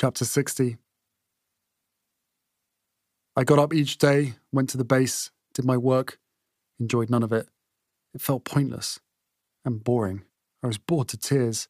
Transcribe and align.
Chapter 0.00 0.24
60 0.24 0.78
I 3.36 3.44
got 3.44 3.58
up 3.58 3.74
each 3.74 3.98
day, 3.98 4.32
went 4.50 4.70
to 4.70 4.78
the 4.78 4.84
base, 4.84 5.30
did 5.52 5.66
my 5.66 5.76
work, 5.76 6.18
enjoyed 6.78 7.10
none 7.10 7.22
of 7.22 7.34
it. 7.34 7.50
It 8.14 8.22
felt 8.22 8.46
pointless 8.46 8.98
and 9.62 9.84
boring. 9.84 10.22
I 10.62 10.68
was 10.68 10.78
bored 10.78 11.08
to 11.08 11.18
tears. 11.18 11.68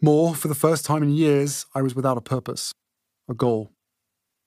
More, 0.00 0.36
for 0.36 0.46
the 0.46 0.54
first 0.54 0.84
time 0.84 1.02
in 1.02 1.10
years, 1.10 1.66
I 1.74 1.82
was 1.82 1.96
without 1.96 2.16
a 2.16 2.20
purpose, 2.20 2.74
a 3.28 3.34
goal. 3.34 3.72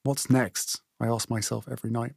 What's 0.04 0.30
next? 0.30 0.82
I 1.02 1.07
asked 1.07 1.30
myself 1.30 1.68
every 1.70 1.89
night. 1.89 2.14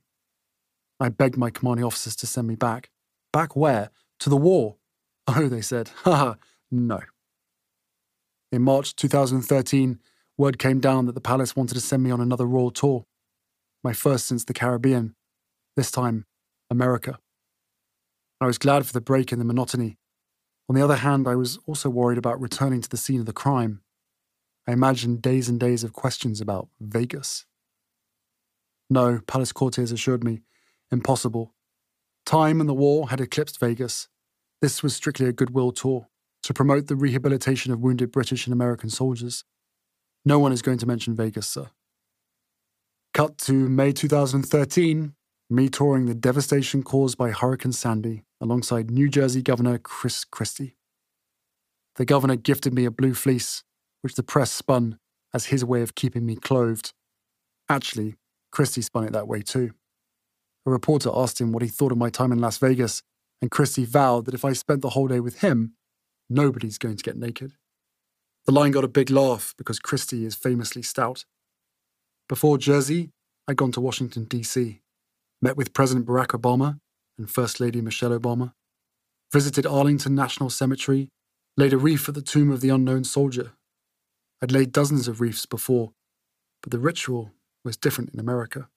I 1.00 1.08
begged 1.08 1.36
my 1.36 1.50
commanding 1.50 1.84
officers 1.84 2.14
to 2.14 2.26
send 2.28 2.46
me 2.46 2.54
back. 2.54 2.90
Back 3.32 3.56
where? 3.56 3.90
To 4.20 4.30
the 4.30 4.36
war. 4.36 4.76
Oh, 5.26 5.48
they 5.48 5.60
said, 5.60 5.88
haha, 6.04 6.34
no. 6.70 7.00
In 8.52 8.62
March 8.62 8.94
2013, 8.94 9.98
word 10.38 10.58
came 10.58 10.80
down 10.80 11.06
that 11.06 11.14
the 11.14 11.20
palace 11.20 11.56
wanted 11.56 11.74
to 11.74 11.80
send 11.80 12.02
me 12.02 12.10
on 12.10 12.20
another 12.20 12.46
royal 12.46 12.70
tour 12.70 13.06
my 13.86 13.92
first 13.92 14.26
since 14.26 14.44
the 14.44 14.52
Caribbean, 14.52 15.14
this 15.76 15.92
time, 15.92 16.26
America. 16.70 17.20
I 18.40 18.46
was 18.46 18.58
glad 18.58 18.84
for 18.84 18.92
the 18.92 19.00
break 19.00 19.30
in 19.30 19.38
the 19.38 19.44
monotony. 19.44 19.96
On 20.68 20.74
the 20.74 20.82
other 20.82 20.96
hand, 20.96 21.28
I 21.28 21.36
was 21.36 21.58
also 21.66 21.88
worried 21.88 22.18
about 22.18 22.40
returning 22.40 22.80
to 22.80 22.88
the 22.88 22.96
scene 22.96 23.20
of 23.20 23.26
the 23.26 23.32
crime. 23.32 23.82
I 24.66 24.72
imagined 24.72 25.22
days 25.22 25.48
and 25.48 25.60
days 25.60 25.84
of 25.84 25.92
questions 25.92 26.40
about 26.40 26.68
Vegas. 26.80 27.46
No, 28.90 29.20
Palace 29.28 29.52
courtiers 29.52 29.92
assured 29.92 30.24
me, 30.24 30.40
impossible. 30.90 31.54
Time 32.24 32.60
and 32.60 32.68
the 32.68 32.74
war 32.74 33.10
had 33.10 33.20
eclipsed 33.20 33.60
Vegas. 33.60 34.08
This 34.60 34.82
was 34.82 34.96
strictly 34.96 35.28
a 35.28 35.32
goodwill 35.32 35.70
tour 35.70 36.08
to 36.42 36.52
promote 36.52 36.88
the 36.88 36.96
rehabilitation 36.96 37.72
of 37.72 37.78
wounded 37.80 38.10
British 38.10 38.46
and 38.46 38.52
American 38.52 38.90
soldiers. 38.90 39.44
No 40.26 40.40
one 40.40 40.50
is 40.50 40.60
going 40.60 40.78
to 40.78 40.86
mention 40.86 41.14
Vegas, 41.14 41.46
sir. 41.46 41.68
Cut 43.14 43.38
to 43.38 43.52
May 43.52 43.92
2013, 43.92 45.14
me 45.48 45.68
touring 45.68 46.06
the 46.06 46.16
devastation 46.16 46.82
caused 46.82 47.16
by 47.16 47.30
Hurricane 47.30 47.70
Sandy 47.70 48.24
alongside 48.40 48.90
New 48.90 49.08
Jersey 49.08 49.40
Governor 49.40 49.78
Chris 49.78 50.24
Christie. 50.24 50.76
The 51.94 52.04
governor 52.04 52.34
gifted 52.34 52.74
me 52.74 52.84
a 52.84 52.90
blue 52.90 53.14
fleece, 53.14 53.62
which 54.02 54.16
the 54.16 54.24
press 54.24 54.50
spun 54.50 54.98
as 55.32 55.46
his 55.46 55.64
way 55.64 55.80
of 55.80 55.94
keeping 55.94 56.26
me 56.26 56.34
clothed. 56.34 56.92
Actually, 57.68 58.16
Christie 58.50 58.82
spun 58.82 59.04
it 59.04 59.12
that 59.12 59.28
way 59.28 59.42
too. 59.42 59.74
A 60.66 60.72
reporter 60.72 61.10
asked 61.14 61.40
him 61.40 61.52
what 61.52 61.62
he 61.62 61.68
thought 61.68 61.92
of 61.92 61.98
my 61.98 62.10
time 62.10 62.32
in 62.32 62.40
Las 62.40 62.58
Vegas, 62.58 63.00
and 63.40 63.48
Christie 63.48 63.84
vowed 63.84 64.24
that 64.24 64.34
if 64.34 64.44
I 64.44 64.54
spent 64.54 64.82
the 64.82 64.90
whole 64.90 65.06
day 65.06 65.20
with 65.20 65.38
him, 65.38 65.74
nobody's 66.28 66.78
going 66.78 66.96
to 66.96 67.04
get 67.04 67.16
naked. 67.16 67.52
The 68.46 68.52
line 68.52 68.70
got 68.70 68.84
a 68.84 68.88
big 68.88 69.10
laugh 69.10 69.54
because 69.58 69.80
Christie 69.80 70.24
is 70.24 70.36
famously 70.36 70.80
stout. 70.80 71.24
Before 72.28 72.58
Jersey, 72.58 73.10
I'd 73.48 73.56
gone 73.56 73.72
to 73.72 73.80
Washington, 73.80 74.24
D.C., 74.24 74.82
met 75.42 75.56
with 75.56 75.74
President 75.74 76.06
Barack 76.06 76.28
Obama 76.28 76.78
and 77.18 77.28
First 77.28 77.58
Lady 77.58 77.80
Michelle 77.80 78.16
Obama, 78.16 78.52
visited 79.32 79.66
Arlington 79.66 80.14
National 80.14 80.48
Cemetery, 80.48 81.08
laid 81.56 81.72
a 81.72 81.78
wreath 81.78 82.08
at 82.08 82.14
the 82.14 82.22
tomb 82.22 82.52
of 82.52 82.60
the 82.60 82.68
unknown 82.68 83.02
soldier. 83.02 83.52
I'd 84.40 84.52
laid 84.52 84.70
dozens 84.70 85.08
of 85.08 85.20
wreaths 85.20 85.46
before, 85.46 85.90
but 86.62 86.70
the 86.70 86.78
ritual 86.78 87.32
was 87.64 87.76
different 87.76 88.10
in 88.14 88.20
America. 88.20 88.68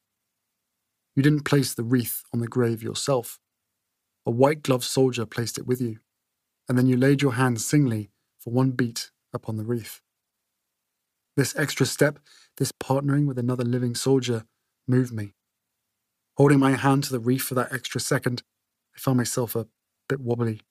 You 1.15 1.21
didn't 1.21 1.43
place 1.45 1.75
the 1.75 1.83
wreath 1.83 2.23
on 2.33 2.39
the 2.39 2.47
grave 2.47 2.81
yourself. 2.81 3.39
A 4.25 4.31
white 4.31 4.63
gloved 4.63 4.83
soldier 4.83 5.27
placed 5.27 5.59
it 5.59 5.67
with 5.67 5.79
you, 5.79 5.99
and 6.67 6.75
then 6.75 6.87
you 6.87 6.97
laid 6.97 7.21
your 7.21 7.33
hand 7.33 7.61
singly 7.61 8.09
for 8.39 8.49
one 8.49 8.71
beat 8.71 9.11
upon 9.33 9.57
the 9.57 9.63
reef. 9.63 10.01
This 11.35 11.55
extra 11.55 11.85
step, 11.85 12.19
this 12.57 12.71
partnering 12.71 13.25
with 13.25 13.39
another 13.39 13.63
living 13.63 13.95
soldier, 13.95 14.45
moved 14.87 15.13
me. 15.13 15.33
Holding 16.37 16.59
my 16.59 16.71
hand 16.71 17.03
to 17.05 17.11
the 17.11 17.19
reef 17.19 17.43
for 17.43 17.55
that 17.55 17.71
extra 17.71 18.01
second, 18.01 18.43
I 18.95 18.99
found 18.99 19.17
myself 19.17 19.55
a 19.55 19.67
bit 20.07 20.19
wobbly, 20.19 20.61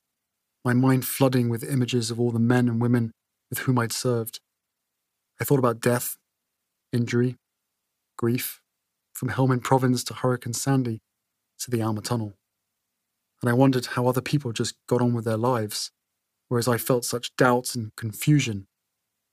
my 0.65 0.73
mind 0.73 1.07
flooding 1.07 1.49
with 1.49 1.63
images 1.63 2.11
of 2.11 2.19
all 2.19 2.31
the 2.31 2.39
men 2.39 2.69
and 2.69 2.81
women 2.81 3.13
with 3.49 3.61
whom 3.61 3.79
I'd 3.79 3.93
served. 3.93 4.41
I 5.41 5.45
thought 5.45 5.59
about 5.59 5.81
death, 5.81 6.17
injury, 6.93 7.37
grief, 8.17 8.61
from 9.13 9.31
Helmand 9.31 9.63
Province 9.63 10.05
to 10.05 10.15
Hurricane 10.15 10.53
Sandy 10.53 11.01
to 11.61 11.71
the 11.71 11.83
Alma 11.83 12.01
Tunnel. 12.01 12.35
And 13.41 13.49
I 13.49 13.53
wondered 13.53 13.87
how 13.87 14.07
other 14.07 14.21
people 14.21 14.53
just 14.53 14.75
got 14.89 15.01
on 15.01 15.15
with 15.15 15.25
their 15.25 15.37
lives, 15.37 15.91
whereas 16.49 16.69
I 16.69 16.79
felt 16.79 17.05
such 17.05 17.35
doubts 17.37 17.75
and 17.75 17.95
confusion 17.97 18.67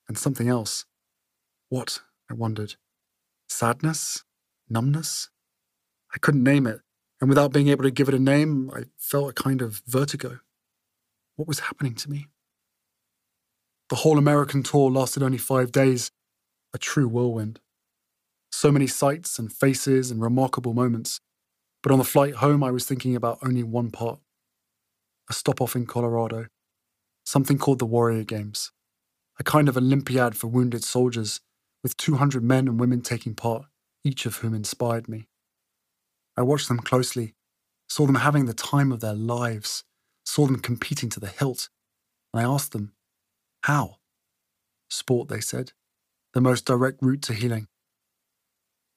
and 0.07 0.17
something 0.17 0.47
else. 0.47 0.85
What? 1.69 2.01
I 2.29 2.33
wondered. 2.33 2.75
Sadness? 3.47 4.23
Numbness? 4.69 5.29
I 6.13 6.17
couldn't 6.17 6.43
name 6.43 6.65
it, 6.67 6.81
and 7.19 7.29
without 7.29 7.51
being 7.51 7.67
able 7.67 7.83
to 7.83 7.91
give 7.91 8.07
it 8.07 8.13
a 8.13 8.19
name, 8.19 8.71
I 8.73 8.83
felt 8.97 9.29
a 9.29 9.33
kind 9.33 9.61
of 9.61 9.81
vertigo. 9.85 10.39
What 11.35 11.47
was 11.47 11.59
happening 11.59 11.95
to 11.95 12.09
me? 12.09 12.27
The 13.89 13.97
whole 13.97 14.17
American 14.17 14.63
tour 14.63 14.89
lasted 14.89 15.21
only 15.21 15.37
five 15.37 15.71
days, 15.71 16.11
a 16.73 16.77
true 16.77 17.07
whirlwind. 17.07 17.59
So 18.51 18.71
many 18.71 18.87
sights 18.87 19.37
and 19.37 19.51
faces 19.51 20.09
and 20.09 20.21
remarkable 20.21 20.73
moments. 20.73 21.19
But 21.83 21.91
on 21.91 21.99
the 21.99 22.05
flight 22.05 22.35
home, 22.35 22.63
I 22.63 22.71
was 22.71 22.85
thinking 22.85 23.15
about 23.15 23.39
only 23.43 23.63
one 23.63 23.91
part 23.91 24.19
a 25.29 25.33
stop 25.33 25.59
off 25.59 25.75
in 25.75 25.85
Colorado, 25.87 26.47
something 27.25 27.58
called 27.58 27.80
the 27.80 27.86
Warrior 27.86 28.24
Games, 28.24 28.72
a 29.40 29.44
kind 29.44 29.68
of 29.68 29.75
Olympiad 29.75 30.38
for 30.38 30.47
wounded 30.47 30.84
soldiers 30.84 31.41
with 31.84 31.97
200 31.97 32.44
men 32.44 32.68
and 32.68 32.80
women 32.80 33.02
taking 33.02 33.36
part, 33.36 33.66
each 34.03 34.25
of 34.25 34.38
whom 34.38 34.53
inspired 34.53 35.09
me. 35.09 35.28
I 36.38 36.41
watched 36.41 36.68
them 36.68 36.80
closely, 36.80 37.34
saw 37.90 38.06
them 38.06 38.16
having 38.16 38.46
the 38.46 38.53
time 38.53 38.91
of 38.91 39.00
their 39.00 39.13
lives, 39.13 39.84
saw 40.25 40.46
them 40.46 40.59
competing 40.59 41.09
to 41.09 41.19
the 41.19 41.28
hilt, 41.28 41.69
and 42.34 42.41
I 42.41 42.50
asked 42.50 42.72
them, 42.72 42.94
How? 43.63 43.97
Sport, 44.90 45.30
they 45.30 45.42
said, 45.42 45.72
the 46.34 46.42
most 46.42 46.66
direct 46.66 47.02
route 47.02 47.22
to 47.24 47.34
healing. 47.34 47.68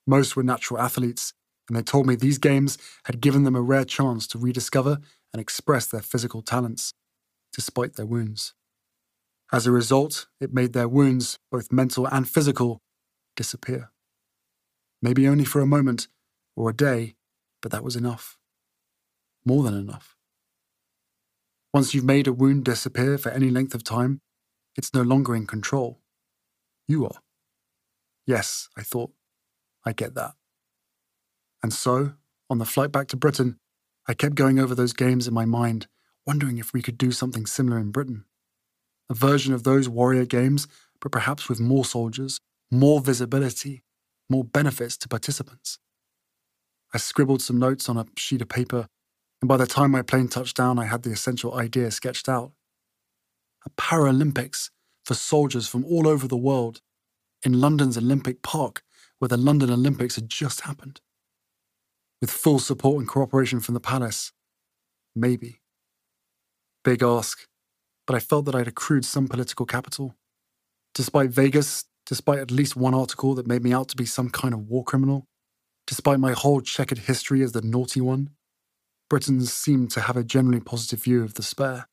Most 0.07 0.37
were 0.37 0.43
natural 0.43 0.81
athletes, 0.81 1.35
and 1.69 1.77
they 1.77 1.83
told 1.83 2.07
me 2.07 2.17
these 2.17 2.39
games 2.39 2.79
had 3.05 3.21
given 3.21 3.45
them 3.45 3.55
a 3.55 3.63
rare 3.63 3.85
chance 3.85 4.27
to 4.29 4.39
rediscover 4.39 4.99
and 5.33 5.41
express 5.41 5.87
their 5.87 6.01
physical 6.01 6.43
talents, 6.43 6.95
despite 7.53 7.95
their 7.95 8.07
wounds. 8.07 8.55
As 9.53 9.67
a 9.67 9.73
result, 9.73 10.27
it 10.41 10.53
made 10.53 10.73
their 10.73 10.89
wounds, 10.89 11.39
both 11.51 11.73
mental 11.73 12.07
and 12.07 12.29
physical, 12.29 12.83
disappear. 13.37 13.91
Maybe 15.01 15.27
only 15.27 15.45
for 15.45 15.61
a 15.61 15.67
moment 15.67 16.09
or 16.55 16.69
a 16.71 16.77
day, 16.77 17.15
but 17.63 17.73
that 17.73 17.85
was 17.85 17.97
enough. 17.97 18.37
More 19.45 19.63
than 19.63 19.75
enough. 19.75 20.17
Once 21.73 21.95
you've 21.95 22.05
made 22.05 22.27
a 22.27 22.33
wound 22.33 22.65
disappear 22.65 23.17
for 23.17 23.31
any 23.31 23.51
length 23.51 23.75
of 23.75 23.85
time, 23.85 24.21
it's 24.77 24.95
no 24.95 25.03
longer 25.03 25.35
in 25.35 25.47
control. 25.47 26.01
You 26.87 27.07
are. 27.07 27.21
Yes, 28.27 28.69
I 28.77 28.83
thought, 28.83 29.13
I 29.85 29.93
get 29.93 30.15
that. 30.15 30.33
And 31.63 31.73
so, 31.73 32.15
on 32.51 32.59
the 32.59 32.65
flight 32.65 32.93
back 32.93 33.09
to 33.09 33.17
Britain, 33.17 33.59
I 34.07 34.15
kept 34.15 34.35
going 34.35 34.59
over 34.59 34.75
those 34.75 34.93
games 34.93 35.27
in 35.27 35.35
my 35.35 35.45
mind, 35.45 35.87
wondering 36.29 36.59
if 36.59 36.75
we 36.75 36.83
could 36.83 36.99
do 36.99 37.11
something 37.11 37.47
similar 37.47 37.79
in 37.79 37.91
Britain 37.91 38.27
a 39.11 39.15
version 39.15 39.55
of 39.55 39.63
those 39.63 39.89
warrior 39.89 40.27
games, 40.27 40.69
but 41.01 41.11
perhaps 41.11 41.49
with 41.49 41.59
more 41.59 41.85
soldiers, 41.85 42.41
more 42.71 43.01
visibility, 43.01 43.83
more 44.29 44.45
benefits 44.45 44.99
to 44.99 45.09
participants. 45.09 45.79
I 46.93 46.99
scribbled 46.99 47.41
some 47.41 47.59
notes 47.59 47.89
on 47.89 47.97
a 47.97 48.07
sheet 48.17 48.43
of 48.43 48.51
paper, 48.51 48.87
and 49.41 49.49
by 49.49 49.57
the 49.57 49.67
time 49.67 49.93
my 49.93 50.03
plane 50.03 50.29
touched 50.29 50.57
down, 50.57 50.79
I 50.79 50.85
had 50.85 51.03
the 51.03 51.11
essential 51.11 51.55
idea 51.55 51.91
sketched 51.91 52.29
out. 52.29 52.53
A 53.65 53.71
Paralympics 53.71 54.71
for 55.07 55.15
soldiers 55.15 55.67
from 55.67 55.85
all 55.85 56.07
over 56.07 56.29
the 56.29 56.37
world 56.37 56.83
in 57.43 57.61
London's 57.61 57.97
Olympic 57.97 58.43
Park, 58.43 58.83
where 59.19 59.29
the 59.29 59.37
London 59.37 59.71
Olympics 59.71 60.17
had 60.17 60.29
just 60.29 60.63
happened. 60.63 61.01
With 62.21 62.31
full 62.31 62.59
support 62.59 62.99
and 62.99 63.09
cooperation 63.09 63.61
from 63.61 63.75
the 63.75 63.81
palace. 63.81 64.33
Maybe. 65.15 65.61
Big 66.89 67.03
ask, 67.03 67.47
but 68.07 68.17
I 68.17 68.19
felt 68.19 68.47
that 68.47 68.55
I'd 68.55 68.67
accrued 68.67 69.05
some 69.05 69.29
political 69.29 69.67
capital. 69.67 70.15
Despite 70.95 71.29
Vegas, 71.29 71.85
despite 72.07 72.39
at 72.39 72.51
least 72.51 72.77
one 72.77 72.95
article 72.95 73.35
that 73.35 73.47
made 73.47 73.63
me 73.63 73.75
out 73.75 73.89
to 73.89 73.97
be 73.97 74.07
some 74.07 74.31
kind 74.31 74.55
of 74.55 74.71
war 74.71 74.85
criminal, 74.85 75.27
despite 75.87 76.19
my 76.19 76.33
whole 76.33 76.63
checkered 76.63 77.01
history 77.01 77.43
as 77.43 77.53
the 77.53 77.61
naughty 77.61 78.01
one, 78.01 78.31
Britons 79.11 79.53
seemed 79.53 79.91
to 79.91 80.01
have 80.01 80.17
a 80.17 80.25
generally 80.25 80.61
positive 80.61 81.03
view 81.03 81.23
of 81.23 81.35
the 81.35 81.43
spare. 81.43 81.89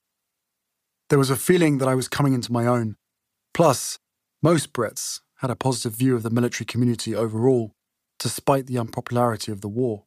There 1.10 1.20
was 1.20 1.30
a 1.30 1.36
feeling 1.36 1.80
that 1.80 1.90
I 1.90 1.96
was 1.96 2.08
coming 2.08 2.32
into 2.32 2.54
my 2.54 2.66
own. 2.66 2.96
Plus, 3.54 4.00
most 4.42 4.72
Brits 4.72 5.20
had 5.40 5.52
a 5.52 5.58
positive 5.58 5.92
view 5.92 6.16
of 6.16 6.24
the 6.24 6.30
military 6.30 6.66
community 6.66 7.14
overall, 7.14 7.74
despite 8.18 8.68
the 8.68 8.78
unpopularity 8.78 9.52
of 9.52 9.60
the 9.60 9.68
war. 9.68 10.05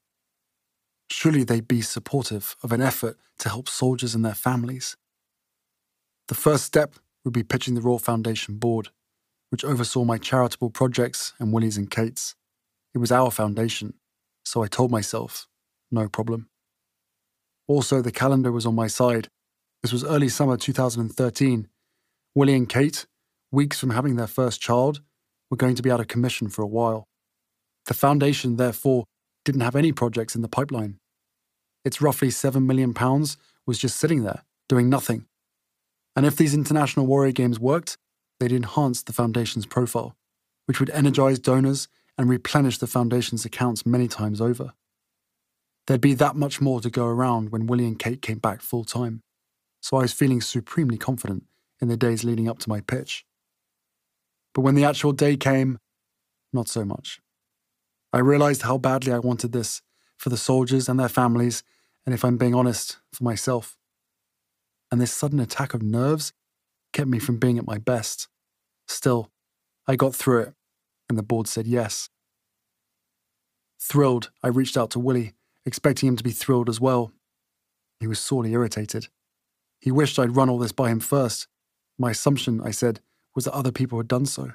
Surely 1.11 1.45
they'd 1.45 1.69
be 1.69 1.81
supportive 1.83 2.57
of 2.63 2.73
an 2.73 2.81
effort 2.83 3.17
to 3.39 3.49
help 3.49 3.69
soldiers 3.69 4.15
and 4.15 4.25
their 4.25 4.35
families. 4.35 4.97
The 6.29 6.35
first 6.35 6.65
step 6.65 6.95
would 7.25 7.33
be 7.35 7.43
pitching 7.43 7.75
the 7.75 7.81
Royal 7.81 7.99
Foundation 7.99 8.57
board. 8.59 8.91
which 9.51 9.65
oversaw 9.65 10.05
my 10.05 10.19
charitable 10.19 10.71
projects 10.71 11.33
and 11.39 11.53
Willie's 11.53 11.77
and 11.77 11.91
Kate's. 11.91 12.35
It 12.95 12.99
was 12.99 13.13
our 13.13 13.31
foundation, 13.31 13.95
so 14.45 14.63
I 14.63 14.67
told 14.67 14.91
myself, 14.91 15.49
no 15.91 16.09
problem. 16.09 16.49
Also, 17.67 18.03
the 18.03 18.13
calendar 18.13 18.53
was 18.53 18.67
on 18.67 18.75
my 18.75 18.87
side. 18.87 19.29
This 19.83 19.93
was 19.93 20.05
early 20.05 20.29
summer 20.29 20.57
2013. 20.57 21.69
Willie 22.35 22.55
and 22.55 22.69
Kate, 22.69 23.07
weeks 23.51 23.79
from 23.79 23.91
having 23.91 24.17
their 24.17 24.27
first 24.27 24.61
child, 24.61 25.01
were 25.51 25.57
going 25.57 25.75
to 25.75 25.83
be 25.83 25.91
out 25.91 26.01
of 26.01 26.09
commission 26.09 26.49
for 26.49 26.63
a 26.63 26.67
while. 26.67 27.05
The 27.87 27.95
foundation, 27.95 28.57
therefore, 28.57 29.05
didn't 29.49 29.63
have 29.63 29.77
any 29.77 29.93
projects 29.93 30.37
in 30.37 30.43
the 30.43 30.49
pipeline. 30.49 30.99
Its 31.83 32.03
roughly 32.03 32.29
£7 32.29 32.67
million 32.67 32.93
was 33.65 33.79
just 33.79 33.97
sitting 33.97 34.23
there, 34.23 34.43
doing 34.69 34.91
nothing. 34.91 35.25
And 36.15 36.27
if 36.27 36.37
these 36.37 36.53
international 36.53 37.07
warrior 37.07 37.33
games 37.33 37.59
worked, 37.59 37.97
they'd 38.39 38.53
enhance 38.53 39.03
the 39.03 39.15
foundation's 39.15 39.65
profile, 39.65 40.15
which 40.67 40.81
would 40.81 40.91
energize 40.91 41.39
donors 41.39 41.89
and 42.19 42.29
replenish 42.29 42.77
the 42.77 42.87
foundation's 42.87 43.47
accounts 43.47 43.87
many 43.87 44.07
times 44.07 44.39
over. 44.39 44.75
There'd 45.87 46.03
be 46.03 46.13
that 46.13 46.37
much 46.37 46.61
more 46.61 46.83
to 46.83 46.91
go 46.91 47.07
around 47.07 47.51
when 47.51 47.67
Willie 47.67 47.87
and 47.87 47.99
Kate 47.99 48.21
came 48.21 48.41
back 48.41 48.61
full 48.61 48.85
time, 48.85 49.23
so 49.81 49.97
I 49.97 50.03
was 50.03 50.13
feeling 50.13 50.43
supremely 50.43 50.99
confident 50.99 51.47
in 51.81 51.89
the 51.89 51.97
days 51.97 52.23
leading 52.23 52.51
up 52.51 52.59
to 52.59 52.69
my 52.69 52.83
pitch. 52.83 53.25
But 54.53 54.61
when 54.61 54.75
the 54.75 54.85
actual 54.85 55.13
day 55.13 55.39
came, 55.39 55.79
not 56.53 56.69
so 56.69 56.85
much. 56.85 57.23
I 58.13 58.19
realized 58.19 58.63
how 58.63 58.79
badly 58.79 59.13
I 59.13 59.19
wanted 59.19 59.53
this 59.53 59.83
for 60.17 60.31
the 60.31 60.37
soldiers 60.37 60.89
and 60.89 60.99
their 60.99 61.09
families, 61.09 61.63
and 62.07 62.15
if 62.15 62.25
I'm 62.25 62.39
being 62.39 62.55
honest, 62.55 62.99
for 63.13 63.23
myself. 63.23 63.77
And 64.91 65.01
this 65.01 65.13
sudden 65.13 65.41
attack 65.41 65.75
of 65.75 65.83
nerves 65.83 66.33
kept 66.93 67.09
me 67.09 67.19
from 67.19 67.39
being 67.39 67.59
at 67.59 67.67
my 67.67 67.79
best. 67.79 68.29
Still, 68.87 69.31
I 69.87 69.97
got 69.97 70.15
through 70.15 70.41
it, 70.41 70.55
and 71.09 71.19
the 71.19 71.23
board 71.23 71.47
said 71.47 71.67
yes. 71.67 72.09
Thrilled, 73.81 74.31
I 74.43 74.49
reached 74.49 74.77
out 74.77 74.91
to 74.93 74.99
Willie, 74.99 75.35
expecting 75.67 76.09
him 76.09 76.17
to 76.17 76.25
be 76.25 76.31
thrilled 76.31 76.69
as 76.69 76.81
well. 76.81 77.13
He 78.01 78.07
was 78.07 78.19
sorely 78.19 78.53
irritated. 78.53 79.09
He 79.81 79.91
wished 79.91 80.19
I'd 80.19 80.35
run 80.35 80.49
all 80.49 80.59
this 80.59 80.73
by 80.73 80.91
him 80.91 81.01
first. 81.01 81.47
My 81.99 82.11
assumption, 82.13 82.61
I 82.63 82.71
said, 82.71 83.01
was 83.35 83.45
that 83.45 83.55
other 83.55 83.73
people 83.73 83.99
had 83.99 84.09
done 84.09 84.27
so. 84.27 84.53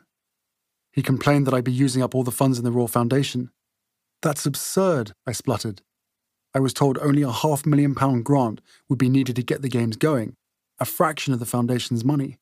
He 0.94 1.01
complained 1.01 1.48
that 1.48 1.54
I'd 1.56 1.63
be 1.63 1.72
using 1.72 2.04
up 2.04 2.13
all 2.13 2.24
the 2.24 2.31
funds 2.31 2.60
in 2.60 2.63
the 2.63 2.72
Royal 2.72 2.88
Foundation. 2.88 3.50
That's 4.22 4.45
absurd, 4.45 5.13
I 5.28 5.31
spluttered. 5.31 5.81
I 6.54 6.60
was 6.60 6.72
told 6.72 7.00
only 7.00 7.24
a 7.24 7.31
half 7.31 7.66
million 7.66 7.95
pound 7.95 8.25
grant 8.25 8.62
would 8.88 9.00
be 9.00 9.10
needed 9.10 9.36
to 9.36 9.44
get 9.44 9.63
the 9.63 9.69
games 9.69 9.98
going, 9.98 10.36
a 10.80 10.86
fraction 10.86 11.34
of 11.34 11.40
the 11.40 11.48
Foundation's 11.48 12.06
money. 12.06 12.38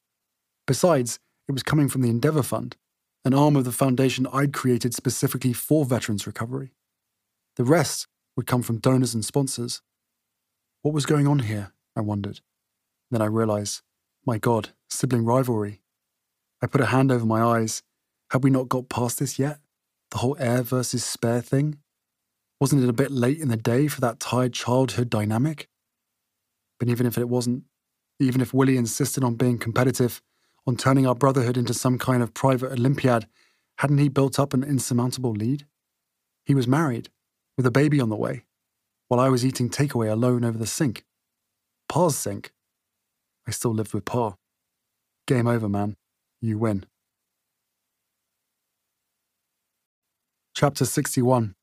Besides, 0.67 1.17
it 1.47 1.53
was 1.53 1.63
coming 1.63 1.87
from 1.87 2.01
the 2.01 2.09
Endeavour 2.09 2.43
Fund, 2.43 2.75
an 3.23 3.33
arm 3.33 3.55
of 3.55 3.63
the 3.63 3.71
Foundation 3.71 4.27
I'd 4.33 4.51
created 4.51 4.93
specifically 4.93 5.53
for 5.53 5.85
veterans 5.85 6.27
recovery. 6.27 6.73
The 7.55 7.63
rest 7.63 8.07
would 8.35 8.47
come 8.47 8.63
from 8.63 8.79
donors 8.79 9.13
and 9.13 9.23
sponsors. 9.23 9.81
What 10.81 10.93
was 10.93 11.05
going 11.05 11.27
on 11.27 11.39
here? 11.39 11.71
I 11.95 12.01
wondered. 12.01 12.41
Then 13.11 13.21
I 13.21 13.25
realized, 13.25 13.81
my 14.25 14.37
God, 14.37 14.69
sibling 14.89 15.23
rivalry. 15.23 15.81
I 16.61 16.67
put 16.67 16.81
a 16.81 16.87
hand 16.87 17.11
over 17.11 17.25
my 17.25 17.41
eyes 17.41 17.81
had 18.31 18.43
we 18.43 18.49
not 18.49 18.69
got 18.69 18.89
past 18.89 19.19
this 19.19 19.37
yet? 19.37 19.59
The 20.11 20.19
whole 20.19 20.37
heir 20.39 20.61
versus 20.61 21.03
spare 21.03 21.41
thing? 21.41 21.79
Wasn't 22.61 22.81
it 22.81 22.89
a 22.89 22.93
bit 22.93 23.11
late 23.11 23.39
in 23.39 23.49
the 23.49 23.57
day 23.57 23.87
for 23.87 23.99
that 24.01 24.21
tired 24.21 24.53
childhood 24.53 25.09
dynamic? 25.09 25.67
But 26.79 26.87
even 26.87 27.05
if 27.05 27.17
it 27.17 27.27
wasn't, 27.27 27.63
even 28.19 28.39
if 28.39 28.53
Willie 28.53 28.77
insisted 28.77 29.23
on 29.23 29.35
being 29.35 29.57
competitive, 29.57 30.21
on 30.65 30.77
turning 30.77 31.05
our 31.05 31.15
brotherhood 31.15 31.57
into 31.57 31.73
some 31.73 31.97
kind 31.97 32.23
of 32.23 32.33
private 32.33 32.71
Olympiad, 32.71 33.27
hadn't 33.79 33.97
he 33.97 34.07
built 34.07 34.39
up 34.39 34.53
an 34.53 34.63
insurmountable 34.63 35.31
lead? 35.31 35.65
He 36.45 36.55
was 36.55 36.67
married, 36.67 37.09
with 37.57 37.65
a 37.65 37.71
baby 37.71 37.99
on 37.99 38.09
the 38.09 38.15
way, 38.15 38.45
while 39.09 39.19
I 39.19 39.27
was 39.27 39.45
eating 39.45 39.69
takeaway 39.69 40.09
alone 40.09 40.45
over 40.45 40.57
the 40.57 40.67
sink. 40.67 41.03
Pa's 41.89 42.17
sink. 42.17 42.53
I 43.45 43.51
still 43.51 43.73
lived 43.73 43.93
with 43.93 44.05
Pa. 44.05 44.35
Game 45.27 45.47
over, 45.47 45.67
man. 45.67 45.97
You 46.39 46.57
win. 46.57 46.85
Chapter 50.53 50.83
61 50.83 51.55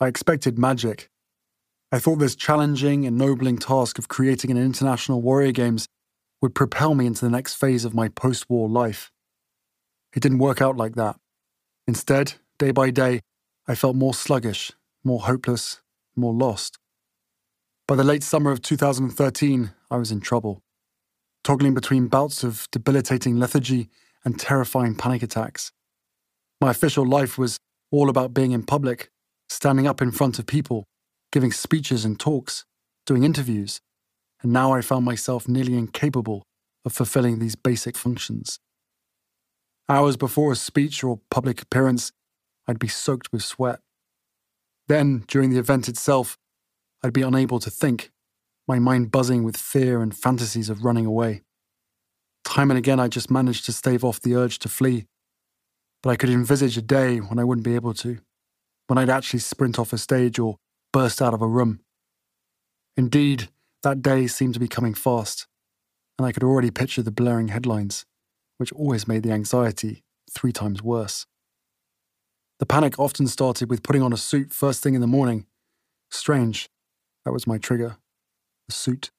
I 0.00 0.06
expected 0.06 0.58
magic. 0.58 1.10
I 1.90 1.98
thought 1.98 2.16
this 2.16 2.36
challenging, 2.36 3.04
ennobling 3.04 3.58
task 3.58 3.98
of 3.98 4.08
creating 4.08 4.52
an 4.52 4.56
international 4.56 5.20
warrior 5.20 5.50
games 5.50 5.88
would 6.40 6.54
propel 6.54 6.94
me 6.94 7.06
into 7.06 7.24
the 7.24 7.30
next 7.30 7.54
phase 7.54 7.84
of 7.84 7.94
my 7.94 8.08
post 8.08 8.48
war 8.48 8.68
life. 8.68 9.10
It 10.14 10.22
didn't 10.22 10.38
work 10.38 10.62
out 10.62 10.76
like 10.76 10.94
that. 10.94 11.16
Instead, 11.88 12.34
day 12.58 12.70
by 12.70 12.90
day, 12.90 13.22
I 13.66 13.74
felt 13.74 13.96
more 13.96 14.14
sluggish, 14.14 14.70
more 15.02 15.22
hopeless, 15.22 15.80
more 16.14 16.32
lost. 16.32 16.78
By 17.88 17.96
the 17.96 18.04
late 18.04 18.22
summer 18.22 18.52
of 18.52 18.62
2013, 18.62 19.72
I 19.90 19.96
was 19.96 20.12
in 20.12 20.20
trouble, 20.20 20.62
toggling 21.42 21.74
between 21.74 22.06
bouts 22.06 22.44
of 22.44 22.68
debilitating 22.70 23.36
lethargy 23.36 23.88
and 24.24 24.38
terrifying 24.38 24.94
panic 24.94 25.24
attacks. 25.24 25.72
My 26.60 26.70
official 26.70 27.06
life 27.06 27.36
was 27.36 27.58
all 27.90 28.08
about 28.08 28.32
being 28.32 28.52
in 28.52 28.62
public, 28.62 29.08
standing 29.48 29.86
up 29.86 30.00
in 30.00 30.10
front 30.10 30.38
of 30.38 30.46
people, 30.46 30.84
giving 31.30 31.52
speeches 31.52 32.04
and 32.04 32.18
talks, 32.18 32.64
doing 33.04 33.24
interviews, 33.24 33.80
and 34.42 34.52
now 34.52 34.72
I 34.72 34.80
found 34.80 35.04
myself 35.04 35.48
nearly 35.48 35.76
incapable 35.76 36.42
of 36.84 36.92
fulfilling 36.92 37.38
these 37.38 37.56
basic 37.56 37.96
functions. 37.96 38.58
Hours 39.88 40.16
before 40.16 40.52
a 40.52 40.56
speech 40.56 41.04
or 41.04 41.20
public 41.30 41.62
appearance, 41.62 42.10
I'd 42.66 42.78
be 42.78 42.88
soaked 42.88 43.30
with 43.32 43.44
sweat. 43.44 43.80
Then, 44.88 45.24
during 45.28 45.50
the 45.50 45.58
event 45.58 45.88
itself, 45.88 46.36
I'd 47.02 47.12
be 47.12 47.22
unable 47.22 47.58
to 47.60 47.70
think, 47.70 48.10
my 48.66 48.78
mind 48.78 49.10
buzzing 49.12 49.44
with 49.44 49.56
fear 49.56 50.00
and 50.00 50.16
fantasies 50.16 50.70
of 50.70 50.84
running 50.84 51.06
away. 51.06 51.42
Time 52.44 52.70
and 52.70 52.78
again, 52.78 52.98
I 52.98 53.08
just 53.08 53.30
managed 53.30 53.64
to 53.66 53.72
stave 53.72 54.04
off 54.04 54.20
the 54.20 54.34
urge 54.34 54.58
to 54.60 54.68
flee, 54.68 55.06
but 56.06 56.12
I 56.12 56.16
could 56.16 56.30
envisage 56.30 56.78
a 56.78 56.82
day 56.82 57.18
when 57.18 57.40
I 57.40 57.42
wouldn't 57.42 57.64
be 57.64 57.74
able 57.74 57.92
to, 57.94 58.18
when 58.86 58.96
I'd 58.96 59.10
actually 59.10 59.40
sprint 59.40 59.76
off 59.76 59.92
a 59.92 59.98
stage 59.98 60.38
or 60.38 60.54
burst 60.92 61.20
out 61.20 61.34
of 61.34 61.42
a 61.42 61.48
room. 61.48 61.80
Indeed, 62.96 63.48
that 63.82 64.02
day 64.02 64.28
seemed 64.28 64.54
to 64.54 64.60
be 64.60 64.68
coming 64.68 64.94
fast, 64.94 65.48
and 66.16 66.24
I 66.24 66.30
could 66.30 66.44
already 66.44 66.70
picture 66.70 67.02
the 67.02 67.10
blaring 67.10 67.48
headlines, 67.48 68.06
which 68.58 68.72
always 68.72 69.08
made 69.08 69.24
the 69.24 69.32
anxiety 69.32 70.04
three 70.30 70.52
times 70.52 70.80
worse. 70.80 71.26
The 72.60 72.66
panic 72.66 73.00
often 73.00 73.26
started 73.26 73.68
with 73.68 73.82
putting 73.82 74.02
on 74.02 74.12
a 74.12 74.16
suit 74.16 74.52
first 74.52 74.84
thing 74.84 74.94
in 74.94 75.00
the 75.00 75.08
morning. 75.08 75.46
Strange, 76.12 76.68
that 77.24 77.32
was 77.32 77.48
my 77.48 77.58
trigger. 77.58 77.96
The 78.68 78.74
suit. 78.74 79.10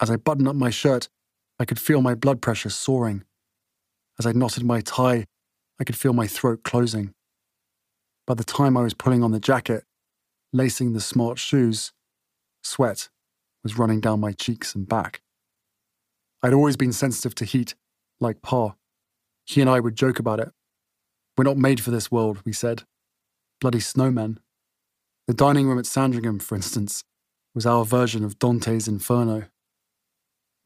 As 0.00 0.10
I 0.10 0.16
buttoned 0.16 0.48
up 0.48 0.56
my 0.56 0.70
shirt, 0.70 1.10
I 1.58 1.66
could 1.66 1.78
feel 1.78 2.00
my 2.00 2.14
blood 2.14 2.40
pressure 2.40 2.70
soaring. 2.70 3.24
As 4.18 4.24
I 4.24 4.32
knotted 4.32 4.64
my 4.64 4.80
tie, 4.80 5.26
I 5.80 5.84
could 5.84 5.96
feel 5.96 6.12
my 6.12 6.26
throat 6.26 6.62
closing. 6.62 7.14
By 8.26 8.34
the 8.34 8.44
time 8.44 8.76
I 8.76 8.82
was 8.82 8.94
pulling 8.94 9.22
on 9.22 9.32
the 9.32 9.40
jacket, 9.40 9.84
lacing 10.52 10.92
the 10.92 11.00
smart 11.00 11.38
shoes, 11.38 11.92
sweat 12.62 13.08
was 13.62 13.78
running 13.78 14.00
down 14.00 14.20
my 14.20 14.32
cheeks 14.32 14.74
and 14.74 14.88
back. 14.88 15.22
I'd 16.42 16.52
always 16.52 16.76
been 16.76 16.92
sensitive 16.92 17.34
to 17.36 17.44
heat, 17.44 17.74
like 18.20 18.42
Pa. 18.42 18.74
He 19.44 19.60
and 19.60 19.70
I 19.70 19.80
would 19.80 19.96
joke 19.96 20.18
about 20.18 20.40
it. 20.40 20.50
We're 21.36 21.44
not 21.44 21.56
made 21.56 21.80
for 21.80 21.90
this 21.90 22.10
world, 22.10 22.42
we 22.44 22.52
said. 22.52 22.82
Bloody 23.60 23.78
snowmen. 23.78 24.38
The 25.26 25.34
dining 25.34 25.68
room 25.68 25.78
at 25.78 25.86
Sandringham, 25.86 26.40
for 26.40 26.56
instance, 26.56 27.04
was 27.54 27.64
our 27.64 27.84
version 27.84 28.24
of 28.24 28.38
Dante's 28.38 28.88
Inferno. 28.88 29.44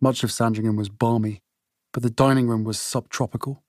Much 0.01 0.25
of 0.25 0.33
Sandringham 0.33 0.77
was 0.77 0.89
balmy, 0.89 1.43
but 1.93 2.03
the 2.03 2.11
dining 2.11 2.49
room 2.49 2.65
was 2.65 2.79
subtropical. 2.79 3.63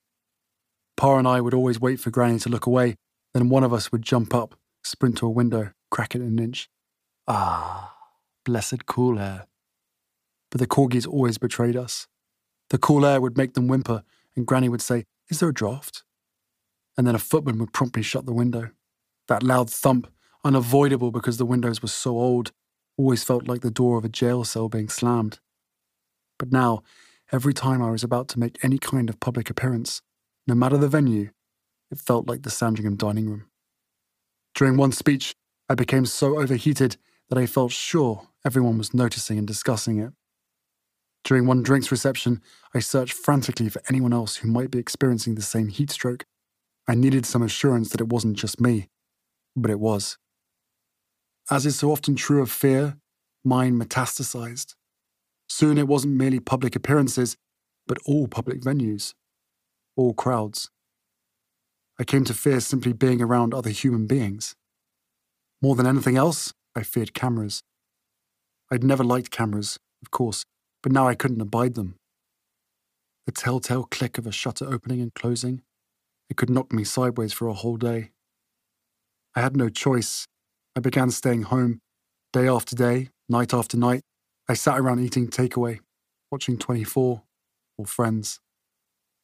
Pa 0.98 1.16
and 1.16 1.28
I 1.28 1.40
would 1.40 1.54
always 1.54 1.80
wait 1.80 2.00
for 2.00 2.10
Granny 2.10 2.40
to 2.40 2.48
look 2.48 2.66
away, 2.66 2.96
then 3.32 3.48
one 3.48 3.62
of 3.62 3.72
us 3.72 3.92
would 3.92 4.02
jump 4.02 4.34
up, 4.34 4.56
sprint 4.82 5.16
to 5.18 5.26
a 5.26 5.30
window, 5.30 5.70
crack 5.92 6.16
it 6.16 6.20
an 6.20 6.40
inch. 6.40 6.68
Ah, 7.28 7.94
blessed 8.44 8.84
cool 8.84 9.16
air. 9.16 9.46
But 10.50 10.60
the 10.60 10.66
corgis 10.66 11.06
always 11.06 11.38
betrayed 11.38 11.76
us. 11.76 12.08
The 12.70 12.78
cool 12.78 13.06
air 13.06 13.20
would 13.20 13.36
make 13.36 13.54
them 13.54 13.68
whimper, 13.68 14.02
and 14.34 14.44
Granny 14.44 14.68
would 14.68 14.82
say, 14.82 15.04
Is 15.30 15.38
there 15.38 15.50
a 15.50 15.54
draught? 15.54 16.02
And 16.96 17.06
then 17.06 17.14
a 17.14 17.20
footman 17.20 17.58
would 17.58 17.72
promptly 17.72 18.02
shut 18.02 18.26
the 18.26 18.34
window. 18.34 18.70
That 19.28 19.44
loud 19.44 19.70
thump, 19.70 20.08
unavoidable 20.44 21.12
because 21.12 21.36
the 21.36 21.46
windows 21.46 21.80
were 21.80 21.88
so 21.88 22.18
old, 22.18 22.50
always 22.96 23.22
felt 23.22 23.46
like 23.46 23.60
the 23.60 23.70
door 23.70 23.98
of 23.98 24.04
a 24.04 24.08
jail 24.08 24.42
cell 24.42 24.68
being 24.68 24.88
slammed. 24.88 25.38
But 26.40 26.50
now, 26.50 26.82
every 27.30 27.54
time 27.54 27.82
I 27.82 27.92
was 27.92 28.02
about 28.02 28.26
to 28.30 28.40
make 28.40 28.58
any 28.64 28.78
kind 28.78 29.08
of 29.08 29.20
public 29.20 29.48
appearance, 29.48 30.02
no 30.48 30.54
matter 30.54 30.78
the 30.78 30.88
venue, 30.88 31.28
it 31.90 32.00
felt 32.00 32.26
like 32.26 32.42
the 32.42 32.50
Sandringham 32.50 32.96
dining 32.96 33.28
room. 33.28 33.44
During 34.54 34.78
one 34.78 34.92
speech, 34.92 35.34
I 35.68 35.74
became 35.74 36.06
so 36.06 36.40
overheated 36.40 36.96
that 37.28 37.38
I 37.38 37.44
felt 37.44 37.70
sure 37.70 38.28
everyone 38.46 38.78
was 38.78 38.94
noticing 38.94 39.36
and 39.36 39.46
discussing 39.46 39.98
it. 39.98 40.14
During 41.22 41.46
one 41.46 41.62
drinks 41.62 41.90
reception, 41.90 42.40
I 42.74 42.78
searched 42.78 43.12
frantically 43.12 43.68
for 43.68 43.82
anyone 43.90 44.14
else 44.14 44.36
who 44.36 44.48
might 44.48 44.70
be 44.70 44.78
experiencing 44.78 45.34
the 45.34 45.42
same 45.42 45.68
heat 45.68 45.90
stroke. 45.90 46.24
I 46.88 46.94
needed 46.94 47.26
some 47.26 47.42
assurance 47.42 47.90
that 47.90 48.00
it 48.00 48.08
wasn't 48.08 48.38
just 48.38 48.58
me, 48.58 48.88
but 49.54 49.70
it 49.70 49.78
was. 49.78 50.16
As 51.50 51.66
is 51.66 51.76
so 51.76 51.92
often 51.92 52.16
true 52.16 52.40
of 52.40 52.50
fear, 52.50 52.96
mine 53.44 53.78
metastasized. 53.78 54.74
Soon 55.50 55.76
it 55.76 55.88
wasn't 55.88 56.14
merely 56.14 56.40
public 56.40 56.74
appearances, 56.74 57.36
but 57.86 57.98
all 58.06 58.28
public 58.28 58.62
venues, 58.62 59.12
all 59.98 60.14
crowds. 60.14 60.70
I 61.98 62.04
came 62.04 62.24
to 62.24 62.32
fear 62.32 62.60
simply 62.60 62.92
being 62.92 63.20
around 63.20 63.52
other 63.52 63.70
human 63.70 64.06
beings. 64.06 64.54
More 65.60 65.74
than 65.74 65.86
anything 65.86 66.16
else, 66.16 66.54
I 66.76 66.84
feared 66.84 67.12
cameras. 67.12 67.62
I'd 68.70 68.84
never 68.84 69.02
liked 69.02 69.32
cameras, 69.32 69.76
of 70.00 70.12
course, 70.12 70.44
but 70.82 70.92
now 70.92 71.08
I 71.08 71.16
couldn't 71.16 71.40
abide 71.40 71.74
them. 71.74 71.96
The 73.26 73.32
telltale 73.32 73.84
click 73.84 74.16
of 74.16 74.26
a 74.26 74.32
shutter 74.32 74.72
opening 74.72 75.00
and 75.00 75.12
closing, 75.12 75.62
it 76.30 76.36
could 76.36 76.48
knock 76.48 76.72
me 76.72 76.84
sideways 76.84 77.32
for 77.32 77.48
a 77.48 77.54
whole 77.54 77.76
day. 77.76 78.10
I 79.34 79.40
had 79.40 79.56
no 79.56 79.68
choice. 79.68 80.26
I 80.76 80.80
began 80.80 81.10
staying 81.10 81.42
home, 81.42 81.80
day 82.32 82.46
after 82.46 82.76
day, 82.76 83.08
night 83.28 83.52
after 83.52 83.76
night. 83.76 84.02
I 84.48 84.54
sat 84.54 84.78
around 84.78 85.00
eating 85.00 85.28
takeaway, 85.28 85.80
watching 86.30 86.56
24 86.56 87.22
or 87.76 87.86
Friends. 87.86 88.40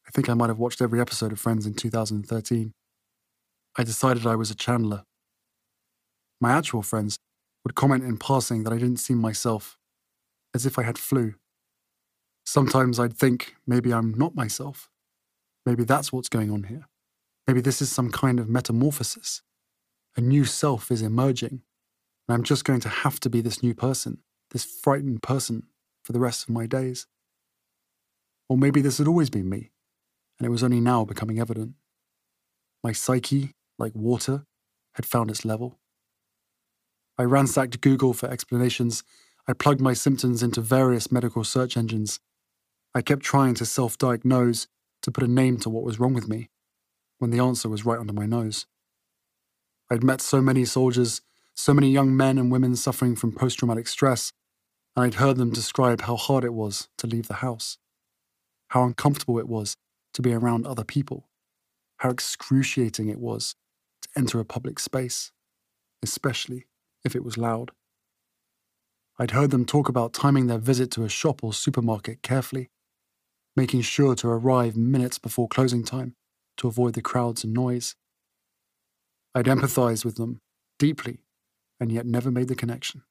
I 0.07 0.11
think 0.11 0.29
I 0.29 0.33
might 0.33 0.49
have 0.49 0.59
watched 0.59 0.81
every 0.81 1.01
episode 1.01 1.31
of 1.31 1.39
Friends 1.39 1.65
in 1.65 1.73
2013. 1.73 2.73
I 3.77 3.83
decided 3.83 4.25
I 4.25 4.35
was 4.35 4.51
a 4.51 4.55
Chandler. 4.55 5.03
My 6.39 6.51
actual 6.51 6.81
friends 6.81 7.17
would 7.63 7.75
comment 7.75 8.03
in 8.03 8.17
passing 8.17 8.63
that 8.63 8.73
I 8.73 8.77
didn't 8.77 8.97
seem 8.97 9.17
myself, 9.17 9.77
as 10.53 10.65
if 10.65 10.77
I 10.77 10.83
had 10.83 10.97
flu. 10.97 11.33
Sometimes 12.45 12.99
I'd 12.99 13.17
think 13.17 13.55
maybe 13.65 13.91
I'm 13.91 14.13
not 14.13 14.35
myself. 14.35 14.89
Maybe 15.65 15.83
that's 15.83 16.13
what's 16.13 16.29
going 16.29 16.51
on 16.51 16.63
here. 16.63 16.87
Maybe 17.47 17.61
this 17.61 17.81
is 17.81 17.91
some 17.91 18.11
kind 18.11 18.39
of 18.39 18.47
metamorphosis. 18.47 19.41
A 20.15 20.21
new 20.21 20.45
self 20.45 20.91
is 20.91 21.01
emerging, 21.01 21.63
and 22.27 22.35
I'm 22.35 22.43
just 22.43 22.63
going 22.63 22.79
to 22.81 22.89
have 22.89 23.19
to 23.21 23.29
be 23.29 23.41
this 23.41 23.63
new 23.63 23.73
person, 23.73 24.19
this 24.51 24.63
frightened 24.63 25.23
person, 25.23 25.63
for 26.03 26.13
the 26.13 26.19
rest 26.19 26.43
of 26.43 26.49
my 26.49 26.67
days. 26.67 27.07
Or 28.47 28.57
maybe 28.57 28.81
this 28.81 28.99
had 28.99 29.07
always 29.07 29.31
been 29.31 29.49
me, 29.49 29.71
and 30.39 30.45
it 30.45 30.51
was 30.51 30.63
only 30.63 30.79
now 30.79 31.05
becoming 31.05 31.39
evident. 31.39 31.73
My 32.83 32.91
psyche, 32.91 33.51
like 33.77 33.95
water, 33.95 34.45
had 34.93 35.05
found 35.05 35.29
its 35.29 35.45
level. 35.45 35.79
I 37.17 37.23
ransacked 37.23 37.81
Google 37.81 38.13
for 38.13 38.29
explanations. 38.29 39.03
I 39.47 39.53
plugged 39.53 39.81
my 39.81 39.93
symptoms 39.93 40.43
into 40.43 40.61
various 40.61 41.11
medical 41.11 41.43
search 41.43 41.77
engines. 41.77 42.19
I 42.93 43.01
kept 43.01 43.23
trying 43.23 43.55
to 43.55 43.65
self 43.65 43.97
diagnose, 43.97 44.67
to 45.01 45.11
put 45.11 45.23
a 45.23 45.27
name 45.27 45.57
to 45.57 45.69
what 45.69 45.83
was 45.83 45.99
wrong 45.99 46.13
with 46.13 46.27
me, 46.27 46.49
when 47.19 47.29
the 47.29 47.39
answer 47.39 47.69
was 47.69 47.85
right 47.85 47.99
under 47.99 48.13
my 48.13 48.25
nose. 48.25 48.65
I'd 49.89 50.03
met 50.03 50.19
so 50.19 50.41
many 50.41 50.65
soldiers, 50.65 51.21
so 51.53 51.73
many 51.73 51.91
young 51.91 52.17
men 52.17 52.37
and 52.37 52.51
women 52.51 52.75
suffering 52.75 53.15
from 53.15 53.31
post 53.31 53.59
traumatic 53.59 53.87
stress, 53.87 54.33
and 54.95 55.05
I'd 55.05 55.15
heard 55.15 55.37
them 55.37 55.51
describe 55.51 56.01
how 56.01 56.15
hard 56.15 56.43
it 56.43 56.53
was 56.53 56.89
to 56.97 57.07
leave 57.07 57.27
the 57.27 57.35
house, 57.35 57.77
how 58.69 58.83
uncomfortable 58.83 59.37
it 59.37 59.47
was 59.47 59.77
to 60.15 60.21
be 60.21 60.33
around 60.33 60.65
other 60.65 60.83
people, 60.83 61.27
how 61.97 62.09
excruciating 62.09 63.09
it 63.09 63.19
was 63.19 63.55
to 64.01 64.09
enter 64.17 64.39
a 64.39 64.45
public 64.45 64.79
space, 64.79 65.31
especially 66.01 66.65
if 67.03 67.15
it 67.15 67.23
was 67.23 67.37
loud. 67.37 67.71
I'd 69.19 69.31
heard 69.31 69.51
them 69.51 69.65
talk 69.65 69.87
about 69.87 70.13
timing 70.13 70.47
their 70.47 70.57
visit 70.57 70.89
to 70.91 71.03
a 71.03 71.09
shop 71.09 71.43
or 71.43 71.53
supermarket 71.53 72.21
carefully, 72.21 72.69
making 73.55 73.81
sure 73.81 74.15
to 74.15 74.27
arrive 74.27 74.75
minutes 74.75 75.19
before 75.19 75.47
closing 75.47 75.83
time 75.83 76.15
to 76.57 76.67
avoid 76.67 76.93
the 76.93 77.01
crowds 77.01 77.43
and 77.43 77.53
noise. 77.53 77.95
I'd 79.33 79.45
empathized 79.45 80.05
with 80.05 80.15
them 80.15 80.41
deeply 80.79 81.19
and 81.79 81.91
yet 81.91 82.05
never 82.05 82.31
made 82.31 82.47
the 82.47 82.55
connection. 82.55 83.03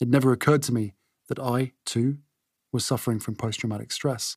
It 0.00 0.08
never 0.08 0.32
occurred 0.32 0.62
to 0.64 0.72
me 0.72 0.94
that 1.28 1.38
I, 1.38 1.72
too, 1.84 2.18
was 2.72 2.84
suffering 2.84 3.18
from 3.18 3.36
post 3.36 3.60
traumatic 3.60 3.92
stress. 3.92 4.36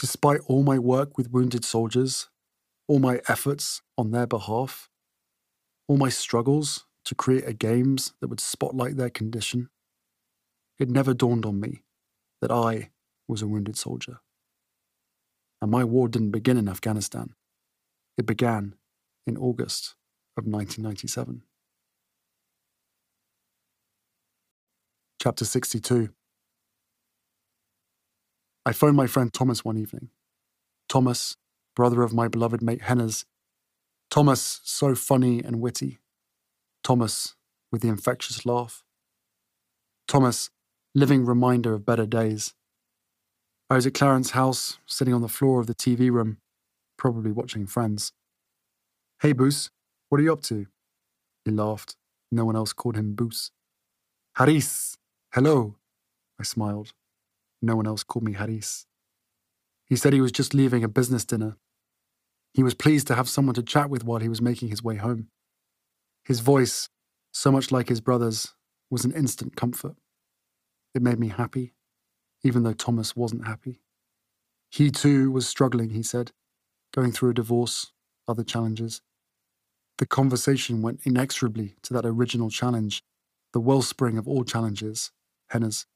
Despite 0.00 0.40
all 0.46 0.62
my 0.62 0.78
work 0.78 1.18
with 1.18 1.30
wounded 1.30 1.62
soldiers, 1.62 2.30
all 2.88 2.98
my 2.98 3.20
efforts 3.28 3.82
on 3.98 4.12
their 4.12 4.26
behalf, 4.26 4.88
all 5.86 5.98
my 5.98 6.08
struggles 6.08 6.86
to 7.04 7.14
create 7.14 7.46
a 7.46 7.52
games 7.52 8.14
that 8.18 8.28
would 8.28 8.40
spotlight 8.40 8.96
their 8.96 9.10
condition, 9.10 9.68
it 10.78 10.88
never 10.88 11.12
dawned 11.12 11.44
on 11.44 11.60
me 11.60 11.82
that 12.40 12.50
I 12.50 12.92
was 13.28 13.42
a 13.42 13.46
wounded 13.46 13.76
soldier. 13.76 14.20
And 15.60 15.70
my 15.70 15.84
war 15.84 16.08
didn't 16.08 16.30
begin 16.30 16.56
in 16.56 16.66
Afghanistan. 16.66 17.34
It 18.16 18.24
began 18.24 18.76
in 19.26 19.36
August 19.36 19.96
of 20.34 20.46
1997. 20.46 21.42
Chapter 25.20 25.44
62 25.44 26.08
I 28.66 28.72
phoned 28.72 28.96
my 28.96 29.06
friend 29.06 29.32
Thomas 29.32 29.64
one 29.64 29.78
evening. 29.78 30.10
Thomas, 30.88 31.36
brother 31.74 32.02
of 32.02 32.12
my 32.12 32.28
beloved 32.28 32.62
mate 32.62 32.82
Henners. 32.82 33.24
Thomas, 34.10 34.60
so 34.64 34.94
funny 34.94 35.42
and 35.42 35.60
witty. 35.60 35.98
Thomas, 36.84 37.36
with 37.72 37.80
the 37.80 37.88
infectious 37.88 38.44
laugh. 38.44 38.84
Thomas, 40.06 40.50
living 40.94 41.24
reminder 41.24 41.72
of 41.72 41.86
better 41.86 42.06
days. 42.06 42.54
I 43.70 43.76
was 43.76 43.86
at 43.86 43.94
Clarence's 43.94 44.32
house, 44.32 44.78
sitting 44.84 45.14
on 45.14 45.22
the 45.22 45.28
floor 45.28 45.60
of 45.60 45.66
the 45.66 45.74
TV 45.74 46.10
room, 46.10 46.38
probably 46.98 47.30
watching 47.30 47.66
Friends. 47.66 48.12
Hey, 49.22 49.32
Boos, 49.32 49.70
what 50.08 50.20
are 50.20 50.24
you 50.24 50.32
up 50.32 50.42
to? 50.42 50.66
He 51.44 51.50
laughed. 51.50 51.96
No 52.32 52.44
one 52.44 52.56
else 52.56 52.72
called 52.72 52.96
him 52.96 53.14
Boos. 53.14 53.52
Haris, 54.36 54.96
Hello, 55.32 55.76
I 56.38 56.42
smiled. 56.42 56.92
No 57.62 57.76
one 57.76 57.86
else 57.86 58.02
called 58.02 58.24
me 58.24 58.32
Haris. 58.32 58.86
He 59.84 59.96
said 59.96 60.12
he 60.12 60.20
was 60.20 60.32
just 60.32 60.54
leaving 60.54 60.84
a 60.84 60.88
business 60.88 61.24
dinner. 61.24 61.56
He 62.54 62.62
was 62.62 62.74
pleased 62.74 63.06
to 63.08 63.14
have 63.14 63.28
someone 63.28 63.54
to 63.54 63.62
chat 63.62 63.90
with 63.90 64.04
while 64.04 64.20
he 64.20 64.28
was 64.28 64.42
making 64.42 64.68
his 64.68 64.82
way 64.82 64.96
home. 64.96 65.28
His 66.24 66.40
voice, 66.40 66.88
so 67.32 67.52
much 67.52 67.70
like 67.70 67.88
his 67.88 68.00
brother's, 68.00 68.54
was 68.90 69.04
an 69.04 69.12
instant 69.12 69.56
comfort. 69.56 69.96
It 70.94 71.02
made 71.02 71.18
me 71.18 71.28
happy, 71.28 71.74
even 72.42 72.62
though 72.62 72.72
Thomas 72.72 73.14
wasn't 73.14 73.46
happy. 73.46 73.80
He 74.70 74.90
too 74.90 75.30
was 75.30 75.48
struggling, 75.48 75.90
he 75.90 76.02
said, 76.02 76.32
going 76.92 77.12
through 77.12 77.30
a 77.30 77.34
divorce, 77.34 77.92
other 78.26 78.44
challenges. 78.44 79.02
The 79.98 80.06
conversation 80.06 80.82
went 80.82 81.00
inexorably 81.04 81.76
to 81.82 81.92
that 81.94 82.06
original 82.06 82.50
challenge, 82.50 83.02
the 83.52 83.60
wellspring 83.60 84.18
of 84.18 84.26
all 84.26 84.44
challenges 84.44 85.10
Henners. 85.52 85.86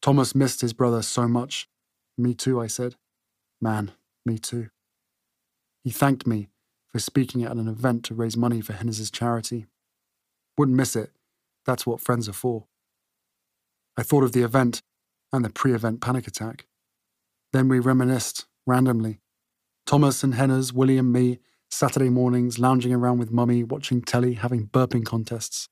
Thomas 0.00 0.34
missed 0.34 0.60
his 0.60 0.72
brother 0.72 1.02
so 1.02 1.26
much. 1.26 1.68
Me 2.16 2.34
too, 2.34 2.60
I 2.60 2.66
said. 2.66 2.96
Man, 3.60 3.92
me 4.24 4.38
too. 4.38 4.70
He 5.82 5.90
thanked 5.90 6.26
me 6.26 6.50
for 6.86 6.98
speaking 6.98 7.44
at 7.44 7.52
an 7.52 7.68
event 7.68 8.04
to 8.04 8.14
raise 8.14 8.36
money 8.36 8.60
for 8.60 8.72
Henners's 8.72 9.10
charity. 9.10 9.66
Wouldn't 10.56 10.76
miss 10.76 10.96
it. 10.96 11.10
That's 11.66 11.86
what 11.86 12.00
friends 12.00 12.28
are 12.28 12.32
for. 12.34 12.66
I 13.96 14.02
thought 14.02 14.24
of 14.24 14.32
the 14.32 14.42
event 14.42 14.82
and 15.32 15.44
the 15.44 15.50
pre 15.50 15.74
event 15.74 16.00
panic 16.00 16.26
attack. 16.26 16.66
Then 17.52 17.68
we 17.68 17.78
reminisced, 17.78 18.46
randomly. 18.66 19.20
Thomas 19.86 20.22
and 20.22 20.34
Henners, 20.34 20.72
William, 20.72 21.10
me, 21.10 21.38
Saturday 21.70 22.08
mornings, 22.08 22.58
lounging 22.58 22.92
around 22.92 23.18
with 23.18 23.30
Mummy, 23.30 23.64
watching 23.64 24.02
telly, 24.02 24.34
having 24.34 24.66
burping 24.66 25.04
contests. 25.04 25.68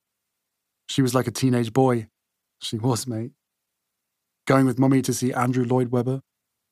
She 0.89 1.03
was 1.03 1.15
like 1.15 1.27
a 1.27 1.31
teenage 1.33 1.73
boy, 1.73 2.09
she 2.61 2.79
was, 2.79 3.07
mate. 3.07 3.33
Going 4.47 4.65
with 4.65 4.79
Mummy 4.79 5.03
to 5.03 5.13
see 5.13 5.33
Andrew 5.33 5.65
Lloyd 5.65 5.91
Webber, 5.91 6.21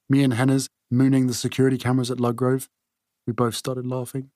me 0.09 0.23
and 0.23 0.35
Henners 0.35 0.69
mooning 0.93 1.27
the 1.27 1.35
security 1.35 1.77
cameras 1.77 2.09
at 2.09 2.19
Ludgrove, 2.19 2.69
we 3.27 3.33
both 3.33 3.57
started 3.57 3.85
laughing. 3.85 4.31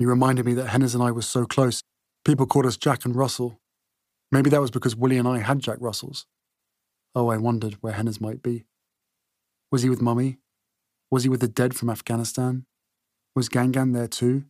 He 0.00 0.04
reminded 0.04 0.46
me 0.46 0.54
that 0.54 0.68
Henners 0.68 0.94
and 0.94 1.02
I 1.02 1.12
were 1.12 1.22
so 1.22 1.46
close, 1.46 1.82
people 2.24 2.46
called 2.46 2.66
us 2.66 2.76
Jack 2.76 3.04
and 3.04 3.14
Russell. 3.14 3.60
Maybe 4.32 4.50
that 4.50 4.60
was 4.60 4.72
because 4.72 4.96
Willie 4.96 5.18
and 5.18 5.28
I 5.28 5.38
had 5.38 5.60
Jack 5.60 5.78
Russells. 5.80 6.26
Oh, 7.14 7.28
I 7.28 7.36
wondered 7.36 7.74
where 7.82 7.92
Henners 7.92 8.20
might 8.20 8.42
be. 8.42 8.64
Was 9.70 9.82
he 9.82 9.90
with 9.90 10.02
Mummy? 10.02 10.38
Was 11.10 11.22
he 11.22 11.28
with 11.28 11.40
the 11.40 11.48
dead 11.48 11.76
from 11.76 11.90
Afghanistan? 11.90 12.66
Was 13.36 13.48
Gangan 13.48 13.94
there 13.94 14.08
too? 14.08 14.44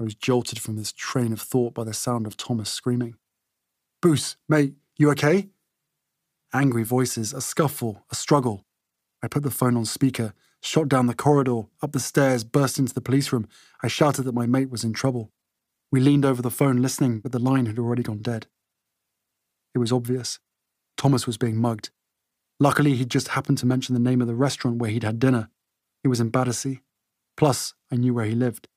I 0.00 0.04
was 0.04 0.14
jolted 0.14 0.60
from 0.60 0.76
this 0.76 0.92
train 0.92 1.32
of 1.32 1.40
thought 1.40 1.74
by 1.74 1.82
the 1.82 1.94
sound 1.94 2.28
of 2.28 2.36
Thomas 2.36 2.70
screaming. 2.70 3.16
Boos, 4.00 4.36
mate, 4.48 4.74
you 4.96 5.10
okay? 5.10 5.48
Angry 6.54 6.82
voices, 6.82 7.34
a 7.34 7.42
scuffle, 7.42 8.04
a 8.10 8.14
struggle. 8.14 8.64
I 9.22 9.28
put 9.28 9.42
the 9.42 9.50
phone 9.50 9.76
on 9.76 9.84
speaker, 9.84 10.32
shot 10.62 10.88
down 10.88 11.06
the 11.06 11.14
corridor, 11.14 11.62
up 11.82 11.92
the 11.92 12.00
stairs, 12.00 12.42
burst 12.42 12.78
into 12.78 12.94
the 12.94 13.02
police 13.02 13.32
room. 13.32 13.46
I 13.82 13.88
shouted 13.88 14.22
that 14.22 14.34
my 14.34 14.46
mate 14.46 14.70
was 14.70 14.82
in 14.82 14.94
trouble. 14.94 15.30
We 15.92 16.00
leaned 16.00 16.24
over 16.24 16.40
the 16.40 16.50
phone 16.50 16.80
listening, 16.80 17.20
but 17.20 17.32
the 17.32 17.38
line 17.38 17.66
had 17.66 17.78
already 17.78 18.02
gone 18.02 18.22
dead. 18.22 18.46
It 19.74 19.78
was 19.78 19.92
obvious. 19.92 20.38
Thomas 20.96 21.26
was 21.26 21.36
being 21.36 21.56
mugged. 21.56 21.90
Luckily, 22.58 22.94
he'd 22.94 23.10
just 23.10 23.28
happened 23.28 23.58
to 23.58 23.66
mention 23.66 23.92
the 23.92 24.00
name 24.00 24.20
of 24.20 24.26
the 24.26 24.34
restaurant 24.34 24.78
where 24.78 24.90
he'd 24.90 25.04
had 25.04 25.18
dinner. 25.18 25.50
It 26.02 26.08
was 26.08 26.20
in 26.20 26.30
Battersea. 26.30 26.80
Plus, 27.36 27.74
I 27.92 27.96
knew 27.96 28.14
where 28.14 28.24
he 28.24 28.34
lived. 28.34 28.68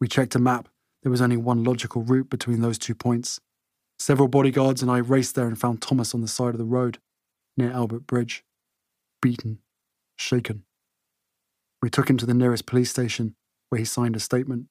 We 0.00 0.06
checked 0.06 0.34
a 0.34 0.38
map. 0.38 0.68
There 1.02 1.10
was 1.10 1.22
only 1.22 1.36
one 1.36 1.64
logical 1.64 2.02
route 2.02 2.30
between 2.30 2.60
those 2.60 2.78
two 2.78 2.94
points. 2.94 3.40
Several 4.00 4.28
bodyguards 4.28 4.80
and 4.80 4.90
I 4.90 4.96
raced 4.96 5.34
there 5.34 5.46
and 5.46 5.60
found 5.60 5.82
Thomas 5.82 6.14
on 6.14 6.22
the 6.22 6.26
side 6.26 6.54
of 6.54 6.58
the 6.58 6.64
road, 6.64 6.96
near 7.58 7.70
Albert 7.70 8.06
Bridge. 8.06 8.42
Beaten, 9.20 9.58
shaken. 10.16 10.64
We 11.82 11.90
took 11.90 12.08
him 12.08 12.16
to 12.16 12.24
the 12.24 12.32
nearest 12.32 12.64
police 12.64 12.88
station, 12.88 13.34
where 13.68 13.78
he 13.78 13.84
signed 13.84 14.16
a 14.16 14.20
statement. 14.20 14.68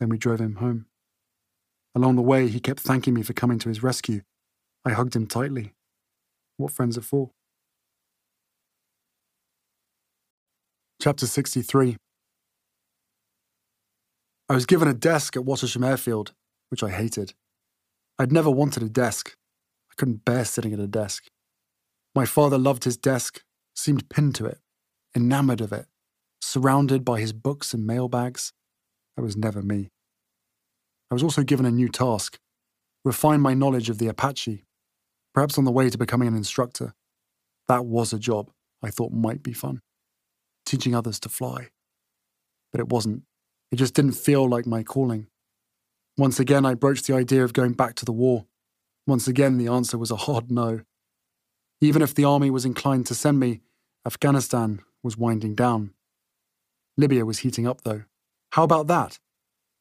Then 0.00 0.08
we 0.08 0.16
drove 0.16 0.40
him 0.40 0.54
home. 0.54 0.86
Along 1.94 2.16
the 2.16 2.22
way, 2.22 2.48
he 2.48 2.58
kept 2.58 2.80
thanking 2.80 3.12
me 3.12 3.22
for 3.22 3.34
coming 3.34 3.58
to 3.58 3.68
his 3.68 3.82
rescue. 3.82 4.22
I 4.86 4.92
hugged 4.92 5.14
him 5.14 5.26
tightly. 5.26 5.74
What 6.56 6.72
friends 6.72 6.96
are 6.96 7.02
for? 7.02 7.32
Chapter 11.02 11.26
63 11.26 11.98
I 14.48 14.54
was 14.54 14.64
given 14.64 14.88
a 14.88 14.94
desk 14.94 15.36
at 15.36 15.44
Wattisham 15.44 15.84
Airfield, 15.84 16.32
which 16.70 16.82
I 16.82 16.88
hated. 16.88 17.34
I'd 18.18 18.32
never 18.32 18.50
wanted 18.50 18.82
a 18.82 18.88
desk. 18.88 19.34
I 19.90 19.94
couldn't 19.96 20.24
bear 20.24 20.44
sitting 20.44 20.72
at 20.72 20.78
a 20.78 20.86
desk. 20.86 21.24
My 22.14 22.24
father 22.24 22.58
loved 22.58 22.84
his 22.84 22.96
desk, 22.96 23.42
seemed 23.74 24.08
pinned 24.08 24.34
to 24.36 24.46
it, 24.46 24.58
enamoured 25.14 25.60
of 25.60 25.72
it, 25.72 25.86
surrounded 26.40 27.04
by 27.04 27.20
his 27.20 27.32
books 27.32 27.74
and 27.74 27.86
mailbags. 27.86 28.52
That 29.16 29.22
was 29.22 29.36
never 29.36 29.62
me. 29.62 29.90
I 31.10 31.14
was 31.14 31.22
also 31.22 31.42
given 31.42 31.66
a 31.66 31.70
new 31.70 31.88
task 31.88 32.38
refine 33.04 33.40
my 33.40 33.54
knowledge 33.54 33.88
of 33.88 33.98
the 33.98 34.08
Apache, 34.08 34.64
perhaps 35.32 35.56
on 35.56 35.64
the 35.64 35.70
way 35.70 35.88
to 35.88 35.96
becoming 35.96 36.26
an 36.26 36.36
instructor. 36.36 36.92
That 37.68 37.86
was 37.86 38.12
a 38.12 38.18
job 38.18 38.50
I 38.82 38.90
thought 38.90 39.12
might 39.12 39.44
be 39.44 39.52
fun 39.52 39.80
teaching 40.66 40.94
others 40.94 41.18
to 41.20 41.28
fly. 41.30 41.68
But 42.72 42.80
it 42.80 42.88
wasn't. 42.88 43.22
It 43.72 43.76
just 43.76 43.94
didn't 43.94 44.12
feel 44.12 44.46
like 44.46 44.66
my 44.66 44.82
calling. 44.82 45.28
Once 46.18 46.40
again, 46.40 46.64
I 46.64 46.74
broached 46.74 47.06
the 47.06 47.14
idea 47.14 47.44
of 47.44 47.52
going 47.52 47.72
back 47.72 47.94
to 47.96 48.04
the 48.04 48.12
war. 48.12 48.46
Once 49.06 49.28
again, 49.28 49.58
the 49.58 49.68
answer 49.68 49.98
was 49.98 50.10
a 50.10 50.16
hard 50.16 50.50
no. 50.50 50.80
Even 51.80 52.00
if 52.00 52.14
the 52.14 52.24
army 52.24 52.50
was 52.50 52.64
inclined 52.64 53.06
to 53.06 53.14
send 53.14 53.38
me, 53.38 53.60
Afghanistan 54.06 54.80
was 55.02 55.18
winding 55.18 55.54
down. 55.54 55.92
Libya 56.96 57.26
was 57.26 57.40
heating 57.40 57.66
up, 57.66 57.82
though. 57.82 58.04
How 58.52 58.64
about 58.64 58.86
that? 58.86 59.18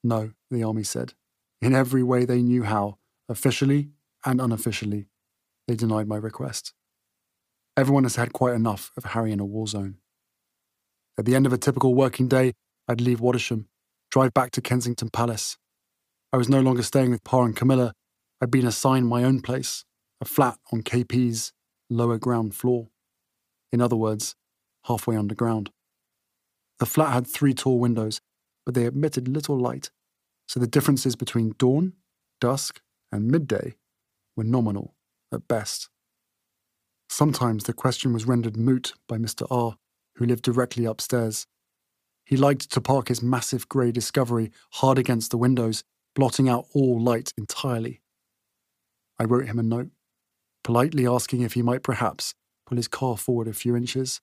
No, 0.03 0.31
the 0.51 0.63
army 0.63 0.83
said. 0.83 1.13
In 1.61 1.73
every 1.73 2.03
way 2.03 2.25
they 2.25 2.41
knew 2.41 2.63
how, 2.63 2.97
officially 3.29 3.91
and 4.25 4.41
unofficially, 4.41 5.07
they 5.67 5.75
denied 5.75 6.07
my 6.07 6.17
request. 6.17 6.73
Everyone 7.77 8.03
has 8.03 8.17
had 8.17 8.33
quite 8.33 8.55
enough 8.55 8.91
of 8.97 9.05
Harry 9.05 9.31
in 9.31 9.39
a 9.39 9.45
war 9.45 9.67
zone. 9.67 9.97
At 11.17 11.25
the 11.25 11.35
end 11.35 11.45
of 11.45 11.53
a 11.53 11.57
typical 11.57 11.95
working 11.95 12.27
day, 12.27 12.53
I'd 12.89 12.99
leave 12.99 13.21
Wattisham, 13.21 13.67
drive 14.11 14.33
back 14.33 14.51
to 14.51 14.61
Kensington 14.61 15.09
Palace. 15.09 15.57
I 16.35 16.37
was 16.37 16.49
no 16.49 16.59
longer 16.59 16.83
staying 16.83 17.11
with 17.11 17.23
Pa 17.23 17.43
and 17.43 17.55
Camilla. 17.55 17.93
I'd 18.41 18.51
been 18.51 18.67
assigned 18.67 19.07
my 19.07 19.23
own 19.23 19.39
place, 19.39 19.85
a 20.19 20.25
flat 20.25 20.57
on 20.73 20.81
KP's 20.81 21.53
lower 21.89 22.17
ground 22.17 22.53
floor. 22.53 22.89
In 23.71 23.79
other 23.79 23.95
words, 23.95 24.35
halfway 24.83 25.15
underground. 25.15 25.69
The 26.79 26.85
flat 26.85 27.13
had 27.13 27.25
three 27.25 27.53
tall 27.53 27.79
windows, 27.79 28.19
but 28.65 28.75
they 28.75 28.85
admitted 28.85 29.29
little 29.29 29.57
light, 29.57 29.91
so 30.45 30.59
the 30.59 30.67
differences 30.67 31.15
between 31.15 31.55
dawn, 31.57 31.93
dusk, 32.41 32.81
and 33.13 33.31
midday 33.31 33.77
were 34.35 34.43
nominal 34.43 34.93
at 35.31 35.47
best. 35.47 35.87
Sometimes 37.07 37.63
the 37.63 37.71
question 37.71 38.11
was 38.11 38.27
rendered 38.27 38.57
moot 38.57 38.91
by 39.07 39.17
Mr. 39.17 39.47
R, 39.49 39.77
who 40.17 40.25
lived 40.25 40.43
directly 40.43 40.83
upstairs. 40.83 41.47
He 42.25 42.35
liked 42.35 42.69
to 42.71 42.81
park 42.81 43.07
his 43.07 43.23
massive 43.23 43.69
grey 43.69 43.93
Discovery 43.93 44.51
hard 44.73 44.97
against 44.97 45.31
the 45.31 45.37
windows, 45.37 45.85
blotting 46.15 46.49
out 46.49 46.65
all 46.73 46.99
light 46.99 47.33
entirely. 47.37 48.01
I 49.19 49.25
wrote 49.25 49.47
him 49.47 49.59
a 49.59 49.63
note, 49.63 49.89
politely 50.63 51.05
asking 51.05 51.41
if 51.41 51.53
he 51.53 51.61
might 51.61 51.83
perhaps 51.83 52.33
pull 52.65 52.77
his 52.77 52.87
car 52.87 53.17
forward 53.17 53.47
a 53.47 53.53
few 53.53 53.75
inches. 53.75 54.21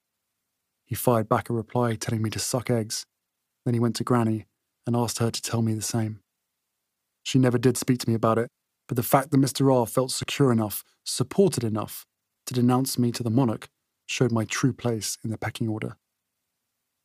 He 0.84 0.94
fired 0.94 1.28
back 1.28 1.48
a 1.48 1.52
reply 1.52 1.94
telling 1.94 2.22
me 2.22 2.30
to 2.30 2.38
suck 2.38 2.70
eggs. 2.70 3.06
Then 3.64 3.74
he 3.74 3.80
went 3.80 3.96
to 3.96 4.04
Granny 4.04 4.46
and 4.86 4.96
asked 4.96 5.18
her 5.18 5.30
to 5.30 5.42
tell 5.42 5.62
me 5.62 5.74
the 5.74 5.82
same. 5.82 6.20
She 7.22 7.38
never 7.38 7.58
did 7.58 7.76
speak 7.76 8.00
to 8.00 8.08
me 8.08 8.14
about 8.14 8.38
it, 8.38 8.48
but 8.88 8.96
the 8.96 9.02
fact 9.02 9.30
that 9.30 9.40
Mr. 9.40 9.72
R 9.72 9.86
felt 9.86 10.10
secure 10.10 10.50
enough, 10.50 10.82
supported 11.04 11.62
enough, 11.62 12.04
to 12.46 12.54
denounce 12.54 12.98
me 12.98 13.12
to 13.12 13.22
the 13.22 13.30
monarch 13.30 13.68
showed 14.06 14.32
my 14.32 14.44
true 14.44 14.72
place 14.72 15.16
in 15.22 15.30
the 15.30 15.38
pecking 15.38 15.68
order. 15.68 15.96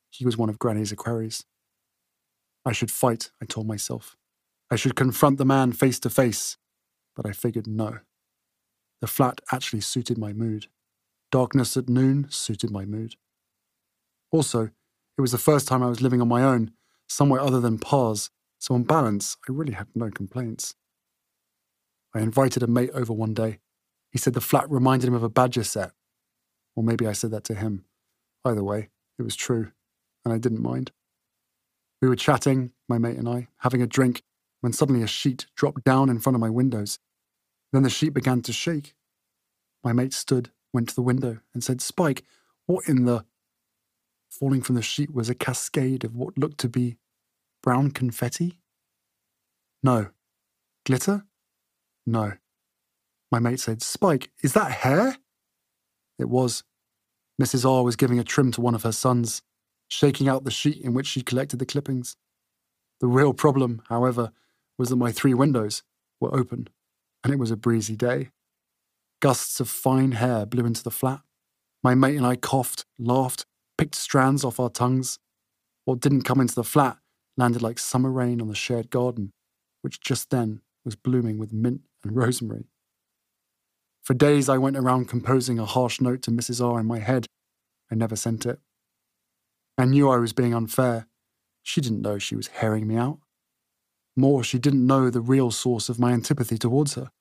He 0.09 0.25
was 0.25 0.37
one 0.37 0.49
of 0.49 0.57
Granny's 0.57 0.91
equerries. 0.91 1.45
I 2.65 2.71
should 2.71 2.91
fight, 2.91 3.29
I 3.41 3.45
told 3.45 3.67
myself. 3.67 4.17
I 4.69 4.75
should 4.75 4.95
confront 4.95 5.37
the 5.37 5.45
man 5.45 5.71
face 5.71 5.99
to 6.01 6.09
face, 6.09 6.57
but 7.15 7.25
I 7.25 7.31
figured 7.31 7.67
no. 7.67 7.99
The 9.01 9.07
flat 9.07 9.41
actually 9.51 9.81
suited 9.81 10.17
my 10.17 10.33
mood. 10.33 10.67
Darkness 11.31 11.77
at 11.77 11.89
noon 11.89 12.27
suited 12.29 12.71
my 12.71 12.85
mood. 12.85 13.15
Also, 14.31 14.71
it 15.17 15.21
was 15.21 15.31
the 15.31 15.37
first 15.37 15.67
time 15.67 15.83
I 15.83 15.87
was 15.87 16.01
living 16.01 16.21
on 16.21 16.27
my 16.27 16.43
own, 16.43 16.71
somewhere 17.07 17.41
other 17.41 17.59
than 17.59 17.79
Pa's, 17.79 18.29
so 18.59 18.75
on 18.75 18.83
balance, 18.83 19.37
I 19.47 19.51
really 19.51 19.73
had 19.73 19.87
no 19.95 20.09
complaints. 20.09 20.75
I 22.13 22.19
invited 22.19 22.63
a 22.63 22.67
mate 22.67 22.89
over 22.93 23.13
one 23.13 23.33
day. 23.33 23.59
He 24.11 24.17
said 24.17 24.33
the 24.33 24.41
flat 24.41 24.69
reminded 24.69 25.07
him 25.07 25.13
of 25.13 25.23
a 25.23 25.29
badger 25.29 25.63
set 25.63 25.91
or 26.77 26.83
maybe 26.83 27.07
I 27.07 27.11
said 27.11 27.31
that 27.31 27.43
to 27.45 27.55
him. 27.55 27.83
Either 28.45 28.63
way, 28.63 28.89
it 29.17 29.23
was 29.23 29.35
true, 29.35 29.71
and 30.23 30.33
I 30.33 30.37
didn't 30.37 30.61
mind. 30.61 30.91
We 32.01 32.07
were 32.07 32.15
chatting, 32.15 32.71
my 32.87 32.99
mate 32.99 33.17
and 33.17 33.27
I, 33.27 33.47
having 33.57 33.81
a 33.81 33.87
drink, 33.87 34.21
when 34.67 34.73
suddenly 34.73 35.01
a 35.01 35.07
sheet 35.07 35.45
dropped 35.55 35.85
down 35.85 36.09
in 36.09 36.19
front 36.19 36.35
of 36.35 36.41
my 36.41 36.49
windows. 36.49 36.99
Then 37.71 37.83
the 37.83 37.89
sheet 37.89 38.13
began 38.13 38.41
to 38.41 38.51
shake. 38.51 38.95
My 39.81 39.93
mate 39.93 40.11
stood, 40.11 40.49
went 40.73 40.89
to 40.89 40.95
the 40.95 41.01
window, 41.01 41.39
and 41.53 41.63
said, 41.63 41.79
Spike, 41.79 42.25
what 42.65 42.85
in 42.85 43.05
the. 43.05 43.23
Falling 44.29 44.61
from 44.61 44.75
the 44.75 44.81
sheet 44.81 45.13
was 45.13 45.29
a 45.29 45.35
cascade 45.35 46.03
of 46.03 46.17
what 46.17 46.37
looked 46.37 46.57
to 46.57 46.67
be 46.67 46.97
brown 47.63 47.91
confetti? 47.91 48.59
No. 49.81 50.07
Glitter? 50.85 51.23
No. 52.05 52.33
My 53.31 53.39
mate 53.39 53.61
said, 53.61 53.81
Spike, 53.81 54.31
is 54.43 54.51
that 54.51 54.69
hair? 54.69 55.15
It 56.19 56.27
was. 56.27 56.65
Mrs. 57.41 57.63
R 57.63 57.85
was 57.85 57.95
giving 57.95 58.19
a 58.19 58.25
trim 58.25 58.51
to 58.51 58.59
one 58.59 58.75
of 58.75 58.83
her 58.83 58.91
sons, 58.91 59.43
shaking 59.87 60.27
out 60.27 60.43
the 60.43 60.51
sheet 60.51 60.81
in 60.81 60.93
which 60.93 61.07
she 61.07 61.21
collected 61.21 61.59
the 61.59 61.65
clippings. 61.65 62.17
The 62.99 63.07
real 63.07 63.33
problem, 63.33 63.81
however, 63.87 64.33
was 64.77 64.89
that 64.89 64.95
my 64.95 65.11
three 65.11 65.33
windows 65.33 65.83
were 66.19 66.33
open, 66.33 66.67
and 67.23 67.33
it 67.33 67.39
was 67.39 67.51
a 67.51 67.57
breezy 67.57 67.95
day. 67.95 68.29
Gusts 69.19 69.59
of 69.59 69.69
fine 69.69 70.13
hair 70.13 70.45
blew 70.45 70.65
into 70.65 70.83
the 70.83 70.91
flat. 70.91 71.21
My 71.83 71.95
mate 71.95 72.17
and 72.17 72.25
I 72.25 72.35
coughed, 72.35 72.85
laughed, 72.99 73.45
picked 73.77 73.95
strands 73.95 74.43
off 74.43 74.59
our 74.59 74.69
tongues. 74.69 75.19
What 75.85 75.99
didn't 75.99 76.23
come 76.23 76.41
into 76.41 76.55
the 76.55 76.63
flat 76.63 76.97
landed 77.37 77.61
like 77.61 77.79
summer 77.79 78.11
rain 78.11 78.41
on 78.41 78.47
the 78.47 78.55
shared 78.55 78.89
garden, 78.89 79.31
which 79.81 80.01
just 80.01 80.29
then 80.31 80.61
was 80.83 80.95
blooming 80.95 81.37
with 81.37 81.53
mint 81.53 81.81
and 82.03 82.15
rosemary. 82.15 82.65
For 84.03 84.13
days, 84.13 84.47
I 84.47 84.57
went 84.57 84.77
around 84.77 85.09
composing 85.09 85.59
a 85.59 85.65
harsh 85.65 85.99
note 85.99 86.21
to 86.23 86.31
Mrs. 86.31 86.65
R 86.65 86.79
in 86.79 86.85
my 86.85 86.99
head. 86.99 87.27
I 87.91 87.95
never 87.95 88.15
sent 88.15 88.45
it. 88.45 88.59
I 89.77 89.85
knew 89.85 90.09
I 90.09 90.17
was 90.17 90.33
being 90.33 90.53
unfair. 90.53 91.07
She 91.61 91.81
didn't 91.81 92.01
know 92.01 92.17
she 92.17 92.35
was 92.35 92.47
herring 92.47 92.87
me 92.87 92.95
out. 92.95 93.19
More, 94.19 94.43
she 94.43 94.57
didn't 94.57 94.85
know 94.85 95.11
the 95.11 95.21
real 95.21 95.51
source 95.51 95.89
of 95.89 95.99
my 95.99 96.11
antipathy 96.11 96.57
towards 96.57 96.95
her. 96.95 97.11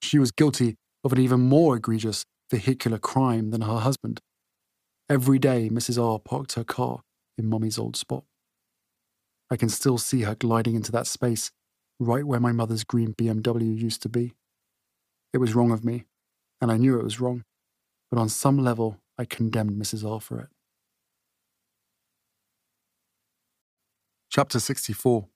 She 0.00 0.20
was 0.20 0.30
guilty 0.30 0.76
of 1.02 1.12
an 1.12 1.18
even 1.18 1.40
more 1.40 1.76
egregious 1.76 2.24
vehicular 2.48 2.98
crime 2.98 3.50
than 3.50 3.62
her 3.62 3.80
husband. 3.80 4.20
Every 5.10 5.40
day, 5.40 5.68
Mrs. 5.68 6.00
R 6.00 6.20
parked 6.20 6.52
her 6.52 6.62
car 6.62 7.00
in 7.36 7.48
Mummy's 7.48 7.76
old 7.76 7.96
spot. 7.96 8.22
I 9.50 9.56
can 9.56 9.68
still 9.68 9.98
see 9.98 10.22
her 10.22 10.36
gliding 10.36 10.76
into 10.76 10.92
that 10.92 11.08
space, 11.08 11.50
right 11.98 12.24
where 12.24 12.40
my 12.40 12.52
mother's 12.52 12.84
green 12.84 13.14
BMW 13.14 13.76
used 13.76 14.00
to 14.02 14.08
be. 14.08 14.34
It 15.32 15.38
was 15.38 15.56
wrong 15.56 15.72
of 15.72 15.84
me, 15.84 16.04
and 16.60 16.70
I 16.70 16.76
knew 16.76 16.98
it 17.00 17.04
was 17.04 17.20
wrong, 17.20 17.42
but 18.10 18.20
on 18.20 18.28
some 18.28 18.58
level 18.58 19.00
I 19.18 19.24
condemned 19.24 19.72
Mrs. 19.72 20.08
R 20.08 20.20
for 20.20 20.38
it. 20.38 20.48
Chapter 24.30 24.60
64 24.60 25.26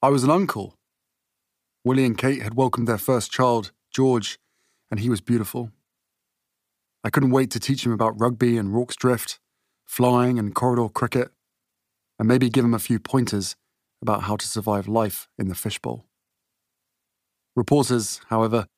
I 0.00 0.10
was 0.10 0.22
an 0.22 0.30
uncle. 0.30 0.76
Willie 1.84 2.04
and 2.04 2.16
Kate 2.16 2.40
had 2.40 2.54
welcomed 2.54 2.86
their 2.86 2.98
first 2.98 3.32
child, 3.32 3.72
George, 3.92 4.38
and 4.92 5.00
he 5.00 5.10
was 5.10 5.20
beautiful. 5.20 5.72
I 7.02 7.10
couldn't 7.10 7.32
wait 7.32 7.50
to 7.50 7.58
teach 7.58 7.84
him 7.84 7.90
about 7.90 8.20
rugby 8.20 8.56
and 8.56 8.72
Rorke's 8.72 8.94
Drift, 8.94 9.40
flying 9.86 10.38
and 10.38 10.54
corridor 10.54 10.88
cricket, 10.88 11.32
and 12.16 12.28
maybe 12.28 12.48
give 12.48 12.64
him 12.64 12.74
a 12.74 12.78
few 12.78 13.00
pointers 13.00 13.56
about 14.00 14.22
how 14.22 14.36
to 14.36 14.46
survive 14.46 14.86
life 14.86 15.26
in 15.36 15.48
the 15.48 15.56
fishbowl. 15.56 16.06
Reporters, 17.56 18.20
however, 18.28 18.68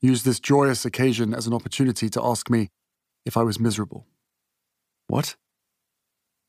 used 0.00 0.24
this 0.24 0.40
joyous 0.40 0.86
occasion 0.86 1.34
as 1.34 1.46
an 1.46 1.52
opportunity 1.52 2.08
to 2.08 2.24
ask 2.24 2.48
me 2.48 2.70
if 3.26 3.36
I 3.36 3.42
was 3.42 3.60
miserable. 3.60 4.06
What? 5.08 5.36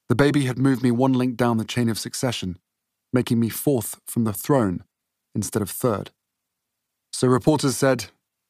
The 0.08 0.15
baby 0.15 0.46
had 0.46 0.58
moved 0.58 0.84
me 0.84 0.91
one 0.91 1.12
link 1.12 1.36
down 1.36 1.58
the 1.58 1.65
chain 1.65 1.89
of 1.89 2.00
succession, 2.00 2.60
making 3.13 3.39
me 3.39 3.50
fourth 3.50 4.00
from 4.06 4.24
the 4.24 4.34
throne 4.34 4.84
instead 5.36 5.62
of 5.62 5.69
third. 5.69 6.12
So 7.12 7.28
reporters 7.28 7.78
said, 7.78 8.06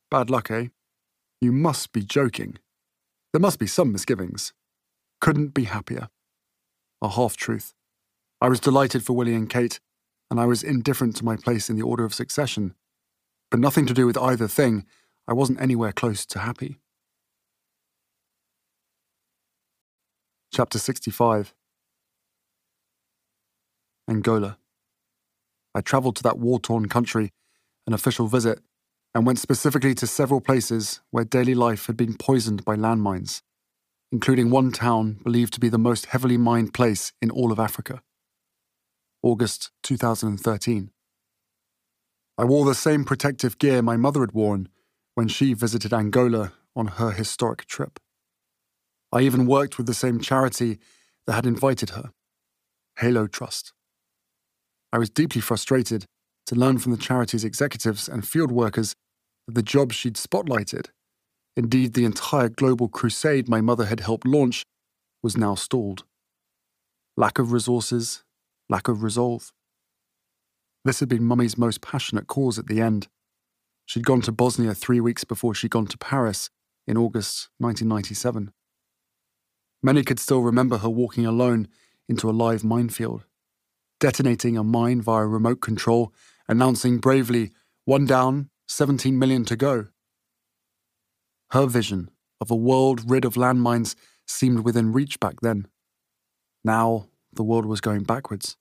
Bad 0.10 0.30
luck, 0.30 0.52
eh? 0.52 0.68
You 1.40 1.52
must 1.52 1.92
be 1.92 2.04
joking. 2.04 2.58
There 3.34 3.40
must 3.40 3.60
be 3.60 3.68
some 3.68 3.92
misgivings. 3.92 4.54
Couldn't 5.20 5.54
be 5.54 5.64
happier. 5.64 6.10
A 7.02 7.10
half 7.10 7.38
truth. 7.38 7.74
I 8.40 8.50
was 8.50 8.60
delighted 8.60 9.04
for 9.04 9.14
Willie 9.14 9.36
and 9.36 9.50
Kate, 9.50 9.80
and 10.30 10.40
I 10.40 10.46
was 10.46 10.64
indifferent 10.64 11.16
to 11.18 11.26
my 11.26 11.36
place 11.36 11.70
in 11.70 11.76
the 11.76 11.82
order 11.84 12.04
of 12.04 12.14
succession. 12.14 12.76
But 13.50 13.60
nothing 13.60 13.86
to 13.86 13.94
do 13.94 14.06
with 14.06 14.18
either 14.18 14.48
thing, 14.48 14.86
I 15.28 15.34
wasn't 15.34 15.62
anywhere 15.62 15.92
close 15.92 16.26
to 16.28 16.40
happy. 16.40 16.78
Chapter 20.54 20.80
65 20.80 21.54
Angola. 24.12 24.58
I 25.74 25.82
travelled 25.82 26.18
to 26.18 26.24
that 26.24 26.38
war 26.38 26.60
torn 26.60 26.90
country, 26.90 27.32
an 27.88 27.94
official 27.94 28.28
visit, 28.28 28.60
and 29.16 29.26
went 29.26 29.40
specifically 29.40 29.96
to 29.96 30.06
several 30.06 30.42
places 30.42 31.00
where 31.12 31.24
daily 31.24 31.56
life 31.56 31.88
had 31.88 31.96
been 31.98 32.18
poisoned 32.18 32.64
by 32.66 32.76
landmines, 32.76 33.42
including 34.12 34.50
one 34.50 34.72
town 34.72 35.20
believed 35.24 35.54
to 35.54 35.60
be 35.60 35.70
the 35.70 35.78
most 35.78 36.08
heavily 36.08 36.38
mined 36.38 36.74
place 36.74 37.14
in 37.22 37.32
all 37.32 37.52
of 37.52 37.60
Africa. 37.60 38.02
August 39.24 39.72
2013. 39.84 40.92
I 42.38 42.44
wore 42.44 42.66
the 42.66 42.76
same 42.76 43.06
protective 43.06 43.58
gear 43.58 43.82
my 43.82 43.96
mother 43.96 44.22
had 44.22 44.34
worn 44.34 44.68
when 45.16 45.28
she 45.28 45.54
visited 45.54 45.94
Angola 45.94 46.54
on 46.76 46.88
her 47.00 47.12
historic 47.12 47.66
trip. 47.66 48.00
I 49.12 49.22
even 49.22 49.46
worked 49.46 49.78
with 49.78 49.88
the 49.88 49.94
same 49.94 50.20
charity 50.20 50.80
that 51.28 51.34
had 51.34 51.46
invited 51.46 51.92
her, 51.92 52.12
Halo 52.98 53.28
Trust. 53.28 53.74
I 54.94 54.98
was 54.98 55.10
deeply 55.10 55.42
frustrated 55.42 56.06
to 56.48 56.56
learn 56.56 56.80
from 56.80 56.92
the 56.92 56.98
charity's 56.98 57.44
executives 57.44 58.10
and 58.10 58.28
field 58.28 58.52
workers 58.52 58.94
that 59.48 59.56
the 59.56 59.64
jobs 59.64 59.96
she'd 59.96 60.16
spotlighted, 60.16 60.88
indeed 61.56 61.94
the 61.94 62.06
entire 62.06 62.50
global 62.50 62.90
crusade 62.90 63.48
my 63.48 63.62
mother 63.62 63.86
had 63.86 64.02
helped 64.02 64.28
launch, 64.28 64.64
was 65.24 65.38
now 65.38 65.56
stalled. 65.56 66.04
Lack 67.16 67.40
of 67.40 67.52
resources, 67.52 68.24
lack 68.70 68.88
of 68.88 69.04
resolve. 69.04 69.52
This 70.84 71.00
had 71.00 71.10
been 71.10 71.24
Mummy's 71.24 71.58
most 71.58 71.82
passionate 71.82 72.28
cause 72.28 72.58
at 72.58 72.68
the 72.68 72.82
end. 72.82 73.08
She'd 73.86 74.06
gone 74.06 74.22
to 74.22 74.32
Bosnia 74.32 74.74
three 74.74 75.00
weeks 75.00 75.24
before 75.24 75.54
she'd 75.54 75.72
gone 75.72 75.88
to 75.88 75.98
Paris 75.98 76.50
in 76.88 76.98
August 76.98 77.50
1997. 77.60 78.52
Many 79.84 80.04
could 80.04 80.20
still 80.20 80.42
remember 80.42 80.78
her 80.78 80.90
walking 80.90 81.26
alone 81.26 81.68
into 82.08 82.30
a 82.30 82.32
live 82.32 82.64
minefield, 82.64 83.26
detonating 84.02 84.58
a 84.58 84.64
mine 84.64 85.00
via 85.00 85.26
remote 85.26 85.62
control, 85.62 86.12
announcing 86.50 86.98
bravely, 86.98 87.52
one 87.86 88.06
down, 88.06 88.50
17 88.68 89.18
million 89.18 89.46
to 89.46 89.56
go. 89.56 89.88
Her 91.52 91.68
vision 91.68 92.10
of 92.42 92.50
a 92.50 92.56
world 92.56 93.10
rid 93.10 93.24
of 93.24 93.36
landmines 93.36 93.96
seemed 94.28 94.62
within 94.66 94.92
reach 94.92 95.20
back 95.20 95.36
then. 95.42 95.68
Now, 96.64 97.08
the 97.32 97.44
world 97.44 97.66
was 97.66 97.80
going 97.80 98.04
backwards. 98.04 98.58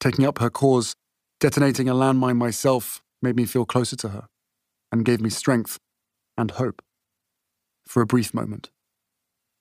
Taking 0.00 0.26
up 0.26 0.38
her 0.38 0.50
cause, 0.50 0.94
detonating 1.40 1.88
a 1.88 1.94
landmine 1.94 2.36
myself 2.36 3.02
made 3.22 3.36
me 3.36 3.46
feel 3.46 3.64
closer 3.64 3.96
to 3.96 4.08
her 4.08 4.26
and 4.90 5.04
gave 5.04 5.20
me 5.20 5.30
strength 5.30 5.78
and 6.36 6.50
hope. 6.50 6.82
For 7.86 8.02
a 8.02 8.06
brief 8.06 8.34
moment. 8.34 8.70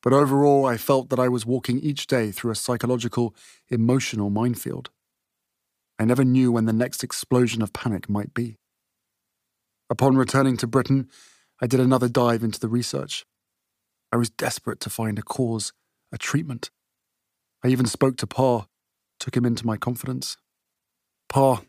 But 0.05 0.13
overall, 0.13 0.67
I 0.67 0.77
felt 0.77 1.09
that 1.09 1.19
I 1.19 1.27
was 1.27 1.47
walking 1.47 1.79
each 1.79 2.05
day 2.05 2.29
through 2.31 2.51
a 2.51 2.55
psychological, 2.55 3.35
emotional 3.69 4.29
minefield. 4.29 4.91
I 5.97 6.05
never 6.05 6.23
knew 6.23 6.51
when 6.51 6.65
the 6.65 6.73
next 6.73 7.03
explosion 7.03 7.63
of 7.63 7.73
panic 7.73 8.07
might 8.07 8.31
be. 8.31 8.57
Upon 9.89 10.15
returning 10.15 10.57
to 10.57 10.67
Britain, 10.67 11.09
I 11.59 11.65
did 11.65 11.79
another 11.79 12.07
dive 12.07 12.43
into 12.43 12.59
the 12.59 12.67
research. 12.67 13.25
I 14.11 14.17
was 14.17 14.29
desperate 14.29 14.79
to 14.81 14.91
find 14.91 15.17
a 15.17 15.23
cause, 15.23 15.73
a 16.11 16.19
treatment. 16.19 16.69
I 17.63 17.69
even 17.69 17.87
spoke 17.87 18.15
to 18.17 18.27
Pa, 18.27 18.67
took 19.19 19.35
him 19.35 19.45
into 19.45 19.65
my 19.65 19.75
confidence. 19.75 20.37
Pa, 21.29 21.63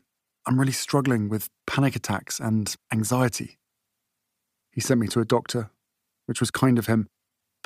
I'm 0.47 0.61
really 0.61 0.73
struggling 0.73 1.31
with 1.31 1.49
panic 1.67 1.97
attacks 1.97 2.39
and 2.39 2.77
anxiety. 2.93 3.57
He 4.73 4.83
sent 4.83 5.01
me 5.01 5.07
to 5.09 5.21
a 5.21 5.25
doctor, 5.25 5.71
which 6.27 6.41
was 6.41 6.51
kind 6.51 6.79
of 6.79 6.87
him, 6.87 7.09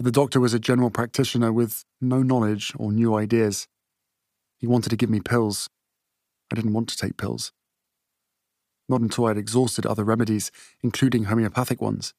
but 0.00 0.06
the 0.06 0.10
doctor 0.10 0.40
was 0.40 0.54
a 0.54 0.58
general 0.58 0.88
practitioner 0.88 1.52
with 1.52 1.84
no 2.00 2.22
knowledge 2.22 2.72
or 2.78 2.90
new 2.90 3.14
ideas. 3.14 3.68
He 4.56 4.66
wanted 4.66 4.88
to 4.88 4.96
give 4.96 5.10
me 5.10 5.20
pills. 5.20 5.68
I 6.50 6.54
didn't 6.54 6.72
want 6.72 6.88
to 6.88 6.96
take 6.96 7.18
pills. 7.18 7.52
Not 8.88 9.02
until 9.02 9.26
I 9.26 9.28
had 9.28 9.36
exhausted 9.36 9.84
other 9.84 10.02
remedies, 10.02 10.50
including 10.82 11.24
homeopathic 11.24 11.82
ones. 11.82 12.14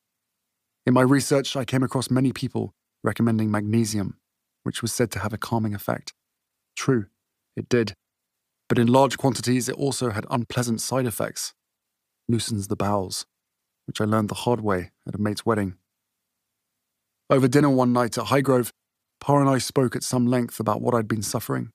In 0.85 0.93
my 0.93 1.01
research, 1.01 1.55
I 1.55 1.65
came 1.65 1.81
across 1.81 2.11
many 2.11 2.31
people 2.31 2.75
recommending 3.03 3.49
magnesium, 3.49 4.19
which 4.61 4.83
was 4.83 4.93
said 4.93 5.09
to 5.13 5.19
have 5.19 5.33
a 5.33 5.39
calming 5.39 5.73
effect. 5.73 6.13
True, 6.75 7.07
it 7.55 7.67
did. 7.67 7.95
But 8.69 8.77
in 8.77 8.85
large 8.85 9.17
quantities, 9.17 9.67
it 9.67 9.75
also 9.75 10.11
had 10.11 10.27
unpleasant 10.29 10.81
side 10.81 11.07
effects. 11.07 11.55
Loosens 12.29 12.67
the 12.67 12.75
bowels, 12.75 13.25
which 13.87 13.99
I 13.99 14.05
learned 14.05 14.29
the 14.29 14.35
hard 14.45 14.61
way 14.61 14.91
at 15.07 15.15
a 15.15 15.17
mate's 15.17 15.47
wedding. 15.47 15.77
Over 17.31 17.47
dinner 17.47 17.69
one 17.69 17.93
night 17.93 18.17
at 18.17 18.25
Highgrove, 18.25 18.71
Pa 19.19 19.37
and 19.37 19.49
I 19.49 19.57
spoke 19.57 19.95
at 19.95 20.03
some 20.03 20.27
length 20.27 20.59
about 20.59 20.81
what 20.81 20.93
I'd 20.93 21.07
been 21.07 21.21
suffering. 21.23 21.71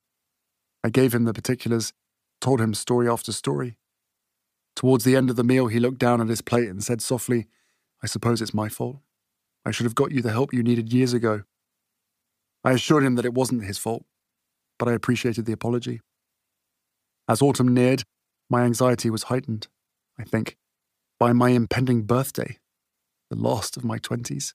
I 0.85 0.91
gave 0.91 1.15
him 1.15 1.25
the 1.25 1.33
particulars, 1.33 1.93
told 2.41 2.61
him 2.61 2.75
story 2.75 3.09
after 3.09 3.33
story. 3.33 3.79
Towards 4.77 5.05
the 5.05 5.17
end 5.17 5.31
of 5.31 5.37
the 5.37 5.43
meal, 5.43 5.67
he 5.67 5.81
looked 5.81 5.99
down 5.99 6.21
at 6.21 6.29
his 6.29 6.43
plate 6.43 6.69
and 6.69 6.85
said 6.85 7.01
softly, 7.01 7.47
I 8.03 8.07
suppose 8.07 8.43
it's 8.43 8.55
my 8.55 8.69
fault. 8.69 8.99
I 9.65 9.71
should 9.71 9.85
have 9.85 9.95
got 9.95 10.13
you 10.13 10.23
the 10.23 10.31
help 10.31 10.53
you 10.53 10.63
needed 10.63 10.93
years 10.93 11.13
ago. 11.13 11.43
I 12.63 12.73
assured 12.73 13.03
him 13.03 13.15
that 13.15 13.25
it 13.25 13.35
wasn't 13.35 13.65
his 13.65 13.79
fault 13.79 14.05
but 14.79 14.89
I 14.89 14.93
appreciated 14.93 15.47
the 15.47 15.53
apology. 15.53 16.01
As 17.29 17.43
autumn 17.43 17.69
neared, 17.69 18.05
my 18.49 18.63
anxiety 18.63 19.11
was 19.11 19.25
heightened, 19.25 19.69
I 20.19 20.25
think, 20.25 20.57
by 21.19 21.33
my 21.33 21.51
impending 21.51 22.03
birthday, 22.03 22.59
the 23.31 23.37
last 23.37 23.77
of 23.77 23.85
my 23.85 23.99
twenties. 23.99 24.55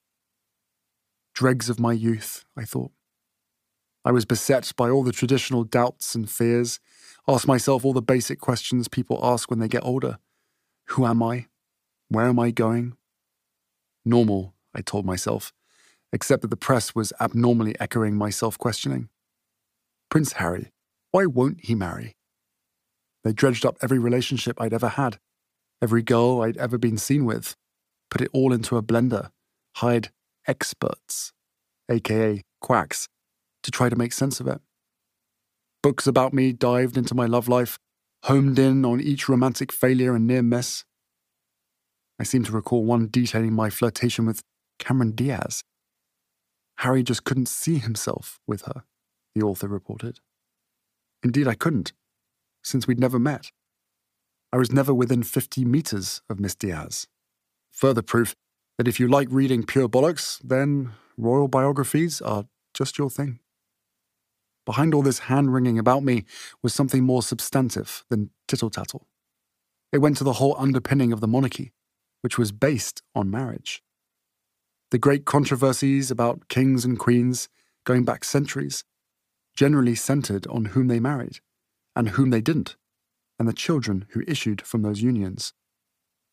Dregs 1.34 1.70
of 1.70 1.80
my 1.80 1.94
youth, 1.94 2.46
I 2.58 2.65
thought. 2.65 2.91
I 4.04 4.12
was 4.12 4.26
beset 4.26 4.72
by 4.76 4.89
all 4.89 5.04
the 5.04 5.12
traditional 5.12 5.63
doubts 5.63 6.15
and 6.15 6.30
fears, 6.30 6.80
asked 7.28 7.48
myself 7.48 7.86
all 7.86 7.94
the 7.94 8.02
basic 8.02 8.39
questions 8.39 8.88
people 8.88 9.20
ask 9.24 9.50
when 9.50 9.60
they 9.60 9.67
get 9.67 9.86
older 9.86 10.17
Who 10.89 11.06
am 11.06 11.22
I? 11.22 11.48
Where 12.10 12.28
am 12.28 12.39
I 12.39 12.52
going? 12.52 12.98
Normal, 14.04 14.56
I 14.76 14.82
told 14.82 15.06
myself, 15.06 15.54
except 16.12 16.41
that 16.41 16.50
the 16.50 16.58
press 16.58 16.96
was 16.96 17.13
abnormally 17.22 17.80
echoing 17.80 18.15
my 18.15 18.30
self 18.30 18.58
questioning. 18.58 19.10
Prince 20.10 20.34
Harry, 20.34 20.72
why 21.12 21.26
won't 21.26 21.63
he 21.63 21.76
marry? 21.76 22.15
They 23.24 23.34
dredged 23.34 23.65
up 23.65 23.78
every 23.82 24.00
relationship 24.00 24.60
I'd 24.60 24.74
ever 24.74 24.89
had, 24.89 25.20
every 25.82 26.02
girl 26.02 26.41
I'd 26.41 26.58
ever 26.58 26.78
been 26.78 26.98
seen 26.98 27.26
with, 27.26 27.56
put 28.10 28.22
it 28.22 28.32
all 28.34 28.52
into 28.52 28.78
a 28.78 28.84
blender, 28.84 29.32
hired 29.76 30.10
experts, 30.47 31.32
aka 31.89 32.41
quacks, 32.62 33.08
to 33.63 33.71
try 33.71 33.89
to 33.89 33.95
make 33.95 34.13
sense 34.13 34.39
of 34.39 34.47
it. 34.47 34.62
Books 35.84 36.08
about 36.08 36.34
me 36.34 36.54
dived 36.54 36.97
into 36.97 37.15
my 37.15 37.25
love 37.25 37.47
life, 37.47 37.77
homed 38.23 38.60
in 38.60 38.86
on 38.86 39.01
each 39.01 39.27
romantic 39.27 39.71
failure 39.71 40.15
and 40.15 40.27
near 40.27 40.43
miss. 40.43 40.84
I 42.19 42.23
seem 42.23 42.43
to 42.43 42.51
recall 42.51 42.86
one 42.86 43.08
detailing 43.08 43.54
my 43.54 43.69
flirtation 43.69 44.25
with 44.25 44.41
Cameron 44.77 45.12
Diaz. 45.12 45.63
Harry 46.77 47.04
just 47.04 47.23
couldn't 47.23 47.47
see 47.47 47.77
himself 47.77 48.39
with 48.47 48.63
her 48.63 48.84
the 49.36 49.41
author 49.41 49.67
reported. 49.67 50.19
Indeed, 51.23 51.47
I 51.47 51.54
couldn't, 51.54 51.93
since 52.63 52.88
we'd 52.88 52.99
never 52.99 53.19
met. 53.19 53.51
I 54.51 54.58
was 54.58 54.71
never 54.71 54.93
within 54.93 55.23
50 55.23 55.63
metres 55.65 56.21
of 56.30 56.39
Miss 56.39 56.56
Diaz. 56.56 57.08
Further 57.71 58.01
proof 58.01 58.36
that 58.82 58.88
if 58.88 59.00
you 59.00 59.08
like 59.08 59.28
reading 59.30 59.62
pure 59.62 59.88
bollocks, 59.88 60.41
then 60.44 60.91
royal 61.15 61.48
biographies 61.48 62.20
are 62.20 62.46
just 62.74 62.98
your 62.98 63.12
thing. 63.12 63.38
Behind 64.65 64.96
all 64.96 65.04
this 65.04 65.20
hand 65.20 65.54
wringing 65.54 65.78
about 65.78 66.02
me 66.02 66.26
was 66.63 66.74
something 66.74 67.04
more 67.04 67.22
substantive 67.22 68.04
than 68.10 68.32
tittle 68.48 68.72
tattle. 68.72 69.06
It 69.91 70.00
went 70.00 70.17
to 70.17 70.24
the 70.24 70.34
whole 70.34 70.56
underpinning 70.58 71.13
of 71.13 71.22
the 71.22 71.28
monarchy, 71.28 71.74
which 72.22 72.39
was 72.39 72.52
based 72.52 73.04
on 73.13 73.30
marriage. 73.30 73.84
The 74.89 74.98
great 74.98 75.26
controversies 75.26 76.10
about 76.10 76.48
kings 76.48 76.84
and 76.84 76.98
queens, 76.98 77.50
going 77.84 78.04
back 78.04 78.24
centuries, 78.24 78.84
generally 79.56 79.94
centered 79.94 80.48
on 80.48 80.65
whom 80.74 80.88
they 80.88 81.00
married, 81.00 81.38
and 81.96 82.10
whom 82.10 82.32
they 82.32 82.41
didn't, 82.41 82.78
and 83.38 83.48
the 83.48 83.54
children 83.54 84.08
who 84.13 84.24
issued 84.26 84.60
from 84.60 84.82
those 84.82 85.04
unions. 85.04 85.54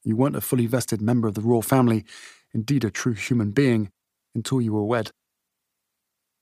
You 0.02 0.16
weren't 0.16 0.36
a 0.36 0.40
fully 0.40 0.64
vested 0.64 1.02
member 1.02 1.28
of 1.28 1.34
the 1.34 1.42
royal 1.42 1.60
family, 1.60 2.06
indeed 2.58 2.82
a 2.82 2.90
true 2.90 3.12
human 3.12 3.52
being, 3.52 3.88
until 4.34 4.60
you 4.60 4.72
were 4.72 4.84
wed. 4.84 5.12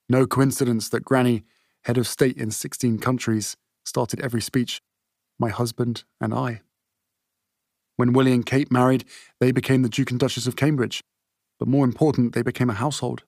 No 0.08 0.26
coincidence 0.26 0.88
that 0.88 1.04
Granny, 1.04 1.44
head 1.84 1.98
of 1.98 2.08
state 2.08 2.38
in 2.38 2.50
16 2.50 2.98
countries, 3.00 3.54
started 3.84 4.20
every 4.20 4.40
speech, 4.40 4.80
my 5.38 5.50
husband 5.50 6.04
and 6.18 6.32
I. 6.32 6.62
When 7.96 8.14
Willie 8.14 8.32
and 8.32 8.46
Kate 8.46 8.72
married, 8.72 9.04
they 9.40 9.52
became 9.52 9.82
the 9.82 9.90
Duke 9.90 10.10
and 10.10 10.18
Duchess 10.18 10.46
of 10.46 10.56
Cambridge. 10.56 11.02
But 11.58 11.68
more 11.68 11.84
important, 11.84 12.34
they 12.34 12.42
became 12.42 12.70
a 12.70 12.80
household. 12.84 13.24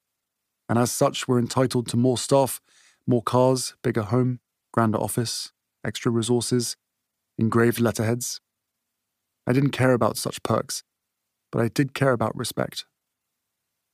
And 0.67 0.79
as 0.79 0.91
such, 0.91 1.29
were 1.29 1.39
entitled 1.39 1.89
to 1.89 1.99
more 1.99 2.17
staff, 2.17 2.59
more 3.07 3.23
cars, 3.23 3.75
bigger 3.83 4.05
home, 4.05 4.41
grander 4.73 4.99
office, 4.99 5.53
extra 5.85 6.11
resources, 6.11 6.75
engraved 7.37 7.81
letterheads. 7.81 8.41
I 9.47 9.53
didn't 9.53 9.73
care 9.73 9.93
about 9.93 10.17
such 10.17 10.43
perks, 10.43 10.85
but 11.51 11.63
I 11.63 11.69
did 11.69 11.95
care 11.95 12.13
about 12.13 12.37
respect. 12.37 12.85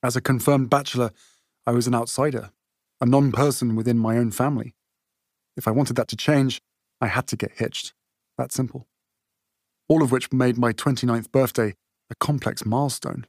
As 0.03 0.17
a 0.17 0.21
confirmed 0.21 0.71
bachelor, 0.71 1.11
I 1.67 1.73
was 1.73 1.87
an 1.87 1.95
outsider, 1.95 2.51
a 3.01 3.07
non 3.07 3.33
person 3.33 3.77
within 3.77 3.99
my 3.99 4.19
own 4.19 4.31
family. 4.31 4.75
If 5.57 5.67
I 5.69 5.71
wanted 5.71 5.97
that 5.97 6.09
to 6.09 6.17
change, 6.17 6.61
I 7.01 7.07
had 7.07 7.27
to 7.29 7.37
get 7.37 7.53
hitched. 7.57 7.95
That 8.37 8.53
simple. 8.53 8.87
All 9.89 10.03
of 10.03 10.11
which 10.11 10.33
made 10.33 10.59
my 10.59 10.73
29th 10.73 11.31
birthday 11.31 11.75
a 12.11 12.15
complex 12.17 12.67
milestone, 12.67 13.27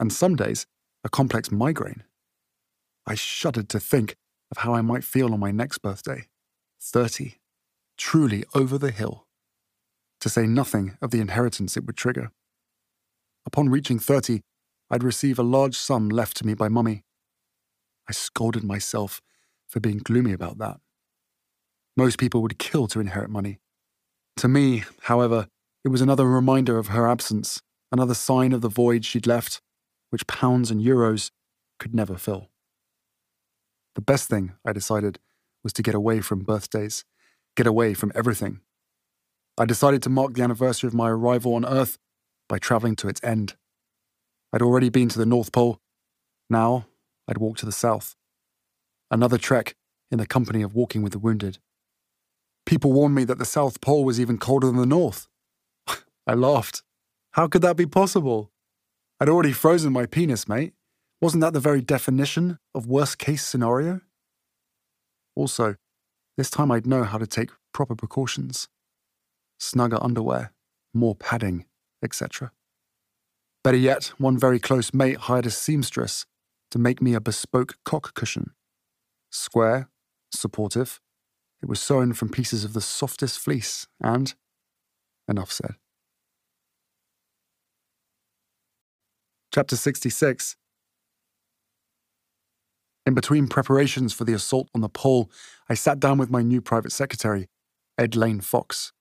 and 0.00 0.12
some 0.12 0.36
days 0.36 0.66
a 1.04 1.08
complex 1.08 1.50
migraine. 1.50 2.04
I 3.06 3.14
shuddered 3.14 3.68
to 3.70 3.80
think 3.80 4.16
of 4.50 4.58
how 4.58 4.74
I 4.74 4.80
might 4.80 5.04
feel 5.04 5.32
on 5.32 5.40
my 5.40 5.50
next 5.50 5.78
birthday 5.78 6.28
30, 6.80 7.34
truly 7.96 8.44
over 8.54 8.78
the 8.78 8.90
hill, 8.90 9.26
to 10.20 10.28
say 10.28 10.46
nothing 10.46 10.96
of 11.02 11.10
the 11.10 11.20
inheritance 11.20 11.76
it 11.76 11.84
would 11.86 11.96
trigger. 11.96 12.30
Upon 13.48 13.70
reaching 13.70 13.98
30, 13.98 14.42
I'd 14.90 15.02
receive 15.02 15.38
a 15.38 15.42
large 15.42 15.74
sum 15.74 16.10
left 16.10 16.36
to 16.36 16.46
me 16.46 16.52
by 16.52 16.68
Mummy. 16.68 17.06
I 18.06 18.12
scolded 18.12 18.62
myself 18.62 19.22
for 19.66 19.80
being 19.80 20.02
gloomy 20.04 20.34
about 20.34 20.58
that. 20.58 20.80
Most 21.96 22.18
people 22.18 22.42
would 22.42 22.58
kill 22.58 22.86
to 22.88 23.00
inherit 23.00 23.30
money. 23.30 23.58
To 24.36 24.48
me, 24.48 24.84
however, 25.04 25.48
it 25.82 25.88
was 25.88 26.02
another 26.02 26.26
reminder 26.26 26.76
of 26.76 26.88
her 26.88 27.08
absence, 27.08 27.62
another 27.90 28.12
sign 28.12 28.52
of 28.52 28.60
the 28.60 28.68
void 28.68 29.06
she'd 29.06 29.26
left, 29.26 29.62
which 30.10 30.26
pounds 30.26 30.70
and 30.70 30.82
euros 30.82 31.30
could 31.78 31.94
never 31.94 32.18
fill. 32.18 32.50
The 33.94 34.02
best 34.02 34.28
thing, 34.28 34.52
I 34.62 34.74
decided, 34.74 35.20
was 35.64 35.72
to 35.72 35.82
get 35.82 35.94
away 35.94 36.20
from 36.20 36.40
birthdays, 36.40 37.06
get 37.56 37.66
away 37.66 37.94
from 37.94 38.12
everything. 38.14 38.60
I 39.56 39.64
decided 39.64 40.02
to 40.02 40.10
mark 40.10 40.34
the 40.34 40.42
anniversary 40.42 40.88
of 40.88 40.92
my 40.92 41.08
arrival 41.08 41.54
on 41.54 41.64
Earth 41.64 41.96
by 42.48 42.58
travelling 42.58 42.96
to 42.96 43.08
its 43.08 43.22
end. 43.22 43.54
I'd 44.52 44.62
already 44.62 44.88
been 44.88 45.08
to 45.10 45.18
the 45.18 45.26
North 45.26 45.52
Pole. 45.52 45.78
Now 46.48 46.86
I'd 47.28 47.38
walk 47.38 47.58
to 47.58 47.66
the 47.66 47.72
South. 47.72 48.16
Another 49.10 49.38
trek 49.38 49.74
in 50.10 50.18
the 50.18 50.26
company 50.26 50.62
of 50.62 50.74
walking 50.74 51.02
with 51.02 51.12
the 51.12 51.18
wounded. 51.18 51.58
People 52.64 52.92
warned 52.92 53.14
me 53.14 53.24
that 53.24 53.38
the 53.38 53.44
South 53.44 53.80
Pole 53.80 54.04
was 54.04 54.20
even 54.20 54.38
colder 54.38 54.66
than 54.66 54.76
the 54.76 54.86
North. 54.86 55.28
I 56.26 56.34
laughed. 56.34 56.82
How 57.32 57.46
could 57.46 57.62
that 57.62 57.76
be 57.76 57.86
possible? 57.86 58.50
I'd 59.20 59.28
already 59.28 59.52
frozen 59.52 59.92
my 59.92 60.06
penis, 60.06 60.48
mate. 60.48 60.74
Wasn't 61.20 61.40
that 61.40 61.52
the 61.52 61.60
very 61.60 61.80
definition 61.80 62.58
of 62.74 62.86
worst 62.86 63.18
case 63.18 63.44
scenario? 63.44 64.00
Also, 65.34 65.76
this 66.36 66.50
time 66.50 66.70
I'd 66.70 66.86
know 66.86 67.04
how 67.04 67.18
to 67.18 67.26
take 67.26 67.50
proper 67.72 67.94
precautions 67.94 68.68
snugger 69.60 69.98
underwear, 70.00 70.52
more 70.94 71.14
padding, 71.14 71.64
etc. 72.02 72.52
Better 73.64 73.76
yet, 73.76 74.12
one 74.18 74.38
very 74.38 74.58
close 74.58 74.94
mate 74.94 75.16
hired 75.16 75.46
a 75.46 75.50
seamstress 75.50 76.26
to 76.70 76.78
make 76.78 77.02
me 77.02 77.14
a 77.14 77.20
bespoke 77.20 77.76
cock 77.84 78.14
cushion. 78.14 78.52
Square, 79.30 79.90
supportive, 80.32 81.00
it 81.62 81.68
was 81.68 81.80
sewn 81.80 82.12
from 82.12 82.28
pieces 82.28 82.64
of 82.64 82.72
the 82.72 82.80
softest 82.80 83.38
fleece, 83.38 83.86
and 84.00 84.34
enough 85.28 85.50
said. 85.50 85.74
Chapter 89.52 89.76
66 89.76 90.56
in 93.08 93.14
between 93.14 93.48
preparations 93.48 94.12
for 94.12 94.24
the 94.24 94.34
assault 94.34 94.68
on 94.74 94.82
the 94.82 94.88
pole, 94.90 95.30
I 95.66 95.72
sat 95.72 95.98
down 95.98 96.18
with 96.18 96.28
my 96.28 96.42
new 96.42 96.60
private 96.60 96.92
secretary, 96.92 97.48
Ed 97.96 98.14
Lane 98.14 98.42
Fox, 98.42 98.92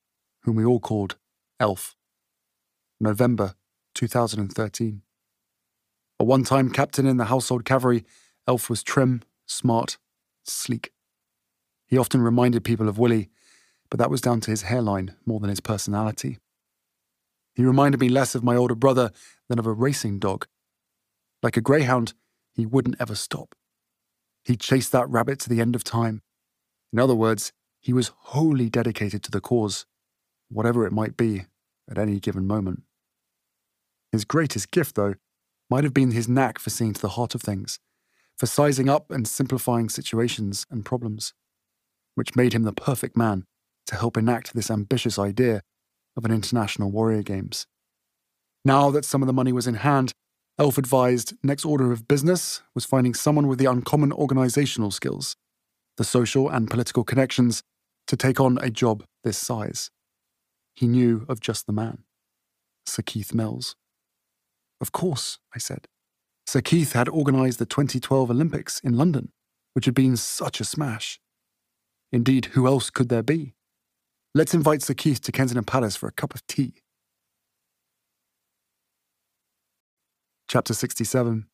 whom 0.43 0.55
we 0.55 0.63
all 0.63 0.79
called 0.79 1.17
Elf. 1.60 1.96
November 2.99 3.53
2013. 3.93 5.01
A 6.19 6.23
one 6.23 6.43
time 6.43 6.71
captain 6.71 7.05
in 7.05 7.17
the 7.17 7.25
household 7.25 7.63
cavalry, 7.63 8.03
Elf 8.47 8.69
was 8.69 8.81
trim, 8.81 9.21
smart, 9.45 9.97
sleek. 10.43 10.91
He 11.86 11.97
often 11.97 12.21
reminded 12.21 12.63
people 12.63 12.89
of 12.89 12.97
Willie, 12.97 13.29
but 13.91 13.99
that 13.99 14.10
was 14.10 14.21
down 14.21 14.41
to 14.41 14.51
his 14.51 14.63
hairline 14.63 15.15
more 15.25 15.39
than 15.39 15.51
his 15.51 15.60
personality. 15.60 16.39
He 17.53 17.63
reminded 17.63 18.01
me 18.01 18.10
less 18.10 18.33
of 18.33 18.43
my 18.43 18.55
older 18.55 18.75
brother 18.75 19.12
than 19.47 19.60
of 19.60 19.67
a 19.67 19.73
racing 19.73 20.17
dog. 20.17 20.47
Like 21.43 21.55
a 21.55 21.62
greyhound, 21.62 22.13
he 22.53 22.65
wouldn't 22.65 22.97
ever 22.99 23.15
stop. 23.15 23.53
He 24.43 24.55
chased 24.55 24.91
that 24.91 25.10
rabbit 25.10 25.39
to 25.41 25.49
the 25.49 25.62
end 25.62 25.75
of 25.75 25.83
time. 25.83 26.23
In 26.91 26.99
other 26.99 27.15
words, 27.15 27.53
he 27.79 27.93
was 27.93 28.12
wholly 28.17 28.69
dedicated 28.69 29.21
to 29.23 29.31
the 29.31 29.41
cause, 29.41 29.86
whatever 30.49 30.86
it 30.88 30.91
might 30.91 31.15
be 31.15 31.45
at 31.89 31.97
any 31.97 32.19
given 32.19 32.47
moment. 32.47 32.83
His 34.17 34.25
greatest 34.25 34.71
gift, 34.71 34.95
though, 34.95 35.13
might 35.69 35.84
have 35.84 35.93
been 35.93 36.10
his 36.10 36.27
knack 36.27 36.58
for 36.58 36.71
seeing 36.71 36.91
to 36.91 36.99
the 36.99 37.10
heart 37.10 37.36
of 37.36 37.41
things, 37.43 37.77
for 38.36 38.47
sizing 38.47 38.89
up 38.89 39.12
and 39.12 39.27
simplifying 39.27 39.89
situations 39.89 40.65
and 40.71 40.84
problems, 40.84 41.36
which 42.15 42.36
made 42.36 42.53
him 42.53 42.63
the 42.63 42.73
perfect 42.73 43.15
man 43.15 43.45
to 43.86 43.95
help 43.95 44.17
enact 44.17 44.56
this 44.56 44.71
ambitious 44.71 45.19
idea 45.19 45.62
of 46.15 46.25
an 46.25 46.32
international 46.32 46.89
warrior 46.89 47.21
games. 47.21 47.67
Now 48.65 48.89
that 48.89 49.06
some 49.06 49.21
of 49.21 49.27
the 49.27 49.34
money 49.34 49.51
was 49.51 49.67
in 49.67 49.75
hand, 49.75 50.13
Elf 50.58 50.80
advised 50.80 51.36
next 51.43 51.63
order 51.63 51.91
of 51.91 52.08
business 52.08 52.63
was 52.73 52.86
finding 52.86 53.13
someone 53.13 53.45
with 53.45 53.60
the 53.60 53.69
uncommon 53.69 54.12
organizational 54.12 54.89
skills, 54.89 55.36
the 55.97 56.03
social 56.03 56.49
and 56.49 56.71
political 56.71 57.03
connections 57.03 57.62
to 58.08 58.17
take 58.17 58.39
on 58.39 58.58
a 58.63 58.71
job 58.71 59.03
this 59.23 59.38
size. 59.38 59.91
He 60.73 60.88
knew 60.88 61.23
of 61.30 61.39
just 61.39 61.67
the 61.67 61.71
man 61.71 61.99
Sir 62.88 63.03
Keith 63.03 63.32
Mills. 63.32 63.75
Of 64.79 64.91
course, 64.91 65.39
I 65.55 65.59
said. 65.59 65.87
Sir 66.45 66.61
Keith 66.61 66.93
had 66.93 67.09
organised 67.09 67.59
the 67.59 67.65
2012 67.65 68.31
Olympics 68.31 68.79
in 68.79 68.95
London, 68.95 69.31
which 69.73 69.85
had 69.85 69.95
been 69.95 70.15
such 70.15 70.61
a 70.61 70.65
smash. 70.65 71.19
Indeed, 72.11 72.45
who 72.47 72.67
else 72.67 72.89
could 72.89 73.09
there 73.09 73.23
be? 73.23 73.53
Let's 74.33 74.53
invite 74.53 74.81
Sir 74.81 74.93
Keith 74.93 75.21
to 75.21 75.31
Kensington 75.31 75.65
Palace 75.65 75.95
for 75.95 76.07
a 76.07 76.11
cup 76.11 76.33
of 76.33 76.45
tea. 76.47 76.75
Chapter 80.47 80.73
67 80.73 81.47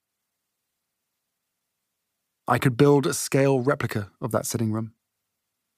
I 2.48 2.60
could 2.60 2.76
build 2.76 3.08
a 3.08 3.14
scale 3.14 3.62
replica 3.62 4.12
of 4.22 4.32
that 4.32 4.46
sitting 4.46 4.72
room. 4.72 4.94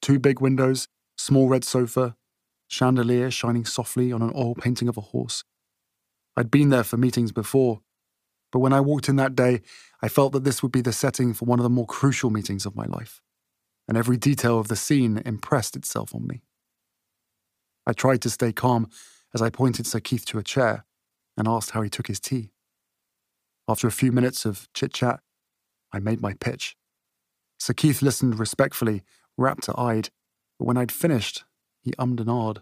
Two 0.01 0.19
big 0.19 0.41
windows, 0.41 0.87
small 1.15 1.47
red 1.47 1.63
sofa, 1.63 2.15
chandelier 2.67 3.29
shining 3.29 3.65
softly 3.65 4.11
on 4.11 4.21
an 4.21 4.31
oil 4.35 4.55
painting 4.55 4.87
of 4.87 4.97
a 4.97 5.01
horse. 5.01 5.43
I'd 6.37 6.51
been 6.51 6.69
there 6.69 6.83
for 6.83 6.97
meetings 6.97 7.31
before, 7.31 7.81
but 8.51 8.59
when 8.59 8.73
I 8.73 8.81
walked 8.81 9.09
in 9.09 9.15
that 9.17 9.35
day, 9.35 9.61
I 10.01 10.07
felt 10.07 10.33
that 10.33 10.43
this 10.43 10.61
would 10.61 10.71
be 10.71 10.81
the 10.81 10.93
setting 10.93 11.33
for 11.33 11.45
one 11.45 11.59
of 11.59 11.63
the 11.63 11.69
more 11.69 11.85
crucial 11.85 12.29
meetings 12.29 12.65
of 12.65 12.75
my 12.75 12.85
life, 12.85 13.21
and 13.87 13.97
every 13.97 14.17
detail 14.17 14.59
of 14.59 14.67
the 14.67 14.75
scene 14.75 15.21
impressed 15.25 15.75
itself 15.75 16.13
on 16.13 16.27
me. 16.27 16.41
I 17.87 17.93
tried 17.93 18.21
to 18.23 18.29
stay 18.29 18.51
calm 18.51 18.89
as 19.33 19.41
I 19.41 19.49
pointed 19.49 19.87
Sir 19.87 19.99
Keith 19.99 20.25
to 20.27 20.39
a 20.39 20.43
chair 20.43 20.85
and 21.37 21.47
asked 21.47 21.71
how 21.71 21.81
he 21.81 21.89
took 21.89 22.07
his 22.07 22.19
tea. 22.19 22.51
After 23.67 23.87
a 23.87 23.91
few 23.91 24.11
minutes 24.11 24.45
of 24.45 24.67
chit 24.73 24.93
chat, 24.93 25.21
I 25.91 25.99
made 25.99 26.21
my 26.21 26.33
pitch. 26.33 26.75
Sir 27.59 27.73
Keith 27.73 28.01
listened 28.01 28.39
respectfully, 28.39 29.03
rapture 29.37 29.77
eyed, 29.79 30.09
but 30.59 30.65
when 30.65 30.77
I'd 30.77 30.91
finished, 30.91 31.43
he 31.81 31.93
ummed 31.97 32.19
and 32.19 32.29
ahed. 32.29 32.61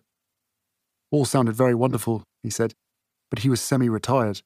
All 1.12 1.26
sounded 1.26 1.56
very 1.56 1.76
wonderful, 1.76 2.24
he 2.42 2.50
said, 2.50 2.74
but 3.34 3.42
he 3.42 3.50
was 3.50 3.60
semi 3.60 3.90
retired, 3.90 4.44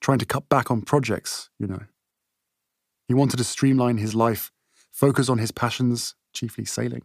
trying 0.00 0.16
to 0.16 0.24
cut 0.24 0.48
back 0.48 0.70
on 0.70 0.80
projects, 0.80 1.50
you 1.58 1.66
know. 1.66 1.82
He 3.06 3.12
wanted 3.12 3.36
to 3.36 3.44
streamline 3.44 3.98
his 3.98 4.14
life, 4.14 4.50
focus 4.90 5.28
on 5.28 5.36
his 5.36 5.52
passions, 5.52 6.14
chiefly 6.32 6.64
sailing, 6.64 7.02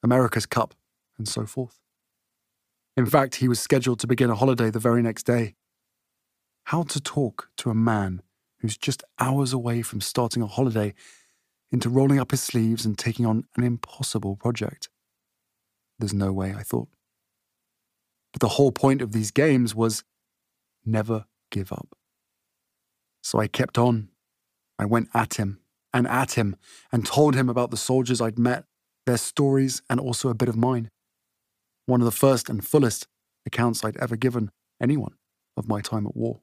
America's 0.00 0.46
Cup, 0.46 0.76
and 1.18 1.26
so 1.26 1.44
forth. 1.44 1.80
In 2.96 3.04
fact, 3.04 3.34
he 3.36 3.48
was 3.48 3.58
scheduled 3.58 3.98
to 3.98 4.06
begin 4.06 4.30
a 4.30 4.36
holiday 4.36 4.70
the 4.70 4.78
very 4.78 5.02
next 5.02 5.24
day, 5.24 5.56
how 6.66 6.84
to 6.84 7.00
talk 7.00 7.50
to 7.56 7.70
a 7.70 7.74
man 7.74 8.22
who's 8.60 8.76
just 8.76 9.02
hours 9.18 9.52
away 9.52 9.82
from 9.82 10.00
starting 10.00 10.40
a 10.40 10.46
holiday 10.46 10.94
into 11.72 11.90
rolling 11.90 12.20
up 12.20 12.30
his 12.30 12.42
sleeves 12.42 12.86
and 12.86 12.96
taking 12.96 13.26
on 13.26 13.42
an 13.56 13.64
impossible 13.64 14.36
project. 14.36 14.88
There's 15.98 16.14
no 16.14 16.32
way, 16.32 16.54
I 16.56 16.62
thought. 16.62 16.90
But 18.32 18.40
the 18.40 18.50
whole 18.50 18.70
point 18.70 19.02
of 19.02 19.10
these 19.10 19.32
games 19.32 19.74
was 19.74 20.04
never 20.88 21.26
give 21.50 21.72
up. 21.72 21.96
So 23.22 23.38
I 23.38 23.46
kept 23.46 23.78
on. 23.78 24.08
I 24.78 24.84
went 24.84 25.08
at 25.14 25.34
him 25.34 25.60
and 25.92 26.06
at 26.06 26.32
him 26.32 26.56
and 26.92 27.04
told 27.04 27.34
him 27.34 27.48
about 27.48 27.70
the 27.70 27.76
soldiers 27.76 28.20
I'd 28.20 28.38
met, 28.38 28.64
their 29.06 29.16
stories, 29.16 29.82
and 29.88 29.98
also 29.98 30.28
a 30.28 30.34
bit 30.34 30.48
of 30.48 30.56
mine. 30.56 30.88
One 31.86 32.00
of 32.00 32.04
the 32.04 32.10
first 32.10 32.48
and 32.48 32.66
fullest 32.66 33.06
accounts 33.46 33.84
I'd 33.84 33.96
ever 33.96 34.16
given 34.16 34.50
anyone 34.80 35.14
of 35.56 35.68
my 35.68 35.80
time 35.80 36.06
at 36.06 36.16
war. 36.16 36.40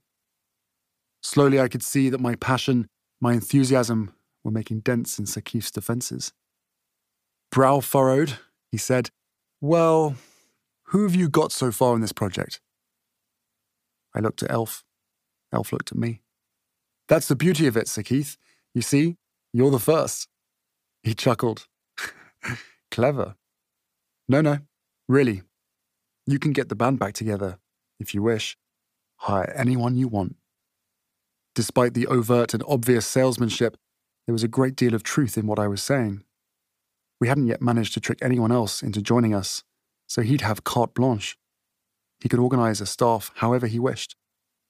Slowly, 1.22 1.60
I 1.60 1.68
could 1.68 1.84
see 1.84 2.10
that 2.10 2.20
my 2.20 2.36
passion, 2.36 2.88
my 3.22 3.34
enthusiasm 3.34 4.14
were 4.44 4.52
making 4.52 4.82
dents 4.82 5.18
in 5.18 5.26
Sir 5.26 5.42
Keith's 5.42 5.72
defenses. 5.72 6.34
Brow 7.52 7.80
furrowed, 7.80 8.38
he 8.72 8.78
said, 8.78 9.10
Well, 9.62 10.16
who 10.90 11.04
have 11.04 11.16
you 11.16 11.30
got 11.30 11.52
so 11.52 11.72
far 11.72 11.96
in 11.96 12.02
this 12.02 12.12
project? 12.12 12.60
I 14.16 14.22
looked 14.22 14.42
at 14.42 14.52
Elf. 14.52 14.84
Elf 15.52 15.74
looked 15.74 15.92
at 15.92 15.98
me. 15.98 16.22
That's 17.08 17.28
the 17.28 17.36
beauty 17.36 17.68
of 17.68 17.78
it, 17.78 17.88
Sir 17.88 18.02
Keith. 18.02 18.38
You 18.74 18.82
see, 18.82 19.18
you're 19.54 19.72
the 19.72 19.80
first. 19.80 20.28
He 21.04 21.14
chuckled. 21.14 21.68
Clever. 22.92 23.36
No, 24.28 24.42
no, 24.42 24.60
really. 25.08 25.44
You 26.26 26.40
can 26.40 26.54
get 26.54 26.70
the 26.70 26.76
band 26.76 26.98
back 26.98 27.14
together, 27.14 27.60
if 28.00 28.16
you 28.16 28.24
wish. 28.24 28.58
Hire 29.18 29.54
anyone 29.56 29.96
you 29.96 30.08
want. 30.08 30.36
Despite 31.54 31.94
the 31.94 32.08
overt 32.08 32.54
and 32.54 32.64
obvious 32.68 33.06
salesmanship, 33.06 33.78
there 34.26 34.34
was 34.34 34.44
a 34.44 34.48
great 34.48 34.76
deal 34.76 34.96
of 34.96 35.04
truth 35.04 35.38
in 35.38 35.46
what 35.46 35.60
I 35.60 35.68
was 35.68 35.84
saying. 35.84 36.24
We 37.22 37.28
hadn't 37.28 37.48
yet 37.48 37.62
managed 37.62 37.94
to 37.94 38.00
trick 38.00 38.20
anyone 38.22 38.52
else 38.52 38.82
into 38.82 39.02
joining 39.02 39.34
us, 39.34 39.64
so 40.08 40.22
he'd 40.22 40.42
have 40.42 40.64
carte 40.64 40.94
blanche. 40.94 41.38
He 42.20 42.30
could 42.30 42.40
organize 42.40 42.82
a 42.82 42.86
staff 42.86 43.32
however 43.36 43.68
he 43.68 43.80
wished, 43.80 44.16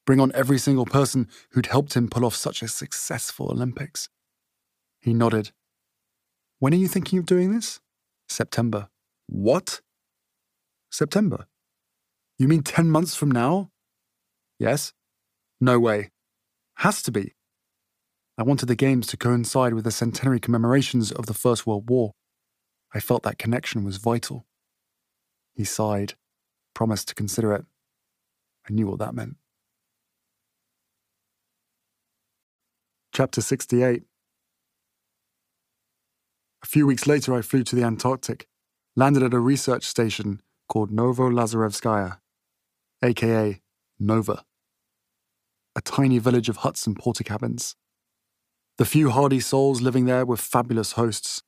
bring 0.05 0.19
on 0.19 0.31
every 0.34 0.58
single 0.58 0.86
person 0.86 1.27
who'd 1.51 1.67
helped 1.67 1.95
him 1.95 2.10
pull 2.10 2.25
off 2.25 2.36
such 2.36 2.62
a 2.62 2.67
successful 2.67 3.51
Olympics. 3.51 4.10
He 5.01 5.13
nodded. 5.13 5.51
When 6.60 6.73
are 6.73 6.77
you 6.77 6.88
thinking 6.88 7.19
of 7.19 7.25
doing 7.25 7.53
this? 7.53 7.79
September. 8.27 8.89
What? 9.27 9.81
September. 10.91 11.45
You 12.38 12.47
mean 12.47 12.63
10 12.63 12.89
months 12.89 13.15
from 13.15 13.31
now? 13.31 13.69
Yes. 14.60 14.93
No 15.62 15.79
way. 15.79 16.12
Has 16.77 17.01
to 17.03 17.12
be. 17.12 17.34
I 18.38 18.43
wanted 18.43 18.65
the 18.65 18.75
Games 18.75 19.08
to 19.08 19.17
coincide 19.17 19.73
with 19.73 19.86
the 19.86 19.91
centenary 19.91 20.39
commemorations 20.39 21.12
of 21.12 21.25
the 21.25 21.34
First 21.34 21.65
World 21.65 21.89
War. 21.89 22.12
I 22.93 22.99
felt 22.99 23.23
that 23.23 23.38
connection 23.38 23.84
was 23.84 23.97
vital. 23.97 24.45
He 25.53 25.63
sighed, 25.63 26.15
promised 26.75 27.07
to 27.07 27.15
consider 27.15 27.53
it. 27.53 27.65
I 28.69 28.73
knew 28.73 28.85
what 28.85 28.99
that 28.99 29.15
meant. 29.15 29.38
Chapter 33.11 33.41
68 33.41 34.03
A 36.61 36.65
few 36.67 36.85
weeks 36.85 37.07
later, 37.07 37.33
I 37.33 37.41
flew 37.41 37.63
to 37.63 37.75
the 37.75 37.83
Antarctic, 37.83 38.47
landed 38.95 39.23
at 39.23 39.33
a 39.33 39.39
research 39.39 39.85
station 39.85 40.41
called 40.67 40.91
Novo 40.91 41.29
Lazarevskaya, 41.29 42.19
aka 43.01 43.61
Nova, 43.99 44.43
a 45.75 45.81
tiny 45.81 46.19
village 46.19 46.49
of 46.49 46.57
huts 46.57 46.85
and 46.85 46.97
porta 46.97 47.23
cabins. 47.23 47.75
The 48.77 48.85
few 48.85 49.09
hardy 49.11 49.39
souls 49.39 49.81
living 49.81 50.05
there 50.05 50.25
were 50.25 50.35
fabulous 50.35 50.93
hosts. 50.93 51.41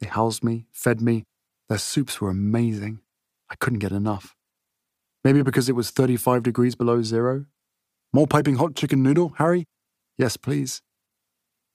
They 0.00 0.08
housed 0.08 0.44
me, 0.44 0.66
fed 0.72 1.00
me. 1.00 1.24
Their 1.70 1.78
soups 1.78 2.20
were 2.20 2.28
amazing. 2.28 3.00
I 3.48 3.54
couldn't 3.54 3.78
get 3.78 3.92
enough. 3.92 4.35
Maybe 5.26 5.42
because 5.42 5.68
it 5.68 5.74
was 5.74 5.90
35 5.90 6.44
degrees 6.44 6.76
below 6.76 7.02
zero? 7.02 7.46
More 8.12 8.28
piping 8.28 8.58
hot 8.58 8.76
chicken 8.76 9.02
noodle, 9.02 9.32
Harry? 9.38 9.64
Yes, 10.16 10.36
please. 10.36 10.82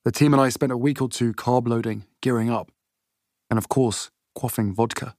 The 0.05 0.11
team 0.13 0.31
and 0.33 0.41
I 0.41 0.47
spent 0.47 0.71
a 0.71 0.77
week 0.77 1.01
or 1.01 1.09
two 1.09 1.33
carb 1.33 1.67
loading, 1.67 2.05
gearing 2.21 2.49
up, 2.49 2.71
and 3.49 3.57
of 3.57 3.67
course, 3.67 4.09
quaffing 4.37 4.73
vodka. 4.73 5.17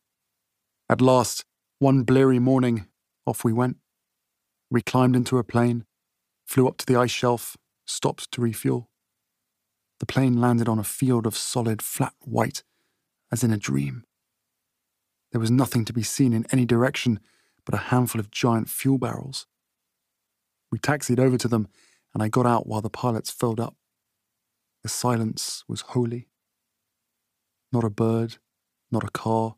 At 0.88 1.02
last, 1.02 1.44
one 1.78 2.04
bleary 2.04 2.38
morning, 2.38 2.86
off 3.26 3.44
we 3.44 3.52
went. 3.52 3.76
We 4.70 4.80
climbed 4.80 5.14
into 5.14 5.36
a 5.36 5.44
plane, 5.44 5.84
flew 6.46 6.66
up 6.66 6.78
to 6.78 6.86
the 6.86 6.96
ice 6.96 7.10
shelf, 7.10 7.58
stopped 7.84 8.32
to 8.32 8.40
refuel. 8.40 8.88
The 10.00 10.06
plane 10.06 10.40
landed 10.40 10.70
on 10.70 10.78
a 10.78 10.84
field 10.84 11.26
of 11.26 11.36
solid, 11.36 11.82
flat 11.82 12.14
white, 12.20 12.62
as 13.30 13.44
in 13.44 13.52
a 13.52 13.58
dream. 13.58 14.04
There 15.32 15.40
was 15.40 15.50
nothing 15.50 15.84
to 15.84 15.92
be 15.92 16.02
seen 16.02 16.32
in 16.32 16.46
any 16.50 16.64
direction 16.64 17.20
but 17.64 17.74
a 17.74 17.84
handful 17.88 18.20
of 18.20 18.30
giant 18.30 18.68
fuel 18.68 18.98
barrels. 18.98 19.46
We 20.70 20.78
taxied 20.78 21.20
over 21.20 21.36
to 21.38 21.48
them, 21.48 21.68
and 22.14 22.22
I 22.22 22.28
got 22.28 22.46
out 22.46 22.66
while 22.66 22.80
the 22.80 22.90
pilots 22.90 23.30
filled 23.30 23.60
up. 23.60 23.76
The 24.82 24.88
silence 24.88 25.64
was 25.68 25.82
holy. 25.82 26.28
Not 27.72 27.84
a 27.84 27.90
bird, 27.90 28.36
not 28.90 29.04
a 29.04 29.10
car, 29.10 29.56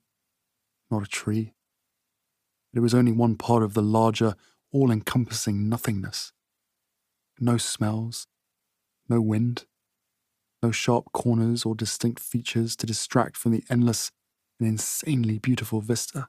not 0.90 1.02
a 1.02 1.06
tree. 1.06 1.54
It 2.74 2.80
was 2.80 2.94
only 2.94 3.12
one 3.12 3.36
part 3.36 3.62
of 3.62 3.74
the 3.74 3.82
larger, 3.82 4.34
all 4.72 4.90
encompassing 4.90 5.68
nothingness. 5.68 6.32
No 7.40 7.56
smells, 7.56 8.26
no 9.08 9.20
wind, 9.20 9.64
no 10.62 10.70
sharp 10.70 11.12
corners 11.12 11.64
or 11.64 11.74
distinct 11.74 12.20
features 12.20 12.74
to 12.76 12.86
distract 12.86 13.36
from 13.36 13.52
the 13.52 13.64
endless 13.70 14.10
and 14.58 14.68
insanely 14.68 15.38
beautiful 15.38 15.80
vista. 15.80 16.28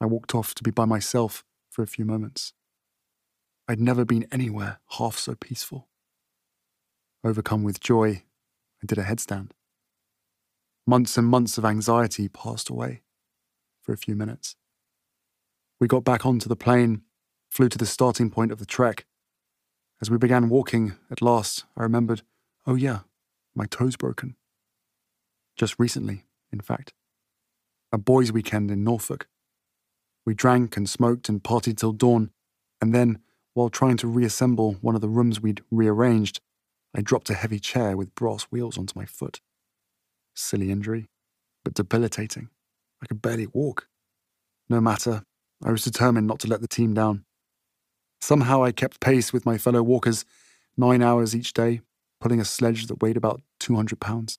I 0.00 0.06
walked 0.06 0.34
off 0.34 0.54
to 0.54 0.62
be 0.62 0.70
by 0.70 0.86
myself 0.86 1.44
for 1.68 1.82
a 1.82 1.86
few 1.86 2.04
moments. 2.04 2.52
I'd 3.68 3.80
never 3.80 4.04
been 4.04 4.26
anywhere 4.32 4.80
half 4.98 5.16
so 5.16 5.34
peaceful. 5.34 5.88
Overcome 7.22 7.62
with 7.62 7.80
joy, 7.80 8.24
I 8.82 8.86
did 8.86 8.98
a 8.98 9.04
headstand. 9.04 9.50
Months 10.86 11.18
and 11.18 11.26
months 11.26 11.58
of 11.58 11.64
anxiety 11.64 12.28
passed 12.28 12.70
away 12.70 13.02
for 13.82 13.92
a 13.92 13.98
few 13.98 14.16
minutes. 14.16 14.56
We 15.78 15.86
got 15.86 16.04
back 16.04 16.24
onto 16.24 16.48
the 16.48 16.56
plane, 16.56 17.02
flew 17.48 17.68
to 17.68 17.78
the 17.78 17.86
starting 17.86 18.30
point 18.30 18.52
of 18.52 18.58
the 18.58 18.66
trek. 18.66 19.06
As 20.00 20.10
we 20.10 20.16
began 20.16 20.48
walking, 20.48 20.94
at 21.10 21.22
last, 21.22 21.64
I 21.76 21.82
remembered 21.82 22.22
Oh, 22.66 22.74
yeah, 22.74 23.00
my 23.54 23.66
toe's 23.66 23.96
broken. 23.96 24.36
Just 25.56 25.78
recently, 25.78 26.24
in 26.52 26.60
fact. 26.60 26.92
A 27.92 27.98
boys' 27.98 28.32
weekend 28.32 28.70
in 28.70 28.84
Norfolk. 28.84 29.28
We 30.26 30.34
drank 30.34 30.76
and 30.76 30.88
smoked 30.88 31.28
and 31.28 31.42
partied 31.42 31.78
till 31.78 31.92
dawn, 31.92 32.30
and 32.80 32.94
then, 32.94 33.20
while 33.54 33.68
trying 33.68 33.96
to 33.98 34.08
reassemble 34.08 34.74
one 34.80 34.94
of 34.94 35.00
the 35.00 35.08
rooms 35.08 35.40
we'd 35.40 35.62
rearranged, 35.70 36.40
I 36.94 37.00
dropped 37.00 37.30
a 37.30 37.34
heavy 37.34 37.58
chair 37.58 37.96
with 37.96 38.14
brass 38.14 38.44
wheels 38.44 38.76
onto 38.76 38.98
my 38.98 39.06
foot. 39.06 39.40
Silly 40.34 40.70
injury, 40.70 41.08
but 41.64 41.74
debilitating. 41.74 42.48
I 43.02 43.06
could 43.06 43.22
barely 43.22 43.46
walk. 43.46 43.88
No 44.68 44.80
matter, 44.80 45.24
I 45.64 45.72
was 45.72 45.84
determined 45.84 46.26
not 46.26 46.38
to 46.40 46.48
let 46.48 46.60
the 46.60 46.68
team 46.68 46.94
down. 46.94 47.24
Somehow 48.20 48.62
I 48.62 48.72
kept 48.72 49.00
pace 49.00 49.32
with 49.32 49.46
my 49.46 49.56
fellow 49.58 49.82
walkers, 49.82 50.24
nine 50.76 51.02
hours 51.02 51.34
each 51.34 51.52
day, 51.52 51.80
pulling 52.20 52.40
a 52.40 52.44
sledge 52.44 52.86
that 52.86 53.02
weighed 53.02 53.16
about 53.16 53.42
200 53.60 53.98
pounds. 54.00 54.38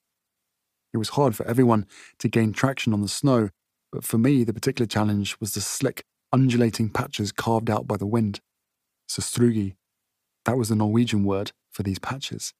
It 0.94 0.98
was 0.98 1.10
hard 1.10 1.36
for 1.36 1.46
everyone 1.48 1.86
to 2.20 2.28
gain 2.28 2.54
traction 2.54 2.94
on 2.94 3.02
the 3.02 3.08
snow, 3.08 3.50
but 3.92 4.04
for 4.04 4.18
me, 4.18 4.44
the 4.44 4.54
particular 4.54 4.88
challenge 4.88 5.38
was 5.40 5.54
the 5.54 5.62
slick, 5.62 6.04
undulating 6.32 6.90
patches 6.90 7.32
carved 7.32 7.70
out 7.70 7.88
by 7.88 7.98
the 7.98 8.06
wind. 8.06 8.40
Sastrugi, 9.10 9.76
that 10.46 10.58
was 10.58 10.70
the 10.70 10.76
Norwegian 10.76 11.24
word 11.24 11.52
for 11.70 11.84
these 11.84 12.00
patches. 12.00 12.54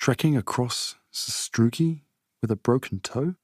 Trekking 0.00 0.36
across 0.36 0.96
Sastrugi 1.12 2.00
with 2.42 2.50
a 2.50 2.56
broken 2.56 3.00
toe? 3.00 3.36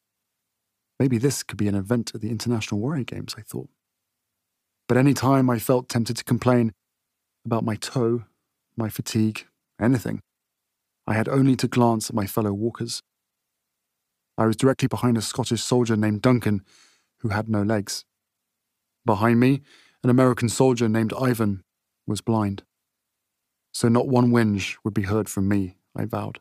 Maybe 0.99 1.17
this 1.17 1.43
could 1.43 1.57
be 1.57 1.69
an 1.69 1.75
event 1.75 2.13
at 2.15 2.21
the 2.21 2.31
International 2.31 2.81
Warrior 2.81 3.05
Games, 3.05 3.35
I 3.39 3.43
thought. 3.43 3.71
But 4.89 4.99
any 4.99 5.15
time 5.15 5.49
I 5.49 5.59
felt 5.59 5.89
tempted 5.89 6.17
to 6.17 6.25
complain 6.25 6.73
about 7.47 7.65
my 7.65 7.77
toe, 7.77 8.25
my 8.77 8.89
fatigue, 8.89 9.47
anything, 9.81 10.21
I 11.07 11.15
had 11.15 11.29
only 11.29 11.57
to 11.57 11.69
glance 11.69 12.11
at 12.11 12.17
my 12.17 12.27
fellow 12.27 12.53
walkers. 12.53 13.03
I 14.41 14.47
was 14.47 14.57
directly 14.57 14.89
behind 14.89 15.19
a 15.19 15.23
Scottish 15.23 15.63
soldier 15.63 15.97
named 15.97 16.23
Duncan, 16.23 16.65
who 17.19 17.29
had 17.29 17.47
no 17.47 17.63
legs. 17.63 18.07
Behind 19.05 19.39
me, 19.39 19.61
an 20.03 20.09
American 20.09 20.49
soldier 20.49 20.89
named 20.89 21.13
Ivan 21.13 21.63
was 22.07 22.23
blind. 22.23 22.63
So 23.75 23.89
not 23.89 24.09
one 24.09 24.31
whinge 24.31 24.77
would 24.83 24.95
be 24.95 25.03
heard 25.03 25.29
from 25.29 25.47
me, 25.47 25.77
I 25.95 26.07
vowed. 26.07 26.41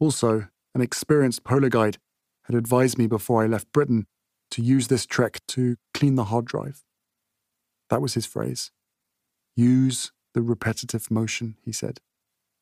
Also, 0.00 0.48
an 0.74 0.80
experienced 0.80 1.44
polar 1.44 1.68
guide 1.68 1.98
had 2.44 2.56
advised 2.56 2.96
me 2.96 3.06
before 3.06 3.42
I 3.42 3.46
left 3.48 3.70
Britain 3.72 4.06
to 4.52 4.62
use 4.62 4.88
this 4.88 5.04
trek 5.04 5.40
to 5.48 5.76
clean 5.92 6.14
the 6.14 6.24
hard 6.24 6.46
drive. 6.46 6.84
That 7.90 8.00
was 8.00 8.14
his 8.14 8.24
phrase. 8.24 8.70
Use 9.54 10.10
the 10.32 10.40
repetitive 10.40 11.10
motion, 11.10 11.58
he 11.62 11.72
said. 11.72 12.00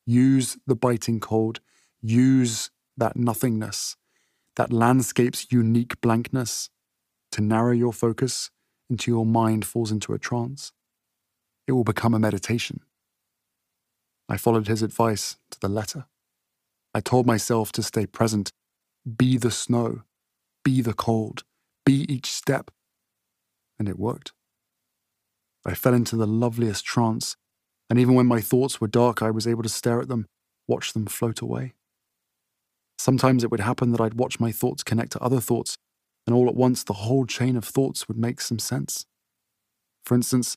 Use 0.05 0.57
the 0.67 0.75
biting 0.75 1.21
cold. 1.21 1.61
Use 2.01 2.71
that 2.97 3.15
nothingness, 3.15 3.95
that 4.55 4.73
landscape's 4.73 5.47
unique 5.51 5.99
blankness, 6.01 6.69
to 7.31 7.41
narrow 7.41 7.71
your 7.71 7.93
focus 7.93 8.51
until 8.89 9.15
your 9.15 9.25
mind 9.25 9.65
falls 9.65 9.91
into 9.91 10.13
a 10.13 10.19
trance. 10.19 10.73
it 11.67 11.71
will 11.73 11.83
become 11.83 12.13
a 12.13 12.19
meditation. 12.19 12.81
I 14.27 14.37
followed 14.37 14.67
his 14.67 14.81
advice 14.81 15.37
to 15.51 15.59
the 15.59 15.69
letter. 15.69 16.05
I 16.93 16.99
told 16.99 17.25
myself 17.25 17.71
to 17.73 17.83
stay 17.83 18.05
present, 18.05 18.51
be 19.17 19.37
the 19.37 19.51
snow, 19.51 20.01
be 20.63 20.81
the 20.81 20.93
cold, 20.93 21.43
be 21.85 22.05
each 22.13 22.27
step. 22.27 22.71
And 23.79 23.87
it 23.87 23.97
worked. 23.99 24.33
I 25.65 25.73
fell 25.75 25.93
into 25.93 26.15
the 26.15 26.27
loveliest 26.27 26.85
trance, 26.85 27.35
and 27.89 27.99
even 27.99 28.15
when 28.15 28.25
my 28.25 28.41
thoughts 28.41 28.81
were 28.81 28.87
dark, 28.87 29.21
I 29.21 29.31
was 29.31 29.47
able 29.47 29.63
to 29.63 29.69
stare 29.69 30.01
at 30.01 30.07
them, 30.07 30.27
watch 30.67 30.93
them 30.93 31.05
float 31.05 31.41
away. 31.41 31.73
Sometimes 33.01 33.43
it 33.43 33.49
would 33.49 33.61
happen 33.61 33.91
that 33.93 33.99
I'd 33.99 34.13
watch 34.13 34.39
my 34.39 34.51
thoughts 34.51 34.83
connect 34.83 35.13
to 35.13 35.23
other 35.23 35.39
thoughts, 35.39 35.75
and 36.27 36.35
all 36.35 36.47
at 36.47 36.53
once 36.53 36.83
the 36.83 36.93
whole 36.93 37.25
chain 37.25 37.57
of 37.57 37.65
thoughts 37.65 38.07
would 38.07 38.15
make 38.15 38.39
some 38.39 38.59
sense. 38.59 39.07
For 40.05 40.13
instance, 40.13 40.55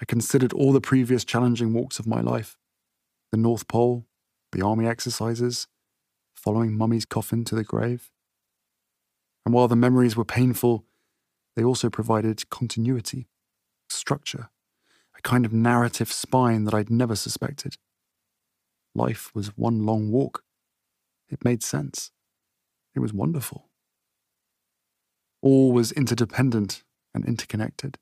I 0.00 0.04
considered 0.04 0.52
all 0.52 0.72
the 0.72 0.80
previous 0.80 1.24
challenging 1.24 1.72
walks 1.72 1.98
of 1.98 2.06
my 2.06 2.20
life 2.20 2.56
the 3.32 3.36
North 3.36 3.66
Pole, 3.66 4.06
the 4.52 4.62
army 4.62 4.86
exercises, 4.86 5.66
following 6.36 6.78
Mummy's 6.78 7.04
coffin 7.04 7.44
to 7.46 7.56
the 7.56 7.64
grave. 7.64 8.12
And 9.44 9.52
while 9.52 9.66
the 9.66 9.74
memories 9.74 10.16
were 10.16 10.24
painful, 10.24 10.84
they 11.56 11.64
also 11.64 11.90
provided 11.90 12.48
continuity, 12.50 13.26
structure, 13.88 14.48
a 15.18 15.22
kind 15.22 15.44
of 15.44 15.52
narrative 15.52 16.12
spine 16.12 16.62
that 16.66 16.74
I'd 16.74 16.88
never 16.88 17.16
suspected. 17.16 17.78
Life 18.94 19.34
was 19.34 19.56
one 19.56 19.84
long 19.84 20.12
walk. 20.12 20.44
It 21.28 21.44
made 21.44 21.62
sense. 21.62 22.10
It 22.94 23.00
was 23.00 23.12
wonderful. 23.12 23.68
All 25.42 25.72
was 25.72 25.92
interdependent 25.92 26.84
and 27.14 27.24
interconnected. 27.24 27.98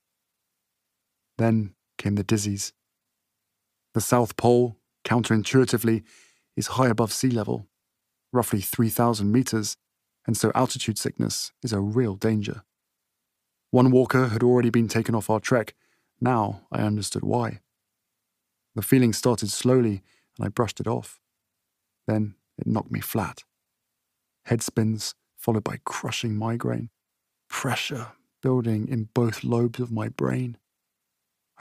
Then 1.39 1.75
came 1.99 2.15
the 2.15 2.25
dizzies. 2.25 2.73
The 3.95 4.01
South 4.01 4.37
Pole, 4.37 4.79
counterintuitively, 5.05 6.03
is 6.57 6.69
high 6.69 6.89
above 6.89 7.13
sea 7.13 7.31
level, 7.31 7.69
roughly 8.33 8.61
3,000 8.61 9.31
meters, 9.31 9.77
and 10.27 10.37
so 10.37 10.53
altitude 10.55 10.99
sickness 10.99 11.53
is 11.63 11.73
a 11.73 11.81
real 11.81 12.15
danger. 12.15 12.63
One 13.71 13.91
walker 13.91 14.29
had 14.29 14.43
already 14.43 14.71
been 14.71 14.89
taken 14.89 15.15
off 15.15 15.31
our 15.31 15.41
trek. 15.41 15.75
Now 16.21 16.63
I 16.71 16.83
understood 16.83 17.25
why. 17.25 17.61
The 18.75 18.83
feeling 18.83 19.13
started 19.13 19.51
slowly, 19.51 20.03
and 20.37 20.47
I 20.47 20.49
brushed 20.49 20.81
it 20.81 20.87
off. 20.87 21.21
Then 22.07 22.35
it 22.59 22.67
knocked 22.67 22.91
me 22.91 23.01
flat. 23.01 23.45
Head 24.47 24.63
spins, 24.63 25.15
followed 25.37 25.65
by 25.65 25.79
crushing 25.85 26.37
migraine. 26.37 26.91
Pressure 27.49 28.09
building 28.43 28.89
in 28.89 29.09
both 29.15 29.45
lobes 29.45 29.81
of 29.81 29.93
my 29.93 30.09
brain. 30.09 30.59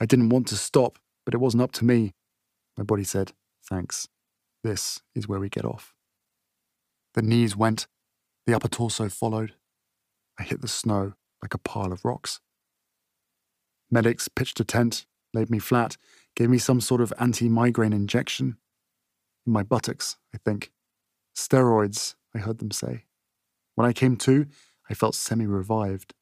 I 0.00 0.06
didn't 0.06 0.30
want 0.30 0.48
to 0.48 0.56
stop, 0.56 0.98
but 1.24 1.34
it 1.34 1.38
wasn't 1.38 1.62
up 1.62 1.72
to 1.72 1.84
me. 1.84 2.12
My 2.76 2.84
body 2.84 3.04
said, 3.04 3.32
Thanks. 3.64 4.08
This 4.64 5.00
is 5.14 5.28
where 5.28 5.40
we 5.40 5.48
get 5.48 5.64
off. 5.64 5.94
The 7.14 7.22
knees 7.22 7.56
went, 7.56 7.86
the 8.46 8.54
upper 8.54 8.68
torso 8.68 9.08
followed. 9.08 9.54
I 10.38 10.44
hit 10.44 10.60
the 10.60 10.68
snow 10.68 11.14
like 11.42 11.54
a 11.54 11.58
pile 11.58 11.92
of 11.92 12.04
rocks. 12.04 12.40
Medics 13.90 14.28
pitched 14.28 14.58
a 14.60 14.64
tent, 14.64 15.06
laid 15.34 15.50
me 15.50 15.58
flat, 15.58 15.96
gave 16.34 16.48
me 16.48 16.58
some 16.58 16.80
sort 16.80 17.00
of 17.00 17.12
anti 17.18 17.48
migraine 17.48 17.92
injection. 17.92 18.56
In 19.46 19.52
my 19.52 19.62
buttocks, 19.62 20.16
I 20.34 20.38
think. 20.44 20.72
Steroids, 21.36 22.14
I 22.34 22.38
heard 22.38 22.58
them 22.58 22.70
say. 22.70 23.04
When 23.74 23.86
I 23.86 23.92
came 23.92 24.16
to, 24.18 24.46
I 24.88 24.94
felt 24.94 25.14
semi 25.14 25.46
revived. 25.46 26.14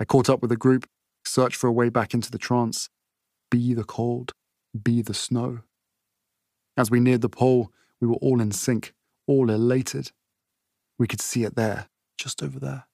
I 0.00 0.04
caught 0.04 0.28
up 0.28 0.40
with 0.40 0.50
the 0.50 0.56
group, 0.56 0.88
searched 1.24 1.56
for 1.56 1.68
a 1.68 1.72
way 1.72 1.88
back 1.88 2.14
into 2.14 2.30
the 2.30 2.38
trance. 2.38 2.90
Be 3.50 3.74
the 3.74 3.84
cold, 3.84 4.32
be 4.82 5.02
the 5.02 5.14
snow. 5.14 5.60
As 6.76 6.90
we 6.90 7.00
neared 7.00 7.22
the 7.22 7.28
pole, 7.28 7.72
we 8.00 8.08
were 8.08 8.16
all 8.16 8.40
in 8.40 8.52
sync, 8.52 8.92
all 9.26 9.50
elated. 9.50 10.10
We 10.98 11.06
could 11.06 11.20
see 11.20 11.44
it 11.44 11.56
there, 11.56 11.88
just 12.18 12.42
over 12.42 12.58
there, 12.58 12.86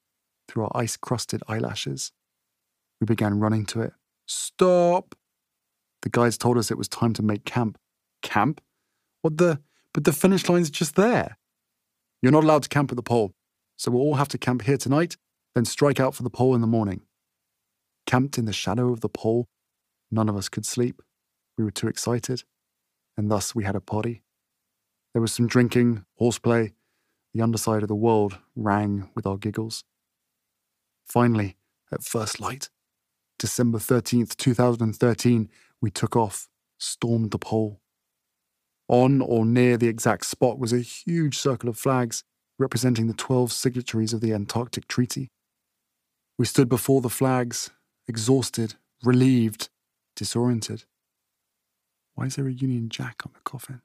through 0.48 0.64
our 0.64 0.72
ice 0.74 0.96
crusted 0.96 1.42
eyelashes. 1.48 2.12
We 3.00 3.06
began 3.06 3.40
running 3.40 3.66
to 3.66 3.80
it. 3.80 3.92
Stop! 4.26 5.16
The 6.02 6.08
guides 6.08 6.38
told 6.38 6.58
us 6.58 6.70
it 6.70 6.78
was 6.78 6.88
time 6.88 7.12
to 7.14 7.22
make 7.22 7.44
camp. 7.44 7.78
Camp? 8.22 8.60
What 9.22 9.38
the? 9.38 9.60
But 9.94 10.04
the 10.04 10.12
finish 10.12 10.48
line's 10.48 10.70
just 10.70 10.96
there. 10.96 11.36
You're 12.22 12.32
not 12.32 12.44
allowed 12.44 12.62
to 12.62 12.68
camp 12.68 12.90
at 12.92 12.96
the 12.96 13.02
pole, 13.02 13.32
so 13.76 13.90
we'll 13.90 14.02
all 14.02 14.14
have 14.14 14.28
to 14.28 14.38
camp 14.38 14.62
here 14.62 14.76
tonight, 14.76 15.16
then 15.54 15.64
strike 15.64 16.00
out 16.00 16.14
for 16.14 16.22
the 16.22 16.30
pole 16.30 16.54
in 16.54 16.60
the 16.60 16.66
morning. 16.66 17.02
Camped 18.06 18.38
in 18.38 18.46
the 18.46 18.52
shadow 18.52 18.92
of 18.92 19.00
the 19.00 19.08
pole, 19.08 19.48
none 20.10 20.28
of 20.28 20.36
us 20.36 20.48
could 20.48 20.64
sleep. 20.64 21.02
We 21.58 21.64
were 21.64 21.70
too 21.70 21.88
excited, 21.88 22.44
and 23.16 23.30
thus 23.30 23.54
we 23.54 23.64
had 23.64 23.76
a 23.76 23.80
party. 23.80 24.22
There 25.12 25.20
was 25.20 25.32
some 25.32 25.46
drinking, 25.46 26.04
horseplay. 26.16 26.72
The 27.34 27.42
underside 27.42 27.82
of 27.82 27.88
the 27.88 27.94
world 27.94 28.38
rang 28.56 29.10
with 29.14 29.26
our 29.26 29.36
giggles. 29.36 29.84
Finally, 31.06 31.56
at 31.92 32.02
first 32.02 32.40
light, 32.40 32.70
December 33.38 33.78
13th, 33.78 34.36
2013, 34.36 35.50
we 35.80 35.90
took 35.90 36.16
off, 36.16 36.48
stormed 36.78 37.30
the 37.30 37.38
pole. 37.38 37.81
On 38.92 39.22
or 39.22 39.46
near 39.46 39.78
the 39.78 39.88
exact 39.88 40.26
spot 40.26 40.58
was 40.58 40.74
a 40.74 40.80
huge 40.80 41.38
circle 41.38 41.70
of 41.70 41.78
flags 41.78 42.24
representing 42.58 43.06
the 43.06 43.14
12 43.14 43.50
signatories 43.50 44.12
of 44.12 44.20
the 44.20 44.34
Antarctic 44.34 44.86
Treaty. 44.86 45.30
We 46.38 46.44
stood 46.44 46.68
before 46.68 47.00
the 47.00 47.08
flags, 47.08 47.70
exhausted, 48.06 48.74
relieved, 49.02 49.70
disoriented. 50.14 50.84
Why 52.16 52.26
is 52.26 52.36
there 52.36 52.46
a 52.46 52.52
Union 52.52 52.90
Jack 52.90 53.22
on 53.24 53.32
the 53.32 53.40
coffin? 53.40 53.80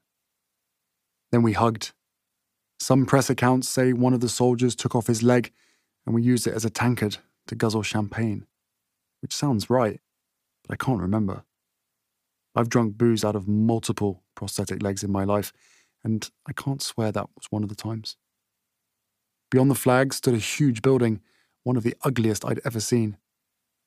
Then 1.32 1.40
we 1.42 1.54
hugged. 1.54 1.92
Some 2.78 3.06
press 3.06 3.30
accounts 3.30 3.66
say 3.66 3.94
one 3.94 4.12
of 4.12 4.20
the 4.20 4.28
soldiers 4.28 4.76
took 4.76 4.94
off 4.94 5.06
his 5.06 5.22
leg 5.22 5.52
and 6.04 6.14
we 6.14 6.20
used 6.20 6.46
it 6.46 6.52
as 6.52 6.66
a 6.66 6.70
tankard 6.70 7.16
to 7.46 7.54
guzzle 7.54 7.82
champagne, 7.82 8.46
which 9.22 9.34
sounds 9.34 9.70
right, 9.70 10.02
but 10.66 10.74
I 10.74 10.84
can't 10.84 11.00
remember. 11.00 11.44
I've 12.58 12.68
drunk 12.68 12.98
booze 12.98 13.24
out 13.24 13.36
of 13.36 13.46
multiple 13.46 14.24
prosthetic 14.34 14.82
legs 14.82 15.04
in 15.04 15.12
my 15.12 15.22
life, 15.22 15.52
and 16.02 16.28
I 16.44 16.52
can't 16.52 16.82
swear 16.82 17.12
that 17.12 17.28
was 17.36 17.46
one 17.50 17.62
of 17.62 17.68
the 17.68 17.76
times. 17.76 18.16
Beyond 19.48 19.70
the 19.70 19.76
flag 19.76 20.12
stood 20.12 20.34
a 20.34 20.38
huge 20.38 20.82
building, 20.82 21.20
one 21.62 21.76
of 21.76 21.84
the 21.84 21.94
ugliest 22.02 22.44
I'd 22.44 22.60
ever 22.64 22.80
seen. 22.80 23.16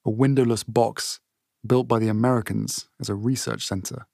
A 0.06 0.10
windowless 0.10 0.64
box 0.64 1.20
built 1.68 1.90
by 1.90 2.00
the 2.00 2.08
Americans 2.08 2.88
as 2.98 3.10
a 3.10 3.14
research 3.14 3.68
center. 3.68 4.06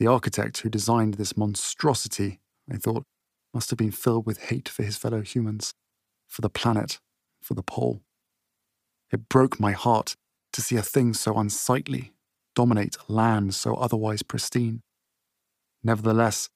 The 0.00 0.06
architect 0.06 0.60
who 0.60 0.70
designed 0.70 1.14
this 1.14 1.36
monstrosity, 1.36 2.40
I 2.72 2.78
thought, 2.78 3.04
must 3.52 3.68
have 3.68 3.76
been 3.76 3.90
filled 3.90 4.24
with 4.24 4.44
hate 4.44 4.70
for 4.70 4.82
his 4.82 4.96
fellow 4.96 5.20
humans, 5.20 5.74
for 6.26 6.40
the 6.40 6.48
planet, 6.48 7.00
for 7.42 7.52
the 7.52 7.62
pole. 7.62 8.00
It 9.12 9.28
broke 9.28 9.60
my 9.60 9.72
heart 9.72 10.16
to 10.54 10.62
see 10.62 10.76
a 10.76 10.82
thing 10.82 11.12
so 11.12 11.36
unsightly 11.36 12.14
dominate 12.58 12.96
land 13.06 13.54
so 13.54 13.76
otherwise 13.76 14.24
pristine. 14.24 14.82
Nevertheless, 15.84 16.50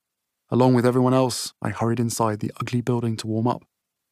along 0.51 0.75
with 0.75 0.85
everyone 0.85 1.15
else, 1.15 1.53
I 1.63 1.69
hurried 1.69 2.01
inside 2.01 2.41
the 2.41 2.51
ugly 2.61 2.81
building 2.81 3.17
to 3.19 3.29
warm 3.29 3.47
up, 3.47 3.63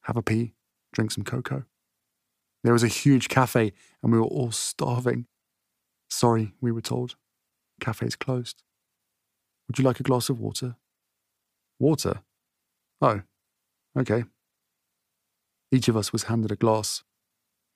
have 0.03 0.16
a 0.16 0.22
pee, 0.22 0.55
drink 0.93 1.11
some 1.11 1.24
cocoa. 1.24 1.64
There 2.62 2.72
was 2.72 2.84
a 2.84 2.99
huge 3.03 3.26
cafe, 3.28 3.72
and 4.05 4.12
we 4.12 4.20
were 4.20 4.24
all 4.36 4.53
starving. 4.53 5.26
Sorry, 6.09 6.55
we 6.61 6.70
were 6.70 6.80
told. 6.80 7.16
Cafe's 7.80 8.14
closed. 8.14 8.62
Would 9.66 9.80
you 9.80 9.84
like 9.84 9.99
a 9.99 10.05
glass 10.05 10.28
of 10.28 10.38
water? 10.38 10.76
Water? 11.80 12.22
Oh, 13.01 13.22
okay. 13.99 14.26
Each 15.72 15.88
of 15.88 15.97
us 15.97 16.12
was 16.12 16.24
handed 16.24 16.53
a 16.53 16.57
glass, 16.57 17.03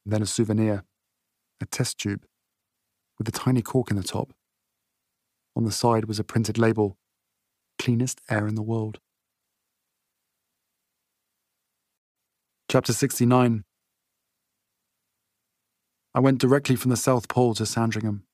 then 0.06 0.22
a 0.22 0.26
souvenir, 0.26 0.84
a 1.60 1.66
test 1.66 1.98
tube, 1.98 2.24
with 3.18 3.28
a 3.28 3.32
tiny 3.32 3.62
cork 3.62 3.90
in 3.90 3.96
the 3.96 4.02
top. 4.02 4.32
On 5.56 5.64
the 5.64 5.72
side 5.72 6.06
was 6.06 6.18
a 6.18 6.24
printed 6.24 6.58
label 6.58 6.96
Cleanest 7.78 8.20
air 8.30 8.46
in 8.46 8.54
the 8.54 8.62
world. 8.62 9.00
Chapter 12.70 12.92
69 12.92 13.64
I 16.14 16.20
went 16.20 16.38
directly 16.38 16.76
from 16.76 16.90
the 16.90 16.96
South 16.96 17.28
Pole 17.28 17.54
to 17.54 17.66
Sandringham. 17.66 18.24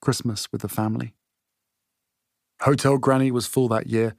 Christmas 0.00 0.50
with 0.50 0.62
the 0.62 0.68
family. 0.68 1.14
Hotel 2.62 2.98
Granny 2.98 3.30
was 3.30 3.46
full 3.46 3.68
that 3.68 3.86
year, 3.86 4.14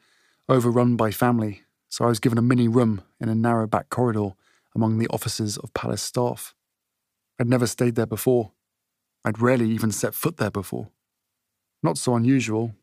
overrun 0.48 0.96
by 0.96 1.12
family, 1.12 1.64
so 1.89 2.06
I 2.06 2.08
was 2.08 2.20
given 2.20 2.38
a 2.38 2.41
mini 2.41 2.68
room 2.68 3.02
in 3.20 3.30
a 3.30 3.36
narrow 3.36 3.68
back 3.68 3.89
corridor 3.89 4.32
among 4.74 4.98
the 4.98 5.08
offices 5.10 5.58
of 5.58 5.74
palace 5.74 6.02
staff. 6.02 6.56
I'd 7.39 7.50
never 7.50 7.68
stayed 7.68 7.96
there 7.96 8.06
before. 8.06 8.52
I'd 9.26 9.42
rarely 9.42 9.70
even 9.70 9.92
set 9.92 10.14
foot 10.14 10.38
there 10.38 10.52
before. 10.52 10.90
Not 11.82 11.98
so 11.98 12.16
unusual. 12.16 12.76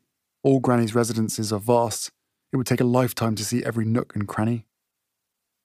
All 0.42 0.60
Granny's 0.60 0.94
residences 0.94 1.52
are 1.52 1.60
vast. 1.60 2.10
It 2.52 2.56
would 2.56 2.66
take 2.66 2.80
a 2.80 2.84
lifetime 2.84 3.34
to 3.36 3.44
see 3.44 3.64
every 3.64 3.84
nook 3.84 4.14
and 4.14 4.26
cranny. 4.26 4.66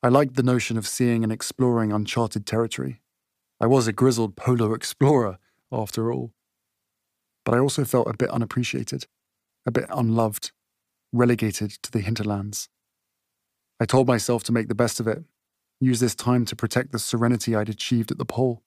I 0.04 0.10
liked 0.10 0.36
the 0.36 0.44
notion 0.44 0.78
of 0.78 0.88
seeing 0.88 1.24
and 1.24 1.32
exploring 1.32 1.92
uncharted 1.92 2.46
territory. 2.46 3.02
I 3.60 3.68
was 3.68 3.88
a 3.88 3.94
grizzled 3.94 4.36
polar 4.36 4.76
explorer, 4.76 5.40
after 5.72 6.12
all. 6.12 6.34
but 7.46 7.54
I 7.54 7.60
also 7.60 7.86
felt 7.86 8.10
a 8.10 8.18
bit 8.18 8.30
unappreciated, 8.30 9.06
a 9.66 9.72
bit 9.72 9.86
unloved, 9.90 10.52
relegated 11.14 11.72
to 11.84 11.92
the 11.92 12.02
hinterlands. 12.02 12.68
I 13.80 13.86
told 13.86 14.08
myself 14.08 14.44
to 14.44 14.52
make 14.52 14.68
the 14.68 14.76
best 14.76 15.00
of 15.00 15.08
it, 15.08 15.24
use 15.80 16.00
this 16.00 16.16
time 16.16 16.46
to 16.46 16.56
protect 16.56 16.92
the 16.92 17.00
serenity 17.00 17.56
I'd 17.56 17.70
achieved 17.70 18.12
at 18.12 18.18
the 18.18 18.26
pole. 18.26 18.64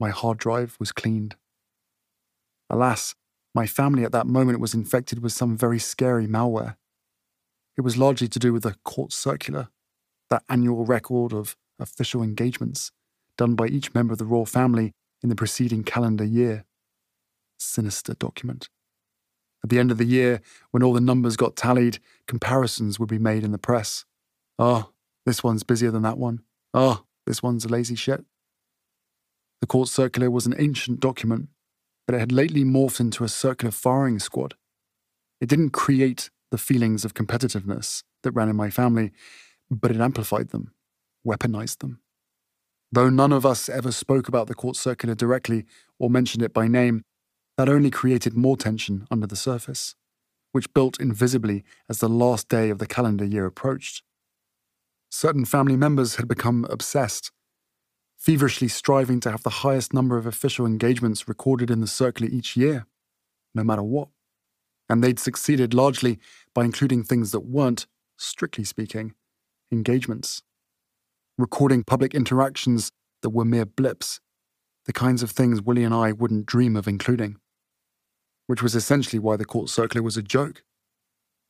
My 0.00 0.10
hard 0.10 0.38
drive 0.38 0.76
was 0.78 0.92
cleaned. 0.92 1.36
Alas, 2.68 3.14
my 3.54 3.66
family 3.66 4.04
at 4.04 4.12
that 4.12 4.26
moment 4.26 4.60
was 4.60 4.74
infected 4.74 5.22
with 5.22 5.32
some 5.32 5.56
very 5.56 5.78
scary 5.78 6.26
malware. 6.26 6.76
It 7.76 7.82
was 7.82 7.96
largely 7.96 8.28
to 8.28 8.38
do 8.38 8.52
with 8.52 8.64
the 8.64 8.76
court 8.84 9.12
circular, 9.12 9.68
that 10.30 10.44
annual 10.48 10.84
record 10.84 11.32
of 11.32 11.56
official 11.78 12.22
engagements 12.22 12.90
done 13.36 13.54
by 13.54 13.66
each 13.66 13.94
member 13.94 14.12
of 14.12 14.18
the 14.18 14.24
royal 14.24 14.46
family 14.46 14.92
in 15.22 15.28
the 15.28 15.34
preceding 15.34 15.82
calendar 15.84 16.24
year. 16.24 16.64
Sinister 17.58 18.14
document. 18.14 18.68
At 19.62 19.70
the 19.70 19.78
end 19.78 19.90
of 19.90 19.98
the 19.98 20.04
year, 20.04 20.40
when 20.70 20.82
all 20.82 20.92
the 20.92 21.00
numbers 21.00 21.36
got 21.36 21.56
tallied, 21.56 21.98
comparisons 22.28 22.98
would 22.98 23.08
be 23.08 23.18
made 23.18 23.44
in 23.44 23.52
the 23.52 23.58
press. 23.58 24.04
Oh, 24.58 24.90
this 25.24 25.42
one's 25.42 25.62
busier 25.62 25.90
than 25.90 26.02
that 26.02 26.18
one. 26.18 26.42
Oh, 26.74 27.04
this 27.26 27.42
one's 27.42 27.64
a 27.64 27.68
lazy 27.68 27.94
shit. 27.94 28.24
The 29.64 29.68
court 29.68 29.88
circular 29.88 30.30
was 30.30 30.44
an 30.44 30.54
ancient 30.58 31.00
document, 31.00 31.48
but 32.06 32.14
it 32.14 32.18
had 32.18 32.32
lately 32.32 32.64
morphed 32.64 33.00
into 33.00 33.24
a 33.24 33.28
circular 33.28 33.72
firing 33.72 34.18
squad. 34.18 34.56
It 35.40 35.48
didn't 35.48 35.70
create 35.70 36.28
the 36.50 36.58
feelings 36.58 37.02
of 37.02 37.14
competitiveness 37.14 38.02
that 38.24 38.32
ran 38.32 38.50
in 38.50 38.56
my 38.56 38.68
family, 38.68 39.12
but 39.70 39.90
it 39.90 40.02
amplified 40.02 40.50
them, 40.50 40.74
weaponized 41.26 41.78
them. 41.78 42.00
Though 42.92 43.08
none 43.08 43.32
of 43.32 43.46
us 43.46 43.70
ever 43.70 43.90
spoke 43.90 44.28
about 44.28 44.48
the 44.48 44.54
court 44.54 44.76
circular 44.76 45.14
directly 45.14 45.64
or 45.98 46.10
mentioned 46.10 46.42
it 46.42 46.52
by 46.52 46.68
name, 46.68 47.02
that 47.56 47.70
only 47.70 47.90
created 47.90 48.36
more 48.36 48.58
tension 48.58 49.06
under 49.10 49.26
the 49.26 49.34
surface, 49.34 49.94
which 50.52 50.74
built 50.74 51.00
invisibly 51.00 51.64
as 51.88 52.00
the 52.00 52.08
last 52.10 52.50
day 52.50 52.68
of 52.68 52.80
the 52.80 52.86
calendar 52.86 53.24
year 53.24 53.46
approached. 53.46 54.02
Certain 55.10 55.46
family 55.46 55.78
members 55.78 56.16
had 56.16 56.28
become 56.28 56.66
obsessed, 56.68 57.30
feverishly 58.24 58.68
striving 58.68 59.20
to 59.20 59.30
have 59.30 59.42
the 59.42 59.50
highest 59.50 59.92
number 59.92 60.16
of 60.16 60.26
official 60.26 60.64
engagements 60.64 61.28
recorded 61.28 61.70
in 61.70 61.80
the 61.80 61.86
circular 61.86 62.30
each 62.32 62.56
year, 62.56 62.86
no 63.54 63.62
matter 63.62 63.82
what. 63.82 64.08
And 64.88 65.02
they'd 65.02 65.18
succeeded 65.18 65.74
largely 65.74 66.18
by 66.54 66.64
including 66.64 67.04
things 67.04 67.32
that 67.32 67.40
weren't, 67.40 67.86
strictly 68.16 68.64
speaking, 68.64 69.14
engagements. 69.70 70.42
Recording 71.36 71.84
public 71.84 72.14
interactions 72.14 72.90
that 73.22 73.30
were 73.30 73.44
mere 73.44 73.66
blips, 73.66 74.20
the 74.86 74.92
kinds 74.92 75.22
of 75.22 75.30
things 75.30 75.60
Willie 75.60 75.84
and 75.84 75.94
I 75.94 76.12
wouldn't 76.12 76.46
dream 76.46 76.76
of 76.76 76.88
including 76.88 77.36
which 78.46 78.62
was 78.62 78.74
essentially 78.74 79.18
why 79.18 79.36
the 79.36 79.44
court 79.44 79.68
circular 79.68 80.02
was 80.02 80.16
a 80.16 80.22
joke. 80.22 80.62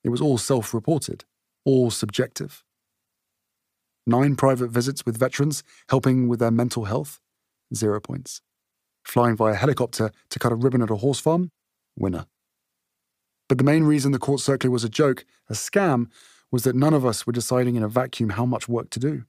It 0.03 0.11
was 0.11 0.21
all 0.21 0.39
self 0.39 0.75
reported, 0.75 1.25
all 1.65 1.91
subjective. 1.91 2.63
Nine 4.07 4.37
private 4.37 4.69
visits 4.69 5.07
with 5.07 5.19
veterans, 5.19 5.63
helping 5.89 6.29
with 6.29 6.39
their 6.39 6.51
mental 6.51 6.85
health, 6.85 7.21
zero 7.75 8.01
points. 8.01 8.43
Flying 9.03 9.37
via 9.37 9.55
helicopter 9.55 10.11
to 10.31 10.39
cut 10.39 10.53
a 10.53 10.57
ribbon 10.57 10.83
at 10.83 10.91
a 10.91 10.97
horse 10.97 11.21
farm, 11.21 11.51
winner. 11.97 12.27
But 13.49 13.59
the 13.59 13.65
main 13.65 13.85
reason 13.85 14.13
the 14.13 14.19
court 14.19 14.41
circular 14.41 14.73
was 14.73 14.85
a 14.85 14.89
joke, 14.89 15.25
a 15.49 15.55
scam, 15.55 16.07
was 16.51 16.65
that 16.65 16.77
none 16.77 16.95
of 16.95 17.05
us 17.05 17.27
were 17.27 17.33
deciding 17.33 17.77
in 17.77 17.83
a 17.83 17.89
vacuum 17.89 18.31
how 18.31 18.47
much 18.47 18.69
work 18.69 18.91
to 18.91 19.01
do. 19.01 19.25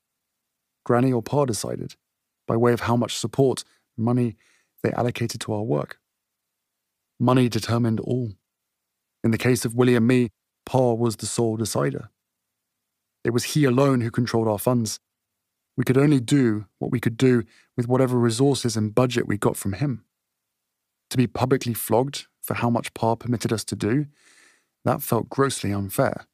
Granny 0.84 1.12
or 1.12 1.22
Pa 1.22 1.46
decided, 1.46 1.96
by 2.48 2.56
way 2.56 2.72
of 2.72 2.82
how 2.82 2.96
much 2.96 3.18
support, 3.18 3.64
money 3.98 4.36
they 4.84 4.92
allocated 4.92 5.42
to 5.42 5.54
our 5.54 5.64
work. 5.64 6.00
Money 7.20 7.50
determined 7.50 8.00
all. 8.00 8.34
In 9.24 9.32
the 9.32 9.38
case 9.38 9.66
of 9.66 9.74
Willie 9.74 9.96
and 9.96 10.06
me, 10.06 10.30
Pa 10.66 10.94
was 10.94 11.16
the 11.16 11.26
sole 11.26 11.58
decider. 11.58 12.10
It 13.26 13.34
was 13.34 13.56
he 13.56 13.66
alone 13.66 14.02
who 14.02 14.12
controlled 14.12 14.48
our 14.48 14.60
funds. 14.60 15.00
We 15.76 15.84
could 15.84 15.98
only 15.98 16.20
do 16.20 16.68
what 16.78 16.92
we 16.92 17.00
could 17.00 17.18
do 17.18 17.44
with 17.76 17.88
whatever 17.88 18.18
resources 18.18 18.78
and 18.78 18.94
budget 18.94 19.28
we 19.28 19.38
got 19.38 19.58
from 19.58 19.74
him. 19.74 20.06
To 21.10 21.18
be 21.18 21.28
publicly 21.28 21.74
flogged 21.74 22.28
for 22.42 22.54
how 22.54 22.70
much 22.70 22.94
Pa 22.94 23.16
permitted 23.16 23.52
us 23.52 23.64
to 23.66 23.76
do, 23.76 24.06
that 24.84 25.02
felt 25.02 25.28
grossly 25.28 25.74
unfair. 25.74 26.28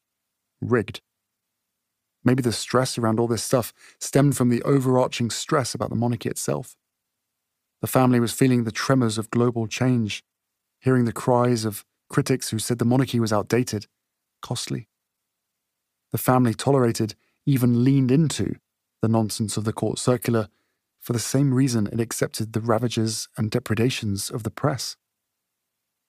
Rigged. 0.59 1.01
Maybe 2.25 2.43
the 2.43 2.51
stress 2.51 2.97
around 2.97 3.19
all 3.19 3.27
this 3.27 3.43
stuff 3.43 3.73
stemmed 3.97 4.35
from 4.35 4.49
the 4.49 4.61
overarching 4.63 5.29
stress 5.29 5.73
about 5.73 5.89
the 5.89 5.95
monarchy 5.95 6.29
itself. 6.29 6.75
The 7.81 7.87
family 7.87 8.19
was 8.19 8.33
feeling 8.33 8.65
the 8.65 8.71
tremors 8.71 9.17
of 9.17 9.31
global 9.31 9.65
change 9.65 10.23
hearing 10.81 11.05
the 11.05 11.13
cries 11.13 11.63
of 11.63 11.85
critics 12.09 12.49
who 12.49 12.59
said 12.59 12.79
the 12.79 12.85
monarchy 12.85 13.19
was 13.19 13.31
outdated, 13.31 13.85
costly. 14.41 14.87
The 16.11 16.17
family 16.17 16.53
tolerated, 16.53 17.15
even 17.45 17.83
leaned 17.83 18.11
into, 18.11 18.55
the 19.01 19.07
nonsense 19.07 19.57
of 19.57 19.63
the 19.63 19.73
court 19.73 19.97
circular 19.97 20.47
for 20.99 21.13
the 21.13 21.19
same 21.19 21.53
reason 21.53 21.87
it 21.91 21.99
accepted 21.99 22.53
the 22.53 22.59
ravages 22.61 23.27
and 23.35 23.49
depredations 23.49 24.29
of 24.29 24.43
the 24.43 24.51
press 24.51 24.95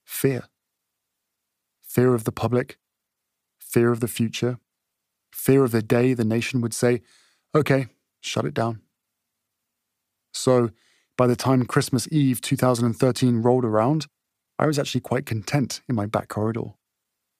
fear. 0.03 0.43
Fear 1.81 2.13
of 2.13 2.23
the 2.23 2.31
public, 2.31 2.77
fear 3.57 3.91
of 3.91 3.99
the 3.99 4.07
future, 4.07 4.59
fear 5.31 5.63
of 5.63 5.71
the 5.71 5.81
day 5.81 6.13
the 6.13 6.25
nation 6.25 6.61
would 6.61 6.73
say, 6.73 7.01
okay, 7.55 7.87
shut 8.21 8.45
it 8.45 8.53
down. 8.53 8.81
So, 10.33 10.71
by 11.17 11.27
the 11.27 11.35
time 11.35 11.65
Christmas 11.65 12.07
Eve 12.11 12.41
2013 12.41 13.41
rolled 13.41 13.65
around, 13.65 14.07
I 14.57 14.65
was 14.65 14.79
actually 14.79 15.01
quite 15.01 15.25
content 15.25 15.81
in 15.87 15.95
my 15.95 16.05
back 16.05 16.27
corridor, 16.27 16.73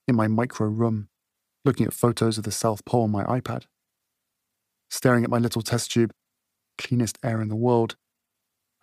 in 0.06 0.14
my 0.14 0.28
micro 0.28 0.68
room, 0.68 1.08
looking 1.64 1.86
at 1.86 1.94
photos 1.94 2.38
of 2.38 2.44
the 2.44 2.52
South 2.52 2.84
Pole 2.84 3.04
on 3.04 3.10
my 3.10 3.24
iPad. 3.24 3.64
Staring 4.90 5.24
at 5.24 5.30
my 5.30 5.38
little 5.38 5.62
test 5.62 5.90
tube, 5.92 6.12
cleanest 6.76 7.18
air 7.24 7.40
in 7.40 7.48
the 7.48 7.56
world, 7.56 7.96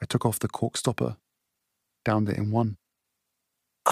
I 0.01 0.05
took 0.05 0.25
off 0.25 0.39
the 0.39 0.47
cork 0.47 0.77
stopper, 0.77 1.17
downed 2.03 2.27
it 2.29 2.37
in 2.37 2.51
one. 2.51 2.77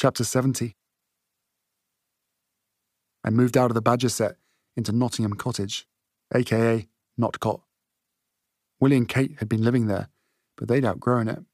Chapter 0.00 0.24
70 0.24 0.74
I 3.22 3.30
moved 3.30 3.56
out 3.56 3.70
of 3.70 3.74
the 3.74 3.82
Badger 3.82 4.08
set 4.08 4.36
into 4.76 4.92
Nottingham 4.92 5.34
Cottage, 5.34 5.86
aka 6.34 6.88
Notcot. 7.20 7.60
Willie 8.80 8.96
and 8.96 9.08
Kate 9.08 9.36
had 9.38 9.48
been 9.48 9.62
living 9.62 9.86
there, 9.86 10.08
but 10.56 10.68
they'd 10.68 10.84
outgrown 10.86 11.28
it. 11.28 11.44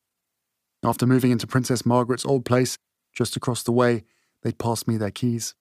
After 0.87 1.05
moving 1.05 1.33
into 1.33 1.49
Princess 1.49 1.85
Margaret's 1.85 2.25
old 2.25 2.45
place, 2.45 2.79
just 3.13 3.35
across 3.35 3.65
the 3.65 3.73
way, 3.73 4.05
they'd 4.43 4.57
passed 4.57 4.87
me 4.87 4.97
their 4.97 5.11
keys. 5.11 5.57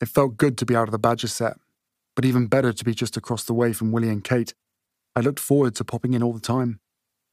It 0.00 0.08
felt 0.08 0.38
good 0.38 0.56
to 0.58 0.64
be 0.64 0.74
out 0.74 0.88
of 0.88 0.92
the 0.92 0.98
Badger 0.98 1.28
set, 1.28 1.58
but 2.16 2.24
even 2.24 2.46
better 2.46 2.72
to 2.72 2.84
be 2.86 2.94
just 2.94 3.18
across 3.18 3.44
the 3.44 3.52
way 3.52 3.74
from 3.74 3.92
Willie 3.92 4.08
and 4.08 4.24
Kate. 4.24 4.54
I 5.14 5.20
looked 5.20 5.40
forward 5.40 5.74
to 5.74 5.84
popping 5.84 6.14
in 6.14 6.22
all 6.22 6.32
the 6.32 6.40
time. 6.40 6.80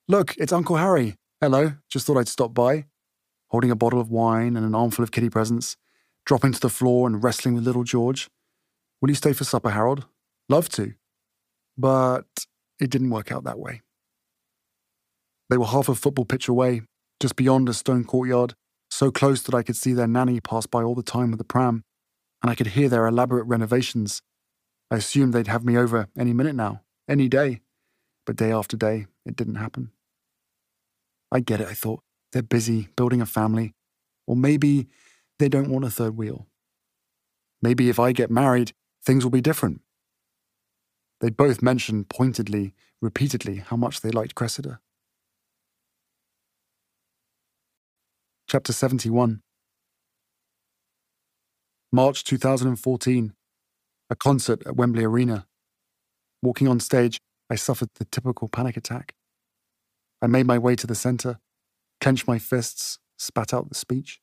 Look, 0.09 0.35
it's 0.35 0.51
Uncle 0.51 0.75
Harry. 0.75 1.15
Hello, 1.39 1.75
just 1.89 2.05
thought 2.05 2.17
I'd 2.17 2.27
stop 2.27 2.53
by. 2.53 2.87
Holding 3.51 3.71
a 3.71 3.75
bottle 3.77 4.01
of 4.01 4.11
wine 4.11 4.57
and 4.57 4.65
an 4.65 4.75
armful 4.75 5.01
of 5.01 5.11
kitty 5.11 5.29
presents, 5.29 5.77
dropping 6.25 6.51
to 6.51 6.59
the 6.59 6.67
floor 6.67 7.07
and 7.07 7.23
wrestling 7.23 7.55
with 7.55 7.63
little 7.63 7.85
George. 7.85 8.29
Will 9.01 9.09
you 9.09 9.15
stay 9.15 9.31
for 9.31 9.45
supper, 9.45 9.69
Harold? 9.69 10.07
Love 10.49 10.67
to. 10.69 10.93
But 11.77 12.27
it 12.81 12.89
didn't 12.89 13.11
work 13.11 13.31
out 13.31 13.45
that 13.45 13.59
way. 13.59 13.81
They 15.49 15.57
were 15.57 15.65
half 15.67 15.89
a 15.89 15.95
football 15.95 16.25
pitch 16.25 16.47
away, 16.47 16.81
just 17.19 17.35
beyond 17.35 17.69
a 17.69 17.73
stone 17.73 18.03
courtyard, 18.03 18.55
so 18.89 19.11
close 19.11 19.41
that 19.43 19.55
I 19.55 19.63
could 19.63 19.75
see 19.75 19.93
their 19.93 20.07
nanny 20.07 20.39
pass 20.39 20.65
by 20.65 20.83
all 20.83 20.95
the 20.95 21.03
time 21.03 21.31
with 21.31 21.37
the 21.37 21.43
pram, 21.43 21.83
and 22.41 22.49
I 22.49 22.55
could 22.55 22.67
hear 22.67 22.89
their 22.89 23.07
elaborate 23.07 23.45
renovations. 23.45 24.21
I 24.91 24.97
assumed 24.97 25.33
they'd 25.33 25.47
have 25.47 25.65
me 25.65 25.77
over 25.77 26.07
any 26.17 26.33
minute 26.33 26.55
now, 26.55 26.81
any 27.07 27.27
day, 27.27 27.61
but 28.25 28.35
day 28.35 28.51
after 28.51 28.77
day, 28.77 29.07
it 29.25 29.35
didn't 29.35 29.55
happen. 29.55 29.91
I 31.31 31.39
get 31.39 31.61
it, 31.61 31.67
I 31.67 31.73
thought. 31.73 32.01
They're 32.31 32.43
busy 32.43 32.89
building 32.95 33.21
a 33.21 33.25
family, 33.25 33.73
or 34.27 34.35
maybe 34.35 34.87
they 35.39 35.49
don't 35.49 35.69
want 35.69 35.85
a 35.85 35.89
third 35.89 36.17
wheel. 36.17 36.47
Maybe 37.61 37.89
if 37.89 37.99
I 37.99 38.11
get 38.11 38.29
married, 38.29 38.73
things 39.03 39.23
will 39.23 39.31
be 39.31 39.41
different. 39.41 39.81
They 41.21 41.29
both 41.29 41.61
mentioned 41.61 42.09
pointedly, 42.09 42.73
repeatedly, 43.01 43.57
how 43.57 43.77
much 43.77 44.01
they 44.01 44.11
liked 44.11 44.35
Cressida. 44.35 44.79
Chapter 48.55 48.71
71 48.71 49.41
March 51.91 52.23
2014. 52.23 53.33
A 54.09 54.15
concert 54.15 54.65
at 54.65 54.77
Wembley 54.77 55.03
Arena. 55.03 55.45
Walking 56.41 56.69
on 56.69 56.79
stage, 56.79 57.19
I 57.49 57.55
suffered 57.55 57.89
the 57.95 58.05
typical 58.05 58.47
panic 58.47 58.77
attack. 58.77 59.13
I 60.21 60.27
made 60.27 60.45
my 60.45 60.57
way 60.57 60.77
to 60.77 60.87
the 60.87 60.95
centre, 60.95 61.39
clenched 61.99 62.29
my 62.29 62.39
fists, 62.39 62.97
spat 63.17 63.53
out 63.53 63.67
the 63.67 63.75
speech. 63.75 64.21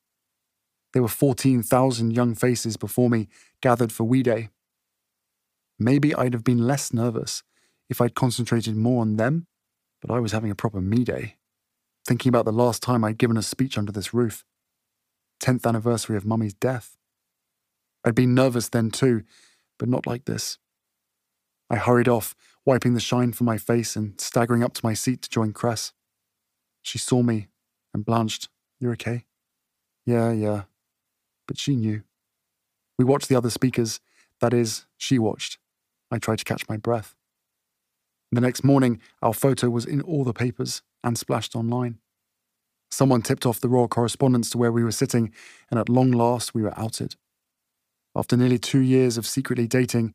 There 0.95 1.03
were 1.03 1.09
14,000 1.09 2.13
young 2.13 2.35
faces 2.35 2.79
before 2.79 3.11
me 3.11 3.29
gathered 3.61 3.93
for 3.93 4.05
We 4.05 4.23
Day, 4.23 4.49
Maybe 5.79 6.15
I'd 6.15 6.33
have 6.33 6.43
been 6.43 6.67
less 6.67 6.91
nervous 6.95 7.43
if 7.91 8.01
I'd 8.01 8.15
concentrated 8.15 8.77
more 8.77 9.03
on 9.03 9.19
them, 9.19 9.47
but 10.01 10.11
I 10.11 10.21
was 10.21 10.33
having 10.33 10.51
a 10.51 10.55
proper 10.55 10.81
me 10.81 11.05
day, 11.05 11.37
thinking 12.07 12.31
about 12.31 12.45
the 12.45 12.53
last 12.53 12.83
time 12.83 13.05
I'd 13.05 13.19
given 13.19 13.37
a 13.37 13.43
speech 13.43 13.79
under 13.79 13.93
this 13.93 14.13
roof. 14.13 14.45
10th 15.43 15.67
anniversary 15.67 16.17
of 16.17 16.25
Mummy's 16.25 16.55
death. 16.55 16.97
I'd 18.05 18.15
been 18.15 18.35
nervous 18.35 18.69
then 18.69 18.91
too, 18.91 19.23
but 19.79 19.89
not 19.89 20.07
like 20.07 20.25
this. 20.25 20.59
I 21.71 21.77
hurried 21.77 22.09
off, 22.09 22.35
wiping 22.65 22.95
the 22.95 23.01
shine 23.01 23.33
from 23.33 23.47
my 23.47 23.59
face 23.59 23.97
and 23.97 24.21
staggering 24.21 24.63
up 24.63 24.75
to 24.75 24.85
my 24.85 24.95
seat 24.95 25.23
to 25.23 25.31
join 25.31 25.53
Cress. 25.53 25.93
She 26.83 26.99
saw 26.99 27.23
me 27.23 27.49
and 27.95 28.05
blanched. 28.05 28.49
You're 28.81 28.93
okay? 28.93 29.25
Yeah, 30.05 30.33
yeah. 30.33 30.63
But 31.47 31.59
she 31.59 31.77
knew. 31.77 32.03
We 32.99 33.05
watched 33.05 33.29
the 33.29 33.37
other 33.37 33.51
speakers. 33.51 34.01
That 34.41 34.53
is, 34.53 34.87
she 34.97 35.19
watched. 35.19 35.59
I 36.11 36.19
tried 36.19 36.39
to 36.39 36.45
catch 36.45 36.69
my 36.69 36.77
breath. 36.77 37.15
The 38.33 38.41
next 38.41 38.65
morning, 38.65 39.01
our 39.21 39.35
photo 39.35 39.71
was 39.71 39.85
in 39.85 40.01
all 40.01 40.25
the 40.25 40.33
papers 40.33 40.83
and 41.05 41.19
splashed 41.19 41.57
online. 41.57 41.99
Someone 42.91 43.23
tipped 43.23 43.47
off 43.47 43.61
the 43.61 43.69
royal 43.69 43.89
correspondence 43.89 44.51
to 44.51 44.59
where 44.59 44.73
we 44.73 44.85
were 44.85 44.93
sitting, 44.93 45.33
and 45.71 45.81
at 45.81 45.89
long 45.89 46.11
last 46.13 46.55
we 46.55 46.63
were 46.63 46.79
outed. 46.79 47.17
After 48.15 48.37
nearly 48.37 48.59
two 48.59 48.81
years 48.81 49.17
of 49.17 49.27
secretly 49.27 49.67
dating, 49.67 50.13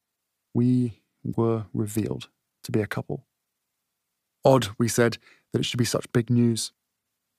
we 0.54 1.02
were 1.24 1.66
revealed 1.74 2.30
to 2.64 2.72
be 2.72 2.82
a 2.82 2.88
couple. 2.88 3.26
Odd, 4.46 4.70
we 4.78 4.88
said, 4.88 5.18
that 5.52 5.60
it 5.60 5.66
should 5.66 5.80
be 5.80 5.86
such 5.86 6.12
big 6.12 6.30
news. 6.30 6.72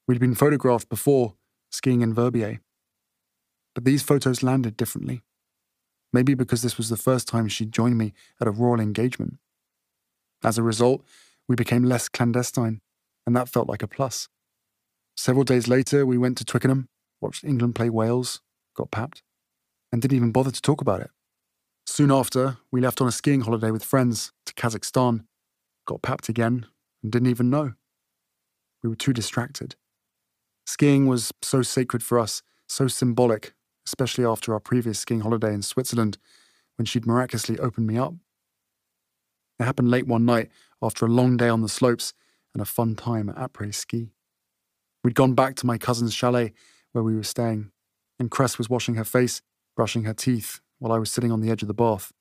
We'd 0.06 0.18
been 0.18 0.34
photographed 0.34 0.88
before, 0.88 1.34
skiing 1.70 2.00
in 2.00 2.14
Verbier. 2.14 2.60
But 3.74 3.84
these 3.84 4.02
photos 4.02 4.42
landed 4.42 4.76
differently. 4.76 5.22
Maybe 6.12 6.34
because 6.34 6.62
this 6.62 6.76
was 6.76 6.88
the 6.88 6.96
first 6.96 7.28
time 7.28 7.48
she'd 7.48 7.72
joined 7.72 7.98
me 7.98 8.12
at 8.40 8.48
a 8.48 8.50
royal 8.50 8.80
engagement. 8.80 9.38
As 10.42 10.58
a 10.58 10.62
result, 10.62 11.04
we 11.48 11.54
became 11.54 11.84
less 11.84 12.08
clandestine, 12.08 12.80
and 13.28 13.36
that 13.36 13.46
felt 13.46 13.68
like 13.68 13.82
a 13.82 13.86
plus. 13.86 14.30
Several 15.14 15.44
days 15.44 15.68
later, 15.68 16.06
we 16.06 16.16
went 16.16 16.38
to 16.38 16.46
Twickenham, 16.46 16.88
watched 17.20 17.44
England 17.44 17.74
play 17.74 17.90
Wales, 17.90 18.40
got 18.74 18.90
papped, 18.90 19.22
and 19.92 20.00
didn't 20.00 20.16
even 20.16 20.32
bother 20.32 20.50
to 20.50 20.62
talk 20.62 20.80
about 20.80 21.02
it. 21.02 21.10
Soon 21.84 22.10
after, 22.10 22.56
we 22.72 22.80
left 22.80 23.02
on 23.02 23.06
a 23.06 23.12
skiing 23.12 23.42
holiday 23.42 23.70
with 23.70 23.84
friends 23.84 24.32
to 24.46 24.54
Kazakhstan, 24.54 25.26
got 25.86 26.00
papped 26.00 26.30
again, 26.30 26.64
and 27.02 27.12
didn't 27.12 27.28
even 27.28 27.50
know. 27.50 27.74
We 28.82 28.88
were 28.88 28.96
too 28.96 29.12
distracted. 29.12 29.76
Skiing 30.64 31.06
was 31.06 31.30
so 31.42 31.60
sacred 31.60 32.02
for 32.02 32.18
us, 32.18 32.40
so 32.66 32.88
symbolic, 32.88 33.52
especially 33.86 34.24
after 34.24 34.54
our 34.54 34.60
previous 34.60 35.00
skiing 35.00 35.20
holiday 35.20 35.52
in 35.52 35.60
Switzerland 35.60 36.16
when 36.76 36.86
she'd 36.86 37.06
miraculously 37.06 37.58
opened 37.58 37.88
me 37.88 37.98
up. 37.98 38.14
It 39.60 39.64
happened 39.64 39.90
late 39.90 40.06
one 40.06 40.24
night 40.24 40.48
after 40.80 41.04
a 41.04 41.10
long 41.10 41.36
day 41.36 41.50
on 41.50 41.60
the 41.60 41.68
slopes 41.68 42.14
and 42.54 42.62
a 42.62 42.66
fun 42.66 42.94
time 42.96 43.28
at 43.28 43.36
Après 43.36 43.74
Ski. 43.74 44.10
We'd 45.04 45.14
gone 45.14 45.34
back 45.34 45.54
to 45.56 45.66
my 45.66 45.78
cousin's 45.78 46.14
chalet 46.14 46.52
where 46.92 47.04
we 47.04 47.14
were 47.14 47.22
staying, 47.22 47.70
and 48.18 48.30
Cress 48.30 48.58
was 48.58 48.70
washing 48.70 48.96
her 48.96 49.04
face, 49.04 49.42
brushing 49.76 50.04
her 50.04 50.14
teeth, 50.14 50.60
while 50.78 50.92
I 50.92 50.98
was 50.98 51.10
sitting 51.10 51.30
on 51.30 51.40
the 51.40 51.50
edge 51.50 51.62
of 51.62 51.68
the 51.68 51.74
bath. 51.74 52.12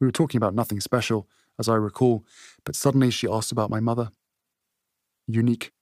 We 0.00 0.06
were 0.06 0.12
talking 0.12 0.38
about 0.38 0.54
nothing 0.54 0.80
special, 0.80 1.28
as 1.58 1.68
I 1.68 1.74
recall, 1.74 2.24
but 2.64 2.76
suddenly 2.76 3.10
she 3.10 3.28
asked 3.28 3.52
about 3.52 3.70
my 3.70 3.80
mother. 3.80 4.10
Unique. 5.26 5.72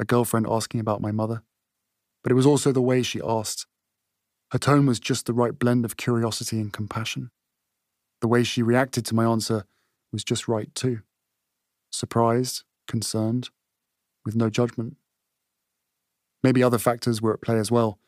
A 0.00 0.04
girlfriend 0.04 0.46
asking 0.48 0.80
about 0.80 1.00
my 1.00 1.12
mother. 1.12 1.42
But 2.22 2.32
it 2.32 2.34
was 2.34 2.46
also 2.46 2.72
the 2.72 2.82
way 2.82 3.02
she 3.02 3.20
asked. 3.24 3.66
Her 4.50 4.58
tone 4.58 4.86
was 4.86 5.00
just 5.00 5.26
the 5.26 5.32
right 5.32 5.58
blend 5.58 5.84
of 5.84 5.96
curiosity 5.96 6.60
and 6.60 6.72
compassion. 6.72 7.30
The 8.20 8.28
way 8.28 8.42
she 8.42 8.62
reacted 8.62 9.04
to 9.06 9.14
my 9.14 9.24
answer 9.24 9.64
was 10.12 10.24
just 10.24 10.48
right 10.48 10.74
too. 10.74 11.00
Surprised, 11.90 12.64
concerned, 12.86 13.50
with 14.24 14.36
no 14.36 14.50
judgment. 14.50 14.96
Maybe 16.42 16.62
other 16.62 16.78
factors 16.78 17.20
were 17.20 17.34
at 17.34 17.42
play 17.42 17.58
as 17.58 17.70
well 17.70 17.98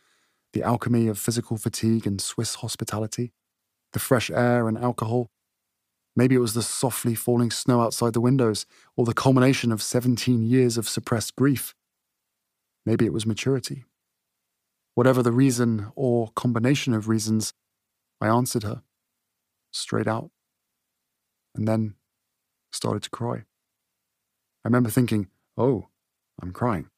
the 0.54 0.62
alchemy 0.62 1.08
of 1.08 1.18
physical 1.18 1.58
fatigue 1.58 2.06
and 2.06 2.20
Swiss 2.20 2.56
hospitality, 2.56 3.32
the 3.92 3.98
fresh 3.98 4.30
air 4.30 4.66
and 4.66 4.78
alcohol. 4.78 5.30
Maybe 6.16 6.34
it 6.34 6.40
was 6.40 6.54
the 6.54 6.62
softly 6.62 7.14
falling 7.14 7.50
snow 7.50 7.82
outside 7.82 8.14
the 8.14 8.20
windows, 8.20 8.64
or 8.96 9.04
the 9.04 9.12
culmination 9.12 9.70
of 9.70 9.82
17 9.82 10.42
years 10.42 10.78
of 10.78 10.88
suppressed 10.88 11.36
grief. 11.36 11.74
Maybe 12.86 13.04
it 13.04 13.12
was 13.12 13.26
maturity. 13.26 13.84
Whatever 14.94 15.22
the 15.22 15.32
reason 15.32 15.92
or 15.94 16.32
combination 16.34 16.94
of 16.94 17.08
reasons, 17.08 17.52
I 18.20 18.28
answered 18.28 18.64
her 18.64 18.82
straight 19.70 20.08
out. 20.08 20.30
And 21.54 21.68
then 21.68 21.94
started 22.72 23.02
to 23.02 23.10
cry. 23.10 23.44
I 24.64 24.68
remember 24.68 24.90
thinking, 24.90 25.28
oh, 25.56 25.88
I'm 26.42 26.52
crying. 26.52 26.88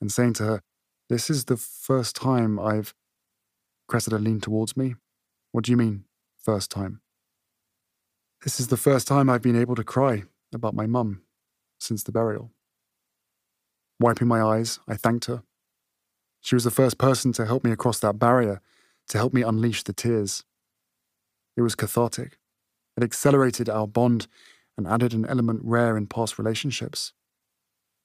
And 0.00 0.10
saying 0.10 0.34
to 0.34 0.44
her, 0.44 0.62
this 1.08 1.28
is 1.28 1.44
the 1.44 1.56
first 1.56 2.16
time 2.16 2.58
I've. 2.58 2.94
Cressida 3.88 4.18
leaned 4.18 4.42
towards 4.42 4.76
me. 4.76 4.94
What 5.50 5.64
do 5.64 5.70
you 5.70 5.76
mean, 5.76 6.04
first 6.38 6.70
time? 6.70 7.02
This 8.42 8.58
is 8.58 8.68
the 8.68 8.76
first 8.76 9.06
time 9.06 9.28
I've 9.28 9.42
been 9.42 9.60
able 9.60 9.74
to 9.74 9.84
cry 9.84 10.24
about 10.54 10.74
my 10.74 10.86
mum 10.86 11.22
since 11.78 12.02
the 12.02 12.12
burial. 12.12 12.50
Wiping 14.00 14.28
my 14.28 14.42
eyes, 14.42 14.80
I 14.88 14.96
thanked 14.96 15.26
her. 15.26 15.42
She 16.40 16.56
was 16.56 16.64
the 16.64 16.70
first 16.70 16.98
person 16.98 17.32
to 17.34 17.46
help 17.46 17.62
me 17.62 17.70
across 17.70 18.00
that 18.00 18.18
barrier, 18.18 18.60
to 19.08 19.18
help 19.18 19.32
me 19.32 19.42
unleash 19.42 19.84
the 19.84 19.92
tears. 19.92 20.44
It 21.56 21.62
was 21.62 21.74
cathartic. 21.74 22.38
It 22.96 23.04
accelerated 23.04 23.68
our 23.68 23.86
bond 23.86 24.26
and 24.76 24.86
added 24.86 25.12
an 25.12 25.26
element 25.26 25.60
rare 25.62 25.96
in 25.96 26.06
past 26.06 26.38
relationships 26.38 27.12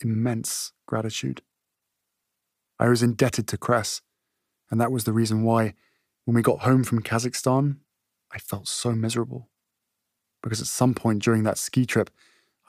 immense 0.01 0.73
gratitude. 0.85 1.41
I 2.79 2.87
was 2.89 3.01
indebted 3.01 3.47
to 3.47 3.57
Cress, 3.57 4.01
and 4.69 4.79
that 4.79 4.91
was 4.91 5.05
the 5.05 5.13
reason 5.13 5.43
why, 5.43 5.73
when 6.25 6.35
we 6.35 6.41
got 6.41 6.59
home 6.59 6.83
from 6.83 7.01
Kazakhstan, 7.01 7.77
I 8.31 8.37
felt 8.37 8.67
so 8.67 8.91
miserable. 8.91 9.49
Because 10.43 10.61
at 10.61 10.67
some 10.67 10.93
point 10.93 11.23
during 11.23 11.43
that 11.43 11.57
ski 11.57 11.85
trip, 11.85 12.11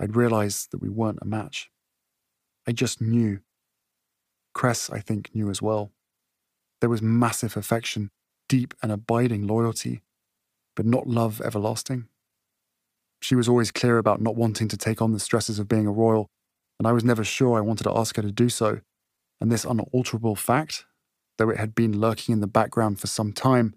I'd 0.00 0.16
realized 0.16 0.70
that 0.70 0.80
we 0.80 0.88
weren't 0.88 1.18
a 1.20 1.26
match. 1.26 1.70
I 2.66 2.72
just 2.72 3.00
knew. 3.00 3.40
Cress, 4.54 4.90
I 4.90 5.00
think, 5.00 5.30
knew 5.34 5.50
as 5.50 5.60
well. 5.60 5.92
There 6.80 6.90
was 6.90 7.02
massive 7.02 7.56
affection, 7.56 8.10
deep 8.48 8.74
and 8.82 8.90
abiding 8.90 9.46
loyalty, 9.46 10.02
but 10.74 10.86
not 10.86 11.06
love 11.06 11.40
everlasting. 11.40 12.08
She 13.20 13.34
was 13.34 13.48
always 13.48 13.70
clear 13.70 13.98
about 13.98 14.20
not 14.20 14.36
wanting 14.36 14.68
to 14.68 14.76
take 14.76 15.02
on 15.02 15.12
the 15.12 15.20
stresses 15.20 15.58
of 15.58 15.68
being 15.68 15.86
a 15.86 15.92
royal, 15.92 16.30
and 16.78 16.86
I 16.86 16.92
was 16.92 17.04
never 17.04 17.24
sure 17.24 17.56
I 17.56 17.62
wanted 17.62 17.84
to 17.84 17.96
ask 17.96 18.16
her 18.16 18.22
to 18.22 18.32
do 18.32 18.48
so. 18.48 18.80
And 19.40 19.50
this 19.50 19.64
unalterable 19.64 20.36
fact, 20.36 20.84
though 21.36 21.50
it 21.50 21.58
had 21.58 21.74
been 21.74 22.00
lurking 22.00 22.32
in 22.32 22.40
the 22.40 22.46
background 22.46 23.00
for 23.00 23.06
some 23.06 23.32
time, 23.32 23.74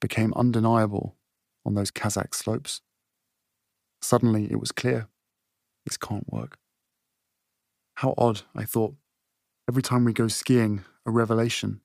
became 0.00 0.32
undeniable 0.34 1.16
on 1.64 1.74
those 1.74 1.90
Kazakh 1.90 2.34
slopes. 2.34 2.80
Suddenly 4.00 4.50
it 4.50 4.60
was 4.60 4.72
clear 4.72 5.08
this 5.84 5.96
can't 5.96 6.30
work. 6.32 6.58
How 7.96 8.14
odd, 8.16 8.42
I 8.54 8.64
thought. 8.64 8.94
Every 9.68 9.82
time 9.82 10.04
we 10.04 10.12
go 10.12 10.28
skiing, 10.28 10.84
a 11.04 11.10
revelation. 11.10 11.80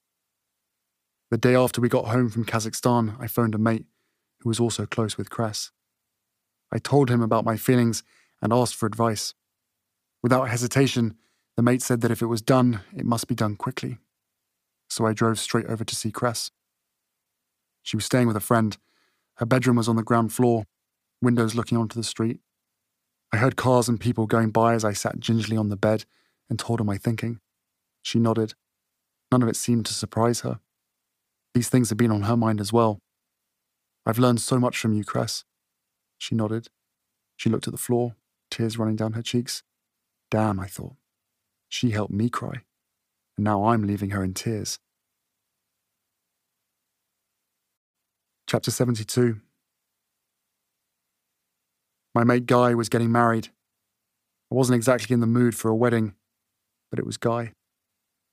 The 1.32 1.38
day 1.38 1.56
after 1.56 1.82
we 1.82 1.90
got 1.90 2.06
home 2.06 2.30
from 2.30 2.46
Kazakhstan, 2.46 3.16
I 3.20 3.28
phoned 3.28 3.56
a 3.56 3.58
mate 3.58 3.86
who 4.42 4.50
was 4.50 4.60
also 4.60 4.86
close 4.86 5.18
with 5.18 5.30
Cress. 5.30 5.72
I 6.74 6.80
told 6.80 7.12
him 7.12 7.22
about 7.22 7.46
my 7.46 7.56
feelings 7.56 8.02
and 8.42 8.52
asked 8.52 8.76
for 8.76 8.88
advice. 8.88 9.36
Without 10.24 10.50
hesitation, 10.50 11.16
the 11.56 11.62
mate 11.62 11.84
said 11.84 12.02
that 12.02 12.10
if 12.10 12.24
it 12.24 12.26
was 12.26 12.42
done, 12.42 12.82
it 12.98 13.06
must 13.06 13.28
be 13.28 13.36
done 13.36 13.56
quickly. 13.56 14.00
So 14.90 15.06
I 15.06 15.14
drove 15.14 15.38
straight 15.38 15.68
over 15.68 15.84
to 15.86 15.96
see 15.96 16.12
Cress. 16.12 16.50
She 17.84 17.96
was 17.96 18.06
staying 18.06 18.28
with 18.28 18.36
a 18.36 18.42
friend. 18.42 18.76
Her 19.36 19.46
bedroom 19.46 19.76
was 19.76 19.88
on 19.88 19.98
the 19.98 20.04
ground 20.04 20.34
floor, 20.34 20.66
windows 21.22 21.54
looking 21.54 21.78
onto 21.78 21.96
the 21.96 22.04
street. 22.04 22.40
I 23.32 23.38
heard 23.38 23.56
cars 23.56 23.88
and 23.88 24.00
people 24.00 24.26
going 24.26 24.50
by 24.50 24.74
as 24.74 24.84
I 24.84 24.94
sat 24.94 25.20
gingerly 25.20 25.58
on 25.58 25.70
the 25.70 25.78
bed 25.78 26.06
and 26.50 26.58
told 26.58 26.80
her 26.80 26.86
my 26.86 26.98
thinking. 26.98 27.40
She 28.02 28.18
nodded. 28.18 28.56
None 29.32 29.44
of 29.44 29.48
it 29.48 29.56
seemed 29.56 29.86
to 29.86 29.94
surprise 29.94 30.42
her. 30.42 30.60
These 31.54 31.70
things 31.70 31.90
had 31.90 32.00
been 32.00 32.12
on 32.12 32.24
her 32.24 32.38
mind 32.38 32.60
as 32.60 32.74
well. 32.74 33.00
I've 34.08 34.20
learned 34.20 34.42
so 34.42 34.60
much 34.60 34.78
from 34.80 34.94
you, 34.94 35.04
Cress. 35.04 35.44
She 36.18 36.36
nodded. 36.36 36.68
She 37.36 37.50
looked 37.50 37.68
at 37.68 37.74
the 37.74 37.78
floor, 37.78 38.16
tears 38.50 38.78
running 38.78 38.96
down 38.96 39.14
her 39.14 39.22
cheeks. 39.22 39.64
Damn, 40.32 40.60
I 40.60 40.68
thought. 40.68 40.96
She 41.70 41.92
helped 41.92 42.14
me 42.14 42.30
cry, 42.30 42.64
and 43.36 43.44
now 43.44 43.66
I'm 43.66 43.86
leaving 43.86 44.12
her 44.12 44.24
in 44.24 44.34
tears. 44.34 44.80
Chapter 48.48 48.72
72 48.72 49.42
My 52.14 52.24
mate 52.24 52.46
Guy 52.46 52.76
was 52.76 52.90
getting 52.90 53.12
married. 53.12 53.50
I 54.52 54.56
wasn't 54.56 54.76
exactly 54.76 55.14
in 55.14 55.20
the 55.20 55.28
mood 55.28 55.56
for 55.56 55.70
a 55.70 55.76
wedding, 55.76 56.14
but 56.92 57.00
it 57.00 57.06
was 57.06 57.18
Guy. 57.18 57.54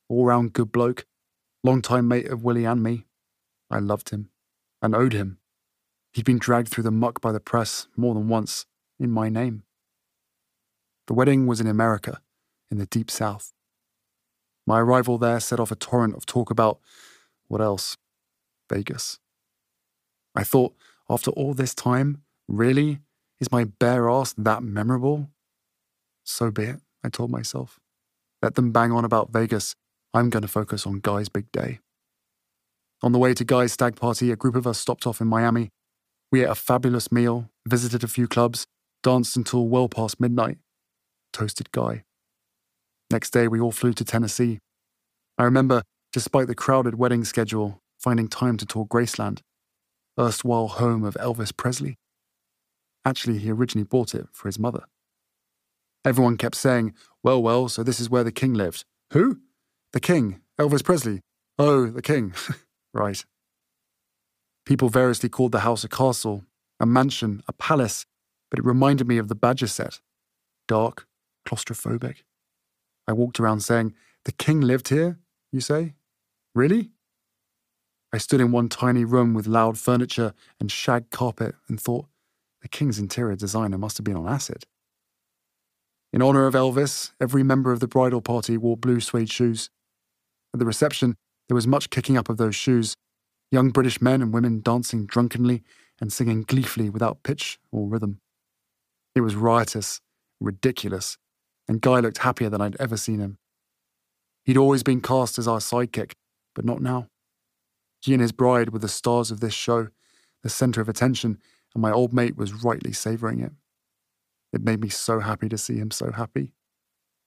All 0.09 0.26
round 0.26 0.53
good 0.53 0.70
bloke, 0.70 1.07
long-time 1.64 2.07
mate 2.07 2.28
of 2.28 2.45
Willie 2.45 2.66
and 2.66 2.83
me. 2.83 3.07
I 3.70 3.78
loved 3.78 4.11
him 4.11 4.28
and 4.83 4.95
owed 4.95 5.14
him 5.14 5.39
He'd 6.12 6.24
been 6.24 6.38
dragged 6.38 6.68
through 6.68 6.84
the 6.84 6.90
muck 6.90 7.20
by 7.20 7.32
the 7.32 7.40
press 7.40 7.86
more 7.96 8.14
than 8.14 8.28
once, 8.28 8.66
in 8.98 9.11
my 9.11 9.28
name. 9.28 9.62
The 11.06 11.14
wedding 11.14 11.46
was 11.46 11.61
in 11.61 11.66
America, 11.66 12.20
in 12.70 12.78
the 12.78 12.86
deep 12.86 13.11
south. 13.11 13.52
My 14.66 14.80
arrival 14.80 15.18
there 15.18 15.40
set 15.40 15.61
off 15.61 15.70
a 15.70 15.76
torrent 15.76 16.14
of 16.14 16.26
talk 16.26 16.50
about 16.50 16.78
what 17.48 17.61
else? 17.61 17.96
Vegas. 18.68 19.18
I 20.36 20.44
thought, 20.44 20.74
after 21.08 21.32
all 21.32 21.54
this 21.54 21.74
time, 21.74 22.22
really? 22.46 23.00
Is 23.40 23.50
my 23.50 23.64
bare 23.64 24.08
ass 24.08 24.32
that 24.38 24.62
memorable? 24.62 25.28
So 26.22 26.50
be 26.50 26.64
it, 26.64 26.80
I 27.02 27.08
told 27.08 27.30
myself. 27.30 27.80
Let 28.42 28.54
them 28.54 28.70
bang 28.70 28.92
on 28.92 29.04
about 29.04 29.32
Vegas. 29.32 29.74
I'm 30.14 30.30
going 30.30 30.42
to 30.42 30.48
focus 30.48 30.86
on 30.86 31.00
Guy's 31.00 31.28
big 31.28 31.50
day. 31.50 31.80
On 33.02 33.12
the 33.12 33.18
way 33.18 33.34
to 33.34 33.44
Guy's 33.44 33.72
stag 33.72 33.96
party, 33.96 34.30
a 34.30 34.36
group 34.36 34.54
of 34.54 34.66
us 34.66 34.78
stopped 34.78 35.06
off 35.06 35.20
in 35.20 35.26
Miami. 35.26 35.70
We 36.33 36.43
ate 36.43 36.49
a 36.49 36.55
fabulous 36.55 37.11
meal, 37.11 37.51
visited 37.66 38.05
a 38.05 38.09
few 38.09 38.28
clubs, 38.28 38.66
danced 39.03 39.37
until 39.37 39.66
well 39.68 39.89
past 39.89 40.20
midnight. 40.20 40.59
Toasted 41.33 41.72
Guy. 41.72 42.05
Next 43.11 43.31
day, 43.31 43.49
we 43.49 43.61
all 43.61 43.72
flew 43.72 43.93
to 43.95 44.05
Tennessee. 44.05 44.61
I 45.37 45.45
remember, 45.45 45.83
despite 46.12 46.47
the 46.47 46.55
crowded 46.55 46.97
wedding 46.97 47.24
schedule, 47.24 47.83
finding 47.99 48.28
time 48.28 48.57
to 48.59 48.66
tour 48.66 48.87
Graceland, 48.87 49.41
erstwhile 50.18 50.68
home 50.68 51.03
of 51.05 51.14
Elvis 51.14 51.57
Presley. 51.57 51.97
Actually, 53.05 53.39
he 53.39 53.51
originally 53.51 53.87
bought 53.87 54.14
it 54.14 54.26
for 54.33 54.49
his 54.49 54.59
mother. 54.59 54.85
Everyone 56.05 56.37
kept 56.37 56.55
saying, 56.55 56.95
Well, 57.22 57.43
well, 57.43 57.68
so 57.68 57.83
this 57.83 57.99
is 57.99 58.09
where 58.09 58.24
the 58.24 58.33
king 58.33 58.55
lived. 58.55 58.85
Who? 59.12 59.41
The 59.93 60.01
king, 60.01 60.41
Elvis 60.59 60.85
Presley. 60.85 61.20
Oh, 61.59 61.87
the 61.87 62.03
king. 62.03 62.35
right. 62.95 63.24
People 64.71 64.89
variously 64.89 65.29
called 65.29 65.51
the 65.51 65.66
house 65.66 65.83
a 65.83 65.89
castle, 65.89 66.45
a 66.79 66.87
mansion, 66.87 67.43
a 67.49 67.53
palace, 67.53 68.07
but 68.53 68.61
it 68.61 68.64
reminded 68.64 69.09
me 69.09 69.18
of 69.18 69.27
the 69.27 69.35
Badger 69.35 69.66
set. 69.66 69.99
Dark, 70.68 71.09
claustrophobic. 71.45 72.18
I 73.09 73.12
walked 73.12 73.41
around 73.41 73.64
saying, 73.64 73.95
The 74.27 74.31
king 74.31 74.61
lived 74.61 74.91
here, 74.91 75.18
you 75.51 75.61
say? 75.61 75.95
Really? 76.55 76.91
I 78.12 78.18
stood 78.18 78.41
in 78.41 78.53
one 78.53 78.68
tiny 78.68 79.05
room 79.05 79.35
with 79.35 79.49
loud 79.49 79.77
furniture 79.77 80.35
and 80.61 80.71
shag 80.71 81.11
carpet 81.11 81.57
and 81.66 81.81
thought, 81.81 82.07
the 82.62 82.68
king's 82.68 83.01
interior 83.01 83.35
designer 83.35 83.77
must 83.77 83.99
have 83.99 84.05
been 84.05 84.16
on 84.16 84.29
acid. 84.29 84.66
In 86.12 86.23
honour 86.23 86.47
of 86.47 86.55
Elvis, 86.55 87.11
every 87.21 87.43
member 87.43 87.73
of 87.73 87.81
the 87.81 87.89
bridal 87.89 88.23
party 88.23 88.57
wore 88.57 88.77
blue 88.77 89.01
suede 89.01 89.33
shoes. 89.33 89.68
At 90.55 90.61
the 90.61 90.66
reception, 90.66 91.16
there 91.49 91.57
was 91.57 91.66
much 91.66 91.91
kicking 91.91 92.16
up 92.16 92.29
of 92.29 92.37
those 92.37 92.55
shoes, 92.55 92.95
young 93.51 93.70
British 93.70 94.01
men 94.01 94.22
and 94.22 94.32
women 94.32 94.61
dancing 94.61 95.07
drunkenly 95.07 95.62
and 96.01 96.12
singing 96.12 96.42
gleefully 96.42 96.88
without 96.88 97.22
pitch 97.22 97.59
or 97.70 97.88
rhythm. 97.88 98.20
It 99.14 99.20
was 99.20 99.34
riotous, 99.34 100.01
ridiculous, 100.40 101.18
and 101.68 101.80
Guy 101.80 102.01
looked 102.01 102.18
happier 102.18 102.48
than 102.48 102.61
I'd 102.61 102.76
ever 102.80 102.96
seen 102.96 103.18
him. 103.18 103.38
He'd 104.44 104.57
always 104.57 104.82
been 104.82 105.01
cast 105.01 105.38
as 105.38 105.46
our 105.46 105.59
sidekick, 105.59 106.12
but 106.55 106.64
not 106.64 106.80
now. 106.80 107.09
He 108.01 108.12
and 108.12 108.22
his 108.22 108.32
bride 108.32 108.70
were 108.70 108.78
the 108.78 108.88
stars 108.88 109.30
of 109.30 109.40
this 109.40 109.53
show, 109.53 109.88
the 110.42 110.48
centre 110.48 110.80
of 110.80 110.88
attention, 110.88 111.38
and 111.74 111.82
my 111.82 111.92
old 111.92 112.12
mate 112.12 112.36
was 112.36 112.64
rightly 112.64 112.92
savouring 112.92 113.40
it. 113.40 113.53
It 114.53 114.64
made 114.64 114.80
me 114.80 114.88
so 114.88 115.20
happy 115.20 115.48
to 115.48 115.59
see 115.59 115.76
him 115.76 115.90
so 115.90 116.12
happy. 116.12 116.53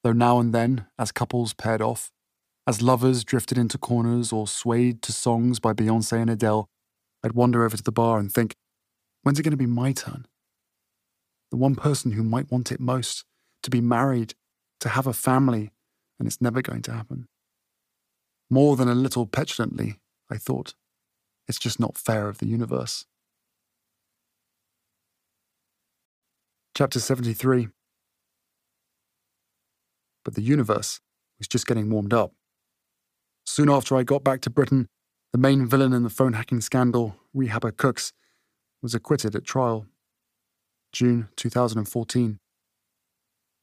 Though 0.04 0.14
now 0.14 0.40
and 0.40 0.54
then, 0.54 0.88
as 1.00 1.12
couples 1.12 1.54
paired 1.54 1.82
off, 1.82 2.12
as 2.66 2.82
lovers 2.82 3.24
drifted 3.24 3.58
into 3.58 3.78
corners 3.78 4.32
or 4.32 4.48
swayed 4.48 5.02
to 5.02 5.12
songs 5.12 5.60
by 5.60 5.74
Beyonce 5.74 6.22
and 6.22 6.30
Adele, 6.30 6.70
I'd 7.24 7.34
wander 7.34 7.66
over 7.66 7.76
to 7.76 7.84
the 7.84 7.92
bar 7.92 8.20
and 8.20 8.32
think, 8.32 8.56
when's 9.22 9.40
it 9.40 9.44
going 9.44 9.52
to 9.52 9.58
be 9.58 9.66
my 9.66 9.92
turn? 9.92 10.26
The 11.52 11.58
one 11.58 11.76
person 11.76 12.14
who 12.14 12.24
might 12.24 12.52
want 12.52 12.72
it 12.72 12.80
most, 12.80 13.26
to 13.64 13.70
be 13.70 13.82
married, 13.82 14.34
to 14.80 14.90
have 14.90 15.08
a 15.08 15.14
family, 15.14 15.72
and 16.20 16.28
it's 16.28 16.42
never 16.42 16.62
going 16.62 16.82
to 16.84 16.94
happen. 16.94 17.28
More 18.50 18.76
than 18.76 18.88
a 18.88 18.96
little 18.96 19.26
petulantly, 19.26 20.00
I 20.30 20.38
thought, 20.38 20.74
it's 21.48 21.60
just 21.60 21.80
not 21.80 21.98
fair 21.98 22.30
of 22.30 22.38
the 22.38 22.46
universe. 22.46 23.06
Chapter 26.76 27.00
73 27.00 27.68
But 30.24 30.36
the 30.36 30.42
universe 30.42 31.02
was 31.38 31.48
just 31.48 31.68
getting 31.68 31.90
warmed 31.90 32.14
up. 32.14 32.34
Soon 33.46 33.70
after 33.70 33.96
I 33.96 34.04
got 34.04 34.24
back 34.24 34.42
to 34.42 34.50
Britain, 34.50 34.88
the 35.32 35.38
main 35.38 35.66
villain 35.66 35.94
in 35.94 36.04
the 36.04 36.10
phone 36.10 36.34
hacking 36.34 36.62
scandal, 36.62 37.16
Rehabber 37.36 37.72
Kooks, 37.72 38.14
was 38.82 38.96
acquitted 38.96 39.36
at 39.36 39.44
trial. 39.44 39.86
June 40.92 41.30
2014. 41.36 42.40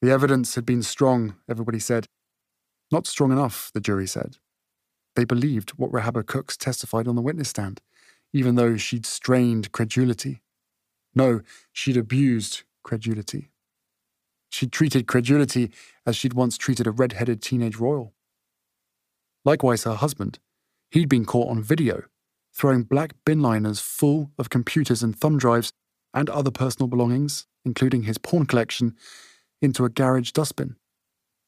The 0.03 0.11
evidence 0.11 0.55
had 0.55 0.66
been 0.66 0.83
strong, 0.83 1.37
everybody 1.49 1.78
said. 1.78 2.07
Not 2.91 3.07
strong 3.07 3.31
enough, 3.33 3.70
the 3.72 3.81
jury 3.81 4.07
said. 4.07 4.39
They 5.14 5.24
believed 5.24 5.70
what 5.70 5.93
Rehabber 5.93 6.24
Kooks 6.24 6.57
testified 6.57 7.07
on 7.07 7.16
the 7.16 7.22
witness 7.22 7.51
stand, 7.51 7.81
even 8.33 8.55
though 8.57 8.76
she'd 8.76 9.07
strained 9.07 9.72
credulity. 9.72 10.43
No, 11.14 11.41
she'd 11.72 11.97
abused 11.97 12.62
credulity. 12.83 13.51
She'd 14.51 14.72
treated 14.72 15.07
credulity 15.07 15.70
as 16.05 16.16
she'd 16.16 16.35
once 16.35 16.57
treated 16.57 16.87
a 16.87 16.91
red 16.91 17.12
headed 17.12 17.43
teenage 17.43 17.76
royal. 17.76 18.14
Likewise, 19.45 19.84
her 19.84 19.95
husband. 19.95 20.38
He'd 20.91 21.09
been 21.09 21.24
caught 21.24 21.49
on 21.49 21.62
video, 21.62 22.05
throwing 22.53 22.82
black 22.82 23.14
bin 23.24 23.41
liners 23.41 23.80
full 23.80 24.32
of 24.38 24.51
computers 24.51 25.03
and 25.03 25.16
thumb 25.16 25.38
drives 25.38 25.72
and 26.12 26.28
other 26.28 26.51
personal 26.51 26.88
belongings, 26.88 27.47
including 27.64 28.03
his 28.03 28.18
porn 28.18 28.47
collection, 28.47 28.97
into 29.62 29.84
a 29.84 29.91
garage 29.91 30.32
dustbin, 30.32 30.76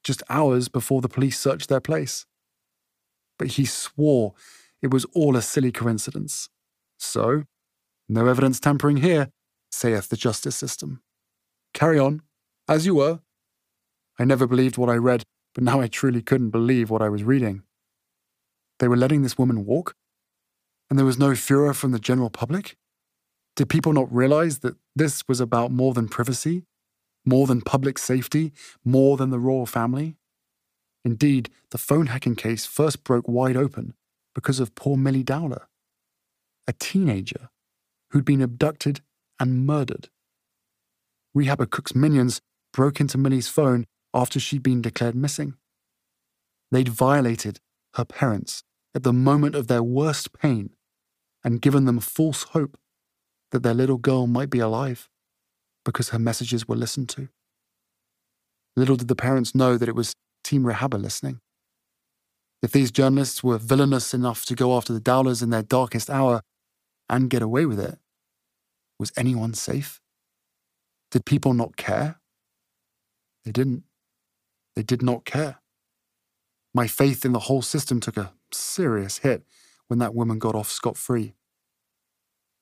just 0.04 0.22
hours 0.28 0.68
before 0.68 1.00
the 1.00 1.08
police 1.08 1.38
searched 1.38 1.68
their 1.68 1.80
place. 1.80 2.26
But 3.38 3.48
he 3.48 3.64
swore 3.64 4.34
it 4.82 4.90
was 4.90 5.06
all 5.14 5.36
a 5.36 5.42
silly 5.42 5.72
coincidence. 5.72 6.48
So, 6.98 7.44
no 8.08 8.26
evidence 8.26 8.60
tampering 8.60 8.98
here, 8.98 9.30
saith 9.70 10.08
the 10.08 10.16
justice 10.16 10.56
system. 10.56 11.02
Carry 11.72 11.98
on, 11.98 12.22
as 12.68 12.84
you 12.84 12.96
were. 12.96 13.20
I 14.18 14.24
never 14.24 14.46
believed 14.46 14.76
what 14.76 14.90
I 14.90 14.96
read, 14.96 15.22
but 15.54 15.64
now 15.64 15.80
I 15.80 15.88
truly 15.88 16.20
couldn't 16.20 16.50
believe 16.50 16.90
what 16.90 17.02
I 17.02 17.08
was 17.08 17.24
reading. 17.24 17.62
They 18.82 18.88
were 18.88 18.96
letting 18.96 19.22
this 19.22 19.38
woman 19.38 19.64
walk? 19.64 19.94
And 20.90 20.98
there 20.98 21.06
was 21.06 21.16
no 21.16 21.36
furor 21.36 21.72
from 21.72 21.92
the 21.92 22.00
general 22.00 22.30
public? 22.30 22.76
Did 23.54 23.68
people 23.68 23.92
not 23.92 24.12
realize 24.12 24.58
that 24.58 24.74
this 24.96 25.22
was 25.28 25.40
about 25.40 25.70
more 25.70 25.94
than 25.94 26.08
privacy, 26.08 26.64
more 27.24 27.46
than 27.46 27.60
public 27.60 27.96
safety, 27.96 28.52
more 28.84 29.16
than 29.16 29.30
the 29.30 29.38
royal 29.38 29.66
family? 29.66 30.16
Indeed, 31.04 31.48
the 31.70 31.78
phone 31.78 32.06
hacking 32.06 32.34
case 32.34 32.66
first 32.66 33.04
broke 33.04 33.28
wide 33.28 33.56
open 33.56 33.94
because 34.34 34.58
of 34.58 34.74
poor 34.74 34.96
Millie 34.96 35.22
Dowler, 35.22 35.68
a 36.66 36.72
teenager 36.72 37.50
who'd 38.10 38.24
been 38.24 38.42
abducted 38.42 39.00
and 39.38 39.64
murdered. 39.64 40.08
Rehabber 41.36 41.70
Cook's 41.70 41.94
minions 41.94 42.40
broke 42.72 42.98
into 42.98 43.16
Millie's 43.16 43.46
phone 43.46 43.86
after 44.12 44.40
she'd 44.40 44.64
been 44.64 44.82
declared 44.82 45.14
missing. 45.14 45.54
They'd 46.72 46.88
violated 46.88 47.60
her 47.94 48.04
parents 48.04 48.64
at 48.94 49.02
the 49.02 49.12
moment 49.12 49.54
of 49.54 49.68
their 49.68 49.82
worst 49.82 50.32
pain 50.32 50.70
and 51.44 51.62
given 51.62 51.84
them 51.84 51.98
false 52.00 52.44
hope 52.44 52.76
that 53.50 53.62
their 53.62 53.74
little 53.74 53.98
girl 53.98 54.26
might 54.26 54.50
be 54.50 54.58
alive 54.58 55.08
because 55.84 56.10
her 56.10 56.18
messages 56.18 56.68
were 56.68 56.76
listened 56.76 57.08
to. 57.10 57.28
Little 58.76 58.96
did 58.96 59.08
the 59.08 59.16
parents 59.16 59.54
know 59.54 59.76
that 59.76 59.88
it 59.88 59.94
was 59.94 60.14
Team 60.44 60.64
Rehabber 60.64 61.00
listening. 61.00 61.40
If 62.62 62.72
these 62.72 62.90
journalists 62.90 63.42
were 63.42 63.58
villainous 63.58 64.14
enough 64.14 64.44
to 64.46 64.54
go 64.54 64.76
after 64.76 64.92
the 64.92 65.00
Dowlers 65.00 65.42
in 65.42 65.50
their 65.50 65.62
darkest 65.62 66.08
hour 66.08 66.42
and 67.08 67.28
get 67.28 67.42
away 67.42 67.66
with 67.66 67.80
it, 67.80 67.98
was 68.98 69.12
anyone 69.16 69.54
safe? 69.54 70.00
Did 71.10 71.26
people 71.26 71.54
not 71.54 71.76
care? 71.76 72.20
They 73.44 73.50
didn't. 73.50 73.82
They 74.76 74.82
did 74.82 75.02
not 75.02 75.24
care. 75.24 75.61
My 76.74 76.86
faith 76.86 77.24
in 77.24 77.32
the 77.32 77.40
whole 77.40 77.62
system 77.62 78.00
took 78.00 78.16
a 78.16 78.32
serious 78.50 79.18
hit 79.18 79.44
when 79.88 79.98
that 79.98 80.14
woman 80.14 80.38
got 80.38 80.54
off 80.54 80.70
scot 80.70 80.96
free. 80.96 81.34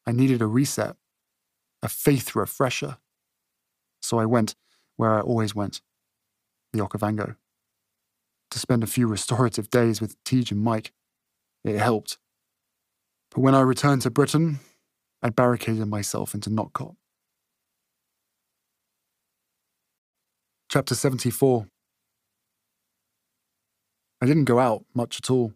I 0.06 0.12
needed 0.12 0.42
a 0.42 0.46
reset, 0.46 0.96
a 1.82 1.88
faith 1.88 2.34
refresher. 2.34 2.96
So 4.02 4.18
I 4.18 4.26
went 4.26 4.56
where 4.96 5.12
I 5.12 5.20
always 5.20 5.54
went 5.54 5.80
the 6.72 6.80
Okavango. 6.80 7.36
To 8.50 8.58
spend 8.58 8.82
a 8.82 8.88
few 8.88 9.06
restorative 9.06 9.70
days 9.70 10.00
with 10.00 10.22
Teej 10.24 10.50
and 10.50 10.60
Mike. 10.60 10.92
It 11.62 11.78
helped. 11.78 12.18
But 13.30 13.42
when 13.42 13.54
I 13.54 13.60
returned 13.60 14.02
to 14.02 14.10
Britain, 14.10 14.58
I 15.22 15.28
barricaded 15.28 15.86
myself 15.86 16.34
into 16.34 16.50
Notcott. 16.50 16.94
Chapter 20.68 20.94
74 20.94 21.66
I 24.20 24.26
didn't 24.26 24.44
go 24.44 24.58
out 24.58 24.84
much 24.94 25.18
at 25.18 25.30
all. 25.30 25.52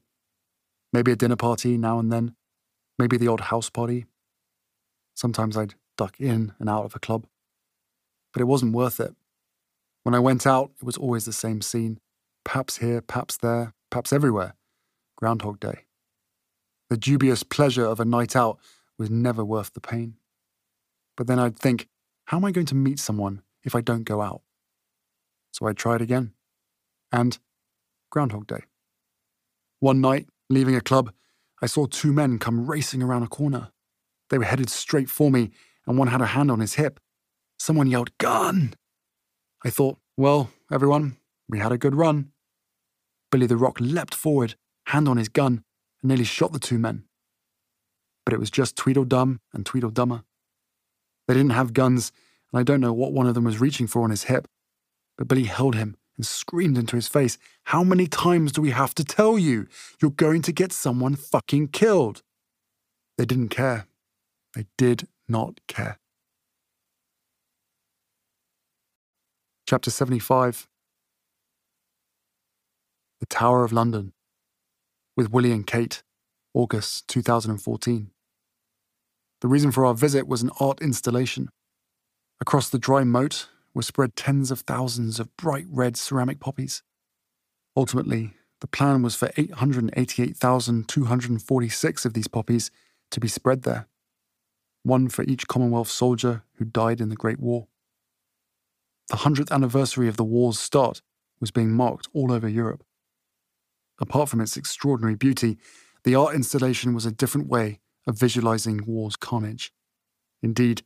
Maybe 0.93 1.13
a 1.13 1.17
dinner 1.17 1.37
party 1.37 1.77
now 1.77 1.99
and 1.99 2.13
then, 2.13 2.35
maybe 2.99 3.17
the 3.17 3.29
odd 3.29 3.41
house 3.41 3.69
party. 3.69 4.07
Sometimes 5.15 5.57
I'd 5.57 5.75
duck 5.97 6.21
in 6.21 6.55
and 6.59 6.69
out 6.69 6.85
of 6.85 6.95
a 6.95 7.01
club. 7.01 7.27
but 8.33 8.41
it 8.41 8.47
wasn't 8.47 8.75
worth 8.75 8.99
it. 8.99 9.15
When 10.03 10.15
I 10.15 10.19
went 10.19 10.45
out, 10.45 10.73
it 10.81 10.85
was 10.85 10.97
always 10.97 11.25
the 11.25 11.33
same 11.33 11.63
scene 11.63 12.01
perhaps 12.45 12.79
here, 12.79 13.01
perhaps 13.01 13.37
there, 13.39 13.73
perhaps 13.91 14.13
everywhere. 14.13 14.55
Groundhog 15.17 15.61
Day. 15.61 15.85
The 16.91 16.97
dubious 16.97 17.43
pleasure 17.43 17.87
of 17.87 18.01
a 18.01 18.05
night 18.05 18.37
out 18.37 18.59
was 18.99 19.11
never 19.11 19.45
worth 19.45 19.73
the 19.73 19.81
pain. 19.81 20.17
But 21.17 21.27
then 21.27 21.39
I'd 21.39 21.59
think, 21.59 21.89
how 22.27 22.37
am 22.37 22.45
I 22.45 22.53
going 22.53 22.67
to 22.67 22.75
meet 22.75 22.99
someone 22.99 23.43
if 23.65 23.75
I 23.75 23.81
don't 23.81 24.05
go 24.05 24.21
out? 24.21 24.43
So 25.53 25.67
I 25.67 25.73
tried 25.73 26.03
again. 26.03 26.35
And 27.11 27.39
Groundhog 28.15 28.47
Day. 28.47 28.63
One 29.81 30.01
night, 30.01 30.29
leaving 30.49 30.77
a 30.77 30.81
club, 30.81 31.13
I 31.61 31.67
saw 31.67 31.87
two 31.87 32.13
men 32.13 32.39
come 32.39 32.71
racing 32.71 33.03
around 33.03 33.25
a 33.25 33.27
corner. 33.27 33.73
They 34.31 34.39
were 34.39 34.45
headed 34.45 34.71
straight 34.71 35.11
for 35.11 35.33
me, 35.33 35.51
and 35.85 35.99
one 35.99 36.07
had 36.07 36.21
a 36.21 36.27
hand 36.27 36.49
on 36.49 36.61
his 36.61 36.75
hip. 36.75 37.01
Someone 37.59 37.89
yelled, 37.89 38.17
Gun! 38.19 38.75
I 39.65 39.71
thought, 39.71 39.99
well, 40.17 40.51
everyone, 40.71 41.17
we 41.49 41.59
had 41.59 41.73
a 41.73 41.77
good 41.77 41.97
run. 41.97 42.31
Billy 43.33 43.47
the 43.47 43.57
Rock 43.57 43.81
leapt 43.81 44.15
forward, 44.15 44.55
hand 44.87 45.09
on 45.09 45.17
his 45.17 45.29
gun, 45.29 45.65
and 46.01 46.09
nearly 46.09 46.23
shot 46.23 46.53
the 46.53 46.61
two 46.61 46.79
men. 46.79 47.03
But 48.25 48.33
it 48.33 48.39
was 48.39 48.49
just 48.49 48.77
Tweedledum 48.77 49.41
and 49.53 49.65
Tweedledummer. 49.65 50.23
They 51.27 51.35
didn't 51.35 51.51
have 51.51 51.73
guns, 51.73 52.13
and 52.53 52.61
I 52.61 52.63
don't 52.63 52.81
know 52.81 52.93
what 52.93 53.13
one 53.13 53.27
of 53.27 53.35
them 53.35 53.43
was 53.43 53.61
reaching 53.61 53.89
for 53.89 54.03
on 54.05 54.11
his 54.11 54.25
hip, 54.25 54.47
but 55.19 55.27
Billy 55.27 55.45
held 55.47 55.75
him 55.75 55.97
and 56.17 56.27
screamed 56.27 56.79
into 56.79 56.97
his 56.97 57.09
face, 57.09 57.39
How 57.65 57.83
many 57.83 58.07
times 58.07 58.53
do 58.53 58.63
we 58.63 58.71
have 58.71 58.95
to 58.95 59.05
tell 59.05 59.39
you? 59.39 59.67
You're 60.01 60.11
going 60.11 60.43
to 60.43 60.53
get 60.53 60.73
someone 60.73 61.17
fucking 61.17 61.69
killed. 61.69 62.23
They 63.19 63.25
didn't 63.25 63.49
care. 63.49 63.87
They 64.55 64.67
did 64.77 65.09
not 65.29 65.61
care. 65.67 65.99
Chapter 69.67 69.91
75 69.91 70.69
The 73.21 73.27
Tower 73.27 73.65
of 73.65 73.73
London 73.73 74.13
with 75.17 75.31
Willie 75.31 75.53
and 75.53 75.67
Kate, 75.67 76.03
August 76.53 77.09
2014. 77.09 78.11
The 79.41 79.49
reason 79.49 79.73
for 79.73 79.85
our 79.85 79.95
visit 79.95 80.27
was 80.27 80.43
an 80.43 80.51
art 80.61 80.81
installation. 80.81 81.49
Across 82.41 82.71
the 82.71 82.79
dry 82.79 83.05
moat 83.05 83.49
were 83.75 83.83
spread 83.83 84.17
tens 84.17 84.51
of 84.51 84.61
thousands 84.61 85.21
of 85.21 85.37
bright 85.37 85.67
red 85.69 85.97
ceramic 85.97 86.41
poppies. 86.41 86.83
Ultimately, 87.77 88.33
the 88.61 88.69
plan 88.69 89.03
was 89.03 89.17
for 89.17 89.31
888,246 89.37 92.05
of 92.05 92.15
these 92.15 92.29
poppies 92.29 92.71
to 93.11 93.19
be 93.21 93.29
spread 93.29 93.63
there, 93.63 93.89
one 94.83 95.09
for 95.09 95.25
each 95.25 95.49
Commonwealth 95.49 95.91
soldier 95.91 96.45
who 96.55 96.65
died 96.65 97.01
in 97.01 97.09
the 97.09 97.17
Great 97.17 97.41
War. 97.41 97.67
The 99.11 99.17
100th 99.17 99.51
anniversary 99.51 100.09
of 100.09 100.17
the 100.17 100.25
war's 100.25 100.59
start 100.59 101.03
was 101.41 101.51
being 101.51 101.73
marked 101.73 102.09
all 102.15 102.33
over 102.33 102.49
Europe. 102.49 102.83
Apart 104.01 104.31
from 104.31 104.41
its 104.41 104.57
extraordinary 104.57 105.15
beauty, 105.15 105.59
the 106.05 106.15
art 106.15 106.35
installation 106.35 106.95
was 106.95 107.05
a 107.05 107.13
different 107.13 107.49
way 107.49 107.81
of 108.07 108.19
visualizing 108.19 108.81
war's 108.87 109.17
carnage. 109.17 109.73
Indeed, 110.43 110.83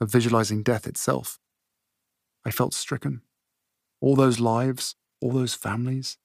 of 0.00 0.10
visualizing 0.10 0.62
death 0.62 0.86
itself. 0.86 1.40
I 2.46 2.50
felt 2.50 2.72
stricken. 2.72 3.22
All 4.00 4.14
those 4.14 4.38
lives, 4.38 4.94
all 5.20 5.32
those 5.32 5.54
families. 5.54 6.16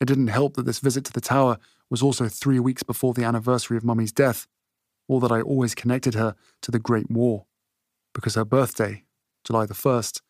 It 0.00 0.06
didn't 0.06 0.28
help 0.28 0.54
that 0.54 0.64
this 0.64 0.78
visit 0.78 1.04
to 1.04 1.12
the 1.12 1.20
tower 1.20 1.58
was 1.90 2.02
also 2.02 2.26
three 2.26 2.58
weeks 2.58 2.82
before 2.82 3.12
the 3.12 3.24
anniversary 3.24 3.76
of 3.76 3.84
Mummy's 3.84 4.12
death, 4.12 4.46
or 5.08 5.20
that 5.20 5.30
I 5.30 5.42
always 5.42 5.74
connected 5.74 6.14
her 6.14 6.36
to 6.62 6.70
the 6.70 6.78
Great 6.78 7.10
War, 7.10 7.44
because 8.14 8.34
her 8.34 8.46
birthday, 8.46 9.04
July 9.44 9.66
the 9.66 9.74
1st, 9.74 10.22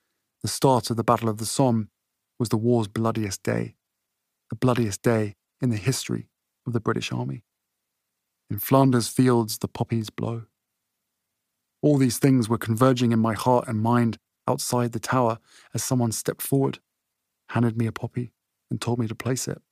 the 0.42 0.48
start 0.48 0.90
of 0.90 0.96
the 0.96 1.04
Battle 1.04 1.28
of 1.28 1.36
the 1.36 1.46
Somme, 1.46 1.88
was 2.40 2.48
the 2.48 2.56
war's 2.56 2.88
bloodiest 2.88 3.44
day, 3.44 3.76
the 4.48 4.56
bloodiest 4.56 5.02
day 5.02 5.36
in 5.60 5.70
the 5.70 5.76
history 5.76 6.30
of 6.66 6.72
the 6.72 6.80
British 6.80 7.12
Army. 7.12 7.44
In 8.50 8.58
Flanders 8.58 9.06
fields, 9.06 9.58
the 9.58 9.68
poppies 9.68 10.10
blow. 10.10 10.46
All 11.80 11.96
these 11.96 12.18
things 12.18 12.48
were 12.48 12.58
converging 12.58 13.12
in 13.12 13.20
my 13.20 13.34
heart 13.34 13.68
and 13.68 13.80
mind 13.80 14.18
outside 14.50 14.92
the 14.92 15.00
tower 15.00 15.38
as 15.72 15.82
someone 15.82 16.12
stepped 16.12 16.42
forward, 16.42 16.80
handed 17.50 17.78
me 17.78 17.86
a 17.86 17.92
poppy, 17.92 18.32
and 18.70 18.80
told 18.80 18.98
me 18.98 19.08
to 19.08 19.14
place 19.14 19.48
it. 19.48 19.62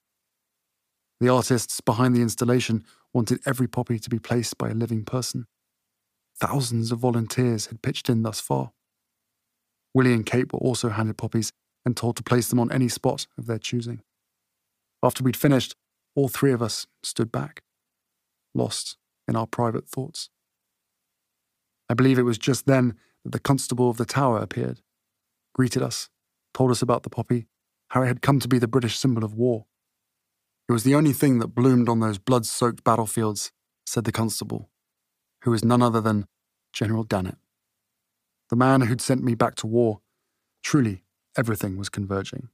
The 1.21 1.29
artists 1.29 1.81
behind 1.81 2.15
the 2.15 2.23
installation 2.23 2.85
wanted 3.13 3.41
every 3.45 3.67
poppy 3.67 3.99
to 3.99 4.11
be 4.11 4.19
placed 4.19 4.57
by 4.57 4.71
a 4.71 4.75
living 4.75 5.05
person. 5.05 5.47
Thousands 6.41 6.93
of 6.93 7.01
volunteers 7.01 7.67
had 7.67 7.83
pitched 7.83 8.09
in 8.09 8.23
thus 8.23 8.41
far. 8.41 8.71
Willie 9.95 10.15
and 10.15 10.25
Kate 10.25 10.53
were 10.53 10.61
also 10.61 10.91
handed 10.91 11.19
poppies 11.19 11.53
and 11.85 11.97
told 11.97 12.17
to 12.17 12.23
place 12.23 12.49
them 12.49 12.61
on 12.61 12.71
any 12.71 12.89
spot 12.89 13.27
of 13.37 13.47
their 13.47 13.59
choosing. 13.59 14.03
After 15.03 15.25
we'd 15.25 15.37
finished, 15.37 15.75
all 16.15 16.29
three 16.29 16.53
of 16.53 16.63
us 16.63 16.87
stood 17.03 17.33
back, 17.33 17.63
lost 18.55 18.97
in 19.27 19.37
our 19.37 19.47
private 19.47 19.89
thoughts. 19.89 20.31
I 21.89 21.95
believe 21.95 22.19
it 22.19 22.23
was 22.23 22.39
just 22.39 22.67
then 22.67 22.97
that 23.25 23.31
the 23.31 23.39
constable 23.39 23.91
of 23.91 23.97
the 23.97 24.05
tower 24.05 24.39
appeared, 24.39 24.81
greeted 25.55 25.83
us, 25.83 26.09
told 26.55 26.71
us 26.71 26.83
about 26.83 27.03
the 27.03 27.11
poppy, 27.11 27.47
how 27.91 28.03
it 28.03 28.07
had 28.07 28.23
come 28.23 28.41
to 28.41 28.49
be 28.49 28.59
the 28.59 28.69
British 28.69 28.99
symbol 28.99 29.25
of 29.25 29.35
war. 29.35 29.67
It 30.69 30.73
was 30.73 30.85
the 30.85 30.95
only 30.95 31.13
thing 31.13 31.39
that 31.39 31.55
bloomed 31.55 31.89
on 31.89 32.01
those 32.01 32.19
blood 32.19 32.45
soaked 32.45 32.85
battlefields, 32.85 33.53
said 33.87 34.05
the 34.05 34.13
constable, 34.13 34.69
who 35.43 35.51
was 35.51 35.65
none 35.65 35.83
other 35.83 36.01
than 36.01 36.27
General 36.73 37.05
Dannatt. 37.05 37.39
The 38.51 38.57
man 38.57 38.83
who'd 38.83 39.01
sent 39.01 39.23
me 39.23 39.35
back 39.35 39.55
to 39.57 39.67
war. 39.67 40.01
Truly, 40.63 41.05
everything 41.37 41.77
was 41.77 41.89
converging. 41.89 42.49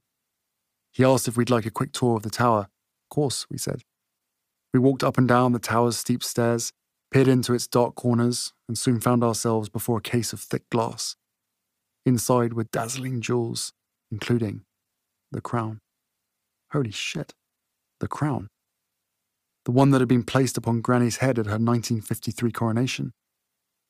He 0.91 1.03
asked 1.03 1.27
if 1.27 1.35
we'd 1.35 1.49
like 1.49 1.65
a 1.65 1.71
quick 1.71 1.91
tour 1.91 2.15
of 2.15 2.23
the 2.23 2.29
tower. 2.29 2.69
Of 3.03 3.09
course, 3.09 3.45
we 3.49 3.57
said. 3.57 3.81
We 4.73 4.79
walked 4.79 5.03
up 5.03 5.17
and 5.17 5.27
down 5.27 5.51
the 5.51 5.59
tower's 5.59 5.97
steep 5.97 6.23
stairs, 6.23 6.71
peered 7.11 7.27
into 7.27 7.53
its 7.53 7.67
dark 7.67 7.95
corners, 7.95 8.53
and 8.67 8.77
soon 8.77 8.99
found 8.99 9.23
ourselves 9.23 9.69
before 9.69 9.97
a 9.97 10.01
case 10.01 10.33
of 10.33 10.39
thick 10.39 10.69
glass. 10.69 11.15
Inside 12.05 12.53
were 12.53 12.65
dazzling 12.65 13.21
jewels, 13.21 13.73
including 14.11 14.61
the 15.31 15.41
crown. 15.41 15.79
Holy 16.71 16.91
shit, 16.91 17.33
the 17.99 18.07
crown. 18.07 18.49
The 19.65 19.71
one 19.71 19.91
that 19.91 20.01
had 20.01 20.07
been 20.07 20.23
placed 20.23 20.57
upon 20.57 20.81
Granny's 20.81 21.17
head 21.17 21.39
at 21.39 21.47
her 21.47 21.53
1953 21.53 22.51
coronation. 22.51 23.13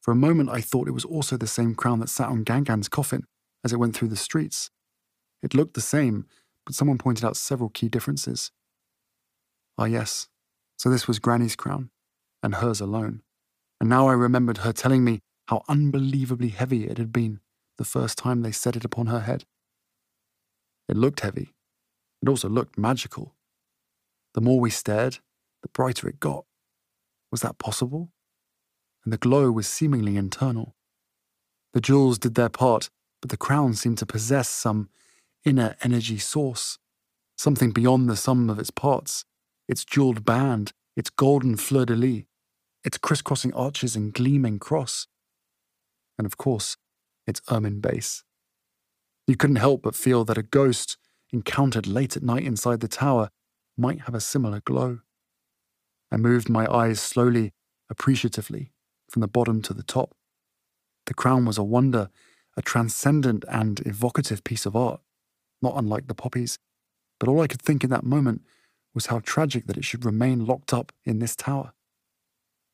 For 0.01 0.11
a 0.11 0.15
moment, 0.15 0.49
I 0.49 0.61
thought 0.61 0.87
it 0.87 0.91
was 0.91 1.03
also 1.03 1.35
the 1.35 1.47
same 1.47 1.75
crown 1.75 1.99
that 1.99 2.09
sat 2.09 2.29
on 2.29 2.45
Gangan's 2.45 2.87
coffin 2.87 3.23
as 3.63 3.73
it 3.73 3.79
went 3.79 3.95
through 3.95 4.09
the 4.09 4.15
streets. 4.15 4.69
It 5.41 5.53
looked 5.53 5.73
the 5.73 5.81
same, 5.81 6.27
but 6.65 6.75
someone 6.75 6.97
pointed 6.97 7.25
out 7.25 7.35
several 7.35 7.69
key 7.69 7.89
differences. 7.89 8.51
Ah, 9.77 9.85
yes, 9.85 10.27
so 10.77 10.89
this 10.89 11.07
was 11.07 11.19
Granny's 11.19 11.55
crown 11.55 11.89
and 12.45 12.55
hers 12.55 12.79
alone. 12.79 13.23
And 13.81 13.89
now 13.89 14.07
I 14.07 14.13
remembered 14.13 14.59
her 14.59 14.71
telling 14.71 15.03
me 15.03 15.19
how 15.47 15.63
unbelievably 15.67 16.49
heavy 16.49 16.85
it 16.85 16.97
had 16.97 17.11
been 17.11 17.39
the 17.77 17.83
first 17.83 18.17
time 18.17 18.41
they 18.41 18.51
set 18.51 18.75
it 18.75 18.85
upon 18.85 19.07
her 19.07 19.21
head. 19.21 19.43
It 20.87 20.95
looked 20.95 21.21
heavy. 21.21 21.55
It 22.21 22.29
also 22.29 22.47
looked 22.47 22.77
magical. 22.77 23.35
The 24.35 24.41
more 24.41 24.59
we 24.59 24.69
stared, 24.69 25.17
the 25.63 25.69
brighter 25.69 26.07
it 26.07 26.19
got. 26.19 26.45
Was 27.31 27.41
that 27.41 27.57
possible? 27.57 28.11
And 29.03 29.11
the 29.11 29.17
glow 29.17 29.51
was 29.51 29.67
seemingly 29.67 30.15
internal. 30.15 30.75
The 31.73 31.81
jewels 31.81 32.19
did 32.19 32.35
their 32.35 32.49
part, 32.49 32.89
but 33.21 33.31
the 33.31 33.37
crown 33.37 33.73
seemed 33.73 33.97
to 33.97 34.05
possess 34.05 34.49
some 34.49 34.89
inner 35.43 35.75
energy 35.81 36.19
source, 36.19 36.77
something 37.37 37.71
beyond 37.71 38.09
the 38.09 38.15
sum 38.15 38.49
of 38.49 38.59
its 38.59 38.71
parts, 38.71 39.25
its 39.67 39.83
jeweled 39.83 40.23
band, 40.23 40.73
its 40.95 41.09
golden 41.09 41.57
fleur 41.57 41.85
de 41.85 41.95
lis, 41.95 42.23
its 42.85 42.97
crisscrossing 42.97 43.53
arches 43.53 43.95
and 43.95 44.13
gleaming 44.13 44.59
cross. 44.59 45.07
And 46.17 46.25
of 46.25 46.37
course, 46.37 46.77
its 47.27 47.41
ermine 47.51 47.81
base. 47.81 48.23
You 49.27 49.35
couldn't 49.35 49.55
help 49.57 49.81
but 49.81 49.95
feel 49.95 50.23
that 50.25 50.37
a 50.37 50.43
ghost 50.43 50.97
encountered 51.33 51.87
late 51.87 52.15
at 52.15 52.23
night 52.23 52.43
inside 52.43 52.79
the 52.79 52.87
tower 52.87 53.29
might 53.75 54.01
have 54.01 54.13
a 54.13 54.21
similar 54.21 54.61
glow. 54.61 54.99
I 56.11 56.17
moved 56.17 56.47
my 56.47 56.71
eyes 56.71 56.99
slowly, 56.99 57.51
appreciatively, 57.89 58.71
from 59.09 59.21
the 59.21 59.27
bottom 59.27 59.61
to 59.63 59.73
the 59.73 59.83
top. 59.83 60.15
The 61.07 61.15
crown 61.15 61.45
was 61.45 61.57
a 61.57 61.63
wonder, 61.63 62.09
a 62.55 62.61
transcendent 62.61 63.43
and 63.49 63.79
evocative 63.85 64.43
piece 64.43 64.65
of 64.65 64.75
art, 64.75 65.01
not 65.61 65.73
unlike 65.75 66.07
the 66.07 66.15
poppies, 66.15 66.59
but 67.19 67.27
all 67.27 67.41
I 67.41 67.47
could 67.47 67.61
think 67.61 67.83
in 67.83 67.89
that 67.89 68.03
moment 68.03 68.43
was 68.93 69.07
how 69.07 69.19
tragic 69.19 69.67
that 69.67 69.77
it 69.77 69.83
should 69.83 70.05
remain 70.05 70.45
locked 70.45 70.73
up 70.73 70.91
in 71.03 71.19
this 71.19 71.35
tower. 71.35 71.73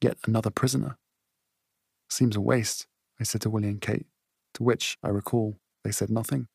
Yet 0.02 0.18
another 0.26 0.50
prisoner. 0.50 0.98
Seems 2.10 2.36
a 2.36 2.42
waste, 2.42 2.88
I 3.20 3.24
said 3.24 3.42
to 3.42 3.50
Willie 3.50 3.70
and 3.70 3.80
Kate, 3.80 4.08
to 4.56 4.64
which, 4.64 4.98
I 5.04 5.10
recall, 5.10 5.58
they 5.84 5.92
said 5.92 6.10
nothing. 6.10 6.48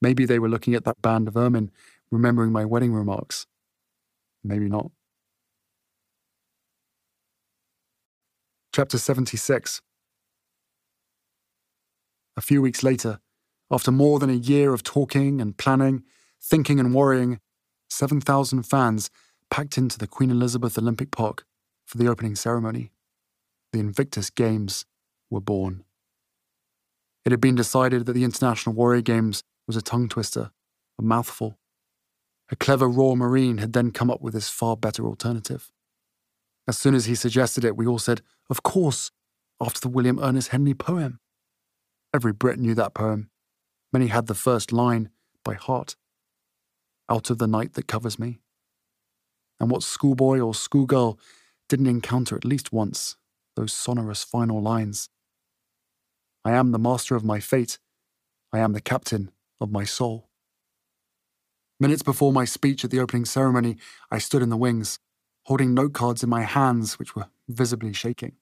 Maybe 0.00 0.24
they 0.24 0.38
were 0.38 0.48
looking 0.48 0.74
at 0.74 0.84
that 0.84 1.02
band 1.02 1.26
of 1.26 1.36
ermine, 1.36 1.72
remembering 2.10 2.52
my 2.52 2.64
wedding 2.64 2.92
remarks. 2.92 3.46
Maybe 4.44 4.68
not. 4.68 4.92
Chapter 8.72 8.98
76 8.98 9.80
A 12.36 12.40
few 12.40 12.62
weeks 12.62 12.82
later, 12.82 13.20
after 13.70 13.90
more 13.90 14.18
than 14.18 14.30
a 14.30 14.34
year 14.34 14.72
of 14.72 14.82
talking 14.82 15.40
and 15.40 15.56
planning, 15.56 16.04
thinking 16.40 16.78
and 16.78 16.94
worrying, 16.94 17.40
7,000 17.88 18.62
fans 18.62 19.10
packed 19.50 19.78
into 19.78 19.98
the 19.98 20.06
Queen 20.06 20.30
Elizabeth 20.30 20.78
Olympic 20.78 21.10
Park 21.10 21.44
for 21.86 21.96
the 21.98 22.08
opening 22.08 22.34
ceremony. 22.34 22.92
The 23.72 23.78
Invictus 23.78 24.28
Games 24.28 24.84
were 25.30 25.40
born. 25.40 25.84
It 27.24 27.32
had 27.32 27.40
been 27.40 27.54
decided 27.54 28.06
that 28.06 28.12
the 28.12 28.24
International 28.24 28.74
Warrior 28.74 29.02
Games 29.02 29.42
was 29.66 29.76
a 29.76 29.82
tongue 29.82 30.08
twister, 30.08 30.50
a 30.98 31.02
mouthful. 31.02 31.58
A 32.50 32.56
clever 32.56 32.88
Royal 32.88 33.16
Marine 33.16 33.58
had 33.58 33.72
then 33.72 33.90
come 33.90 34.10
up 34.10 34.20
with 34.20 34.34
this 34.34 34.48
far 34.48 34.76
better 34.76 35.06
alternative. 35.06 35.72
As 36.68 36.78
soon 36.78 36.94
as 36.94 37.06
he 37.06 37.14
suggested 37.14 37.64
it, 37.64 37.76
we 37.76 37.86
all 37.86 37.98
said, 37.98 38.22
Of 38.50 38.62
course, 38.62 39.10
after 39.60 39.80
the 39.80 39.88
William 39.88 40.20
Ernest 40.20 40.48
Henley 40.48 40.74
poem. 40.74 41.20
Every 42.14 42.32
Brit 42.32 42.58
knew 42.58 42.74
that 42.74 42.94
poem. 42.94 43.30
Many 43.92 44.08
had 44.08 44.26
the 44.26 44.34
first 44.34 44.72
line 44.72 45.10
by 45.44 45.54
heart 45.54 45.96
Out 47.08 47.30
of 47.30 47.38
the 47.38 47.46
night 47.46 47.74
that 47.74 47.86
covers 47.86 48.18
me. 48.18 48.40
And 49.58 49.70
what 49.70 49.82
schoolboy 49.82 50.38
or 50.38 50.54
schoolgirl 50.54 51.18
didn't 51.68 51.86
encounter 51.86 52.36
at 52.36 52.44
least 52.44 52.72
once 52.72 53.16
those 53.56 53.72
sonorous 53.72 54.22
final 54.22 54.62
lines? 54.62 55.08
I 56.44 56.52
am 56.52 56.72
the 56.72 56.78
master 56.78 57.16
of 57.16 57.24
my 57.24 57.40
fate. 57.40 57.78
I 58.52 58.58
am 58.58 58.72
the 58.72 58.80
captain 58.80 59.32
of 59.60 59.72
my 59.72 59.84
soul. 59.84 60.28
Minutes 61.80 62.02
before 62.02 62.32
my 62.32 62.44
speech 62.44 62.84
at 62.84 62.90
the 62.90 63.00
opening 63.00 63.24
ceremony, 63.24 63.76
I 64.10 64.18
stood 64.18 64.42
in 64.42 64.48
the 64.48 64.56
wings, 64.56 64.98
holding 65.44 65.74
note 65.74 65.92
cards 65.92 66.22
in 66.22 66.30
my 66.30 66.42
hands, 66.42 66.98
which 66.98 67.14
were 67.14 67.26
visibly 67.48 67.92
shaking. 67.92 68.36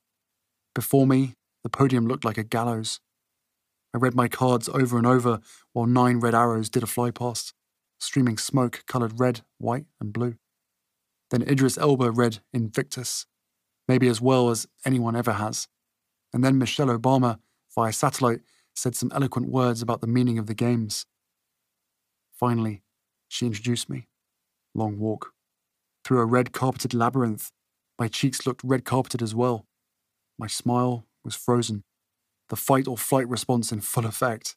Before 0.75 1.07
me, 1.07 1.35
the 1.63 1.71
podium 1.71 2.07
looked 2.07 2.25
like 2.25 2.39
a 2.39 2.45
gallows. 2.45 3.01
I 3.95 3.99
read 3.99 4.15
my 4.15 4.29
cards 4.29 4.69
over 4.69 4.99
and 4.99 5.07
over 5.07 5.41
while 5.73 5.87
nine 5.87 6.21
red 6.21 6.35
arrows 6.35 6.69
did 6.69 6.83
a 6.83 6.87
fly 6.87 7.11
past, 7.11 7.55
streaming 7.99 8.39
smoke 8.39 8.85
coloured 8.87 9.19
red, 9.19 9.41
white, 9.59 9.87
and 10.01 10.13
blue. 10.13 10.37
Then 11.31 11.43
Idris 11.43 11.79
Elba 11.79 12.11
read 12.11 12.41
Invictus, 12.53 13.27
maybe 13.89 14.09
as 14.09 14.21
well 14.21 14.51
as 14.51 14.67
anyone 14.85 15.17
ever 15.17 15.33
has. 15.33 15.69
And 16.33 16.45
then 16.45 16.59
Michelle 16.59 16.89
Obama, 16.89 17.39
via 17.75 17.93
satellite, 17.93 18.41
said 18.75 18.97
some 18.97 19.13
eloquent 19.15 19.49
words 19.49 19.83
about 19.83 20.01
the 20.01 20.07
meaning 20.07 20.39
of 20.39 20.47
the 20.47 20.55
games. 20.55 21.07
Finally, 22.33 22.83
she 23.29 23.47
introduced 23.47 23.89
me. 23.89 24.09
Long 24.75 24.99
walk. 24.99 25.33
Through 26.05 26.21
a 26.21 26.27
red 26.27 26.53
carpeted 26.53 26.93
labyrinth, 26.93 27.51
my 27.99 28.09
cheeks 28.09 28.47
looked 28.47 28.63
red 28.65 28.85
carpeted 28.85 29.23
as 29.23 29.35
well. 29.35 29.67
My 30.39 30.49
smile 30.49 31.07
was 31.25 31.37
frozen, 31.37 31.85
the 32.49 32.57
fight 32.57 32.89
or 32.89 32.99
flight 32.99 33.29
response 33.29 33.73
in 33.73 33.81
full 33.81 34.05
effect. 34.05 34.57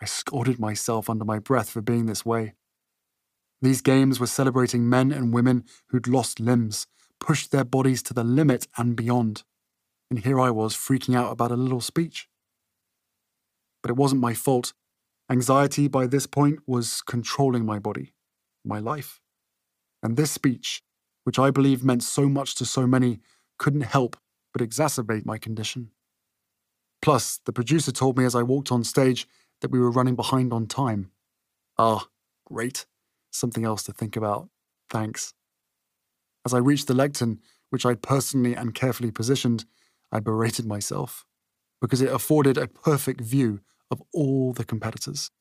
I 0.00 0.04
scolded 0.04 0.58
myself 0.58 1.08
under 1.08 1.24
my 1.24 1.38
breath 1.38 1.70
for 1.70 1.80
being 1.80 2.06
this 2.06 2.24
way. 2.24 2.54
These 3.64 3.80
games 3.80 4.20
were 4.20 4.26
celebrating 4.26 4.90
men 4.90 5.10
and 5.10 5.32
women 5.32 5.64
who'd 5.88 6.06
lost 6.06 6.38
limbs, 6.38 6.86
pushed 7.18 7.50
their 7.50 7.64
bodies 7.64 8.02
to 8.02 8.12
the 8.12 8.22
limit 8.22 8.68
and 8.76 8.94
beyond. 8.94 9.42
And 10.10 10.18
here 10.18 10.38
I 10.38 10.50
was 10.50 10.76
freaking 10.76 11.16
out 11.16 11.32
about 11.32 11.50
a 11.50 11.56
little 11.56 11.80
speech. 11.80 12.28
But 13.82 13.90
it 13.90 13.96
wasn't 13.96 14.20
my 14.20 14.34
fault. 14.34 14.74
Anxiety 15.30 15.88
by 15.88 16.06
this 16.06 16.26
point 16.26 16.58
was 16.66 17.00
controlling 17.00 17.64
my 17.64 17.78
body, 17.78 18.12
my 18.66 18.80
life. 18.80 19.22
And 20.02 20.18
this 20.18 20.30
speech, 20.30 20.82
which 21.22 21.38
I 21.38 21.50
believe 21.50 21.82
meant 21.82 22.02
so 22.02 22.28
much 22.28 22.56
to 22.56 22.66
so 22.66 22.86
many, 22.86 23.20
couldn't 23.58 23.80
help 23.96 24.18
but 24.52 24.60
exacerbate 24.60 25.24
my 25.24 25.38
condition. 25.38 25.90
Plus, 27.00 27.40
the 27.46 27.52
producer 27.52 27.92
told 27.92 28.18
me 28.18 28.26
as 28.26 28.34
I 28.34 28.42
walked 28.42 28.70
on 28.70 28.84
stage 28.84 29.26
that 29.62 29.70
we 29.70 29.80
were 29.80 29.90
running 29.90 30.16
behind 30.16 30.52
on 30.52 30.66
time. 30.66 31.12
Ah, 31.78 32.08
great. 32.44 32.84
Something 33.34 33.64
else 33.64 33.82
to 33.82 33.92
think 33.92 34.14
about. 34.14 34.48
Thanks. 34.88 35.34
As 36.46 36.54
I 36.54 36.58
reached 36.58 36.86
the 36.86 36.94
lectern, 36.94 37.40
which 37.70 37.84
I'd 37.84 38.00
personally 38.00 38.54
and 38.54 38.74
carefully 38.74 39.10
positioned, 39.10 39.64
I 40.12 40.20
berated 40.20 40.66
myself 40.66 41.26
because 41.80 42.00
it 42.00 42.12
afforded 42.12 42.56
a 42.56 42.68
perfect 42.68 43.20
view 43.20 43.60
of 43.90 44.00
all 44.12 44.52
the 44.52 44.64
competitors. 44.64 45.32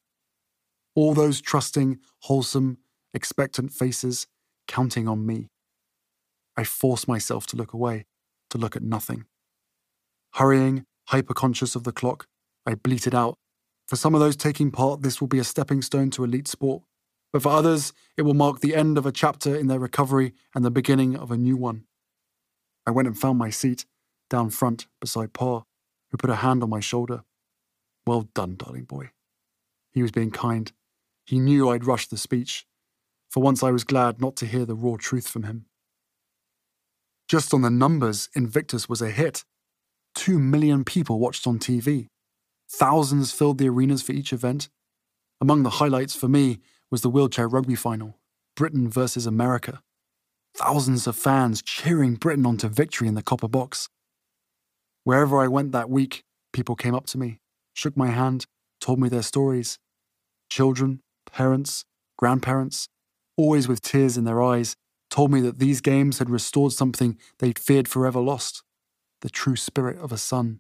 All 0.96 1.14
those 1.14 1.39
trusting, 1.39 2.00
wholesome, 2.22 2.80
expectant 3.14 3.72
faces 3.72 4.26
counting 4.68 5.08
on 5.08 5.24
me. 5.24 5.50
I 6.58 6.64
forced 6.64 7.08
myself 7.08 7.46
to 7.48 7.56
look 7.56 7.74
away, 7.74 8.06
to 8.50 8.58
look 8.58 8.76
at 8.76 8.82
nothing. 8.82 9.26
Hurrying, 10.34 10.86
hyper-conscious 11.10 11.76
of 11.76 11.84
the 11.84 11.91
clock, 11.91 12.26
I 12.66 12.74
bleated 12.74 13.14
out, 13.14 13.38
For 13.88 13.98
some 13.98 14.16
of 14.16 14.20
those 14.20 14.36
taking 14.36 14.72
part, 14.72 15.04
this 15.04 15.22
will 15.22 15.28
be 15.28 15.38
a 15.38 15.44
stepping 15.44 15.84
stone 15.84 16.10
to 16.12 16.24
elite 16.24 16.48
sport. 16.48 16.82
But 17.34 17.41
for 17.41 17.49
others, 17.49 17.91
it 18.15 18.21
will 18.21 18.36
mark 18.36 18.59
the 18.59 18.75
end 18.75 18.97
of 18.97 19.07
a 19.07 19.11
chapter 19.11 19.55
in 19.55 19.65
their 19.65 19.79
recovery 19.79 20.34
and 20.53 20.63
the 20.63 20.71
beginning 20.71 21.15
of 21.17 21.31
a 21.31 21.38
new 21.38 21.57
one. 21.57 21.86
I 22.86 22.91
went 22.91 23.07
and 23.07 23.17
found 23.17 23.39
my 23.39 23.49
seat, 23.49 23.86
down 24.29 24.51
front, 24.51 24.86
beside 25.01 25.34
Pa, 25.34 25.63
who 26.11 26.17
put 26.17 26.29
a 26.29 26.36
hand 26.36 26.61
on 26.61 26.69
my 26.69 26.79
shoulder. 26.79 27.23
Well 28.05 28.29
done, 28.36 28.55
darling 28.55 28.84
boy. 28.84 29.09
He 29.91 30.03
was 30.03 30.11
being 30.11 30.29
kind. 30.29 30.71
He 31.25 31.39
knew 31.39 31.69
I'd 31.69 31.86
rushed 31.86 32.11
the 32.11 32.17
speech. 32.17 32.67
For 33.31 33.41
once, 33.41 33.63
I 33.63 33.71
was 33.71 33.84
glad 33.84 34.21
not 34.21 34.36
to 34.38 34.45
hear 34.45 34.65
the 34.65 34.75
raw 34.75 34.97
truth 34.99 35.27
from 35.27 35.43
him. 35.43 35.65
Just 37.27 37.51
on 37.51 37.63
the 37.63 37.71
numbers, 37.71 38.29
Invictus 38.36 38.88
was 38.88 39.01
a 39.01 39.09
hit. 39.09 39.43
Two 40.13 40.38
million 40.38 40.84
people 40.84 41.17
watched 41.17 41.47
on 41.47 41.57
TV. 41.57 42.09
Thousands 42.69 43.31
filled 43.31 43.57
the 43.57 43.69
arenas 43.69 44.03
for 44.03 44.11
each 44.11 44.34
event. 44.34 44.69
Among 45.41 45.63
the 45.63 45.71
highlights 45.71 46.15
for 46.15 46.27
me 46.27 46.59
was 46.94 47.02
the 47.02 47.10
wheelchair 47.10 47.48
rugby 47.48 47.74
final 47.74 48.20
Britain 48.56 48.88
versus 48.88 49.26
America. 49.26 49.82
Thousands 50.56 51.08
of 51.08 51.16
fans 51.16 51.64
cheering 51.64 52.14
Britain 52.14 52.46
on 52.46 52.58
to 52.58 52.68
victory 52.68 53.08
in 53.08 53.16
the 53.16 53.24
copper 53.24 53.48
box. 53.48 53.89
Wherever 55.04 55.41
I 55.41 55.48
went 55.48 55.72
that 55.72 55.89
week, 55.89 56.24
people 56.52 56.76
came 56.76 56.94
up 56.94 57.08
to 57.08 57.18
me, 57.18 57.39
shook 57.74 57.98
my 57.98 58.12
hand, 58.12 58.46
told 58.80 59.00
me 59.00 59.10
their 59.10 59.24
stories. 59.24 59.80
Children, 60.52 61.02
parents, 61.26 61.84
grandparents, 62.16 62.89
always 63.38 63.68
with 63.68 63.82
tears 63.82 64.16
in 64.16 64.26
their 64.26 64.44
eyes, 64.44 64.76
told 65.10 65.32
me 65.32 65.41
that 65.41 65.58
these 65.58 65.82
games 65.82 66.20
had 66.20 66.30
restored 66.30 66.74
something 66.74 67.18
they'd 67.39 67.58
feared 67.58 67.88
forever 67.88 68.20
lost 68.20 68.62
the 69.22 69.32
true 69.32 69.56
spirit 69.56 69.98
of 69.98 70.12
a 70.12 70.18
son, 70.20 70.60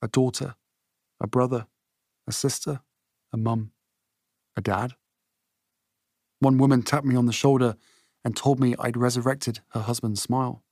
a 0.00 0.06
daughter, 0.06 0.54
a 1.20 1.26
brother, 1.26 1.66
a 2.24 2.30
sister, 2.30 2.82
a 3.32 3.36
mum, 3.36 3.72
a 4.56 4.60
dad. 4.60 4.94
One 6.40 6.58
woman 6.58 6.82
tapped 6.82 7.06
me 7.06 7.16
on 7.16 7.26
the 7.26 7.32
shoulder 7.32 7.76
and 8.24 8.36
told 8.36 8.60
me 8.60 8.74
I'd 8.78 8.96
resurrected 8.96 9.60
her 9.70 9.80
husband's 9.80 10.20
smile. 10.20 10.62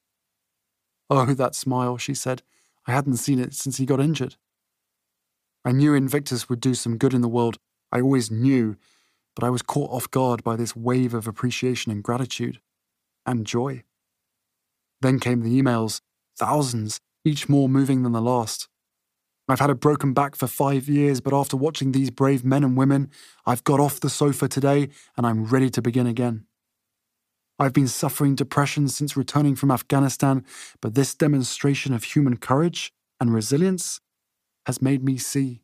Oh, 1.08 1.34
that 1.34 1.54
smile, 1.54 1.98
she 1.98 2.14
said. 2.14 2.42
I 2.86 2.92
hadn't 2.92 3.16
seen 3.16 3.38
it 3.38 3.54
since 3.54 3.76
he 3.76 3.86
got 3.86 4.00
injured. 4.00 4.36
I 5.64 5.72
knew 5.72 5.94
Invictus 5.94 6.48
would 6.48 6.60
do 6.60 6.74
some 6.74 6.98
good 6.98 7.14
in 7.14 7.22
the 7.22 7.28
world. 7.28 7.58
I 7.90 8.00
always 8.00 8.30
knew, 8.30 8.76
but 9.34 9.44
I 9.44 9.50
was 9.50 9.62
caught 9.62 9.90
off 9.90 10.10
guard 10.10 10.44
by 10.44 10.56
this 10.56 10.76
wave 10.76 11.14
of 11.14 11.26
appreciation 11.26 11.90
and 11.90 12.02
gratitude 12.02 12.60
and 13.24 13.46
joy. 13.46 13.84
Then 15.00 15.18
came 15.20 15.40
the 15.40 15.60
emails, 15.60 16.00
thousands, 16.36 17.00
each 17.24 17.48
more 17.48 17.68
moving 17.68 18.02
than 18.02 18.12
the 18.12 18.20
last. 18.20 18.68
I've 19.46 19.60
had 19.60 19.70
a 19.70 19.74
broken 19.74 20.14
back 20.14 20.36
for 20.36 20.46
five 20.46 20.88
years, 20.88 21.20
but 21.20 21.34
after 21.34 21.56
watching 21.56 21.92
these 21.92 22.10
brave 22.10 22.44
men 22.44 22.64
and 22.64 22.76
women, 22.76 23.10
I've 23.44 23.64
got 23.64 23.78
off 23.78 24.00
the 24.00 24.08
sofa 24.08 24.48
today 24.48 24.88
and 25.16 25.26
I'm 25.26 25.44
ready 25.44 25.68
to 25.70 25.82
begin 25.82 26.06
again. 26.06 26.46
I've 27.58 27.74
been 27.74 27.88
suffering 27.88 28.34
depression 28.34 28.88
since 28.88 29.16
returning 29.16 29.54
from 29.54 29.70
Afghanistan, 29.70 30.44
but 30.80 30.94
this 30.94 31.14
demonstration 31.14 31.92
of 31.92 32.04
human 32.04 32.38
courage 32.38 32.92
and 33.20 33.32
resilience 33.32 34.00
has 34.66 34.80
made 34.80 35.04
me 35.04 35.18
see. 35.18 35.60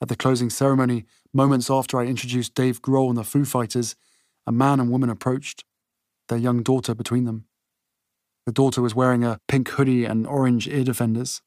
At 0.00 0.08
the 0.08 0.16
closing 0.16 0.50
ceremony, 0.50 1.06
moments 1.32 1.70
after 1.70 1.98
I 1.98 2.04
introduced 2.04 2.54
Dave 2.54 2.82
Grohl 2.82 3.08
and 3.08 3.16
the 3.16 3.24
Foo 3.24 3.46
Fighters, 3.46 3.96
a 4.46 4.52
man 4.52 4.78
and 4.78 4.90
woman 4.90 5.08
approached, 5.08 5.64
their 6.28 6.38
young 6.38 6.62
daughter 6.62 6.94
between 6.94 7.24
them. 7.24 7.46
The 8.44 8.52
daughter 8.52 8.82
was 8.82 8.94
wearing 8.94 9.24
a 9.24 9.40
pink 9.48 9.70
hoodie 9.70 10.04
and 10.04 10.26
orange 10.26 10.68
ear 10.68 10.84
defenders. 10.84 11.40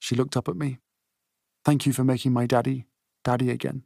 She 0.00 0.16
looked 0.16 0.36
up 0.36 0.48
at 0.48 0.56
me. 0.56 0.78
Thank 1.64 1.86
you 1.86 1.92
for 1.92 2.02
making 2.02 2.32
my 2.32 2.46
daddy, 2.46 2.86
daddy 3.22 3.50
again. 3.50 3.84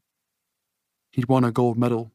He'd 1.10 1.28
won 1.28 1.44
a 1.44 1.52
gold 1.52 1.76
medal. 1.76 2.12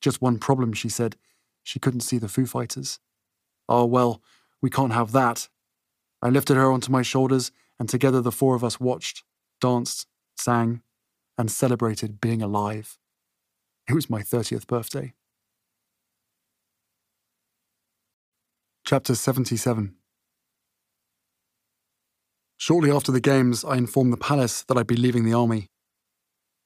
Just 0.00 0.20
one 0.20 0.38
problem, 0.38 0.72
she 0.72 0.88
said. 0.88 1.16
She 1.62 1.78
couldn't 1.78 2.00
see 2.00 2.18
the 2.18 2.28
Foo 2.28 2.46
Fighters. 2.46 2.98
Oh, 3.68 3.84
well, 3.84 4.20
we 4.60 4.70
can't 4.70 4.92
have 4.92 5.12
that. 5.12 5.48
I 6.20 6.30
lifted 6.30 6.56
her 6.56 6.72
onto 6.72 6.90
my 6.90 7.02
shoulders, 7.02 7.52
and 7.78 7.88
together 7.88 8.20
the 8.20 8.32
four 8.32 8.54
of 8.54 8.64
us 8.64 8.80
watched, 8.80 9.22
danced, 9.60 10.06
sang, 10.36 10.82
and 11.36 11.50
celebrated 11.50 12.20
being 12.20 12.42
alive. 12.42 12.98
It 13.88 13.94
was 13.94 14.10
my 14.10 14.22
30th 14.22 14.66
birthday. 14.66 15.14
Chapter 18.84 19.14
77 19.14 19.96
Shortly 22.62 22.92
after 22.92 23.10
the 23.10 23.20
games, 23.20 23.64
I 23.64 23.76
informed 23.76 24.12
the 24.12 24.16
palace 24.16 24.62
that 24.68 24.78
I'd 24.78 24.86
be 24.86 24.94
leaving 24.94 25.24
the 25.24 25.34
army. 25.34 25.66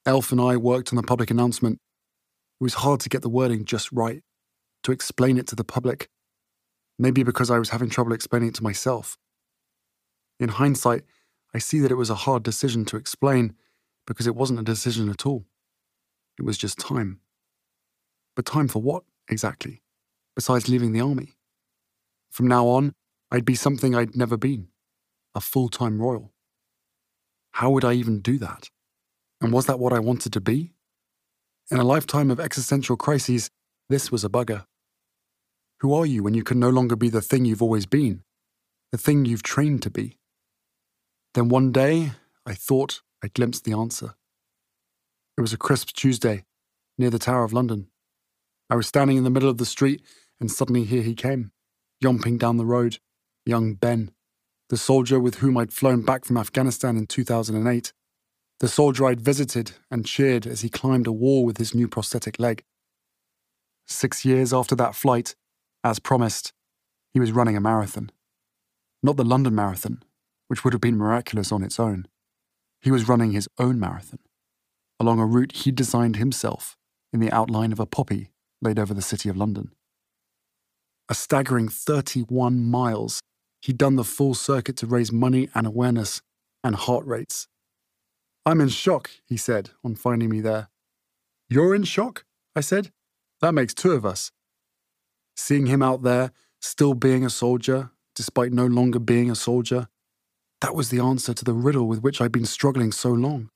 Elf 0.04 0.30
and 0.30 0.38
I 0.38 0.58
worked 0.58 0.92
on 0.92 0.96
the 0.96 1.02
public 1.02 1.30
announcement. 1.30 1.78
It 2.60 2.64
was 2.64 2.74
hard 2.74 3.00
to 3.00 3.08
get 3.08 3.22
the 3.22 3.30
wording 3.30 3.64
just 3.64 3.90
right, 3.90 4.22
to 4.82 4.92
explain 4.92 5.38
it 5.38 5.46
to 5.46 5.56
the 5.56 5.64
public. 5.64 6.10
Maybe 6.98 7.22
because 7.22 7.50
I 7.50 7.58
was 7.58 7.70
having 7.70 7.88
trouble 7.88 8.12
explaining 8.12 8.50
it 8.50 8.54
to 8.56 8.62
myself. 8.62 9.16
In 10.38 10.50
hindsight, 10.50 11.04
I 11.54 11.60
see 11.60 11.78
that 11.78 11.90
it 11.90 11.94
was 11.94 12.10
a 12.10 12.24
hard 12.26 12.42
decision 12.42 12.84
to 12.84 12.98
explain 12.98 13.54
because 14.06 14.26
it 14.26 14.36
wasn't 14.36 14.60
a 14.60 14.64
decision 14.64 15.08
at 15.08 15.24
all. 15.24 15.46
It 16.38 16.42
was 16.44 16.58
just 16.58 16.78
time. 16.78 17.20
But 18.34 18.44
time 18.44 18.68
for 18.68 18.82
what, 18.82 19.04
exactly, 19.30 19.80
besides 20.34 20.68
leaving 20.68 20.92
the 20.92 21.00
army? 21.00 21.38
From 22.30 22.48
now 22.48 22.66
on, 22.66 22.92
I'd 23.30 23.46
be 23.46 23.54
something 23.54 23.94
I'd 23.94 24.14
never 24.14 24.36
been 24.36 24.68
a 25.36 25.40
full 25.40 25.68
time 25.68 26.00
royal. 26.00 26.32
How 27.52 27.70
would 27.70 27.84
I 27.84 27.92
even 27.92 28.20
do 28.20 28.38
that? 28.38 28.70
And 29.40 29.52
was 29.52 29.66
that 29.66 29.78
what 29.78 29.92
I 29.92 30.00
wanted 30.00 30.32
to 30.32 30.40
be? 30.40 30.72
In 31.70 31.78
a 31.78 31.84
lifetime 31.84 32.30
of 32.30 32.40
existential 32.40 32.96
crises, 32.96 33.50
this 33.88 34.10
was 34.10 34.24
a 34.24 34.28
bugger. 34.28 34.64
Who 35.80 35.92
are 35.94 36.06
you 36.06 36.22
when 36.22 36.34
you 36.34 36.42
can 36.42 36.58
no 36.58 36.70
longer 36.70 36.96
be 36.96 37.10
the 37.10 37.20
thing 37.20 37.44
you've 37.44 37.62
always 37.62 37.86
been, 37.86 38.22
the 38.92 38.98
thing 38.98 39.26
you've 39.26 39.42
trained 39.42 39.82
to 39.82 39.90
be? 39.90 40.18
Then 41.34 41.48
one 41.48 41.70
day, 41.70 42.12
I 42.46 42.54
thought 42.54 43.02
I 43.22 43.28
glimpsed 43.28 43.64
the 43.64 43.74
answer. 43.74 44.14
It 45.36 45.42
was 45.42 45.52
a 45.52 45.58
crisp 45.58 45.88
Tuesday, 45.92 46.44
near 46.96 47.10
the 47.10 47.18
Tower 47.18 47.44
of 47.44 47.52
London. 47.52 47.88
I 48.70 48.76
was 48.76 48.86
standing 48.86 49.18
in 49.18 49.24
the 49.24 49.30
middle 49.30 49.50
of 49.50 49.58
the 49.58 49.66
street, 49.66 50.02
and 50.40 50.50
suddenly 50.50 50.84
here 50.84 51.02
he 51.02 51.14
came, 51.14 51.52
yomping 52.02 52.38
down 52.38 52.56
the 52.56 52.64
road, 52.64 53.00
young 53.44 53.74
Ben, 53.74 54.12
the 54.68 54.76
soldier 54.76 55.20
with 55.20 55.36
whom 55.36 55.56
I'd 55.56 55.72
flown 55.72 56.02
back 56.02 56.24
from 56.24 56.36
Afghanistan 56.36 56.96
in 56.96 57.06
2008, 57.06 57.92
the 58.58 58.68
soldier 58.68 59.06
I'd 59.06 59.20
visited 59.20 59.72
and 59.90 60.06
cheered 60.06 60.46
as 60.46 60.62
he 60.62 60.68
climbed 60.68 61.06
a 61.06 61.12
wall 61.12 61.44
with 61.44 61.58
his 61.58 61.74
new 61.74 61.88
prosthetic 61.88 62.38
leg. 62.38 62.64
Six 63.86 64.24
years 64.24 64.52
after 64.52 64.74
that 64.76 64.94
flight, 64.94 65.36
as 65.84 65.98
promised, 65.98 66.52
he 67.12 67.20
was 67.20 67.32
running 67.32 67.56
a 67.56 67.60
marathon. 67.60 68.10
Not 69.02 69.16
the 69.16 69.24
London 69.24 69.54
Marathon, 69.54 70.02
which 70.48 70.64
would 70.64 70.72
have 70.72 70.80
been 70.80 70.96
miraculous 70.96 71.52
on 71.52 71.62
its 71.62 71.78
own. 71.78 72.08
He 72.80 72.90
was 72.90 73.08
running 73.08 73.32
his 73.32 73.48
own 73.58 73.78
marathon, 73.78 74.18
along 74.98 75.20
a 75.20 75.26
route 75.26 75.52
he'd 75.52 75.76
designed 75.76 76.16
himself 76.16 76.76
in 77.12 77.20
the 77.20 77.30
outline 77.30 77.72
of 77.72 77.80
a 77.80 77.86
poppy 77.86 78.30
laid 78.60 78.78
over 78.78 78.94
the 78.94 79.02
city 79.02 79.28
of 79.28 79.36
London. 79.36 79.72
A 81.08 81.14
staggering 81.14 81.68
31 81.68 82.64
miles, 82.64 83.20
he'd 83.62 83.78
done 83.78 83.96
the 83.96 84.04
full 84.04 84.34
circuit 84.34 84.76
to 84.78 84.86
raise 84.86 85.12
money 85.12 85.48
and 85.54 85.66
awareness 85.66 86.22
and 86.62 86.74
heart 86.74 87.04
rates. 87.06 87.48
I'm 88.44 88.60
in 88.60 88.68
shock, 88.68 89.10
he 89.24 89.36
said 89.36 89.70
on 89.84 89.96
finding 89.96 90.30
me 90.30 90.40
there. 90.40 90.68
You're 91.48 91.74
in 91.74 91.84
shock? 91.84 92.24
I 92.54 92.60
said. 92.60 92.92
That 93.40 93.52
makes 93.52 93.74
two 93.74 93.92
of 93.92 94.06
us. 94.06 94.32
Seeing 95.36 95.66
him 95.66 95.82
out 95.82 96.02
there, 96.02 96.32
still 96.60 96.94
being 96.94 97.24
a 97.24 97.30
soldier, 97.30 97.90
despite 98.14 98.52
no 98.52 98.66
longer 98.66 98.98
being 98.98 99.30
a 99.30 99.34
soldier, 99.34 99.88
that 100.60 100.74
was 100.74 100.88
the 100.88 101.00
answer 101.00 101.34
to 101.34 101.44
the 101.44 101.52
riddle 101.52 101.86
with 101.86 102.00
which 102.00 102.20
I'd 102.20 102.32
been 102.32 102.46
struggling 102.46 102.92
so 102.92 103.10
long. 103.10 103.50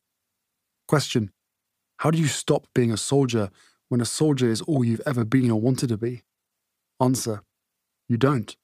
Question 0.87 1.31
How 1.99 2.11
do 2.11 2.19
you 2.19 2.27
stop 2.27 2.67
being 2.75 2.93
a 2.93 2.97
soldier 2.97 3.51
when 3.89 4.01
a 4.01 4.05
soldier 4.05 4.51
is 4.51 4.61
all 4.63 4.85
you've 4.85 5.03
ever 5.07 5.25
been 5.25 5.51
or 5.51 5.61
wanted 5.61 5.89
to 5.89 5.97
be? 5.97 6.23
Answer 7.01 7.43
You 8.09 8.19
don't. 8.19 8.55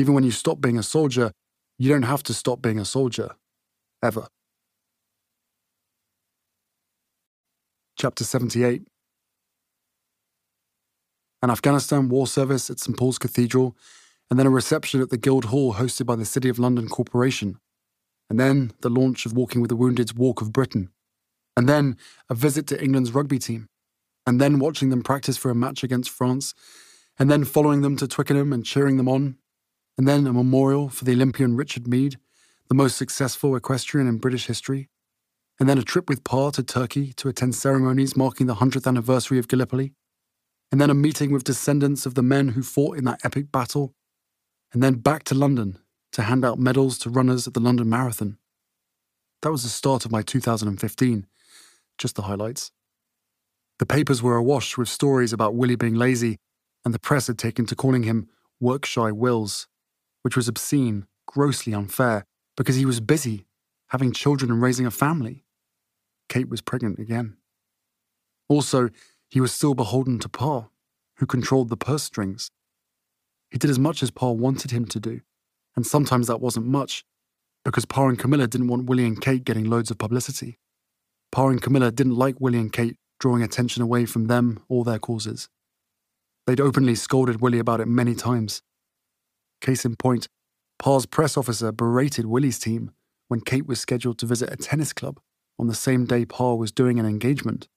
Even 0.00 0.14
when 0.14 0.24
you 0.24 0.30
stop 0.30 0.62
being 0.62 0.78
a 0.78 0.82
soldier, 0.82 1.30
you 1.78 1.90
don't 1.90 2.04
have 2.04 2.22
to 2.22 2.32
stop 2.32 2.62
being 2.62 2.78
a 2.78 2.86
soldier. 2.86 3.36
Ever. 4.02 4.28
Chapter 7.98 8.24
78 8.24 8.82
An 11.42 11.50
Afghanistan 11.50 12.08
war 12.08 12.26
service 12.26 12.70
at 12.70 12.80
St 12.80 12.96
Paul's 12.96 13.18
Cathedral 13.18 13.76
and 14.30 14.38
then 14.38 14.46
a 14.46 14.50
reception 14.50 15.02
at 15.02 15.10
the 15.10 15.18
Guildhall 15.18 15.74
hosted 15.74 16.06
by 16.06 16.16
the 16.16 16.24
City 16.24 16.48
of 16.48 16.58
London 16.58 16.88
Corporation, 16.88 17.58
and 18.30 18.40
then 18.40 18.72
the 18.80 18.88
launch 18.88 19.26
of 19.26 19.34
Walking 19.34 19.60
with 19.60 19.68
the 19.68 19.76
Wounded's 19.76 20.14
Walk 20.14 20.40
of 20.40 20.50
Britain, 20.50 20.88
and 21.58 21.68
then 21.68 21.98
a 22.30 22.34
visit 22.34 22.66
to 22.68 22.82
England's 22.82 23.12
rugby 23.12 23.38
team, 23.38 23.66
and 24.26 24.40
then 24.40 24.60
watching 24.60 24.88
them 24.88 25.02
practice 25.02 25.36
for 25.36 25.50
a 25.50 25.54
match 25.54 25.84
against 25.84 26.08
France, 26.08 26.54
and 27.18 27.30
then 27.30 27.44
following 27.44 27.82
them 27.82 27.96
to 27.96 28.08
Twickenham 28.08 28.50
and 28.50 28.64
cheering 28.64 28.96
them 28.96 29.08
on, 29.08 29.36
and 30.00 30.08
then 30.08 30.26
a 30.26 30.32
memorial 30.32 30.88
for 30.88 31.04
the 31.04 31.12
Olympian 31.12 31.58
Richard 31.58 31.86
Meade, 31.86 32.16
the 32.70 32.74
most 32.74 32.96
successful 32.96 33.54
equestrian 33.54 34.08
in 34.08 34.16
British 34.16 34.46
history, 34.46 34.88
and 35.58 35.68
then 35.68 35.76
a 35.76 35.82
trip 35.82 36.08
with 36.08 36.24
Pa 36.24 36.48
to 36.52 36.62
Turkey 36.62 37.12
to 37.18 37.28
attend 37.28 37.54
ceremonies 37.54 38.16
marking 38.16 38.46
the 38.46 38.54
100th 38.54 38.86
anniversary 38.86 39.38
of 39.38 39.46
Gallipoli, 39.46 39.92
and 40.72 40.80
then 40.80 40.88
a 40.88 40.94
meeting 40.94 41.32
with 41.32 41.44
descendants 41.44 42.06
of 42.06 42.14
the 42.14 42.22
men 42.22 42.48
who 42.48 42.62
fought 42.62 42.96
in 42.96 43.04
that 43.04 43.20
epic 43.26 43.52
battle. 43.52 43.92
And 44.72 44.82
then 44.82 44.94
back 44.94 45.22
to 45.24 45.34
London 45.34 45.78
to 46.12 46.22
hand 46.22 46.46
out 46.46 46.58
medals 46.58 46.96
to 47.00 47.10
runners 47.10 47.46
at 47.46 47.52
the 47.52 47.60
London 47.60 47.90
Marathon. 47.90 48.38
That 49.42 49.52
was 49.52 49.64
the 49.64 49.68
start 49.68 50.06
of 50.06 50.10
my 50.10 50.22
2015, 50.22 51.26
just 51.98 52.16
the 52.16 52.22
highlights. 52.22 52.72
The 53.78 53.84
papers 53.84 54.22
were 54.22 54.36
awash 54.36 54.78
with 54.78 54.88
stories 54.88 55.34
about 55.34 55.56
Willie 55.56 55.76
being 55.76 55.94
lazy, 55.94 56.38
and 56.86 56.94
the 56.94 56.98
press 56.98 57.26
had 57.26 57.36
taken 57.36 57.66
to 57.66 57.76
calling 57.76 58.04
him 58.04 58.30
work 58.60 58.86
shy 58.86 59.10
Wills, 59.12 59.66
which 60.22 60.36
was 60.36 60.48
obscene, 60.48 61.06
grossly 61.26 61.74
unfair, 61.74 62.26
because 62.56 62.76
he 62.76 62.84
was 62.84 63.00
busy, 63.00 63.46
having 63.88 64.12
children 64.12 64.50
and 64.50 64.62
raising 64.62 64.86
a 64.86 64.90
family. 64.90 65.44
Kate 66.28 66.48
was 66.48 66.60
pregnant 66.60 66.98
again. 66.98 67.36
Also, 68.48 68.90
he 69.28 69.40
was 69.40 69.52
still 69.52 69.74
beholden 69.74 70.18
to 70.18 70.28
Pa, 70.28 70.68
who 71.16 71.26
controlled 71.26 71.68
the 71.68 71.76
purse 71.76 72.02
strings. 72.02 72.50
He 73.50 73.58
did 73.58 73.70
as 73.70 73.78
much 73.78 74.02
as 74.02 74.10
Pa 74.10 74.30
wanted 74.30 74.70
him 74.70 74.86
to 74.86 75.00
do, 75.00 75.20
and 75.76 75.86
sometimes 75.86 76.26
that 76.26 76.40
wasn't 76.40 76.66
much, 76.66 77.04
because 77.64 77.84
Pa 77.84 78.08
and 78.08 78.18
Camilla 78.18 78.46
didn't 78.46 78.68
want 78.68 78.86
Willie 78.86 79.06
and 79.06 79.20
Kate 79.20 79.44
getting 79.44 79.68
loads 79.68 79.90
of 79.90 79.98
publicity. 79.98 80.58
Pa 81.32 81.48
and 81.48 81.62
Camilla 81.62 81.92
didn't 81.92 82.16
like 82.16 82.40
Willie 82.40 82.58
and 82.58 82.72
Kate 82.72 82.96
drawing 83.20 83.42
attention 83.42 83.82
away 83.82 84.06
from 84.06 84.26
them 84.26 84.60
or 84.68 84.82
their 84.84 84.98
causes. 84.98 85.48
They'd 86.46 86.60
openly 86.60 86.94
scolded 86.94 87.40
Willie 87.40 87.58
about 87.58 87.80
it 87.80 87.86
many 87.86 88.14
times. 88.14 88.62
Case 89.60 89.84
in 89.84 89.96
point, 89.96 90.28
Pa's 90.78 91.06
press 91.06 91.36
officer 91.36 91.72
berated 91.72 92.26
Willie's 92.26 92.58
team 92.58 92.92
when 93.28 93.40
Kate 93.40 93.66
was 93.66 93.80
scheduled 93.80 94.18
to 94.18 94.26
visit 94.26 94.52
a 94.52 94.56
tennis 94.56 94.92
club 94.92 95.20
on 95.58 95.66
the 95.66 95.74
same 95.74 96.06
day 96.06 96.24
Pa 96.24 96.54
was 96.54 96.72
doing 96.72 96.98
an 96.98 97.06
engagement. 97.06 97.68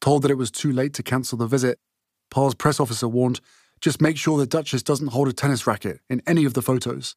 Told 0.00 0.22
that 0.22 0.30
it 0.30 0.38
was 0.38 0.50
too 0.50 0.72
late 0.72 0.94
to 0.94 1.02
cancel 1.02 1.36
the 1.36 1.46
visit, 1.46 1.78
Pa's 2.30 2.54
press 2.54 2.80
officer 2.80 3.06
warned 3.06 3.40
just 3.80 4.00
make 4.00 4.16
sure 4.16 4.38
the 4.38 4.46
Duchess 4.46 4.82
doesn't 4.82 5.08
hold 5.08 5.28
a 5.28 5.32
tennis 5.32 5.66
racket 5.66 6.00
in 6.08 6.22
any 6.26 6.44
of 6.44 6.54
the 6.54 6.62
photos. 6.62 7.16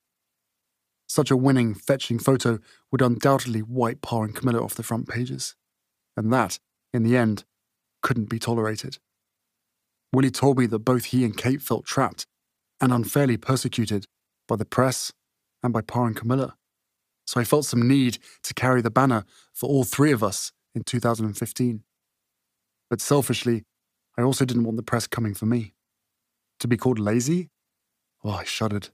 Such 1.07 1.31
a 1.31 1.37
winning, 1.37 1.73
fetching 1.75 2.19
photo 2.19 2.59
would 2.91 3.01
undoubtedly 3.01 3.61
wipe 3.61 4.01
Pa 4.01 4.23
and 4.23 4.35
Camilla 4.35 4.63
off 4.63 4.75
the 4.75 4.83
front 4.83 5.07
pages. 5.07 5.55
And 6.15 6.31
that, 6.31 6.59
in 6.93 7.03
the 7.03 7.17
end, 7.17 7.43
couldn't 8.01 8.29
be 8.29 8.39
tolerated. 8.39 8.97
Willie 10.13 10.31
told 10.31 10.59
me 10.59 10.65
that 10.67 10.79
both 10.79 11.05
he 11.05 11.25
and 11.25 11.35
Kate 11.35 11.61
felt 11.61 11.85
trapped 11.85 12.27
and 12.83 12.91
unfairly 12.91 13.37
persecuted 13.37 14.05
by 14.45 14.57
the 14.57 14.65
press 14.65 15.13
and 15.63 15.71
by 15.71 15.79
Pa 15.79 16.03
and 16.03 16.17
Camilla. 16.17 16.57
So 17.25 17.39
I 17.39 17.45
felt 17.45 17.65
some 17.65 17.87
need 17.87 18.17
to 18.43 18.53
carry 18.53 18.81
the 18.81 18.91
banner 18.91 19.23
for 19.53 19.69
all 19.69 19.85
three 19.85 20.11
of 20.11 20.21
us 20.21 20.51
in 20.75 20.83
2015. 20.83 21.81
But 22.89 22.99
selfishly, 22.99 23.63
I 24.17 24.21
also 24.21 24.43
didn't 24.43 24.65
want 24.65 24.75
the 24.75 24.83
press 24.83 25.07
coming 25.07 25.33
for 25.33 25.45
me. 25.45 25.75
To 26.59 26.67
be 26.67 26.75
called 26.75 26.99
lazy? 26.99 27.51
Oh, 28.21 28.31
I 28.31 28.43
shuddered. 28.43 28.89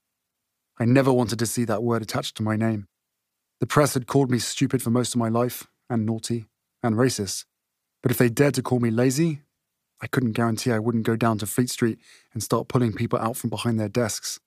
I 0.79 0.85
never 0.85 1.11
wanted 1.11 1.39
to 1.39 1.47
see 1.47 1.65
that 1.65 1.81
word 1.81 2.03
attached 2.03 2.37
to 2.37 2.43
my 2.43 2.55
name. 2.55 2.85
The 3.59 3.65
press 3.65 3.95
had 3.95 4.05
called 4.05 4.29
me 4.29 4.37
stupid 4.37 4.83
for 4.83 4.91
most 4.91 5.15
of 5.15 5.19
my 5.19 5.29
life, 5.29 5.65
and 5.89 6.05
naughty, 6.05 6.45
and 6.83 6.95
racist. 6.95 7.45
But 8.03 8.11
if 8.11 8.19
they 8.19 8.29
dared 8.29 8.53
to 8.53 8.61
call 8.61 8.79
me 8.79 8.91
lazy, 8.91 9.41
I 10.01 10.07
couldn't 10.07 10.31
guarantee 10.31 10.71
I 10.71 10.79
wouldn't 10.79 11.05
go 11.05 11.15
down 11.15 11.37
to 11.39 11.45
Fleet 11.45 11.69
Street 11.69 11.99
and 12.33 12.41
start 12.41 12.67
pulling 12.67 12.93
people 12.93 13.19
out 13.19 13.37
from 13.37 13.49
behind 13.49 13.79
their 13.79 13.89
desks. 13.89 14.39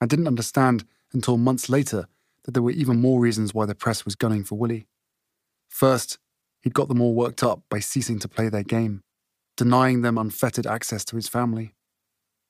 I 0.00 0.06
didn't 0.06 0.26
understand 0.26 0.84
until 1.12 1.36
months 1.36 1.68
later 1.68 2.06
that 2.44 2.52
there 2.52 2.62
were 2.62 2.70
even 2.70 3.00
more 3.00 3.20
reasons 3.20 3.52
why 3.52 3.66
the 3.66 3.74
press 3.74 4.04
was 4.04 4.14
gunning 4.14 4.44
for 4.44 4.56
Willie. 4.56 4.86
First, 5.68 6.18
he'd 6.62 6.74
got 6.74 6.88
them 6.88 7.00
all 7.00 7.14
worked 7.14 7.42
up 7.42 7.62
by 7.68 7.80
ceasing 7.80 8.18
to 8.20 8.28
play 8.28 8.48
their 8.48 8.62
game, 8.62 9.02
denying 9.56 10.02
them 10.02 10.16
unfettered 10.16 10.66
access 10.66 11.04
to 11.06 11.16
his 11.16 11.28
family. 11.28 11.74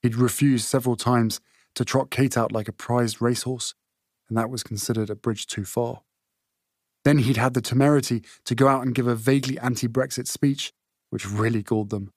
He'd 0.02 0.16
refused 0.16 0.66
several 0.66 0.96
times 0.96 1.40
to 1.74 1.84
trot 1.84 2.10
Kate 2.10 2.36
out 2.36 2.52
like 2.52 2.68
a 2.68 2.72
prized 2.72 3.20
racehorse, 3.20 3.74
and 4.28 4.36
that 4.36 4.50
was 4.50 4.62
considered 4.62 5.10
a 5.10 5.14
bridge 5.14 5.46
too 5.46 5.64
far. 5.64 6.02
Then 7.04 7.18
he'd 7.18 7.36
had 7.36 7.54
the 7.54 7.60
temerity 7.60 8.24
to 8.44 8.54
go 8.54 8.68
out 8.68 8.82
and 8.82 8.94
give 8.94 9.06
a 9.06 9.14
vaguely 9.14 9.58
anti 9.58 9.86
Brexit 9.86 10.26
speech, 10.26 10.72
which 11.10 11.28
really 11.28 11.62
galled 11.62 11.90
them. 11.90 12.10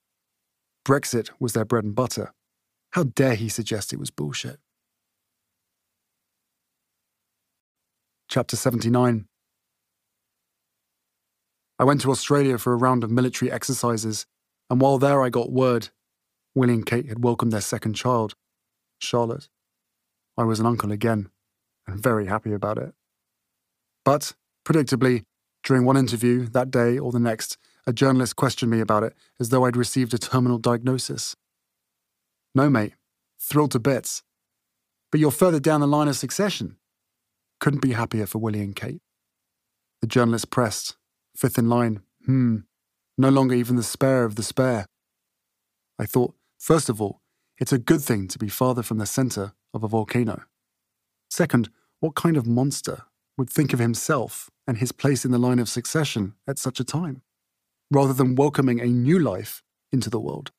Brexit 0.86 1.30
was 1.38 1.52
their 1.52 1.64
bread 1.64 1.84
and 1.84 1.94
butter. 1.94 2.32
How 2.92 3.04
dare 3.04 3.34
he 3.34 3.48
suggest 3.48 3.92
it 3.92 3.98
was 3.98 4.10
bullshit? 4.10 4.58
Chapter 8.28 8.56
79. 8.56 9.26
I 11.78 11.84
went 11.84 12.00
to 12.02 12.10
Australia 12.10 12.58
for 12.58 12.72
a 12.72 12.76
round 12.76 13.04
of 13.04 13.10
military 13.10 13.50
exercises, 13.50 14.26
and 14.68 14.80
while 14.80 14.98
there 14.98 15.22
I 15.22 15.30
got 15.30 15.50
word 15.50 15.88
Willie 16.54 16.74
and 16.74 16.86
Kate 16.86 17.06
had 17.06 17.22
welcomed 17.22 17.52
their 17.52 17.60
second 17.60 17.94
child, 17.94 18.34
Charlotte. 18.98 19.48
I 20.36 20.44
was 20.44 20.60
an 20.60 20.66
uncle 20.66 20.90
again, 20.90 21.30
and 21.86 22.02
very 22.02 22.26
happy 22.26 22.52
about 22.52 22.78
it. 22.78 22.92
But, 24.04 24.34
predictably, 24.64 25.24
during 25.62 25.84
one 25.84 25.96
interview 25.96 26.46
that 26.46 26.70
day 26.70 26.98
or 26.98 27.12
the 27.12 27.20
next, 27.20 27.56
a 27.86 27.92
journalist 27.92 28.36
questioned 28.36 28.70
me 28.70 28.80
about 28.80 29.02
it 29.02 29.14
as 29.38 29.48
though 29.48 29.64
I'd 29.64 29.76
received 29.76 30.14
a 30.14 30.18
terminal 30.18 30.58
diagnosis. 30.58 31.36
No, 32.54 32.68
mate, 32.68 32.94
thrilled 33.40 33.72
to 33.72 33.78
bits. 33.78 34.22
But 35.10 35.20
you're 35.20 35.30
further 35.30 35.60
down 35.60 35.80
the 35.80 35.86
line 35.86 36.08
of 36.08 36.16
succession. 36.16 36.76
Couldn't 37.58 37.82
be 37.82 37.92
happier 37.92 38.26
for 38.26 38.38
Willie 38.38 38.62
and 38.62 38.76
Kate. 38.76 39.02
The 40.00 40.06
journalist 40.06 40.50
pressed, 40.50 40.96
fifth 41.36 41.58
in 41.58 41.68
line, 41.68 42.00
hmm, 42.24 42.58
no 43.18 43.28
longer 43.28 43.54
even 43.54 43.76
the 43.76 43.82
spare 43.82 44.24
of 44.24 44.36
the 44.36 44.42
spare. 44.42 44.86
I 45.98 46.06
thought, 46.06 46.34
first 46.58 46.88
of 46.88 47.00
all, 47.02 47.20
it's 47.58 47.72
a 47.72 47.78
good 47.78 48.00
thing 48.00 48.28
to 48.28 48.38
be 48.38 48.48
farther 48.48 48.82
from 48.82 48.98
the 48.98 49.06
centre 49.06 49.52
of 49.74 49.84
a 49.84 49.88
volcano. 49.88 50.44
Second, 51.28 51.68
what 52.00 52.14
kind 52.14 52.36
of 52.36 52.46
monster 52.46 53.02
would 53.36 53.50
think 53.50 53.72
of 53.72 53.78
himself 53.78 54.50
and 54.66 54.78
his 54.78 54.92
place 54.92 55.24
in 55.24 55.30
the 55.30 55.38
line 55.38 55.58
of 55.58 55.68
succession 55.68 56.34
at 56.48 56.58
such 56.58 56.80
a 56.80 56.84
time, 56.84 57.22
rather 57.90 58.12
than 58.12 58.34
welcoming 58.34 58.80
a 58.80 58.86
new 58.86 59.18
life 59.18 59.62
into 59.92 60.10
the 60.10 60.20
world? 60.20 60.52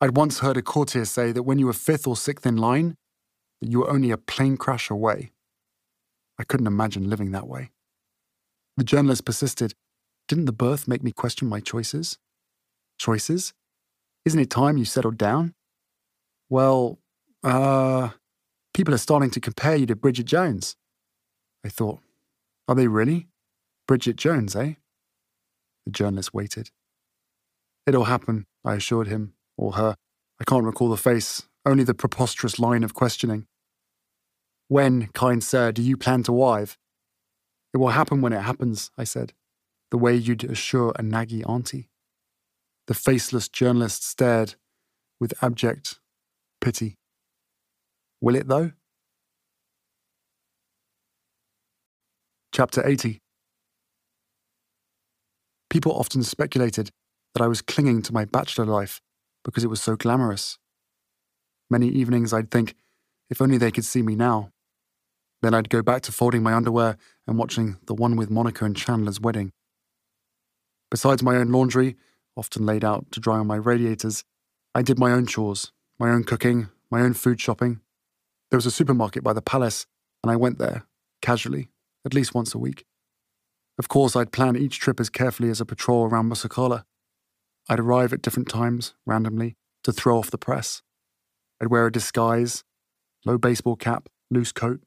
I'd 0.00 0.16
once 0.16 0.40
heard 0.40 0.56
a 0.56 0.62
courtier 0.62 1.04
say 1.04 1.32
that 1.32 1.44
when 1.44 1.58
you 1.58 1.66
were 1.66 1.72
fifth 1.72 2.06
or 2.06 2.16
sixth 2.16 2.44
in 2.44 2.56
line, 2.56 2.96
that 3.60 3.70
you 3.70 3.80
were 3.80 3.90
only 3.90 4.10
a 4.10 4.18
plane 4.18 4.56
crash 4.56 4.90
away. 4.90 5.30
I 6.38 6.44
couldn't 6.44 6.66
imagine 6.66 7.08
living 7.08 7.30
that 7.30 7.46
way. 7.46 7.70
The 8.76 8.84
journalist 8.84 9.24
persisted. 9.24 9.74
Didn't 10.26 10.46
the 10.46 10.52
birth 10.52 10.88
make 10.88 11.02
me 11.02 11.12
question 11.12 11.48
my 11.48 11.60
choices? 11.60 12.18
Choices? 12.98 13.52
Isn't 14.24 14.40
it 14.40 14.50
time 14.50 14.76
you 14.76 14.84
settled 14.84 15.18
down? 15.18 15.54
Well, 16.48 16.98
uh, 17.44 18.10
people 18.74 18.94
are 18.94 18.98
starting 18.98 19.30
to 19.30 19.40
compare 19.40 19.76
you 19.76 19.86
to 19.86 19.96
Bridget 19.96 20.26
Jones. 20.26 20.76
I 21.64 21.68
thought, 21.68 22.00
are 22.66 22.74
they 22.74 22.88
really? 22.88 23.28
Bridget 23.86 24.16
Jones, 24.16 24.56
eh? 24.56 24.74
The 25.86 25.92
journalist 25.92 26.32
waited. 26.32 26.70
It'll 27.86 28.04
happen, 28.04 28.46
I 28.64 28.74
assured 28.74 29.08
him, 29.08 29.34
or 29.56 29.72
her. 29.72 29.96
I 30.40 30.44
can't 30.44 30.64
recall 30.64 30.88
the 30.88 30.96
face, 30.96 31.48
only 31.66 31.84
the 31.84 31.94
preposterous 31.94 32.58
line 32.58 32.84
of 32.84 32.94
questioning. 32.94 33.46
When, 34.68 35.08
kind 35.08 35.42
sir, 35.42 35.72
do 35.72 35.82
you 35.82 35.96
plan 35.96 36.22
to 36.24 36.32
wive? 36.32 36.78
It 37.74 37.78
will 37.78 37.88
happen 37.88 38.20
when 38.20 38.32
it 38.32 38.42
happens, 38.42 38.90
I 38.96 39.04
said, 39.04 39.32
the 39.90 39.98
way 39.98 40.14
you'd 40.14 40.44
assure 40.44 40.90
a 40.90 41.02
naggy 41.02 41.48
auntie. 41.48 41.88
The 42.86 42.94
faceless 42.94 43.48
journalist 43.48 44.04
stared 44.04 44.54
with 45.20 45.34
abject 45.42 46.00
pity. 46.60 46.96
Will 48.20 48.36
it, 48.36 48.48
though? 48.48 48.72
Chapter 52.52 52.86
80 52.86 53.21
People 55.72 55.98
often 55.98 56.22
speculated 56.22 56.90
that 57.32 57.42
I 57.42 57.46
was 57.46 57.62
clinging 57.62 58.02
to 58.02 58.12
my 58.12 58.26
bachelor 58.26 58.66
life 58.66 59.00
because 59.42 59.64
it 59.64 59.70
was 59.70 59.80
so 59.80 59.96
glamorous. 59.96 60.58
Many 61.70 61.88
evenings 61.88 62.34
I'd 62.34 62.50
think, 62.50 62.74
if 63.30 63.40
only 63.40 63.56
they 63.56 63.70
could 63.70 63.86
see 63.86 64.02
me 64.02 64.14
now. 64.14 64.50
Then 65.40 65.54
I'd 65.54 65.70
go 65.70 65.80
back 65.80 66.02
to 66.02 66.12
folding 66.12 66.42
my 66.42 66.52
underwear 66.52 66.98
and 67.26 67.38
watching 67.38 67.78
the 67.86 67.94
one 67.94 68.16
with 68.16 68.28
Monica 68.28 68.66
and 68.66 68.76
Chandler's 68.76 69.18
wedding. 69.18 69.50
Besides 70.90 71.22
my 71.22 71.36
own 71.36 71.50
laundry, 71.50 71.96
often 72.36 72.66
laid 72.66 72.84
out 72.84 73.10
to 73.12 73.20
dry 73.20 73.38
on 73.38 73.46
my 73.46 73.56
radiators, 73.56 74.24
I 74.74 74.82
did 74.82 74.98
my 74.98 75.10
own 75.10 75.24
chores, 75.24 75.72
my 75.98 76.10
own 76.10 76.24
cooking, 76.24 76.68
my 76.90 77.00
own 77.00 77.14
food 77.14 77.40
shopping. 77.40 77.80
There 78.50 78.58
was 78.58 78.66
a 78.66 78.70
supermarket 78.70 79.24
by 79.24 79.32
the 79.32 79.40
palace, 79.40 79.86
and 80.22 80.30
I 80.30 80.36
went 80.36 80.58
there, 80.58 80.84
casually, 81.22 81.70
at 82.04 82.12
least 82.12 82.34
once 82.34 82.54
a 82.54 82.58
week. 82.58 82.84
Of 83.78 83.88
course, 83.88 84.14
I'd 84.14 84.32
plan 84.32 84.56
each 84.56 84.78
trip 84.78 85.00
as 85.00 85.10
carefully 85.10 85.48
as 85.50 85.60
a 85.60 85.66
patrol 85.66 86.04
around 86.04 86.26
Musa 86.26 86.48
Qala. 86.48 86.84
I'd 87.68 87.80
arrive 87.80 88.12
at 88.12 88.22
different 88.22 88.48
times, 88.48 88.94
randomly, 89.06 89.56
to 89.84 89.92
throw 89.92 90.18
off 90.18 90.30
the 90.30 90.38
press. 90.38 90.82
I'd 91.60 91.68
wear 91.68 91.86
a 91.86 91.92
disguise, 91.92 92.64
low 93.24 93.38
baseball 93.38 93.76
cap, 93.76 94.08
loose 94.30 94.52
coat, 94.52 94.80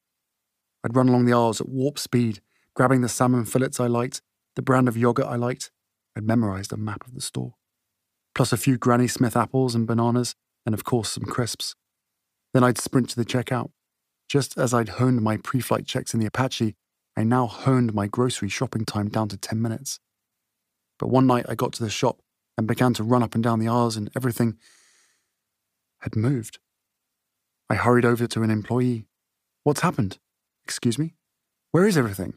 I'd 0.86 0.96
run 0.96 1.10
along 1.10 1.26
the 1.26 1.34
aisles 1.34 1.60
at 1.60 1.68
warp 1.68 1.98
speed, 1.98 2.42
grabbing 2.76 3.02
the 3.02 3.10
salmon 3.10 3.46
fillets 3.46 3.80
I 3.80 3.88
liked, 3.88 4.22
the 4.56 4.62
brand 4.62 4.88
of 4.88 4.96
yogurt 4.96 5.26
I 5.26 5.36
liked. 5.36 5.72
I'd 6.16 6.24
memorized 6.24 6.72
a 6.72 6.78
map 6.78 7.08
of 7.08 7.16
the 7.16 7.22
store. 7.22 7.56
Plus 8.36 8.54
a 8.54 8.58
few 8.58 8.78
Granny 8.78 9.08
Smith 9.08 9.36
apples 9.36 9.74
and 9.74 9.88
bananas, 9.88 10.36
and 10.64 10.76
of 10.76 10.84
course 10.84 11.10
some 11.10 11.24
crisps. 11.24 11.76
Then 12.54 12.64
I'd 12.64 12.78
sprint 12.78 13.10
to 13.10 13.16
the 13.16 13.26
checkout. 13.26 13.72
Just 14.30 14.60
as 14.60 14.76
I'd 14.76 14.90
honed 14.90 15.24
my 15.24 15.38
pre 15.38 15.60
flight 15.60 15.88
checks 15.88 16.14
in 16.14 16.20
the 16.20 16.28
Apache, 16.28 16.76
I 17.18 17.24
now 17.24 17.48
honed 17.48 17.94
my 17.94 18.08
grocery 18.08 18.50
shopping 18.50 18.86
time 18.86 19.10
down 19.10 19.30
to 19.30 19.38
10 19.38 19.62
minutes. 19.62 20.00
But 21.00 21.08
one 21.08 21.28
night 21.28 21.46
I 21.48 21.56
got 21.56 21.74
to 21.74 21.84
the 21.84 21.90
shop 21.90 22.22
and 22.58 22.68
began 22.68 22.94
to 22.96 23.04
run 23.04 23.24
up 23.24 23.36
and 23.36 23.44
down 23.44 23.60
the 23.60 23.68
aisles, 23.68 23.98
and 23.98 24.10
everything 24.16 24.58
had 26.02 26.16
moved. 26.16 26.60
I 27.70 27.76
hurried 27.76 28.06
over 28.06 28.28
to 28.28 28.44
an 28.44 28.52
employee. 28.52 29.08
What's 29.64 29.82
happened? 29.82 30.20
Excuse 30.64 30.98
me? 30.98 31.16
Where 31.72 31.88
is 31.88 31.98
everything? 31.98 32.36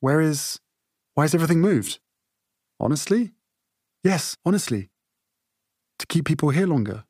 Where 0.00 0.20
is. 0.20 0.60
Why 1.14 1.24
has 1.24 1.34
everything 1.34 1.60
moved? 1.60 1.98
Honestly? 2.78 3.32
Yes, 4.04 4.36
honestly. 4.44 4.90
To 5.98 6.06
keep 6.06 6.26
people 6.26 6.50
here 6.50 6.66
longer, 6.66 7.04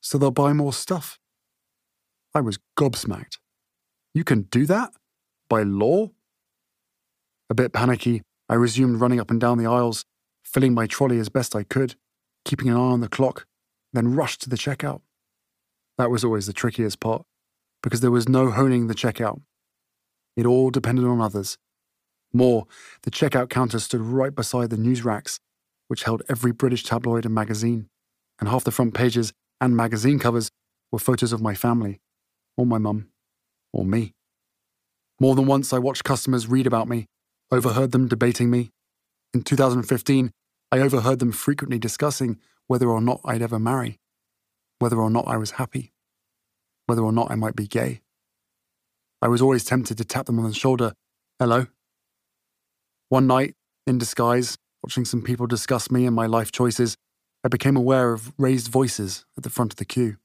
so 0.00 0.18
they'll 0.18 0.30
buy 0.30 0.52
more 0.52 0.72
stuff. 0.72 1.20
I 2.34 2.40
was 2.40 2.58
gobsmacked. 2.76 3.38
You 4.12 4.24
can 4.24 4.42
do 4.42 4.66
that? 4.66 4.92
By 5.48 5.62
law? 5.62 6.10
A 7.50 7.54
bit 7.54 7.72
panicky, 7.72 8.22
I 8.48 8.54
resumed 8.54 9.00
running 9.00 9.20
up 9.20 9.30
and 9.30 9.40
down 9.40 9.58
the 9.58 9.66
aisles, 9.66 10.04
filling 10.42 10.74
my 10.74 10.86
trolley 10.86 11.18
as 11.18 11.28
best 11.28 11.54
I 11.54 11.62
could, 11.62 11.94
keeping 12.44 12.68
an 12.68 12.76
eye 12.76 12.78
on 12.78 13.00
the 13.00 13.08
clock, 13.08 13.46
then 13.92 14.14
rushed 14.14 14.40
to 14.42 14.50
the 14.50 14.56
checkout. 14.56 15.02
That 15.98 16.10
was 16.10 16.24
always 16.24 16.46
the 16.46 16.52
trickiest 16.52 17.00
part, 17.00 17.24
because 17.82 18.00
there 18.00 18.10
was 18.10 18.28
no 18.28 18.50
honing 18.50 18.86
the 18.86 18.94
checkout. 18.94 19.40
It 20.36 20.46
all 20.46 20.70
depended 20.70 21.04
on 21.04 21.20
others. 21.20 21.58
More, 22.32 22.66
the 23.02 23.10
checkout 23.10 23.50
counter 23.50 23.78
stood 23.78 24.00
right 24.00 24.34
beside 24.34 24.70
the 24.70 24.76
news 24.76 25.04
racks, 25.04 25.38
which 25.88 26.04
held 26.04 26.22
every 26.28 26.52
British 26.52 26.82
tabloid 26.82 27.24
and 27.24 27.34
magazine, 27.34 27.88
and 28.40 28.48
half 28.48 28.64
the 28.64 28.72
front 28.72 28.94
pages 28.94 29.32
and 29.60 29.76
magazine 29.76 30.18
covers 30.18 30.50
were 30.90 30.98
photos 30.98 31.32
of 31.32 31.40
my 31.40 31.54
family, 31.54 32.00
or 32.56 32.66
my 32.66 32.78
mum, 32.78 33.08
or 33.72 33.84
me. 33.84 34.14
More 35.20 35.34
than 35.34 35.46
once, 35.46 35.72
I 35.72 35.78
watched 35.78 36.04
customers 36.04 36.48
read 36.48 36.66
about 36.66 36.88
me, 36.88 37.06
overheard 37.54 37.92
them 37.92 38.08
debating 38.08 38.50
me. 38.50 38.70
In 39.32 39.42
2015, 39.42 40.32
I 40.72 40.80
overheard 40.80 41.20
them 41.20 41.32
frequently 41.32 41.78
discussing 41.78 42.38
whether 42.66 42.88
or 42.88 43.00
not 43.00 43.20
I'd 43.24 43.42
ever 43.42 43.58
marry, 43.58 44.00
whether 44.80 44.98
or 44.98 45.08
not 45.08 45.28
I 45.28 45.36
was 45.36 45.52
happy, 45.52 45.92
whether 46.86 47.02
or 47.02 47.12
not 47.12 47.30
I 47.30 47.36
might 47.36 47.54
be 47.54 47.66
gay. 47.66 48.02
I 49.22 49.28
was 49.28 49.40
always 49.40 49.64
tempted 49.64 49.96
to 49.98 50.04
tap 50.04 50.26
them 50.26 50.38
on 50.38 50.48
the 50.48 50.54
shoulder. 50.54 50.94
Hello. 51.38 51.66
One 53.08 53.26
night, 53.26 53.54
in 53.86 53.98
disguise, 53.98 54.58
watching 54.82 55.04
some 55.04 55.22
people 55.22 55.46
discuss 55.46 55.90
me 55.90 56.06
and 56.06 56.16
my 56.16 56.26
life 56.26 56.50
choices, 56.50 56.96
I 57.44 57.48
became 57.48 57.76
aware 57.76 58.12
of 58.12 58.32
raised 58.36 58.68
voices 58.68 59.24
at 59.36 59.44
the 59.44 59.50
front 59.50 59.72
of 59.72 59.76
the 59.76 59.84
queue. 59.84 60.16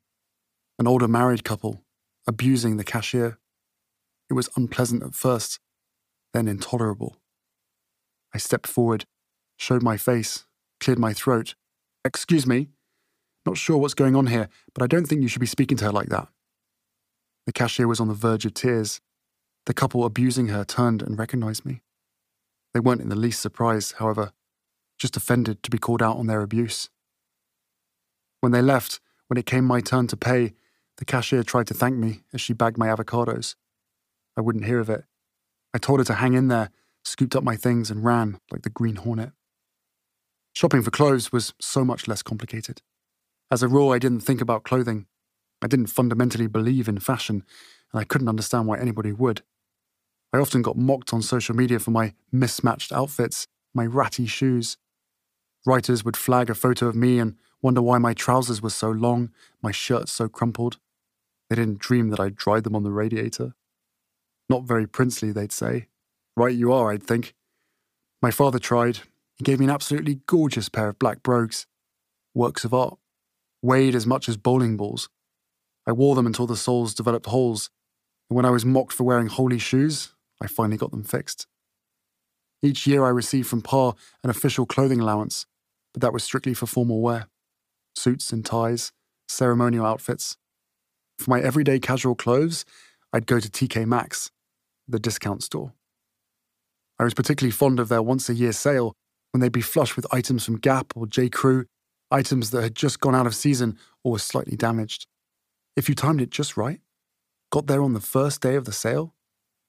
An 0.79 0.87
older 0.87 1.07
married 1.07 1.43
couple, 1.43 1.83
abusing 2.25 2.77
the 2.77 2.83
cashier. 2.83 3.37
It 4.29 4.33
was 4.33 4.49
unpleasant 4.55 5.03
at 5.03 5.13
first, 5.13 5.59
then 6.33 6.47
intolerable. 6.47 7.18
I 8.33 8.37
stepped 8.37 8.67
forward, 8.67 9.05
showed 9.57 9.83
my 9.83 9.97
face, 9.97 10.45
cleared 10.79 10.99
my 10.99 11.13
throat. 11.13 11.55
Excuse 12.05 12.45
me. 12.45 12.69
Not 13.45 13.57
sure 13.57 13.77
what's 13.77 13.93
going 13.93 14.15
on 14.15 14.27
here, 14.27 14.49
but 14.73 14.83
I 14.83 14.87
don't 14.87 15.05
think 15.05 15.21
you 15.21 15.27
should 15.27 15.39
be 15.39 15.45
speaking 15.45 15.77
to 15.77 15.85
her 15.85 15.91
like 15.91 16.09
that. 16.09 16.27
The 17.45 17.53
cashier 17.53 17.87
was 17.87 17.99
on 17.99 18.07
the 18.07 18.13
verge 18.13 18.45
of 18.45 18.53
tears. 18.53 19.01
The 19.65 19.73
couple 19.73 20.05
abusing 20.05 20.47
her 20.49 20.63
turned 20.63 21.01
and 21.01 21.17
recognized 21.17 21.65
me. 21.65 21.81
They 22.73 22.79
weren't 22.79 23.01
in 23.01 23.09
the 23.09 23.15
least 23.15 23.41
surprised, 23.41 23.95
however, 23.97 24.31
just 24.97 25.17
offended 25.17 25.63
to 25.63 25.71
be 25.71 25.77
called 25.77 26.03
out 26.03 26.17
on 26.17 26.27
their 26.27 26.41
abuse. 26.41 26.89
When 28.41 28.51
they 28.51 28.61
left, 28.61 28.99
when 29.27 29.37
it 29.37 29.45
came 29.45 29.65
my 29.65 29.81
turn 29.81 30.07
to 30.07 30.17
pay, 30.17 30.53
the 30.97 31.05
cashier 31.05 31.43
tried 31.43 31.67
to 31.67 31.73
thank 31.73 31.97
me 31.97 32.21
as 32.33 32.41
she 32.41 32.53
bagged 32.53 32.77
my 32.77 32.87
avocados. 32.87 33.55
I 34.37 34.41
wouldn't 34.41 34.65
hear 34.65 34.79
of 34.79 34.89
it. 34.89 35.05
I 35.73 35.77
told 35.77 35.99
her 35.99 36.05
to 36.05 36.15
hang 36.15 36.33
in 36.33 36.47
there, 36.47 36.69
scooped 37.03 37.35
up 37.35 37.43
my 37.43 37.55
things, 37.55 37.89
and 37.89 38.03
ran 38.03 38.39
like 38.51 38.63
the 38.63 38.69
Green 38.69 38.97
Hornet. 38.97 39.31
Shopping 40.53 40.81
for 40.81 40.91
clothes 40.91 41.31
was 41.31 41.53
so 41.59 41.85
much 41.85 42.07
less 42.07 42.21
complicated. 42.21 42.81
As 43.51 43.63
a 43.63 43.67
rule, 43.67 43.91
I 43.91 43.99
didn't 43.99 44.21
think 44.21 44.41
about 44.41 44.63
clothing. 44.63 45.07
I 45.61 45.67
didn't 45.67 45.87
fundamentally 45.87 46.47
believe 46.47 46.87
in 46.87 46.99
fashion, 46.99 47.43
and 47.91 47.99
I 47.99 48.03
couldn't 48.03 48.29
understand 48.29 48.67
why 48.67 48.79
anybody 48.79 49.11
would. 49.11 49.41
I 50.31 50.37
often 50.37 50.61
got 50.61 50.77
mocked 50.77 51.13
on 51.13 51.21
social 51.21 51.55
media 51.55 51.79
for 51.79 51.91
my 51.91 52.13
mismatched 52.31 52.91
outfits, 52.91 53.47
my 53.73 53.85
ratty 53.85 54.27
shoes. 54.27 54.77
Writers 55.65 56.05
would 56.05 56.15
flag 56.15 56.49
a 56.49 56.55
photo 56.55 56.87
of 56.87 56.95
me 56.95 57.19
and 57.19 57.35
wonder 57.61 57.81
why 57.81 57.97
my 57.97 58.13
trousers 58.13 58.61
were 58.61 58.69
so 58.69 58.91
long, 58.91 59.31
my 59.61 59.71
shirt 59.71 60.07
so 60.07 60.29
crumpled. 60.29 60.77
They 61.49 61.55
didn't 61.55 61.79
dream 61.79 62.09
that 62.09 62.19
I'd 62.19 62.35
dried 62.35 62.63
them 62.63 62.75
on 62.75 62.83
the 62.83 62.91
radiator. 62.91 63.53
Not 64.49 64.63
very 64.63 64.87
princely, 64.87 65.31
they'd 65.31 65.51
say. 65.51 65.87
Right 66.35 66.55
you 66.55 66.71
are, 66.71 66.91
I'd 66.91 67.03
think. 67.03 67.33
My 68.21 68.31
father 68.31 68.59
tried. 68.59 68.99
He 69.37 69.43
gave 69.43 69.59
me 69.59 69.65
an 69.65 69.71
absolutely 69.71 70.21
gorgeous 70.25 70.69
pair 70.69 70.89
of 70.89 70.99
black 70.99 71.23
brogues. 71.23 71.65
Works 72.33 72.63
of 72.63 72.73
art. 72.73 72.97
Weighed 73.61 73.95
as 73.95 74.05
much 74.05 74.29
as 74.29 74.37
bowling 74.37 74.77
balls. 74.77 75.09
I 75.85 75.91
wore 75.91 76.15
them 76.15 76.27
until 76.27 76.47
the 76.47 76.55
soles 76.55 76.93
developed 76.93 77.25
holes, 77.25 77.69
and 78.29 78.35
when 78.35 78.45
I 78.45 78.51
was 78.51 78.65
mocked 78.65 78.93
for 78.93 79.03
wearing 79.03 79.27
holy 79.27 79.57
shoes, 79.57 80.13
I 80.41 80.47
finally 80.47 80.77
got 80.77 80.91
them 80.91 81.03
fixed. 81.03 81.47
Each 82.61 82.85
year 82.85 83.03
I 83.05 83.09
received 83.09 83.47
from 83.47 83.61
Pa 83.61 83.93
an 84.23 84.29
official 84.29 84.65
clothing 84.65 84.99
allowance, 84.99 85.45
but 85.93 86.01
that 86.01 86.13
was 86.13 86.23
strictly 86.23 86.53
for 86.53 86.67
formal 86.67 87.01
wear 87.01 87.27
suits 87.95 88.31
and 88.31 88.45
ties, 88.45 88.91
ceremonial 89.27 89.85
outfits. 89.85 90.37
For 91.17 91.29
my 91.29 91.41
everyday 91.41 91.79
casual 91.79 92.15
clothes, 92.15 92.63
I'd 93.11 93.27
go 93.27 93.39
to 93.39 93.49
TK 93.49 93.85
Maxx, 93.85 94.31
the 94.87 94.99
discount 94.99 95.43
store. 95.43 95.73
I 96.99 97.05
was 97.05 97.13
particularly 97.13 97.51
fond 97.51 97.79
of 97.79 97.87
their 97.87 98.01
once 98.01 98.29
a 98.29 98.33
year 98.33 98.51
sale 98.51 98.93
when 99.31 99.41
they'd 99.41 99.51
be 99.51 99.61
flush 99.61 99.95
with 99.95 100.05
items 100.11 100.43
from 100.43 100.57
Gap 100.57 100.91
or 100.95 101.07
J. 101.07 101.29
Crew, 101.29 101.65
items 102.11 102.51
that 102.51 102.61
had 102.61 102.75
just 102.75 102.99
gone 102.99 103.15
out 103.15 103.27
of 103.27 103.35
season 103.35 103.77
or 104.03 104.13
were 104.13 104.19
slightly 104.19 104.57
damaged. 104.57 105.07
If 105.77 105.87
you 105.87 105.95
timed 105.95 106.21
it 106.21 106.29
just 106.29 106.57
right, 106.57 106.81
got 107.51 107.67
there 107.67 107.81
on 107.81 107.93
the 107.93 108.01
first 108.01 108.41
day 108.41 108.55
of 108.55 108.65
the 108.65 108.73
sale, 108.73 109.15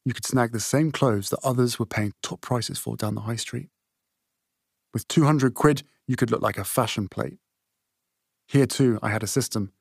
you 0.05 0.13
could 0.13 0.25
snag 0.25 0.53
the 0.53 0.61
same 0.61 0.91
clothes 0.91 1.31
that 1.31 1.39
others 1.45 1.79
were 1.79 1.87
paying 1.87 2.13
top 2.23 2.41
prices 2.41 2.79
for 2.79 2.97
down 2.97 3.15
the 3.15 3.23
high 3.23 3.37
street. 3.37 3.69
With 4.93 5.07
200 5.09 5.55
quid, 5.55 5.83
you 6.09 6.17
could 6.17 6.31
look 6.31 6.43
like 6.43 6.59
a 6.59 6.65
fashion 6.65 7.07
plate. 7.07 7.39
Here, 8.49 8.67
too, 8.67 8.99
I 9.03 9.11
had 9.11 9.23
a 9.23 9.29
system 9.29 9.73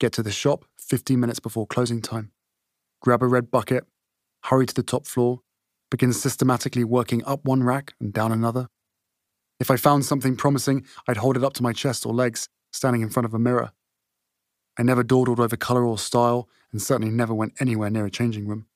get 0.00 0.12
to 0.12 0.22
the 0.22 0.32
shop 0.32 0.64
15 0.78 1.18
minutes 1.18 1.40
before 1.40 1.66
closing 1.66 2.02
time, 2.02 2.32
grab 3.00 3.22
a 3.22 3.26
red 3.26 3.50
bucket, 3.50 3.84
hurry 4.44 4.66
to 4.66 4.74
the 4.74 4.82
top 4.82 5.06
floor, 5.06 5.40
begin 5.90 6.12
systematically 6.12 6.84
working 6.84 7.24
up 7.24 7.44
one 7.44 7.62
rack 7.62 7.94
and 8.00 8.12
down 8.12 8.32
another. 8.32 8.68
If 9.58 9.70
I 9.70 9.76
found 9.76 10.04
something 10.04 10.36
promising, 10.36 10.84
I'd 11.08 11.16
hold 11.18 11.36
it 11.36 11.44
up 11.44 11.54
to 11.54 11.62
my 11.62 11.72
chest 11.72 12.04
or 12.04 12.12
legs, 12.12 12.48
standing 12.72 13.02
in 13.02 13.08
front 13.08 13.24
of 13.24 13.34
a 13.34 13.38
mirror. 13.38 13.72
I 14.78 14.82
never 14.82 15.02
dawdled 15.02 15.40
over 15.40 15.56
colour 15.56 15.84
or 15.84 15.98
style, 15.98 16.48
and 16.70 16.82
certainly 16.82 17.10
never 17.10 17.32
went 17.32 17.54
anywhere 17.60 17.88
near 17.88 18.04
a 18.04 18.10
changing 18.10 18.46
room. 18.46 18.66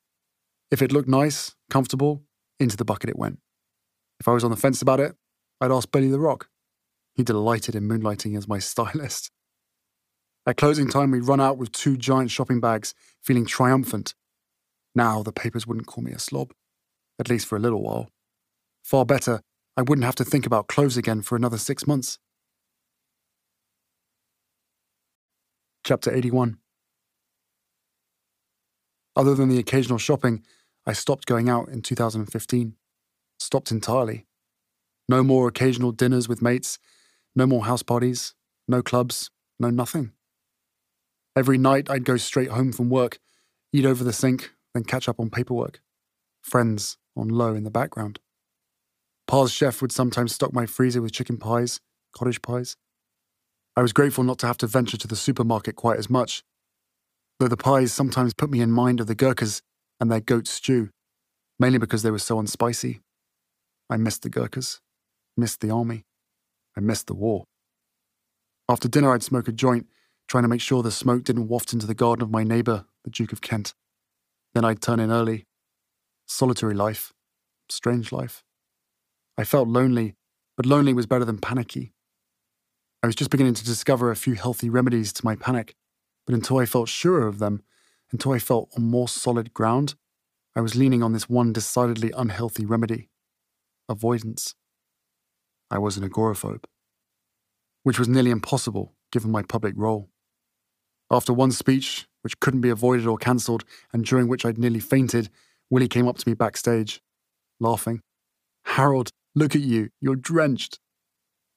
If 0.70 0.80
it 0.80 0.92
looked 0.92 1.08
nice, 1.08 1.54
comfortable, 1.68 2.22
into 2.58 2.76
the 2.76 2.84
bucket 2.84 3.10
it 3.10 3.18
went. 3.18 3.40
If 4.18 4.28
I 4.28 4.32
was 4.32 4.44
on 4.44 4.50
the 4.50 4.56
fence 4.56 4.80
about 4.80 5.00
it, 5.00 5.16
I'd 5.60 5.72
ask 5.72 5.90
Billy 5.90 6.08
the 6.08 6.20
Rock. 6.20 6.48
He 7.14 7.22
delighted 7.22 7.74
in 7.74 7.88
moonlighting 7.88 8.36
as 8.36 8.48
my 8.48 8.58
stylist. 8.70 9.30
At 10.46 10.56
closing 10.56 10.88
time, 10.88 11.10
we'd 11.10 11.26
run 11.26 11.40
out 11.40 11.58
with 11.58 11.72
two 11.72 11.96
giant 11.96 12.30
shopping 12.30 12.60
bags, 12.60 12.94
feeling 13.22 13.44
triumphant. 13.44 14.14
Now 14.94 15.22
the 15.22 15.32
papers 15.32 15.66
wouldn't 15.66 15.86
call 15.86 16.02
me 16.02 16.12
a 16.12 16.18
slob, 16.18 16.52
at 17.20 17.28
least 17.28 17.46
for 17.46 17.56
a 17.56 17.60
little 17.60 17.82
while. 17.82 18.08
Far 18.82 19.04
better, 19.04 19.42
I 19.76 19.82
wouldn't 19.82 20.06
have 20.06 20.16
to 20.16 20.24
think 20.24 20.46
about 20.46 20.66
clothes 20.66 20.96
again 20.96 21.20
for 21.20 21.36
another 21.36 21.58
six 21.58 21.86
months. 21.86 22.18
Chapter 25.84 26.12
81 26.12 26.56
Other 29.14 29.34
than 29.34 29.50
the 29.50 29.58
occasional 29.58 29.98
shopping, 29.98 30.42
I 30.86 30.94
stopped 30.94 31.26
going 31.26 31.48
out 31.48 31.68
in 31.68 31.82
2015. 31.82 32.74
Stopped 33.38 33.70
entirely. 33.70 34.26
No 35.08 35.22
more 35.22 35.46
occasional 35.46 35.92
dinners 35.92 36.28
with 36.28 36.42
mates, 36.42 36.78
no 37.34 37.46
more 37.46 37.66
house 37.66 37.82
parties, 37.82 38.34
no 38.66 38.82
clubs, 38.82 39.30
no 39.58 39.68
nothing. 39.68 40.12
Every 41.36 41.58
night 41.58 41.90
I'd 41.90 42.04
go 42.04 42.16
straight 42.16 42.50
home 42.50 42.72
from 42.72 42.88
work, 42.88 43.18
eat 43.72 43.84
over 43.84 44.04
the 44.04 44.12
sink, 44.12 44.52
then 44.72 44.84
catch 44.84 45.08
up 45.08 45.20
on 45.20 45.30
paperwork. 45.30 45.80
Friends 46.42 46.96
on 47.16 47.28
low 47.28 47.54
in 47.54 47.64
the 47.64 47.70
background. 47.70 48.18
Pa's 49.26 49.52
chef 49.52 49.80
would 49.80 49.92
sometimes 49.92 50.34
stock 50.34 50.52
my 50.52 50.66
freezer 50.66 51.02
with 51.02 51.12
chicken 51.12 51.36
pies, 51.36 51.80
cottage 52.12 52.42
pies. 52.42 52.76
I 53.76 53.82
was 53.82 53.92
grateful 53.92 54.24
not 54.24 54.38
to 54.40 54.46
have 54.46 54.58
to 54.58 54.66
venture 54.66 54.96
to 54.96 55.06
the 55.06 55.16
supermarket 55.16 55.76
quite 55.76 55.98
as 55.98 56.10
much, 56.10 56.42
though 57.38 57.48
the 57.48 57.56
pies 57.56 57.92
sometimes 57.92 58.34
put 58.34 58.50
me 58.50 58.60
in 58.60 58.72
mind 58.72 59.00
of 59.00 59.06
the 59.06 59.14
Gurkhas 59.14 59.62
and 60.00 60.10
their 60.10 60.20
goat 60.20 60.46
stew, 60.46 60.90
mainly 61.58 61.78
because 61.78 62.02
they 62.02 62.10
were 62.10 62.18
so 62.18 62.36
unspicy. 62.40 63.00
I 63.88 63.96
missed 63.96 64.22
the 64.22 64.30
Gurkhas, 64.30 64.80
missed 65.36 65.60
the 65.60 65.70
army, 65.70 66.04
I 66.76 66.80
missed 66.80 67.06
the 67.06 67.14
war. 67.14 67.44
After 68.68 68.88
dinner, 68.88 69.12
I'd 69.12 69.22
smoke 69.22 69.48
a 69.48 69.52
joint, 69.52 69.86
trying 70.28 70.44
to 70.44 70.48
make 70.48 70.60
sure 70.60 70.82
the 70.82 70.90
smoke 70.90 71.24
didn't 71.24 71.48
waft 71.48 71.72
into 71.72 71.86
the 71.86 71.94
garden 71.94 72.22
of 72.22 72.30
my 72.30 72.44
neighbour, 72.44 72.84
the 73.04 73.10
Duke 73.10 73.32
of 73.32 73.40
Kent. 73.40 73.74
Then 74.54 74.64
I'd 74.64 74.80
turn 74.80 75.00
in 75.00 75.10
early. 75.10 75.46
Solitary 76.32 76.74
life, 76.74 77.12
strange 77.68 78.12
life. 78.12 78.44
I 79.36 79.42
felt 79.42 79.66
lonely, 79.66 80.14
but 80.56 80.64
lonely 80.64 80.94
was 80.94 81.04
better 81.04 81.24
than 81.24 81.38
panicky. 81.38 81.92
I 83.02 83.08
was 83.08 83.16
just 83.16 83.32
beginning 83.32 83.54
to 83.54 83.64
discover 83.64 84.12
a 84.12 84.16
few 84.16 84.34
healthy 84.34 84.70
remedies 84.70 85.12
to 85.14 85.24
my 85.24 85.34
panic, 85.34 85.74
but 86.26 86.34
until 86.36 86.58
I 86.58 86.66
felt 86.66 86.88
surer 86.88 87.26
of 87.26 87.40
them, 87.40 87.64
until 88.12 88.30
I 88.30 88.38
felt 88.38 88.70
on 88.76 88.84
more 88.84 89.08
solid 89.08 89.52
ground, 89.52 89.96
I 90.54 90.60
was 90.60 90.76
leaning 90.76 91.02
on 91.02 91.12
this 91.12 91.28
one 91.28 91.52
decidedly 91.52 92.12
unhealthy 92.16 92.64
remedy 92.64 93.10
avoidance. 93.88 94.54
I 95.68 95.78
was 95.78 95.96
an 95.96 96.08
agoraphobe, 96.08 96.62
which 97.82 97.98
was 97.98 98.08
nearly 98.08 98.30
impossible 98.30 98.94
given 99.10 99.32
my 99.32 99.42
public 99.42 99.74
role. 99.76 100.10
After 101.10 101.32
one 101.32 101.50
speech, 101.50 102.06
which 102.22 102.38
couldn't 102.38 102.60
be 102.60 102.70
avoided 102.70 103.08
or 103.08 103.18
cancelled, 103.18 103.64
and 103.92 104.04
during 104.04 104.28
which 104.28 104.46
I'd 104.46 104.58
nearly 104.58 104.78
fainted, 104.78 105.28
Willie 105.70 105.88
came 105.88 106.08
up 106.08 106.18
to 106.18 106.28
me 106.28 106.34
backstage, 106.34 107.00
laughing. 107.60 108.00
Harold, 108.64 109.10
look 109.34 109.54
at 109.54 109.62
you, 109.62 109.90
you're 110.00 110.16
drenched. 110.16 110.80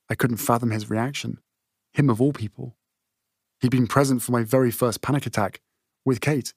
I 0.10 0.16
couldn't 0.16 0.38
fathom 0.38 0.72
his 0.72 0.90
reaction. 0.90 1.40
Him 1.94 2.10
of 2.10 2.22
all 2.22 2.34
people. 2.34 2.76
He'd 3.60 3.72
been 3.72 3.88
present 3.88 4.22
for 4.22 4.32
my 4.32 4.44
very 4.44 4.72
first 4.72 5.02
panic 5.02 5.26
attack, 5.26 5.62
with 6.06 6.22
Kate. 6.22 6.54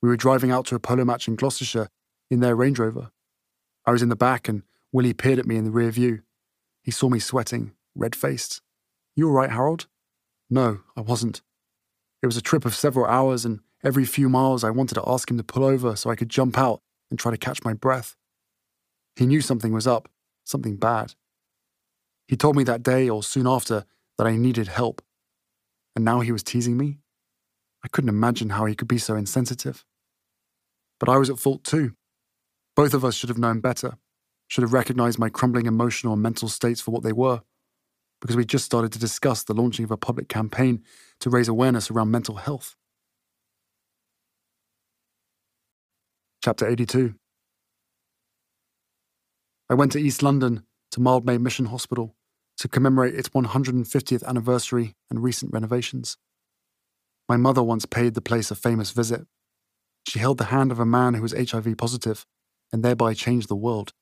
We 0.00 0.08
were 0.08 0.16
driving 0.16 0.50
out 0.50 0.66
to 0.66 0.74
a 0.74 0.80
polo 0.80 1.04
match 1.04 1.26
in 1.26 1.36
Gloucestershire 1.36 1.88
in 2.30 2.40
their 2.40 2.54
Range 2.54 2.78
Rover. 2.78 3.10
I 3.86 3.90
was 3.90 4.02
in 4.02 4.08
the 4.08 4.16
back 4.16 4.48
and 4.48 4.62
Willie 4.92 5.14
peered 5.14 5.38
at 5.38 5.46
me 5.46 5.56
in 5.56 5.64
the 5.64 5.70
rear 5.70 5.90
view. 5.90 6.22
He 6.82 6.90
saw 6.90 7.08
me 7.08 7.18
sweating, 7.18 7.72
red 7.94 8.14
faced. 8.14 8.60
You 9.16 9.28
all 9.28 9.34
right, 9.34 9.50
Harold? 9.50 9.86
No, 10.50 10.80
I 10.96 11.00
wasn't. 11.00 11.42
It 12.22 12.26
was 12.26 12.36
a 12.36 12.42
trip 12.42 12.64
of 12.64 12.74
several 12.74 13.06
hours, 13.06 13.44
and 13.44 13.60
every 13.84 14.04
few 14.04 14.28
miles 14.28 14.64
I 14.64 14.70
wanted 14.70 14.94
to 14.94 15.04
ask 15.06 15.30
him 15.30 15.36
to 15.36 15.44
pull 15.44 15.64
over 15.64 15.94
so 15.94 16.10
I 16.10 16.16
could 16.16 16.30
jump 16.30 16.56
out 16.56 16.80
and 17.10 17.18
try 17.18 17.30
to 17.30 17.36
catch 17.36 17.62
my 17.64 17.74
breath. 17.74 18.16
He 19.16 19.26
knew 19.26 19.40
something 19.40 19.72
was 19.72 19.86
up, 19.86 20.08
something 20.44 20.76
bad. 20.76 21.14
He 22.26 22.36
told 22.36 22.56
me 22.56 22.64
that 22.64 22.82
day 22.82 23.08
or 23.08 23.22
soon 23.22 23.46
after 23.46 23.84
that 24.16 24.26
I 24.26 24.36
needed 24.36 24.68
help. 24.68 25.02
And 25.94 26.04
now 26.04 26.20
he 26.20 26.32
was 26.32 26.42
teasing 26.42 26.76
me? 26.76 26.98
I 27.84 27.88
couldn't 27.88 28.08
imagine 28.08 28.50
how 28.50 28.64
he 28.64 28.74
could 28.74 28.88
be 28.88 28.98
so 28.98 29.14
insensitive. 29.14 29.84
But 30.98 31.08
I 31.10 31.18
was 31.18 31.28
at 31.28 31.38
fault 31.38 31.62
too. 31.62 31.92
Both 32.74 32.94
of 32.94 33.04
us 33.04 33.14
should 33.14 33.28
have 33.28 33.38
known 33.38 33.60
better, 33.60 33.98
should 34.48 34.62
have 34.62 34.72
recognized 34.72 35.18
my 35.18 35.28
crumbling 35.28 35.66
emotional 35.66 36.14
and 36.14 36.22
mental 36.22 36.48
states 36.48 36.80
for 36.80 36.90
what 36.90 37.02
they 37.02 37.12
were, 37.12 37.42
because 38.20 38.36
we 38.36 38.44
just 38.44 38.64
started 38.64 38.92
to 38.92 38.98
discuss 38.98 39.44
the 39.44 39.54
launching 39.54 39.84
of 39.84 39.90
a 39.90 39.96
public 39.96 40.28
campaign 40.28 40.82
to 41.20 41.30
raise 41.30 41.46
awareness 41.46 41.90
around 41.90 42.10
mental 42.10 42.36
health. 42.36 42.74
Chapter 46.44 46.68
82 46.68 47.14
I 49.70 49.72
went 49.72 49.92
to 49.92 49.98
East 49.98 50.22
London 50.22 50.66
to 50.90 51.00
Mildmay 51.00 51.40
Mission 51.40 51.64
Hospital 51.64 52.16
to 52.58 52.68
commemorate 52.68 53.14
its 53.14 53.30
150th 53.30 54.22
anniversary 54.24 54.94
and 55.08 55.22
recent 55.22 55.54
renovations. 55.54 56.18
My 57.30 57.38
mother 57.38 57.62
once 57.62 57.86
paid 57.86 58.12
the 58.12 58.20
place 58.20 58.50
a 58.50 58.54
famous 58.54 58.90
visit. 58.90 59.26
She 60.06 60.18
held 60.18 60.36
the 60.36 60.52
hand 60.52 60.70
of 60.70 60.78
a 60.78 60.84
man 60.84 61.14
who 61.14 61.22
was 61.22 61.32
HIV 61.32 61.78
positive 61.78 62.26
and 62.70 62.84
thereby 62.84 63.14
changed 63.14 63.48
the 63.48 63.56
world. 63.56 63.94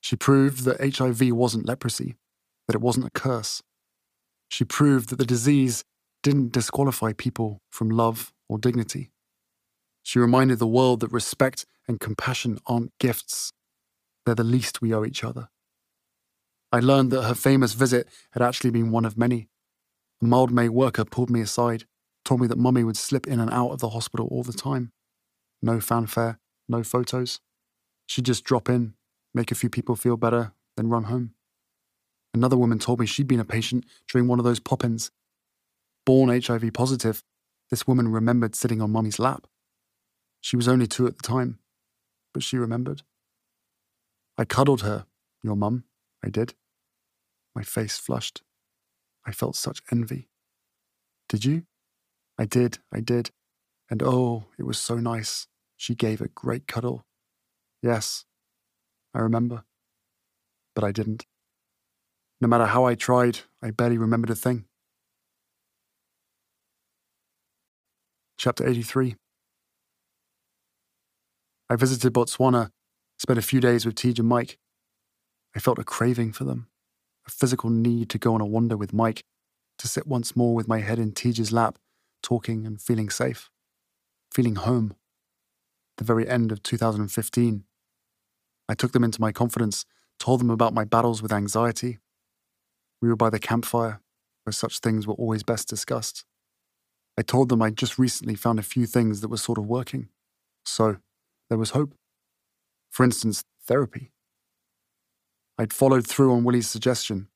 She 0.00 0.16
proved 0.16 0.64
that 0.64 0.96
HIV 0.96 1.32
wasn't 1.32 1.66
leprosy, 1.66 2.16
that 2.66 2.76
it 2.76 2.80
wasn't 2.80 3.08
a 3.08 3.10
curse. 3.10 3.62
She 4.48 4.64
proved 4.64 5.10
that 5.10 5.16
the 5.16 5.26
disease 5.26 5.84
didn't 6.22 6.52
disqualify 6.52 7.12
people 7.12 7.60
from 7.70 7.90
love 7.90 8.32
or 8.48 8.56
dignity. 8.58 9.10
She 10.06 10.20
reminded 10.20 10.60
the 10.60 10.68
world 10.68 11.00
that 11.00 11.10
respect 11.10 11.66
and 11.88 11.98
compassion 11.98 12.60
aren't 12.64 12.96
gifts, 13.00 13.52
they're 14.24 14.36
the 14.36 14.44
least 14.44 14.80
we 14.80 14.94
owe 14.94 15.04
each 15.04 15.24
other. 15.24 15.48
I 16.70 16.78
learned 16.78 17.10
that 17.10 17.24
her 17.24 17.34
famous 17.34 17.72
visit 17.72 18.06
had 18.30 18.40
actually 18.40 18.70
been 18.70 18.92
one 18.92 19.04
of 19.04 19.18
many. 19.18 19.48
A 20.22 20.24
Mildmay 20.24 20.68
worker 20.68 21.04
pulled 21.04 21.28
me 21.28 21.40
aside, 21.40 21.86
told 22.24 22.40
me 22.40 22.46
that 22.46 22.56
Mummy 22.56 22.84
would 22.84 22.96
slip 22.96 23.26
in 23.26 23.40
and 23.40 23.50
out 23.50 23.70
of 23.70 23.80
the 23.80 23.88
hospital 23.88 24.28
all 24.30 24.44
the 24.44 24.52
time. 24.52 24.92
No 25.60 25.80
fanfare, 25.80 26.38
no 26.68 26.84
photos, 26.84 27.40
She'd 28.06 28.26
just 28.26 28.44
drop 28.44 28.68
in, 28.68 28.94
make 29.34 29.50
a 29.50 29.56
few 29.56 29.68
people 29.68 29.96
feel 29.96 30.16
better, 30.16 30.52
then 30.76 30.88
run 30.88 31.04
home. 31.04 31.32
Another 32.32 32.56
woman 32.56 32.78
told 32.78 33.00
me 33.00 33.06
she'd 33.06 33.26
been 33.26 33.40
a 33.40 33.44
patient 33.44 33.84
during 34.08 34.28
one 34.28 34.38
of 34.38 34.44
those 34.44 34.60
pop 34.60 34.84
ins. 34.84 35.10
Born 36.04 36.28
HIV 36.28 36.72
positive, 36.72 37.24
this 37.70 37.88
woman 37.88 38.06
remembered 38.06 38.54
sitting 38.54 38.80
on 38.80 38.92
Mummy's 38.92 39.18
lap. 39.18 39.48
She 40.46 40.54
was 40.54 40.68
only 40.68 40.86
two 40.86 41.08
at 41.08 41.16
the 41.16 41.24
time, 41.24 41.58
but 42.32 42.44
she 42.44 42.56
remembered. 42.56 43.02
I 44.38 44.44
cuddled 44.44 44.82
her, 44.82 45.06
your 45.42 45.56
mum, 45.56 45.82
I 46.24 46.28
did. 46.28 46.54
My 47.56 47.64
face 47.64 47.98
flushed. 47.98 48.44
I 49.26 49.32
felt 49.32 49.56
such 49.56 49.82
envy. 49.90 50.28
Did 51.28 51.44
you? 51.44 51.64
I 52.38 52.44
did, 52.44 52.78
I 52.94 53.00
did. 53.00 53.30
And 53.90 54.04
oh, 54.04 54.44
it 54.56 54.62
was 54.62 54.78
so 54.78 54.98
nice. 54.98 55.48
She 55.76 55.96
gave 55.96 56.20
a 56.20 56.28
great 56.28 56.68
cuddle. 56.68 57.04
Yes, 57.82 58.24
I 59.12 59.18
remember. 59.18 59.64
But 60.76 60.84
I 60.84 60.92
didn't. 60.92 61.26
No 62.40 62.46
matter 62.46 62.66
how 62.66 62.84
I 62.84 62.94
tried, 62.94 63.40
I 63.60 63.72
barely 63.72 63.98
remembered 63.98 64.30
a 64.30 64.36
thing. 64.36 64.66
Chapter 68.38 68.64
83 68.64 69.16
I 71.68 71.74
visited 71.74 72.12
Botswana, 72.12 72.70
spent 73.18 73.38
a 73.38 73.42
few 73.42 73.60
days 73.60 73.84
with 73.84 73.96
Teej 73.96 74.20
and 74.20 74.28
Mike. 74.28 74.58
I 75.54 75.58
felt 75.58 75.78
a 75.78 75.84
craving 75.84 76.32
for 76.32 76.44
them, 76.44 76.68
a 77.26 77.30
physical 77.30 77.70
need 77.70 78.08
to 78.10 78.18
go 78.18 78.34
on 78.34 78.40
a 78.40 78.46
wander 78.46 78.76
with 78.76 78.92
Mike, 78.92 79.24
to 79.78 79.88
sit 79.88 80.06
once 80.06 80.36
more 80.36 80.54
with 80.54 80.68
my 80.68 80.80
head 80.80 80.98
in 80.98 81.12
Teej's 81.12 81.52
lap, 81.52 81.78
talking 82.22 82.66
and 82.66 82.80
feeling 82.80 83.10
safe, 83.10 83.50
feeling 84.32 84.54
home. 84.54 84.94
The 85.98 86.04
very 86.04 86.28
end 86.28 86.52
of 86.52 86.62
2015. 86.62 87.64
I 88.68 88.74
took 88.74 88.92
them 88.92 89.04
into 89.04 89.20
my 89.20 89.32
confidence, 89.32 89.84
told 90.18 90.40
them 90.40 90.50
about 90.50 90.74
my 90.74 90.84
battles 90.84 91.20
with 91.20 91.32
anxiety. 91.32 91.98
We 93.02 93.08
were 93.08 93.16
by 93.16 93.30
the 93.30 93.38
campfire, 93.38 94.00
where 94.44 94.52
such 94.52 94.78
things 94.78 95.06
were 95.06 95.14
always 95.14 95.42
best 95.42 95.68
discussed. 95.68 96.24
I 97.18 97.22
told 97.22 97.48
them 97.48 97.62
I'd 97.62 97.76
just 97.76 97.98
recently 97.98 98.34
found 98.34 98.58
a 98.58 98.62
few 98.62 98.86
things 98.86 99.20
that 99.20 99.28
were 99.28 99.36
sort 99.36 99.58
of 99.58 99.66
working. 99.66 100.10
So, 100.64 100.98
there 101.48 101.58
was 101.58 101.70
hope. 101.70 101.94
For 102.90 103.04
instance, 103.04 103.44
therapy. 103.66 104.12
I'd 105.58 105.72
followed 105.72 106.06
through 106.06 106.32
on 106.32 106.44
Willie's 106.44 106.68
suggestion, 106.68 107.28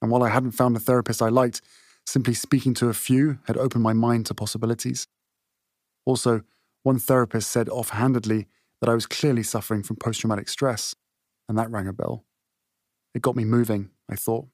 and 0.00 0.10
while 0.10 0.22
I 0.22 0.30
hadn't 0.30 0.52
found 0.52 0.76
a 0.76 0.80
therapist 0.80 1.20
I 1.20 1.28
liked, 1.28 1.60
simply 2.06 2.34
speaking 2.34 2.74
to 2.74 2.88
a 2.88 2.94
few 2.94 3.38
had 3.46 3.56
opened 3.56 3.82
my 3.82 3.92
mind 3.92 4.26
to 4.26 4.34
possibilities. 4.34 5.06
Also, 6.04 6.42
one 6.82 6.98
therapist 6.98 7.50
said 7.50 7.68
offhandedly 7.68 8.46
that 8.80 8.88
I 8.88 8.94
was 8.94 9.06
clearly 9.06 9.42
suffering 9.42 9.82
from 9.82 9.96
post 9.96 10.20
traumatic 10.20 10.48
stress, 10.48 10.94
and 11.48 11.58
that 11.58 11.70
rang 11.70 11.88
a 11.88 11.92
bell. 11.92 12.24
It 13.14 13.22
got 13.22 13.36
me 13.36 13.44
moving, 13.44 13.90
I 14.10 14.16
thought, 14.16 14.46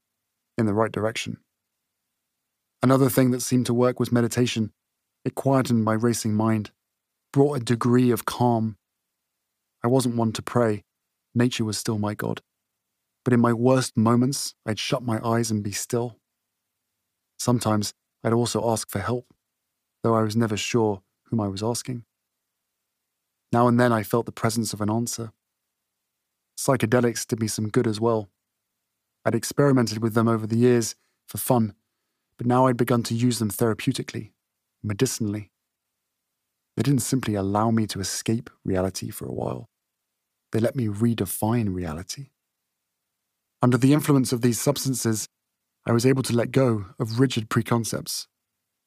in 0.56 0.66
the 0.66 0.74
right 0.74 0.92
direction. 0.92 1.38
Another 2.82 3.08
thing 3.08 3.30
that 3.30 3.42
seemed 3.42 3.66
to 3.66 3.74
work 3.74 4.00
was 4.00 4.10
meditation. 4.10 4.72
It 5.24 5.34
quietened 5.34 5.84
my 5.84 5.92
racing 5.92 6.34
mind, 6.34 6.70
brought 7.32 7.56
a 7.56 7.64
degree 7.64 8.10
of 8.10 8.24
calm. 8.24 8.76
I 9.84 9.88
wasn't 9.88 10.16
one 10.16 10.32
to 10.32 10.42
pray, 10.42 10.84
nature 11.34 11.64
was 11.64 11.78
still 11.78 11.98
my 11.98 12.14
God. 12.14 12.40
But 13.24 13.32
in 13.32 13.40
my 13.40 13.52
worst 13.52 13.96
moments, 13.96 14.54
I'd 14.66 14.78
shut 14.78 15.02
my 15.02 15.20
eyes 15.24 15.50
and 15.50 15.62
be 15.62 15.72
still. 15.72 16.16
Sometimes 17.38 17.94
I'd 18.24 18.32
also 18.32 18.68
ask 18.70 18.90
for 18.90 18.98
help, 18.98 19.32
though 20.02 20.14
I 20.14 20.22
was 20.22 20.36
never 20.36 20.56
sure 20.56 21.02
whom 21.24 21.40
I 21.40 21.48
was 21.48 21.62
asking. 21.62 22.04
Now 23.52 23.68
and 23.68 23.78
then 23.78 23.92
I 23.92 24.02
felt 24.02 24.26
the 24.26 24.32
presence 24.32 24.72
of 24.72 24.80
an 24.80 24.90
answer. 24.90 25.32
Psychedelics 26.56 27.26
did 27.26 27.40
me 27.40 27.48
some 27.48 27.68
good 27.68 27.86
as 27.86 28.00
well. 28.00 28.28
I'd 29.24 29.34
experimented 29.34 30.02
with 30.02 30.14
them 30.14 30.28
over 30.28 30.46
the 30.46 30.56
years 30.56 30.96
for 31.26 31.38
fun 31.38 31.74
but 32.42 32.48
now 32.48 32.66
I'd 32.66 32.76
begun 32.76 33.04
to 33.04 33.14
use 33.14 33.38
them 33.38 33.50
therapeutically, 33.50 34.32
medicinally. 34.82 35.52
They 36.76 36.82
didn't 36.82 37.02
simply 37.02 37.36
allow 37.36 37.70
me 37.70 37.86
to 37.86 38.00
escape 38.00 38.50
reality 38.64 39.10
for 39.10 39.26
a 39.26 39.32
while, 39.32 39.68
they 40.52 40.60
let 40.60 40.76
me 40.76 40.86
redefine 40.86 41.74
reality. 41.74 42.28
Under 43.60 43.78
the 43.78 43.92
influence 43.92 44.32
of 44.32 44.42
these 44.42 44.60
substances, 44.60 45.28
I 45.86 45.92
was 45.92 46.06
able 46.06 46.22
to 46.24 46.36
let 46.36 46.52
go 46.52 46.86
of 46.98 47.18
rigid 47.18 47.48
preconcepts, 47.48 48.28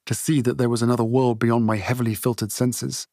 to 0.05 0.13
see 0.13 0.41
that 0.41 0.57
there 0.57 0.69
was 0.69 0.81
another 0.81 1.03
world 1.03 1.39
beyond 1.39 1.65
my 1.65 1.77
heavily 1.77 2.13
filtered 2.13 2.51
senses, 2.51 3.07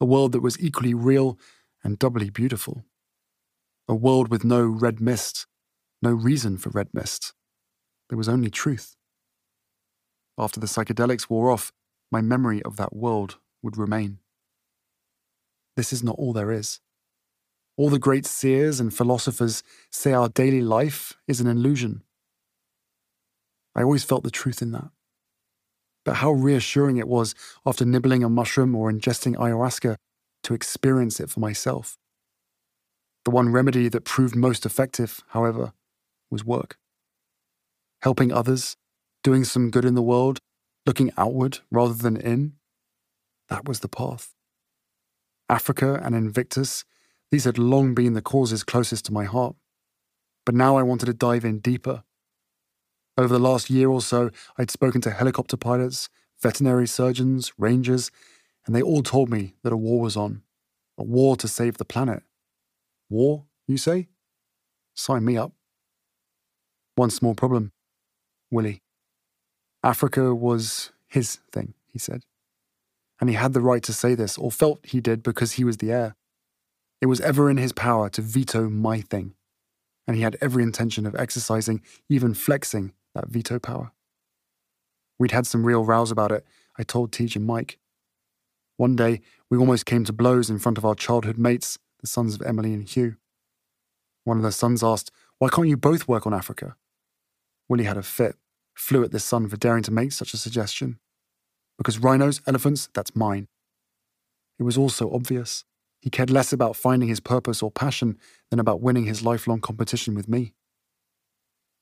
a 0.00 0.04
world 0.04 0.32
that 0.32 0.42
was 0.42 0.60
equally 0.60 0.94
real 0.94 1.38
and 1.82 1.98
doubly 1.98 2.30
beautiful, 2.30 2.84
a 3.88 3.94
world 3.94 4.28
with 4.28 4.44
no 4.44 4.62
red 4.64 5.00
mist, 5.00 5.46
no 6.02 6.10
reason 6.10 6.58
for 6.58 6.70
red 6.70 6.88
mist. 6.92 7.32
There 8.08 8.18
was 8.18 8.28
only 8.28 8.50
truth. 8.50 8.96
After 10.38 10.60
the 10.60 10.66
psychedelics 10.66 11.30
wore 11.30 11.50
off, 11.50 11.72
my 12.12 12.20
memory 12.20 12.62
of 12.62 12.76
that 12.76 12.94
world 12.94 13.38
would 13.62 13.78
remain. 13.78 14.18
This 15.76 15.92
is 15.92 16.02
not 16.02 16.16
all 16.18 16.32
there 16.32 16.52
is. 16.52 16.80
All 17.76 17.90
the 17.90 17.98
great 17.98 18.24
seers 18.24 18.80
and 18.80 18.92
philosophers 18.92 19.62
say 19.90 20.12
our 20.12 20.28
daily 20.28 20.62
life 20.62 21.14
is 21.28 21.40
an 21.40 21.46
illusion. 21.46 22.02
I 23.74 23.82
always 23.82 24.04
felt 24.04 24.22
the 24.22 24.30
truth 24.30 24.62
in 24.62 24.72
that. 24.72 24.88
But 26.04 26.16
how 26.16 26.32
reassuring 26.32 26.96
it 26.96 27.08
was 27.08 27.34
after 27.66 27.84
nibbling 27.84 28.24
a 28.24 28.28
mushroom 28.30 28.74
or 28.74 28.90
ingesting 28.90 29.36
ayahuasca 29.36 29.96
to 30.44 30.54
experience 30.54 31.20
it 31.20 31.28
for 31.28 31.40
myself. 31.40 31.98
The 33.24 33.30
one 33.30 33.50
remedy 33.50 33.88
that 33.88 34.04
proved 34.04 34.36
most 34.36 34.64
effective, 34.64 35.22
however, 35.30 35.72
was 36.30 36.44
work. 36.44 36.78
Helping 38.02 38.32
others 38.32 38.76
doing 39.22 39.44
some 39.44 39.70
good 39.70 39.84
in 39.84 39.94
the 39.94 40.02
world, 40.02 40.38
looking 40.86 41.10
outward 41.18 41.58
rather 41.70 41.94
than 41.94 42.16
in. 42.16 42.52
That 43.48 43.66
was 43.66 43.80
the 43.80 43.88
path. 43.88 44.32
Africa 45.48 46.00
and 46.02 46.14
Invictus, 46.14 46.84
these 47.36 47.44
had 47.44 47.58
long 47.58 47.92
been 47.92 48.14
the 48.14 48.22
causes 48.22 48.64
closest 48.64 49.04
to 49.04 49.12
my 49.12 49.24
heart. 49.24 49.56
But 50.46 50.54
now 50.54 50.78
I 50.78 50.82
wanted 50.82 51.04
to 51.04 51.12
dive 51.12 51.44
in 51.44 51.58
deeper. 51.58 52.02
Over 53.18 53.34
the 53.34 53.38
last 53.38 53.68
year 53.68 53.90
or 53.90 54.00
so, 54.00 54.30
I'd 54.56 54.70
spoken 54.70 55.02
to 55.02 55.10
helicopter 55.10 55.58
pilots, 55.58 56.08
veterinary 56.40 56.86
surgeons, 56.86 57.52
rangers, 57.58 58.10
and 58.64 58.74
they 58.74 58.80
all 58.80 59.02
told 59.02 59.28
me 59.28 59.52
that 59.62 59.74
a 59.74 59.76
war 59.76 60.00
was 60.00 60.16
on. 60.16 60.44
A 60.96 61.04
war 61.04 61.36
to 61.36 61.46
save 61.46 61.76
the 61.76 61.84
planet. 61.84 62.22
War, 63.10 63.44
you 63.68 63.76
say? 63.76 64.08
Sign 64.94 65.22
me 65.22 65.36
up. 65.36 65.52
One 66.94 67.10
small 67.10 67.34
problem 67.34 67.72
Willie. 68.50 68.80
Africa 69.84 70.34
was 70.34 70.90
his 71.06 71.40
thing, 71.52 71.74
he 71.92 71.98
said. 71.98 72.22
And 73.20 73.28
he 73.28 73.36
had 73.36 73.52
the 73.52 73.60
right 73.60 73.82
to 73.82 73.92
say 73.92 74.14
this, 74.14 74.38
or 74.38 74.50
felt 74.50 74.86
he 74.86 75.02
did 75.02 75.22
because 75.22 75.52
he 75.52 75.64
was 75.64 75.76
the 75.76 75.92
heir. 75.92 76.16
It 77.00 77.06
was 77.06 77.20
ever 77.20 77.50
in 77.50 77.56
his 77.56 77.72
power 77.72 78.08
to 78.10 78.22
veto 78.22 78.68
my 78.68 79.00
thing, 79.00 79.34
and 80.06 80.16
he 80.16 80.22
had 80.22 80.36
every 80.40 80.62
intention 80.62 81.06
of 81.06 81.14
exercising, 81.14 81.82
even 82.08 82.34
flexing, 82.34 82.92
that 83.14 83.28
veto 83.28 83.58
power. 83.58 83.92
We'd 85.18 85.32
had 85.32 85.46
some 85.46 85.64
real 85.64 85.84
rows 85.84 86.10
about 86.10 86.32
it, 86.32 86.44
I 86.78 86.82
told 86.82 87.12
Teej 87.12 87.36
and 87.36 87.46
Mike. 87.46 87.78
One 88.76 88.96
day, 88.96 89.20
we 89.50 89.58
almost 89.58 89.86
came 89.86 90.04
to 90.04 90.12
blows 90.12 90.50
in 90.50 90.58
front 90.58 90.78
of 90.78 90.84
our 90.84 90.94
childhood 90.94 91.38
mates, 91.38 91.78
the 92.00 92.06
sons 92.06 92.34
of 92.34 92.42
Emily 92.42 92.74
and 92.74 92.88
Hugh. 92.88 93.16
One 94.24 94.36
of 94.36 94.42
the 94.42 94.52
sons 94.52 94.82
asked, 94.82 95.10
Why 95.38 95.48
can't 95.48 95.68
you 95.68 95.76
both 95.76 96.08
work 96.08 96.26
on 96.26 96.34
Africa? 96.34 96.76
Willie 97.68 97.84
had 97.84 97.96
a 97.96 98.02
fit 98.02 98.36
flew 98.76 99.02
at 99.02 99.10
this 99.10 99.24
son 99.24 99.48
for 99.48 99.56
daring 99.56 99.82
to 99.82 99.90
make 99.90 100.12
such 100.12 100.34
a 100.34 100.36
suggestion. 100.36 100.98
Because 101.78 101.98
rhinos, 101.98 102.40
elephants, 102.46 102.88
that's 102.94 103.16
mine. 103.16 103.48
It 104.58 104.62
was 104.62 104.78
also 104.78 105.12
obvious. 105.12 105.64
He 106.06 106.10
cared 106.10 106.30
less 106.30 106.52
about 106.52 106.76
finding 106.76 107.08
his 107.08 107.18
purpose 107.18 107.64
or 107.64 107.72
passion 107.72 108.16
than 108.50 108.60
about 108.60 108.80
winning 108.80 109.06
his 109.06 109.24
lifelong 109.24 109.60
competition 109.60 110.14
with 110.14 110.28
me. 110.28 110.54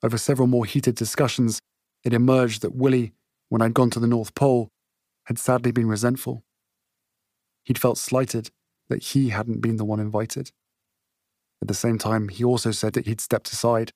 Over 0.01 0.17
several 0.17 0.47
more 0.47 0.65
heated 0.65 0.95
discussions, 0.95 1.61
it 2.03 2.11
emerged 2.11 2.63
that 2.63 2.73
Willie, 2.73 3.13
when 3.49 3.61
I'd 3.61 3.75
gone 3.75 3.91
to 3.91 3.99
the 3.99 4.07
North 4.07 4.33
Pole, 4.33 4.71
had 5.25 5.37
sadly 5.37 5.71
been 5.71 5.87
resentful. 5.87 6.43
He'd 7.65 7.77
felt 7.77 7.99
slighted 7.99 8.49
that 8.89 9.03
he 9.03 9.29
hadn't 9.29 9.61
been 9.61 9.75
the 9.75 9.85
one 9.85 9.99
invited. 9.99 10.51
At 11.61 11.67
the 11.67 11.75
same 11.75 11.99
time, 11.99 12.29
he 12.29 12.43
also 12.43 12.71
said 12.71 12.93
that 12.93 13.05
he'd 13.05 13.21
stepped 13.21 13.53
aside, 13.53 13.91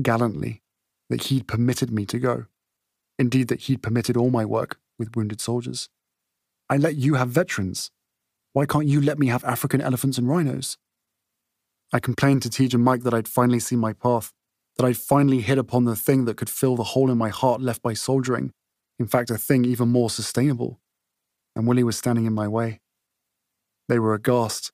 gallantly, 0.00 0.62
that 1.10 1.24
he'd 1.24 1.48
permitted 1.48 1.90
me 1.90 2.06
to 2.06 2.20
go. 2.20 2.46
Indeed, 3.18 3.48
that 3.48 3.62
he'd 3.62 3.82
permitted 3.82 4.16
all 4.16 4.30
my 4.30 4.44
work 4.44 4.78
with 4.96 5.16
wounded 5.16 5.40
soldiers. 5.40 5.88
I 6.70 6.76
let 6.76 6.94
you 6.94 7.14
have 7.14 7.30
veterans. 7.30 7.90
Why 8.56 8.64
can't 8.64 8.86
you 8.86 9.02
let 9.02 9.18
me 9.18 9.26
have 9.26 9.44
African 9.44 9.82
elephants 9.82 10.16
and 10.16 10.26
rhinos? 10.26 10.78
I 11.92 12.00
complained 12.00 12.40
to 12.40 12.68
and 12.72 12.82
Mike 12.82 13.02
that 13.02 13.12
I'd 13.12 13.28
finally 13.28 13.60
seen 13.60 13.78
my 13.78 13.92
path, 13.92 14.32
that 14.78 14.86
I'd 14.86 14.96
finally 14.96 15.42
hit 15.42 15.58
upon 15.58 15.84
the 15.84 15.94
thing 15.94 16.24
that 16.24 16.38
could 16.38 16.48
fill 16.48 16.74
the 16.74 16.92
hole 16.94 17.10
in 17.10 17.18
my 17.18 17.28
heart 17.28 17.60
left 17.60 17.82
by 17.82 17.92
soldiering, 17.92 18.52
in 18.98 19.08
fact, 19.08 19.28
a 19.28 19.36
thing 19.36 19.66
even 19.66 19.90
more 19.90 20.08
sustainable. 20.08 20.80
And 21.54 21.66
Willie 21.66 21.84
was 21.84 21.98
standing 21.98 22.24
in 22.24 22.32
my 22.32 22.48
way. 22.48 22.80
They 23.90 23.98
were 23.98 24.14
aghast. 24.14 24.72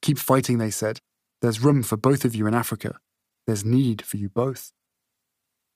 Keep 0.00 0.18
fighting, 0.18 0.58
they 0.58 0.70
said. 0.70 1.00
There's 1.42 1.58
room 1.58 1.82
for 1.82 1.96
both 1.96 2.24
of 2.24 2.36
you 2.36 2.46
in 2.46 2.54
Africa. 2.54 3.00
There's 3.48 3.64
need 3.64 4.02
for 4.02 4.16
you 4.16 4.28
both. 4.28 4.72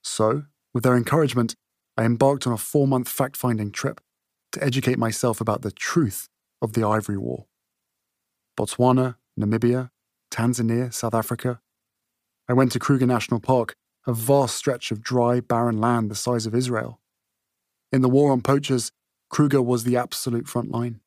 So, 0.04 0.44
with 0.72 0.84
their 0.84 0.96
encouragement, 0.96 1.56
I 1.96 2.04
embarked 2.04 2.46
on 2.46 2.52
a 2.52 2.56
four 2.56 2.86
month 2.86 3.08
fact 3.08 3.36
finding 3.36 3.72
trip 3.72 4.00
to 4.52 4.62
educate 4.62 4.96
myself 4.96 5.40
about 5.40 5.62
the 5.62 5.72
truth 5.72 6.28
of 6.62 6.74
the 6.74 6.86
Ivory 6.86 7.18
War. 7.18 7.47
Botswana, 8.58 9.14
Namibia, 9.38 9.90
Tanzania, 10.32 10.92
South 10.92 11.14
Africa. 11.14 11.60
I 12.48 12.54
went 12.54 12.72
to 12.72 12.80
Kruger 12.80 13.06
National 13.06 13.38
Park, 13.38 13.76
a 14.04 14.12
vast 14.12 14.56
stretch 14.56 14.90
of 14.90 15.00
dry, 15.00 15.38
barren 15.38 15.80
land 15.80 16.10
the 16.10 16.16
size 16.16 16.44
of 16.44 16.56
Israel. 16.56 16.98
In 17.92 18.02
the 18.02 18.08
war 18.08 18.32
on 18.32 18.40
poachers, 18.40 18.90
Kruger 19.30 19.62
was 19.62 19.84
the 19.84 19.96
absolute 19.96 20.48
front 20.48 20.72
line. 20.72 21.00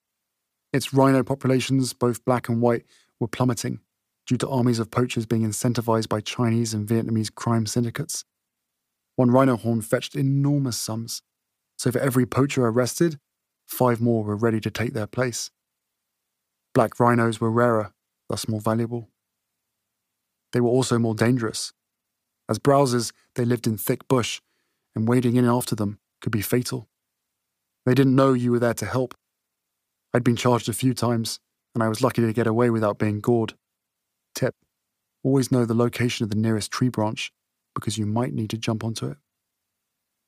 Its 0.72 0.94
rhino 0.94 1.23
populations, 1.23 1.91
both 1.91 2.23
black 2.23 2.48
and 2.48 2.61
white, 2.61 2.86
were 3.19 3.28
plummeting 3.28 3.82
due 4.26 4.38
to 4.38 4.48
armies 4.48 4.80
of 4.80 4.90
poachers 4.90 5.26
being 5.26 5.45
incentivized 5.45 6.07
by 6.07 6.22
Chinese 6.22 6.73
and 6.73 6.88
Vietnamese 6.88 7.34
crime 7.34 7.65
syndicates. 7.65 8.23
One 9.18 9.30
rhino 9.30 9.57
horn 9.57 9.82
fetched 9.82 10.15
enormous 10.15 10.78
sums, 10.78 11.22
so 11.78 11.91
for 11.91 11.99
every 11.99 12.26
poacher 12.26 12.65
arrested, 12.65 13.19
five 13.65 13.99
more 13.99 14.23
were 14.23 14.38
ready 14.38 14.61
to 14.61 14.72
take 14.72 14.94
their 14.94 15.07
place. 15.07 15.52
Black 16.73 16.99
rhinos 16.99 17.41
were 17.41 17.52
rarer, 17.52 17.93
thus 18.30 18.48
more 18.48 18.61
valuable. 18.61 19.10
They 20.53 20.61
were 20.61 20.69
also 20.69 20.99
more 20.99 21.15
dangerous. 21.15 21.73
As 22.49 22.60
browsers, 22.60 23.11
they 23.35 23.45
lived 23.45 23.68
in 23.68 23.77
thick 23.77 24.07
bush, 24.07 24.41
and 24.95 25.07
wading 25.07 25.35
in 25.35 25.45
after 25.45 25.76
them 25.76 25.99
could 26.22 26.31
be 26.31 26.41
fatal. 26.41 26.88
They 27.85 27.93
didn't 27.93 28.15
know 28.15 28.34
you 28.34 28.52
were 28.52 28.60
there 28.60 28.73
to 28.76 28.85
help. 28.85 29.15
I'd 30.14 30.23
been 30.23 30.35
charged 30.35 30.69
a 30.69 30.73
few 30.73 30.93
times, 30.93 31.39
and 31.73 31.84
I 31.84 31.88
was 31.88 32.02
lucky 32.02 32.22
to 32.22 32.34
get 32.34 32.48
away 32.48 32.69
without 32.69 32.99
being 32.99 33.22
gored. 33.22 33.53
Tip 34.35 34.56
always 35.23 35.52
know 35.52 35.65
the 35.65 35.73
location 35.73 36.23
of 36.23 36.30
the 36.30 36.35
nearest 36.35 36.72
tree 36.72 36.89
branch 36.89 37.31
because 37.76 37.98
you 37.98 38.06
might 38.06 38.34
need 38.34 38.49
to 38.49 38.57
jump 38.57 38.84
onto 38.84 39.07
it. 39.07 39.18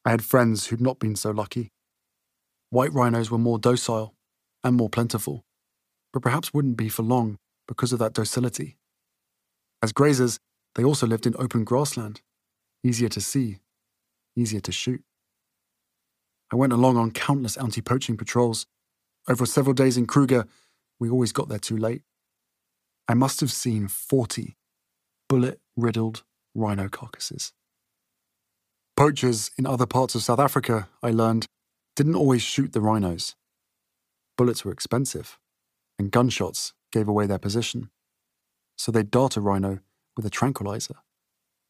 I 0.06 0.12
had 0.12 0.24
friends 0.24 0.68
who'd 0.68 0.82
not 0.82 1.00
been 1.00 1.16
so 1.16 1.32
lucky. 1.32 1.72
White 2.70 2.94
rhinos 2.94 3.32
were 3.32 3.38
more 3.38 3.60
docile 3.60 4.16
and 4.64 4.76
more 4.76 4.90
plentiful, 4.90 5.44
but 6.14 6.22
perhaps 6.22 6.54
wouldn't 6.54 6.78
be 6.78 6.88
for 6.88 7.04
long 7.04 7.38
because 7.68 7.92
of 7.92 8.00
that 8.00 8.14
docility. 8.14 8.78
As 9.82 9.92
grazers, 9.92 10.38
they 10.76 10.84
also 10.84 11.06
lived 11.08 11.26
in 11.26 11.36
open 11.38 11.64
grassland, 11.64 12.22
easier 12.84 13.10
to 13.10 13.20
see, 13.20 13.60
easier 14.36 14.62
to 14.62 14.72
shoot. 14.72 15.04
I 16.52 16.56
went 16.56 16.72
along 16.72 16.98
on 16.98 17.12
countless 17.12 17.58
anti 17.58 17.82
poaching 17.82 18.16
patrols. 18.16 18.66
Over 19.28 19.46
several 19.46 19.74
days 19.74 19.98
in 19.98 20.06
Kruger, 20.06 20.46
we 21.00 21.10
always 21.10 21.32
got 21.32 21.50
there 21.50 21.60
too 21.60 21.78
late. 21.78 22.04
I 23.08 23.14
must 23.14 23.40
have 23.40 23.52
seen 23.52 23.88
40 23.88 24.56
bullet 25.28 25.60
riddled 25.76 26.24
rhino 26.54 26.88
carcasses. 26.90 27.54
Poachers 28.96 29.50
in 29.58 29.66
other 29.66 29.88
parts 29.88 30.14
of 30.14 30.22
South 30.22 30.40
Africa, 30.40 30.88
I 31.02 31.10
learned, 31.10 31.48
didn't 31.96 32.16
always 32.16 32.42
shoot 32.42 32.74
the 32.74 32.82
rhinos. 32.82 33.36
Bullets 34.38 34.64
were 34.64 34.72
expensive, 34.72 35.40
and 35.98 36.12
gunshots 36.12 36.74
gave 36.92 37.08
away 37.08 37.26
their 37.26 37.40
position. 37.40 37.90
So 38.78 38.92
they'd 38.92 39.12
dart 39.12 39.38
a 39.38 39.42
rhino 39.42 39.80
with 40.16 40.26
a 40.26 40.30
tranquilizer, 40.30 40.96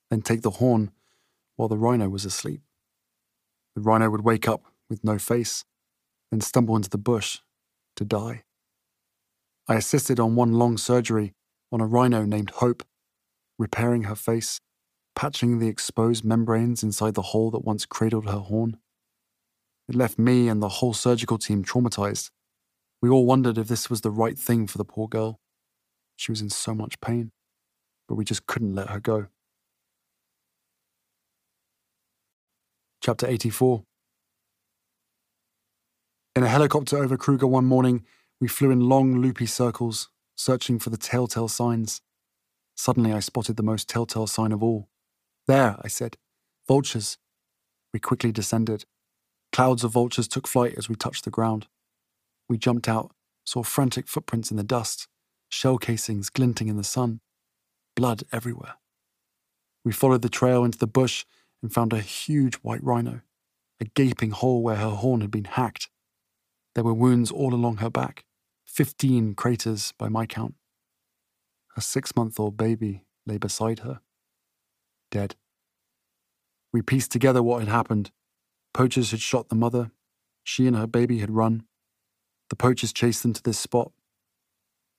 then 0.10 0.22
take 0.22 0.42
the 0.42 0.52
horn 0.52 0.92
while 1.56 1.70
the 1.70 1.78
rhino 1.78 2.10
was 2.10 2.26
asleep. 2.26 2.62
The 3.76 3.82
rhino 3.82 4.10
would 4.10 4.24
wake 4.24 4.48
up 4.48 4.64
with 4.90 5.04
no 5.04 5.18
face, 5.18 5.66
then 6.32 6.42
stumble 6.42 6.76
into 6.76 6.90
the 6.90 6.98
bush 6.98 7.40
to 7.96 8.06
die. 8.06 8.44
I 9.68 9.76
assisted 9.76 10.20
on 10.20 10.36
one 10.36 10.54
long 10.54 10.78
surgery 10.78 11.34
on 11.72 11.82
a 11.82 11.86
rhino 11.86 12.26
named 12.26 12.52
Hope, 12.52 12.84
repairing 13.58 14.04
her 14.04 14.16
face, 14.16 14.60
patching 15.16 15.60
the 15.60 15.68
exposed 15.68 16.24
membranes 16.24 16.84
inside 16.84 17.14
the 17.14 17.22
hole 17.22 17.50
that 17.52 17.64
once 17.64 17.86
cradled 17.86 18.26
her 18.26 18.40
horn. 18.40 18.78
It 19.88 19.96
left 19.96 20.18
me 20.20 20.48
and 20.48 20.62
the 20.62 20.70
whole 20.70 20.94
surgical 20.94 21.38
team 21.38 21.64
traumatized. 21.64 22.30
We 23.04 23.10
all 23.10 23.26
wondered 23.26 23.58
if 23.58 23.68
this 23.68 23.90
was 23.90 24.00
the 24.00 24.10
right 24.10 24.40
thing 24.40 24.66
for 24.66 24.78
the 24.78 24.86
poor 24.86 25.10
girl. 25.10 25.42
She 26.16 26.32
was 26.32 26.40
in 26.40 26.50
so 26.50 26.74
much 26.74 27.02
pain, 27.02 27.34
but 28.08 28.16
we 28.16 28.24
just 28.24 28.46
couldn't 28.46 28.76
let 28.76 28.92
her 28.92 29.02
go. 29.02 29.26
Chapter 33.02 33.28
84 33.28 33.84
In 36.34 36.44
a 36.44 36.48
helicopter 36.48 36.98
over 36.98 37.18
Kruger 37.18 37.46
one 37.46 37.66
morning, 37.66 38.06
we 38.40 38.48
flew 38.48 38.72
in 38.72 38.88
long, 38.88 39.20
loopy 39.20 39.48
circles, 39.48 40.08
searching 40.38 40.80
for 40.80 40.90
the 40.90 40.96
telltale 40.96 41.50
signs. 41.50 42.00
Suddenly, 42.78 43.12
I 43.12 43.20
spotted 43.20 43.58
the 43.58 43.64
most 43.64 43.90
telltale 43.90 44.28
sign 44.28 44.54
of 44.54 44.64
all. 44.64 44.88
There, 45.46 45.76
I 45.82 45.90
said. 45.90 46.16
Vultures. 46.70 47.18
We 47.94 48.00
quickly 48.00 48.32
descended. 48.32 48.86
Clouds 49.52 49.84
of 49.84 49.92
vultures 49.92 50.30
took 50.30 50.48
flight 50.48 50.76
as 50.78 50.88
we 50.88 50.96
touched 50.96 51.26
the 51.26 51.30
ground. 51.30 51.68
We 52.50 52.58
jumped 52.58 52.88
out, 52.88 53.12
saw 53.46 53.64
frantic 53.64 54.08
footprints 54.08 54.52
in 54.52 54.58
the 54.58 54.64
dust, 54.64 55.08
shell 55.50 55.78
casings 55.78 56.30
glinting 56.30 56.68
in 56.68 56.78
the 56.78 56.84
sun, 56.84 57.22
blood 57.96 58.24
everywhere. 58.32 58.76
We 59.86 59.92
followed 59.92 60.22
the 60.22 60.30
trail 60.30 60.64
into 60.64 60.78
the 60.78 60.88
bush 60.88 61.26
and 61.62 61.74
found 61.74 61.94
a 61.94 62.00
huge 62.00 62.56
white 62.56 62.84
rhino, 62.84 63.22
a 63.80 63.86
gaping 63.86 64.32
hole 64.32 64.64
where 64.64 64.78
her 64.78 64.92
horn 64.92 65.22
had 65.22 65.32
been 65.32 65.46
hacked. 65.46 65.90
There 66.76 66.84
were 66.84 66.94
wounds 66.94 67.32
all 67.32 67.54
along 67.54 67.78
her 67.78 67.90
back. 67.90 68.26
15 68.66 69.36
craters 69.36 69.94
by 70.00 70.10
my 70.10 70.26
count. 70.26 70.56
A 71.78 71.82
six 71.82 72.16
month 72.16 72.40
old 72.40 72.58
baby 72.58 73.06
lay 73.26 73.38
beside 73.38 73.80
her, 73.80 74.02
dead. 75.12 75.36
We 76.72 76.82
pieced 76.82 77.12
together 77.12 77.44
what 77.44 77.60
had 77.60 77.70
happened. 77.70 78.12
Poachers 78.74 79.12
had 79.12 79.22
shot 79.22 79.50
the 79.50 79.56
mother. 79.56 79.92
She 80.44 80.66
and 80.66 80.76
her 80.76 80.88
baby 80.88 81.20
had 81.20 81.30
run. 81.30 81.64
The 82.54 82.58
poachers 82.58 82.94
chased 82.94 83.24
them 83.24 83.34
to 83.34 83.42
this 83.42 83.58
spot. 83.58 83.92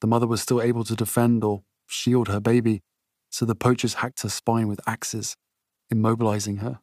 The 0.01 0.09
mother 0.09 0.27
was 0.27 0.43
still 0.43 0.61
able 0.61 0.83
to 0.83 0.97
defend 0.97 1.45
or 1.45 1.63
shield 1.87 2.27
her 2.27 2.41
baby, 2.41 2.83
so 3.31 3.45
the 3.45 3.55
poachers 3.55 3.95
hacked 3.95 4.23
her 4.23 4.29
spine 4.29 4.67
with 4.67 4.81
axes, 4.89 5.37
immobilizing 5.89 6.59
her. 6.63 6.81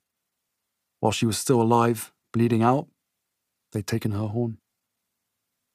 While 1.02 1.12
she 1.12 1.26
was 1.26 1.38
still 1.38 1.62
alive, 1.62 2.14
bleeding 2.32 2.64
out, 2.64 2.88
they'd 3.74 3.86
taken 3.86 4.12
her 4.12 4.28
horn. 4.28 4.60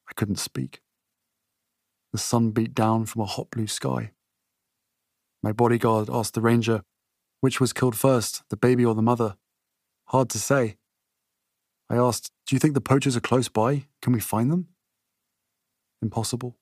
I 0.08 0.14
couldn't 0.14 0.38
speak. 0.38 0.80
The 2.12 2.18
sun 2.18 2.52
beat 2.52 2.72
down 2.72 3.04
from 3.04 3.20
a 3.20 3.26
hot 3.26 3.50
blue 3.50 3.66
sky. 3.66 4.12
My 5.42 5.52
bodyguard 5.52 6.08
asked 6.08 6.32
the 6.32 6.40
ranger, 6.40 6.80
which 7.42 7.60
was 7.60 7.74
killed 7.74 7.98
first, 7.98 8.44
the 8.48 8.56
baby 8.56 8.82
or 8.82 8.94
the 8.94 9.02
mother? 9.02 9.36
Hard 10.06 10.30
to 10.30 10.38
say. 10.38 10.78
I 11.90 11.96
asked, 11.96 12.30
Do 12.46 12.56
you 12.56 12.58
think 12.58 12.72
the 12.72 12.80
poachers 12.80 13.14
are 13.14 13.20
close 13.20 13.50
by? 13.50 13.88
Can 14.00 14.14
we 14.14 14.20
find 14.20 14.50
them? 14.50 14.68
Impossible. 16.02 16.56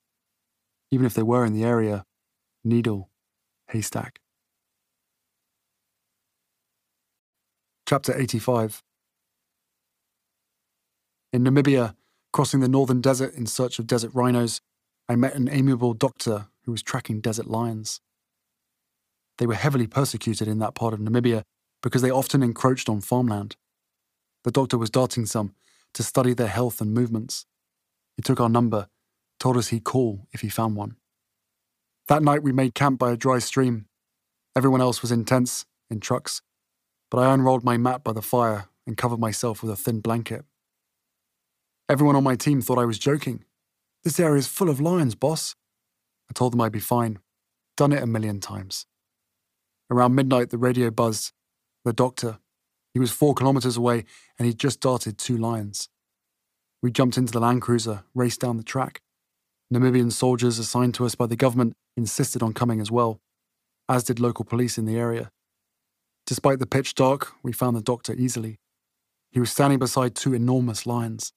Even 0.90 1.06
if 1.06 1.15
they 1.15 1.23
were 1.23 1.44
in 1.44 1.52
the 1.52 1.65
area, 1.65 2.05
needle, 2.62 3.11
haystack. 3.69 4.20
Chapter 7.86 8.19
85 8.19 8.82
In 11.32 11.44
Namibia, 11.44 11.94
crossing 12.32 12.61
the 12.61 12.69
northern 12.69 13.01
desert 13.01 13.35
in 13.35 13.47
search 13.47 13.78
of 13.78 13.86
desert 13.86 14.12
rhinos, 14.15 14.61
I 15.09 15.16
met 15.16 15.35
an 15.35 15.48
amiable 15.51 15.93
doctor 15.93 16.47
who 16.65 16.73
was 16.73 16.82
tracking 16.82 17.20
desert 17.20 17.47
lions. 17.47 18.01
They 19.39 19.47
were 19.47 19.55
heavily 19.55 19.86
persecuted 19.86 20.48
in 20.48 20.61
that 20.61 20.74
part 20.74 20.94
of 20.94 21.01
Namibia 21.01 21.43
because 21.82 22.02
they 22.02 22.11
often 22.11 22.43
encroached 22.43 22.89
on 22.89 23.01
farmland. 23.01 23.56
The 24.44 24.51
doctor 24.51 24.78
was 24.78 24.90
darting 24.90 25.27
some 25.27 25.55
to 25.93 26.02
study 26.02 26.35
their 26.35 26.48
health 26.48 26.81
and 26.81 26.94
movements. 26.94 27.47
He 28.16 28.23
took 28.23 28.40
our 28.40 28.48
number, 28.48 28.89
told 29.45 29.59
us 29.59 29.69
he'd 29.69 29.85
call 29.85 30.27
if 30.33 30.41
he 30.41 30.49
found 30.49 30.75
one. 30.75 30.97
That 32.09 32.23
night 32.23 32.43
we 32.43 32.51
made 32.51 32.75
camp 32.75 32.99
by 32.99 33.12
a 33.12 33.16
dry 33.16 33.41
stream. 33.41 33.85
Everyone 34.57 34.81
else 34.81 35.03
was 35.03 35.12
in 35.12 35.27
tents, 35.27 35.66
in 35.91 36.01
trucks, 36.01 36.41
but 37.11 37.19
I 37.19 37.31
unrolled 37.31 37.62
my 37.62 37.77
mat 37.77 38.03
by 38.03 38.15
the 38.15 38.23
fire 38.23 38.71
and 38.87 38.97
covered 38.97 39.21
myself 39.21 39.62
with 39.62 39.71
a 39.71 39.77
thin 39.77 40.01
blanket. 40.01 40.47
Everyone 41.91 42.16
on 42.16 42.25
my 42.25 42.37
team 42.37 42.62
thought 42.62 42.79
I 42.79 42.87
was 42.87 42.99
joking, 42.99 43.45
this 44.03 44.19
area 44.19 44.39
is 44.39 44.47
full 44.47 44.71
of 44.71 44.81
lions, 44.81 45.15
boss. 45.15 45.57
I 46.31 46.33
told 46.33 46.55
them 46.55 46.62
I'd 46.62 46.73
be 46.73 46.81
fine. 46.81 47.19
Done 47.77 47.93
it 47.93 48.03
a 48.03 48.07
million 48.07 48.41
times. 48.41 48.87
Around 49.91 50.15
midnight, 50.15 50.49
the 50.49 50.57
radio 50.59 50.91
buzzed. 50.91 51.33
The 51.85 51.93
doctor. 51.93 52.39
He 52.95 52.99
was 52.99 53.11
four 53.11 53.35
kilometres 53.35 53.77
away 53.77 54.07
and 54.39 54.47
he'd 54.47 54.59
just 54.59 54.81
darted 54.81 55.19
two 55.19 55.37
lions. 55.37 55.91
We 56.83 56.91
jumped 56.91 57.19
into 57.19 57.33
the 57.33 57.41
Land 57.41 57.61
Cruiser, 57.61 58.05
raced 58.15 58.41
down 58.41 58.57
the 58.57 58.62
track. 58.62 59.03
Namibian 59.74 60.12
soldiers 60.12 60.59
assigned 60.59 60.94
to 60.94 61.05
us 61.05 61.14
by 61.14 61.26
the 61.26 61.36
government 61.36 61.74
insisted 61.96 62.42
on 62.42 62.52
coming 62.52 62.80
as 62.80 62.90
well, 62.90 63.18
as 63.88 64.05
did 64.05 64.20
local 64.20 64.44
police 64.44 64.78
in 64.78 64.84
the 64.84 64.96
area. 64.96 65.30
Despite 66.26 66.60
the 66.60 66.66
pitch 66.66 66.94
dark, 66.94 67.32
we 67.42 67.52
found 67.52 67.76
the 67.76 67.82
doctor 67.82 68.14
easily. 68.14 68.56
He 69.32 69.40
was 69.40 69.51
standing 69.51 69.80
beside 69.80 70.14
two 70.14 70.32
enormous 70.32 70.86
lions. 70.86 71.32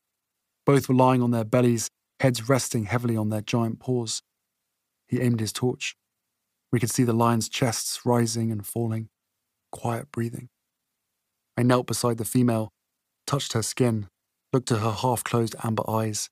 Both 0.66 0.88
were 0.88 0.96
lying 0.96 1.22
on 1.22 1.32
their 1.32 1.44
bellies 1.44 1.90
heads 2.20 2.50
resting 2.50 2.86
heavily 2.86 3.16
on 3.16 3.30
their 3.30 3.42
giant 3.42 3.80
paws. 3.80 4.22
He 5.08 5.22
aimed 5.22 5.40
his 5.40 5.54
torch. 5.54 5.96
We 6.72 6.80
could 6.80 6.92
see 6.92 7.04
the 7.04 7.14
lions' 7.14 7.50
chests 7.50 8.06
rising 8.06 8.52
and 8.52 8.66
falling, 8.66 9.10
quiet 9.72 10.12
breathing. 10.12 10.50
I 11.56 11.64
knelt 11.64 11.88
beside 11.88 12.18
the 12.18 12.26
female, 12.26 12.70
touched 13.26 13.54
her 13.54 13.62
skin, 13.62 14.08
looked 14.52 14.72
at 14.72 14.80
her 14.80 14.92
half 14.92 15.24
closed 15.24 15.56
amber 15.64 15.90
eyes. 15.90 16.30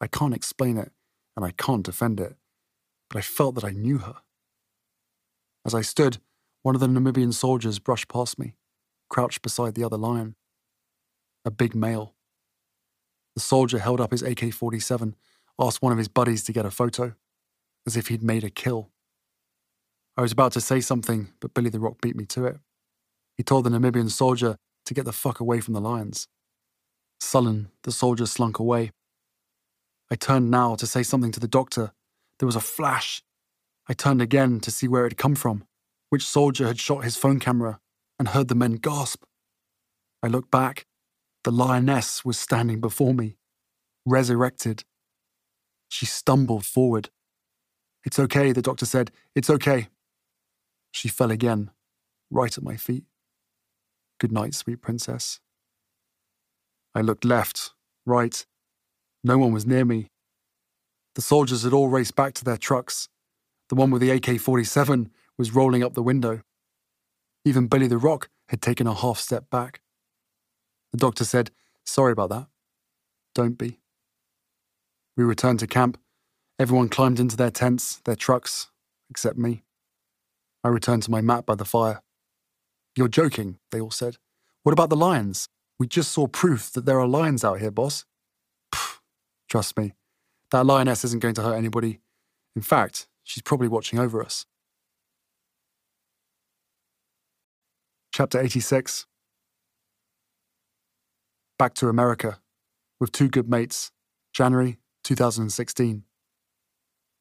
I 0.00 0.06
can't 0.06 0.34
explain 0.34 0.76
it, 0.76 0.92
and 1.36 1.44
I 1.44 1.50
can't 1.50 1.84
defend 1.84 2.20
it, 2.20 2.36
but 3.08 3.18
I 3.18 3.22
felt 3.22 3.54
that 3.56 3.64
I 3.64 3.70
knew 3.70 3.98
her. 3.98 4.16
As 5.64 5.74
I 5.74 5.82
stood, 5.82 6.18
one 6.62 6.74
of 6.74 6.80
the 6.80 6.86
Namibian 6.86 7.32
soldiers 7.32 7.78
brushed 7.78 8.08
past 8.08 8.38
me, 8.38 8.54
crouched 9.08 9.42
beside 9.42 9.74
the 9.74 9.84
other 9.84 9.96
lion. 9.96 10.36
A 11.44 11.50
big 11.50 11.74
male. 11.74 12.14
The 13.34 13.40
soldier 13.40 13.78
held 13.78 14.00
up 14.00 14.12
his 14.12 14.22
AK 14.22 14.52
47, 14.52 15.16
asked 15.58 15.82
one 15.82 15.92
of 15.92 15.98
his 15.98 16.08
buddies 16.08 16.44
to 16.44 16.52
get 16.52 16.66
a 16.66 16.70
photo, 16.70 17.14
as 17.86 17.96
if 17.96 18.08
he'd 18.08 18.22
made 18.22 18.44
a 18.44 18.50
kill. 18.50 18.90
I 20.16 20.22
was 20.22 20.32
about 20.32 20.52
to 20.52 20.60
say 20.60 20.80
something, 20.80 21.32
but 21.40 21.54
Billy 21.54 21.70
the 21.70 21.80
Rock 21.80 22.00
beat 22.00 22.16
me 22.16 22.24
to 22.26 22.46
it. 22.46 22.58
He 23.36 23.42
told 23.42 23.64
the 23.64 23.70
Namibian 23.70 24.10
soldier 24.10 24.56
to 24.86 24.94
get 24.94 25.04
the 25.04 25.12
fuck 25.12 25.40
away 25.40 25.60
from 25.60 25.74
the 25.74 25.80
lions. 25.80 26.28
Sullen, 27.20 27.68
the 27.82 27.92
soldier 27.92 28.26
slunk 28.26 28.58
away. 28.58 28.92
I 30.10 30.16
turned 30.16 30.50
now 30.50 30.74
to 30.76 30.86
say 30.86 31.02
something 31.02 31.32
to 31.32 31.40
the 31.40 31.48
doctor. 31.48 31.92
There 32.38 32.46
was 32.46 32.56
a 32.56 32.60
flash. 32.60 33.22
I 33.88 33.94
turned 33.94 34.22
again 34.22 34.60
to 34.60 34.70
see 34.70 34.88
where 34.88 35.06
it 35.06 35.12
had 35.12 35.18
come 35.18 35.34
from, 35.34 35.64
which 36.10 36.26
soldier 36.26 36.66
had 36.66 36.78
shot 36.78 37.04
his 37.04 37.16
phone 37.16 37.38
camera, 37.38 37.80
and 38.18 38.28
heard 38.28 38.48
the 38.48 38.54
men 38.54 38.74
gasp. 38.74 39.24
I 40.22 40.28
looked 40.28 40.50
back. 40.50 40.86
The 41.42 41.50
lioness 41.50 42.24
was 42.24 42.38
standing 42.38 42.80
before 42.80 43.12
me, 43.12 43.36
resurrected. 44.06 44.84
She 45.88 46.06
stumbled 46.06 46.64
forward. 46.64 47.10
It's 48.04 48.18
okay, 48.18 48.52
the 48.52 48.62
doctor 48.62 48.86
said. 48.86 49.10
It's 49.34 49.50
okay. 49.50 49.88
She 50.90 51.08
fell 51.08 51.30
again, 51.30 51.70
right 52.30 52.56
at 52.56 52.64
my 52.64 52.76
feet. 52.76 53.04
Good 54.18 54.32
night, 54.32 54.54
sweet 54.54 54.80
princess. 54.80 55.40
I 56.94 57.00
looked 57.00 57.24
left, 57.24 57.72
right. 58.06 58.46
No 59.24 59.38
one 59.38 59.52
was 59.52 59.66
near 59.66 59.86
me. 59.86 60.10
The 61.14 61.22
soldiers 61.22 61.62
had 61.62 61.72
all 61.72 61.88
raced 61.88 62.14
back 62.14 62.34
to 62.34 62.44
their 62.44 62.58
trucks. 62.58 63.08
The 63.70 63.74
one 63.74 63.90
with 63.90 64.02
the 64.02 64.10
AK 64.10 64.38
47 64.38 65.10
was 65.38 65.54
rolling 65.54 65.82
up 65.82 65.94
the 65.94 66.02
window. 66.02 66.42
Even 67.46 67.66
Billy 67.66 67.86
the 67.86 67.96
Rock 67.96 68.28
had 68.48 68.60
taken 68.60 68.86
a 68.86 68.94
half 68.94 69.18
step 69.18 69.48
back. 69.48 69.80
The 70.92 70.98
doctor 70.98 71.24
said, 71.24 71.50
Sorry 71.84 72.12
about 72.12 72.30
that. 72.30 72.46
Don't 73.34 73.56
be. 73.56 73.80
We 75.16 75.24
returned 75.24 75.60
to 75.60 75.66
camp. 75.66 75.98
Everyone 76.58 76.88
climbed 76.88 77.18
into 77.18 77.36
their 77.36 77.50
tents, 77.50 77.96
their 78.04 78.16
trucks, 78.16 78.68
except 79.10 79.38
me. 79.38 79.64
I 80.62 80.68
returned 80.68 81.02
to 81.04 81.10
my 81.10 81.20
mat 81.20 81.46
by 81.46 81.54
the 81.54 81.64
fire. 81.64 82.02
You're 82.96 83.08
joking, 83.08 83.58
they 83.70 83.80
all 83.80 83.90
said. 83.90 84.18
What 84.62 84.72
about 84.72 84.90
the 84.90 84.96
lions? 84.96 85.48
We 85.78 85.86
just 85.86 86.12
saw 86.12 86.26
proof 86.26 86.70
that 86.72 86.84
there 86.84 87.00
are 87.00 87.08
lions 87.08 87.42
out 87.44 87.60
here, 87.60 87.70
boss. 87.70 88.04
Trust 89.54 89.78
me, 89.78 89.92
that 90.50 90.66
lioness 90.66 91.04
isn't 91.04 91.22
going 91.22 91.36
to 91.36 91.42
hurt 91.42 91.54
anybody. 91.54 92.00
In 92.56 92.62
fact, 92.62 93.06
she's 93.22 93.40
probably 93.40 93.68
watching 93.68 94.00
over 94.00 94.20
us. 94.20 94.46
Chapter 98.12 98.40
86 98.40 99.06
Back 101.56 101.74
to 101.74 101.88
America 101.88 102.40
with 102.98 103.12
two 103.12 103.28
good 103.28 103.48
mates, 103.48 103.92
January 104.32 104.78
2016. 105.04 106.02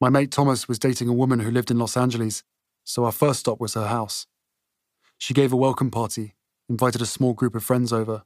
My 0.01 0.09
mate 0.09 0.31
Thomas 0.31 0.67
was 0.67 0.79
dating 0.79 1.09
a 1.09 1.13
woman 1.13 1.41
who 1.41 1.51
lived 1.51 1.69
in 1.69 1.77
Los 1.77 1.95
Angeles, 1.95 2.41
so 2.83 3.05
our 3.05 3.11
first 3.11 3.41
stop 3.41 3.59
was 3.59 3.75
her 3.75 3.85
house. 3.85 4.25
She 5.19 5.35
gave 5.35 5.53
a 5.53 5.55
welcome 5.55 5.91
party, 5.91 6.33
invited 6.67 7.03
a 7.03 7.05
small 7.05 7.33
group 7.33 7.53
of 7.53 7.63
friends 7.63 7.93
over. 7.93 8.23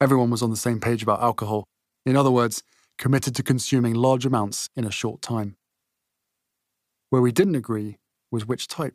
Everyone 0.00 0.30
was 0.30 0.42
on 0.42 0.48
the 0.48 0.56
same 0.56 0.80
page 0.80 1.02
about 1.02 1.20
alcohol. 1.20 1.68
In 2.06 2.16
other 2.16 2.30
words, 2.30 2.62
committed 2.98 3.34
to 3.36 3.42
consuming 3.42 3.94
large 3.94 4.26
amounts 4.26 4.68
in 4.76 4.84
a 4.84 4.90
short 4.90 5.22
time. 5.22 5.56
Where 7.10 7.22
we 7.22 7.32
didn't 7.32 7.54
agree 7.54 7.98
was 8.30 8.46
which 8.46 8.68
type. 8.68 8.94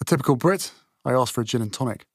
A 0.00 0.04
typical 0.04 0.36
Brit, 0.36 0.72
I 1.04 1.12
asked 1.12 1.32
for 1.32 1.40
a 1.40 1.44
gin 1.44 1.62
and 1.62 1.72
tonic. 1.72 2.06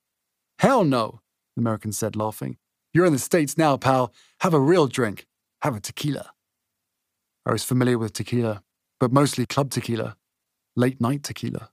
Hell 0.59 0.83
no, 0.83 1.21
the 1.55 1.61
American 1.61 1.91
said, 1.91 2.15
laughing. 2.15 2.57
You're 2.93 3.05
in 3.05 3.13
the 3.13 3.19
States 3.19 3.57
now, 3.57 3.77
pal. 3.77 4.13
Have 4.41 4.53
a 4.53 4.59
real 4.59 4.87
drink. 4.87 5.25
Have 5.61 5.75
a 5.75 5.79
tequila. 5.79 6.31
I 7.45 7.51
was 7.51 7.63
familiar 7.63 7.97
with 7.97 8.13
tequila, 8.13 8.63
but 8.99 9.11
mostly 9.11 9.45
club 9.45 9.71
tequila, 9.71 10.17
late 10.75 10.99
night 10.99 11.23
tequila. 11.23 11.69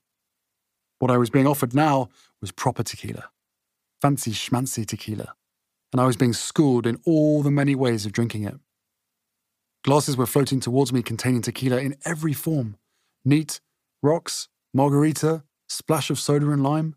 What 0.98 1.10
I 1.10 1.18
was 1.18 1.30
being 1.30 1.46
offered 1.46 1.74
now 1.74 2.08
was 2.40 2.52
proper 2.52 2.82
tequila, 2.82 3.30
fancy 4.00 4.30
schmancy 4.30 4.86
tequila, 4.86 5.34
and 5.92 6.00
I 6.00 6.06
was 6.06 6.16
being 6.16 6.32
schooled 6.32 6.86
in 6.86 7.00
all 7.04 7.42
the 7.42 7.50
many 7.50 7.74
ways 7.74 8.06
of 8.06 8.12
drinking 8.12 8.44
it. 8.44 8.54
Glasses 9.84 10.16
were 10.16 10.26
floating 10.26 10.60
towards 10.60 10.92
me 10.92 11.02
containing 11.02 11.42
tequila 11.42 11.78
in 11.78 11.94
every 12.04 12.32
form 12.32 12.76
neat, 13.24 13.60
rocks, 14.02 14.48
margarita, 14.72 15.44
splash 15.68 16.10
of 16.10 16.18
soda 16.18 16.50
and 16.50 16.62
lime. 16.62 16.96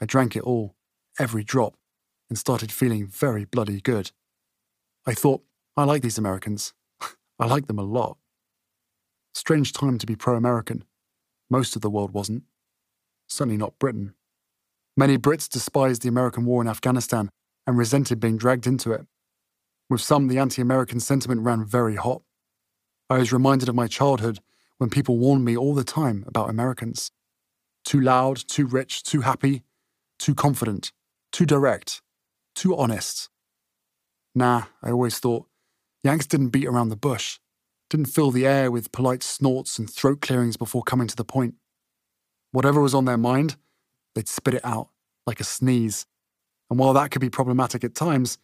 I 0.00 0.06
drank 0.06 0.36
it 0.36 0.42
all, 0.42 0.74
every 1.18 1.44
drop, 1.44 1.76
and 2.28 2.38
started 2.38 2.72
feeling 2.72 3.06
very 3.06 3.44
bloody 3.44 3.80
good. 3.80 4.12
I 5.06 5.14
thought, 5.14 5.42
I 5.76 5.84
like 5.84 6.02
these 6.02 6.18
Americans. 6.18 6.72
I 7.38 7.46
like 7.46 7.66
them 7.66 7.78
a 7.78 7.82
lot. 7.82 8.16
Strange 9.34 9.72
time 9.72 9.98
to 9.98 10.06
be 10.06 10.16
pro 10.16 10.36
American. 10.36 10.84
Most 11.50 11.76
of 11.76 11.82
the 11.82 11.90
world 11.90 12.12
wasn't 12.12 12.44
certainly 13.28 13.56
not 13.56 13.78
Britain. 13.78 14.14
Many 14.96 15.18
Brits 15.18 15.48
despised 15.48 16.02
the 16.02 16.08
American 16.08 16.44
war 16.44 16.62
in 16.62 16.68
Afghanistan 16.68 17.28
and 17.66 17.76
resented 17.76 18.20
being 18.20 18.36
dragged 18.36 18.66
into 18.66 18.92
it. 18.92 19.06
With 19.90 20.00
some, 20.00 20.28
the 20.28 20.38
anti 20.38 20.62
American 20.62 21.00
sentiment 21.00 21.42
ran 21.42 21.64
very 21.64 21.96
hot. 21.96 22.22
I 23.10 23.18
was 23.18 23.32
reminded 23.32 23.68
of 23.68 23.74
my 23.74 23.86
childhood 23.86 24.40
when 24.78 24.90
people 24.90 25.18
warned 25.18 25.44
me 25.44 25.56
all 25.56 25.74
the 25.74 25.84
time 25.84 26.24
about 26.26 26.50
Americans. 26.50 27.12
Too 27.84 28.00
loud, 28.00 28.36
too 28.36 28.66
rich, 28.66 29.02
too 29.02 29.20
happy, 29.20 29.62
too 30.18 30.34
confident, 30.34 30.92
too 31.32 31.44
direct, 31.44 32.00
too 32.54 32.76
honest. 32.76 33.28
Nah, 34.34 34.64
I 34.82 34.90
always 34.90 35.18
thought, 35.18 35.46
Yanks 36.02 36.26
didn't 36.26 36.48
beat 36.48 36.66
around 36.66 36.88
the 36.88 36.96
bush, 36.96 37.38
didn't 37.90 38.06
fill 38.06 38.30
the 38.30 38.46
air 38.46 38.70
with 38.70 38.92
polite 38.92 39.22
snorts 39.22 39.78
and 39.78 39.88
throat 39.88 40.20
clearings 40.20 40.56
before 40.56 40.82
coming 40.82 41.06
to 41.06 41.16
the 41.16 41.24
point. 41.24 41.54
Whatever 42.52 42.80
was 42.80 42.94
on 42.94 43.04
their 43.04 43.18
mind, 43.18 43.56
they'd 44.14 44.28
spit 44.28 44.54
it 44.54 44.64
out, 44.64 44.88
like 45.26 45.40
a 45.40 45.44
sneeze. 45.44 46.06
And 46.70 46.78
while 46.78 46.94
that 46.94 47.10
could 47.10 47.20
be 47.20 47.30
problematic 47.30 47.84
at 47.84 47.94
times, 47.94 48.38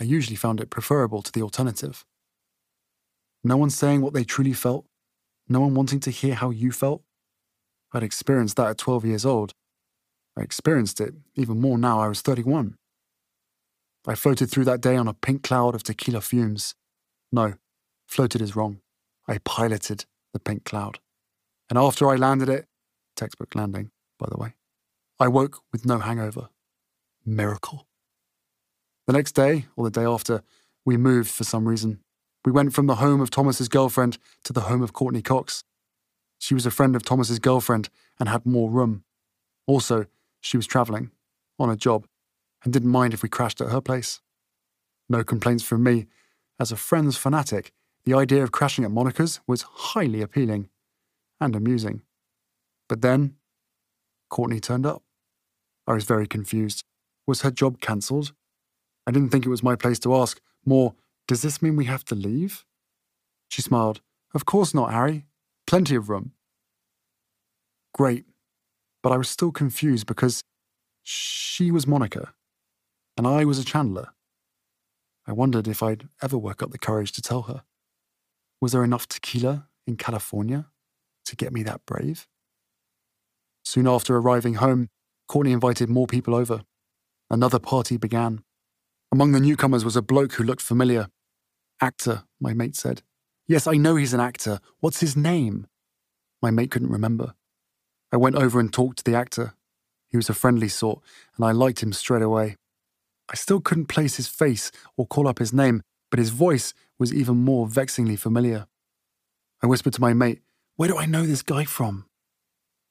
I 0.00 0.04
usually 0.04 0.36
found 0.36 0.60
it 0.60 0.70
preferable 0.70 1.22
to 1.22 1.32
the 1.32 1.42
alternative. 1.42 2.04
No 3.42 3.56
one 3.56 3.70
saying 3.70 4.02
what 4.02 4.12
they 4.12 4.24
truly 4.24 4.52
felt, 4.52 4.86
no 5.48 5.60
one 5.60 5.74
wanting 5.74 6.00
to 6.00 6.10
hear 6.10 6.34
how 6.34 6.50
you 6.50 6.72
felt. 6.72 7.02
I'd 7.92 8.02
experienced 8.02 8.56
that 8.56 8.68
at 8.68 8.78
12 8.78 9.04
years 9.04 9.24
old. 9.24 9.54
I 10.36 10.42
experienced 10.42 11.00
it 11.00 11.14
even 11.34 11.60
more 11.60 11.78
now 11.78 12.00
I 12.00 12.08
was 12.08 12.20
31. 12.20 12.76
I 14.06 14.14
floated 14.14 14.50
through 14.50 14.64
that 14.64 14.80
day 14.80 14.96
on 14.96 15.08
a 15.08 15.14
pink 15.14 15.42
cloud 15.42 15.74
of 15.74 15.82
tequila 15.82 16.20
fumes. 16.20 16.74
No, 17.32 17.54
floated 18.06 18.42
is 18.42 18.54
wrong. 18.54 18.80
I 19.26 19.38
piloted 19.38 20.04
the 20.32 20.38
pink 20.38 20.64
cloud. 20.64 21.00
And 21.68 21.78
after 21.78 22.08
I 22.08 22.16
landed 22.16 22.48
it, 22.48 22.66
Textbook 23.16 23.54
landing, 23.54 23.90
by 24.18 24.28
the 24.30 24.36
way. 24.36 24.54
I 25.18 25.28
woke 25.28 25.62
with 25.72 25.84
no 25.86 25.98
hangover. 25.98 26.50
Miracle. 27.24 27.85
The 29.06 29.12
next 29.12 29.32
day, 29.32 29.66
or 29.76 29.84
the 29.84 30.00
day 30.00 30.04
after, 30.04 30.42
we 30.84 30.96
moved 30.96 31.30
for 31.30 31.44
some 31.44 31.68
reason. 31.68 32.00
We 32.44 32.52
went 32.52 32.72
from 32.72 32.86
the 32.86 32.96
home 32.96 33.20
of 33.20 33.30
Thomas's 33.30 33.68
girlfriend 33.68 34.18
to 34.44 34.52
the 34.52 34.62
home 34.62 34.82
of 34.82 34.92
Courteney 34.92 35.22
Cox. 35.22 35.62
She 36.38 36.54
was 36.54 36.66
a 36.66 36.70
friend 36.70 36.96
of 36.96 37.04
Thomas's 37.04 37.38
girlfriend 37.38 37.88
and 38.18 38.28
had 38.28 38.44
more 38.44 38.70
room. 38.70 39.04
Also, 39.66 40.06
she 40.40 40.56
was 40.56 40.66
travelling, 40.66 41.10
on 41.58 41.70
a 41.70 41.76
job, 41.76 42.06
and 42.64 42.72
didn't 42.72 42.90
mind 42.90 43.14
if 43.14 43.22
we 43.22 43.28
crashed 43.28 43.60
at 43.60 43.70
her 43.70 43.80
place. 43.80 44.20
No 45.08 45.22
complaints 45.22 45.62
from 45.62 45.82
me. 45.82 46.06
As 46.58 46.72
a 46.72 46.76
Friends 46.76 47.16
fanatic, 47.16 47.72
the 48.04 48.14
idea 48.14 48.42
of 48.42 48.52
crashing 48.52 48.84
at 48.84 48.90
Monica's 48.90 49.40
was 49.46 49.62
highly 49.62 50.20
appealing 50.20 50.68
and 51.40 51.54
amusing. 51.54 52.02
But 52.88 53.02
then, 53.02 53.36
Courteney 54.30 54.60
turned 54.60 54.86
up. 54.86 55.02
I 55.86 55.92
was 55.92 56.04
very 56.04 56.26
confused. 56.26 56.84
Was 57.26 57.42
her 57.42 57.50
job 57.50 57.80
cancelled? 57.80 58.32
I 59.06 59.12
didn't 59.12 59.30
think 59.30 59.46
it 59.46 59.50
was 59.50 59.62
my 59.62 59.76
place 59.76 59.98
to 60.00 60.14
ask. 60.14 60.40
More, 60.64 60.94
does 61.28 61.42
this 61.42 61.62
mean 61.62 61.76
we 61.76 61.84
have 61.84 62.04
to 62.06 62.14
leave? 62.14 62.64
She 63.48 63.62
smiled. 63.62 64.00
Of 64.34 64.44
course 64.44 64.74
not, 64.74 64.92
Harry. 64.92 65.24
Plenty 65.66 65.94
of 65.94 66.08
room. 66.08 66.32
Great. 67.94 68.24
But 69.02 69.12
I 69.12 69.16
was 69.16 69.28
still 69.28 69.52
confused 69.52 70.06
because 70.06 70.42
she 71.02 71.70
was 71.70 71.86
Monica, 71.86 72.34
and 73.16 73.26
I 73.26 73.44
was 73.44 73.60
a 73.60 73.64
Chandler. 73.64 74.08
I 75.26 75.32
wondered 75.32 75.68
if 75.68 75.82
I'd 75.82 76.08
ever 76.20 76.36
work 76.36 76.62
up 76.62 76.72
the 76.72 76.78
courage 76.78 77.12
to 77.12 77.22
tell 77.22 77.42
her. 77.42 77.62
Was 78.60 78.72
there 78.72 78.84
enough 78.84 79.06
tequila 79.06 79.68
in 79.86 79.96
California 79.96 80.66
to 81.24 81.36
get 81.36 81.52
me 81.52 81.62
that 81.62 81.86
brave? 81.86 82.26
Soon 83.64 83.86
after 83.86 84.16
arriving 84.16 84.54
home, 84.54 84.88
Courteney 85.28 85.52
invited 85.52 85.88
more 85.88 86.06
people 86.06 86.34
over. 86.34 86.62
Another 87.30 87.58
party 87.58 87.96
began. 87.96 88.42
Among 89.16 89.32
the 89.32 89.40
newcomers 89.40 89.82
was 89.82 89.96
a 89.96 90.02
bloke 90.02 90.34
who 90.34 90.44
looked 90.44 90.60
familiar. 90.60 91.08
Actor, 91.80 92.24
my 92.38 92.52
mate 92.52 92.76
said. 92.76 93.00
Yes, 93.46 93.66
I 93.66 93.78
know 93.78 93.96
he's 93.96 94.12
an 94.12 94.20
actor. 94.20 94.60
What's 94.80 95.00
his 95.00 95.16
name? 95.16 95.66
My 96.42 96.50
mate 96.50 96.70
couldn't 96.70 96.90
remember. 96.90 97.32
I 98.12 98.18
went 98.18 98.36
over 98.36 98.60
and 98.60 98.70
talked 98.70 98.98
to 98.98 99.04
the 99.04 99.16
actor. 99.16 99.54
He 100.10 100.18
was 100.18 100.28
a 100.28 100.34
friendly 100.34 100.68
sort, 100.68 101.00
and 101.34 101.46
I 101.46 101.52
liked 101.52 101.82
him 101.82 101.94
straight 101.94 102.20
away. 102.20 102.56
I 103.30 103.36
still 103.36 103.58
couldn't 103.58 103.86
place 103.86 104.16
his 104.16 104.28
face 104.28 104.70
or 104.98 105.06
call 105.06 105.28
up 105.28 105.38
his 105.38 105.50
name, 105.50 105.80
but 106.10 106.18
his 106.18 106.28
voice 106.28 106.74
was 106.98 107.14
even 107.14 107.38
more 107.38 107.66
vexingly 107.66 108.16
familiar. 108.16 108.66
I 109.62 109.66
whispered 109.66 109.94
to 109.94 110.00
my 110.02 110.12
mate, 110.12 110.42
Where 110.74 110.90
do 110.90 110.98
I 110.98 111.06
know 111.06 111.24
this 111.24 111.40
guy 111.40 111.64
from? 111.64 112.04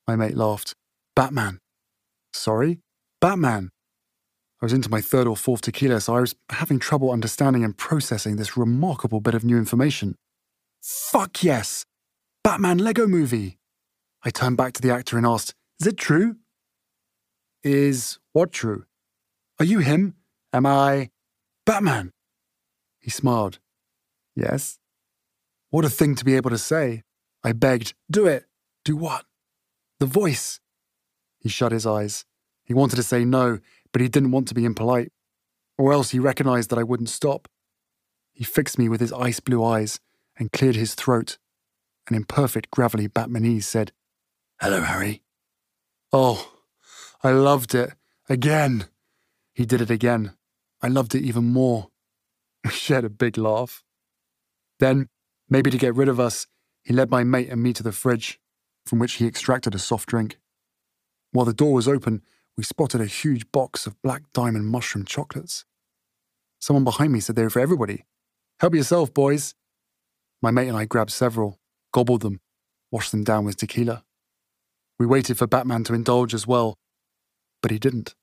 My 0.08 0.16
mate 0.16 0.36
laughed. 0.36 0.74
Batman. 1.16 1.60
Sorry? 2.34 2.80
Batman. 3.22 3.70
I 4.62 4.66
was 4.66 4.74
into 4.74 4.90
my 4.90 5.02
third 5.02 5.28
or 5.28 5.36
fourth 5.36 5.62
tequila, 5.62 6.00
so 6.00 6.16
I 6.16 6.22
was 6.22 6.36
having 6.50 6.80
trouble 6.80 7.12
understanding 7.12 7.64
and 7.64 7.78
processing 7.78 8.38
this 8.38 8.56
remarkable 8.56 9.20
bit 9.20 9.36
of 9.36 9.44
new 9.44 9.58
information. 9.58 10.16
Fuck 10.82 11.44
yes! 11.44 11.86
Batman 12.44 12.78
Lego 12.78 13.08
movie! 13.08 13.58
I 14.24 14.30
turned 14.30 14.58
back 14.58 14.74
to 14.74 14.82
the 14.82 14.92
actor 14.92 15.18
and 15.18 15.26
asked, 15.26 15.54
Is 15.80 15.88
it 15.88 15.98
true? 15.98 16.38
Is 17.64 18.20
what 18.34 18.52
true? 18.52 18.86
Are 19.60 19.66
you 19.66 19.80
him? 19.80 20.16
Am 20.54 20.66
I 20.66 21.10
Batman? 21.66 22.12
He 23.00 23.10
smiled. 23.10 23.60
Yes. 24.36 24.80
What 25.70 25.86
a 25.86 25.90
thing 25.90 26.16
to 26.16 26.26
be 26.26 26.36
able 26.36 26.50
to 26.50 26.58
say. 26.58 27.04
I 27.44 27.52
begged, 27.52 27.94
Do 28.10 28.26
it. 28.26 28.46
Do 28.84 28.96
what? 28.96 29.26
The 30.00 30.06
voice. 30.06 30.60
He 31.40 31.50
shut 31.50 31.72
his 31.72 31.86
eyes. 31.86 32.26
He 32.64 32.74
wanted 32.74 32.96
to 32.96 33.04
say 33.04 33.26
no, 33.26 33.60
but 33.96 34.02
he 34.02 34.10
didn't 34.10 34.32
want 34.32 34.46
to 34.46 34.54
be 34.54 34.66
impolite. 34.66 35.14
Or 35.78 35.94
else 35.94 36.10
he 36.10 36.20
recognized 36.20 36.70
that 36.70 36.78
I 36.78 36.84
wouldn't 36.84 37.08
stop. 37.08 37.48
He 38.34 38.44
fixed 38.44 38.78
me 38.78 38.90
with 38.90 39.00
his 39.00 39.14
ice 39.14 39.40
blue 39.40 39.64
eyes 39.64 40.02
and 40.36 40.52
cleared 40.52 40.76
his 40.76 40.96
throat. 40.96 41.38
And 42.06 42.18
in 42.18 42.26
perfect 42.26 42.72
gravelly 42.72 43.08
Batmanese 43.08 43.64
said, 43.64 43.94
Hello, 44.60 44.82
Harry. 44.82 45.24
Oh, 46.12 46.56
I 47.24 47.32
loved 47.32 47.74
it. 47.74 47.94
Again. 48.28 48.88
He 49.54 49.66
did 49.66 49.80
it 49.80 49.90
again. 49.90 50.34
I 50.82 50.90
loved 50.90 51.16
it 51.16 51.24
even 51.24 51.46
more. 51.46 51.88
We 52.66 52.72
shared 52.72 53.06
a 53.06 53.10
big 53.10 53.38
laugh. 53.38 53.82
Then, 54.78 55.08
maybe 55.50 55.72
to 55.72 55.78
get 55.78 55.96
rid 55.96 56.10
of 56.10 56.20
us, 56.20 56.48
he 56.84 56.94
led 56.94 57.10
my 57.10 57.24
mate 57.24 57.48
and 57.48 57.64
me 57.64 57.72
to 57.72 57.84
the 57.84 57.94
fridge, 57.94 58.42
from 58.86 59.00
which 59.00 59.14
he 59.14 59.26
extracted 59.26 59.74
a 59.74 59.80
soft 59.80 60.10
drink. 60.10 60.38
While 61.32 61.46
the 61.46 61.54
door 61.54 61.74
was 61.74 61.88
open, 61.88 62.24
we 62.58 62.64
spotted 62.64 63.02
a 63.02 63.06
huge 63.06 63.52
box 63.52 63.86
of 63.86 64.02
black 64.02 64.24
diamond 64.34 64.68
mushroom 64.68 65.06
chocolates. 65.06 65.66
Someone 66.60 66.84
behind 66.84 67.12
me 67.12 67.20
said 67.20 67.36
they 67.36 67.44
were 67.44 67.50
for 67.50 67.60
everybody. 67.60 68.06
Help 68.60 68.74
yourself, 68.74 69.14
boys. 69.14 69.54
My 70.42 70.52
mate 70.52 70.70
and 70.70 70.78
I 70.78 70.86
grabbed 70.86 71.12
several, 71.12 71.60
gobbled 71.92 72.22
them, 72.22 72.40
washed 72.92 73.12
them 73.12 73.24
down 73.24 73.46
with 73.46 73.58
tequila. 73.58 74.04
We 74.98 75.06
waited 75.06 75.38
for 75.38 75.48
Batman 75.48 75.84
to 75.86 75.94
indulge 75.94 76.34
as 76.34 76.48
well, 76.48 76.78
but 77.62 77.72
he 77.72 77.80
didn't. 77.80 78.16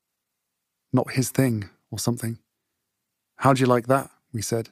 Not 0.93 1.13
his 1.13 1.31
thing, 1.31 1.69
or 1.91 1.99
something. 1.99 2.39
How'd 3.37 3.61
you 3.61 3.67
like 3.67 3.87
that? 3.89 4.11
We 4.33 4.43
said. 4.43 4.71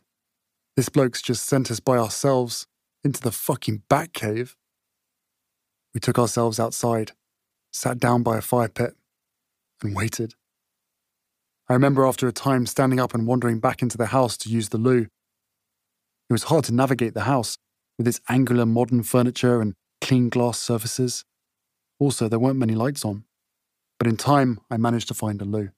This 0.76 0.88
bloke's 0.88 1.20
just 1.20 1.44
sent 1.44 1.70
us 1.70 1.80
by 1.80 1.98
ourselves 1.98 2.66
into 3.04 3.20
the 3.20 3.32
fucking 3.32 3.82
Batcave. 3.90 4.54
We 5.92 6.00
took 6.00 6.18
ourselves 6.18 6.58
outside, 6.58 7.12
sat 7.72 7.98
down 7.98 8.22
by 8.22 8.38
a 8.38 8.42
fire 8.42 8.68
pit, 8.68 8.96
and 9.82 9.94
waited. 9.94 10.34
I 11.68 11.74
remember 11.74 12.04
after 12.04 12.26
a 12.26 12.32
time 12.32 12.66
standing 12.66 12.98
up 12.98 13.14
and 13.14 13.26
wandering 13.26 13.60
back 13.60 13.82
into 13.82 13.96
the 13.96 14.06
house 14.06 14.36
to 14.38 14.48
use 14.48 14.70
the 14.70 14.78
loo. 14.78 15.06
It 16.28 16.32
was 16.32 16.44
hard 16.44 16.64
to 16.64 16.74
navigate 16.74 17.14
the 17.14 17.22
house 17.22 17.58
with 17.96 18.08
its 18.08 18.20
angular 18.28 18.66
modern 18.66 19.02
furniture 19.02 19.60
and 19.60 19.74
clean 20.00 20.28
glass 20.28 20.58
surfaces. 20.58 21.24
Also, 21.98 22.28
there 22.28 22.38
weren't 22.38 22.58
many 22.58 22.74
lights 22.74 23.04
on. 23.04 23.24
But 23.98 24.08
in 24.08 24.16
time, 24.16 24.60
I 24.70 24.78
managed 24.78 25.08
to 25.08 25.14
find 25.14 25.40
a 25.42 25.44
loo. 25.44 25.70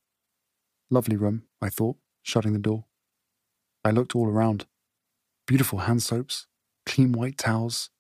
Lovely 0.91 1.17
room, 1.17 1.45
I 1.61 1.69
thought, 1.69 1.97
shutting 2.23 2.53
the 2.53 2.59
door. 2.59 2.85
I 3.85 3.91
looked 3.91 4.15
all 4.15 4.29
around. 4.29 4.67
Beautiful 5.47 5.81
hand 5.81 6.03
soaps, 6.03 6.47
clean 6.87 7.13
white 7.13 7.37
towels, 7.37 7.91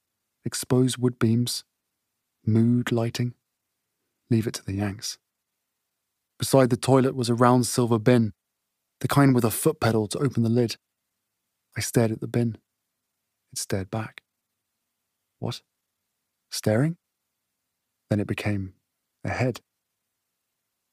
exposed 0.44 0.98
wood 0.98 1.18
beams, 1.18 1.64
mood 2.46 2.92
lighting. 2.92 3.34
Leave 4.30 4.46
it 4.46 4.54
to 4.54 4.64
the 4.64 4.74
Yanks. 4.74 5.18
Beside 6.42 6.70
the 6.70 6.76
toilet 6.76 7.14
was 7.14 7.28
a 7.28 7.36
round 7.36 7.68
silver 7.68 8.00
bin, 8.00 8.32
the 8.98 9.06
kind 9.06 9.32
with 9.32 9.44
a 9.44 9.50
foot 9.52 9.78
pedal 9.78 10.08
to 10.08 10.18
open 10.18 10.42
the 10.42 10.48
lid. 10.48 10.74
I 11.76 11.80
stared 11.80 12.10
at 12.10 12.20
the 12.20 12.26
bin. 12.26 12.58
It 13.52 13.58
stared 13.60 13.92
back. 13.92 14.22
What? 15.38 15.62
Staring? 16.50 16.96
Then 18.10 18.18
it 18.18 18.26
became 18.26 18.72
a 19.22 19.28
head. 19.28 19.60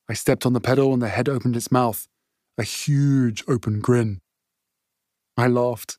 I 0.08 0.14
stepped 0.14 0.46
on 0.46 0.54
the 0.54 0.62
pedal 0.62 0.94
and 0.94 1.02
the 1.02 1.10
head 1.10 1.28
opened 1.28 1.56
its 1.56 1.72
mouth, 1.72 2.08
a 2.56 2.64
huge 2.64 3.44
open 3.48 3.80
grin. 3.80 4.22
I 5.36 5.48
laughed, 5.48 5.98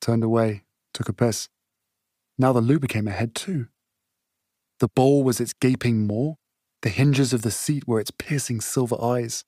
turned 0.00 0.22
away, 0.22 0.62
took 0.94 1.08
a 1.08 1.12
piss. 1.12 1.48
Now 2.38 2.52
the 2.52 2.60
loo 2.60 2.78
became 2.78 3.08
a 3.08 3.10
head 3.10 3.34
too. 3.34 3.66
The 4.78 4.86
bowl 4.86 5.24
was 5.24 5.40
its 5.40 5.54
gaping 5.54 6.06
maw, 6.06 6.36
the 6.82 6.88
hinges 6.88 7.32
of 7.32 7.42
the 7.42 7.50
seat 7.50 7.86
were 7.86 8.00
its 8.00 8.10
piercing 8.10 8.60
silver 8.60 8.96
eyes. 9.00 9.44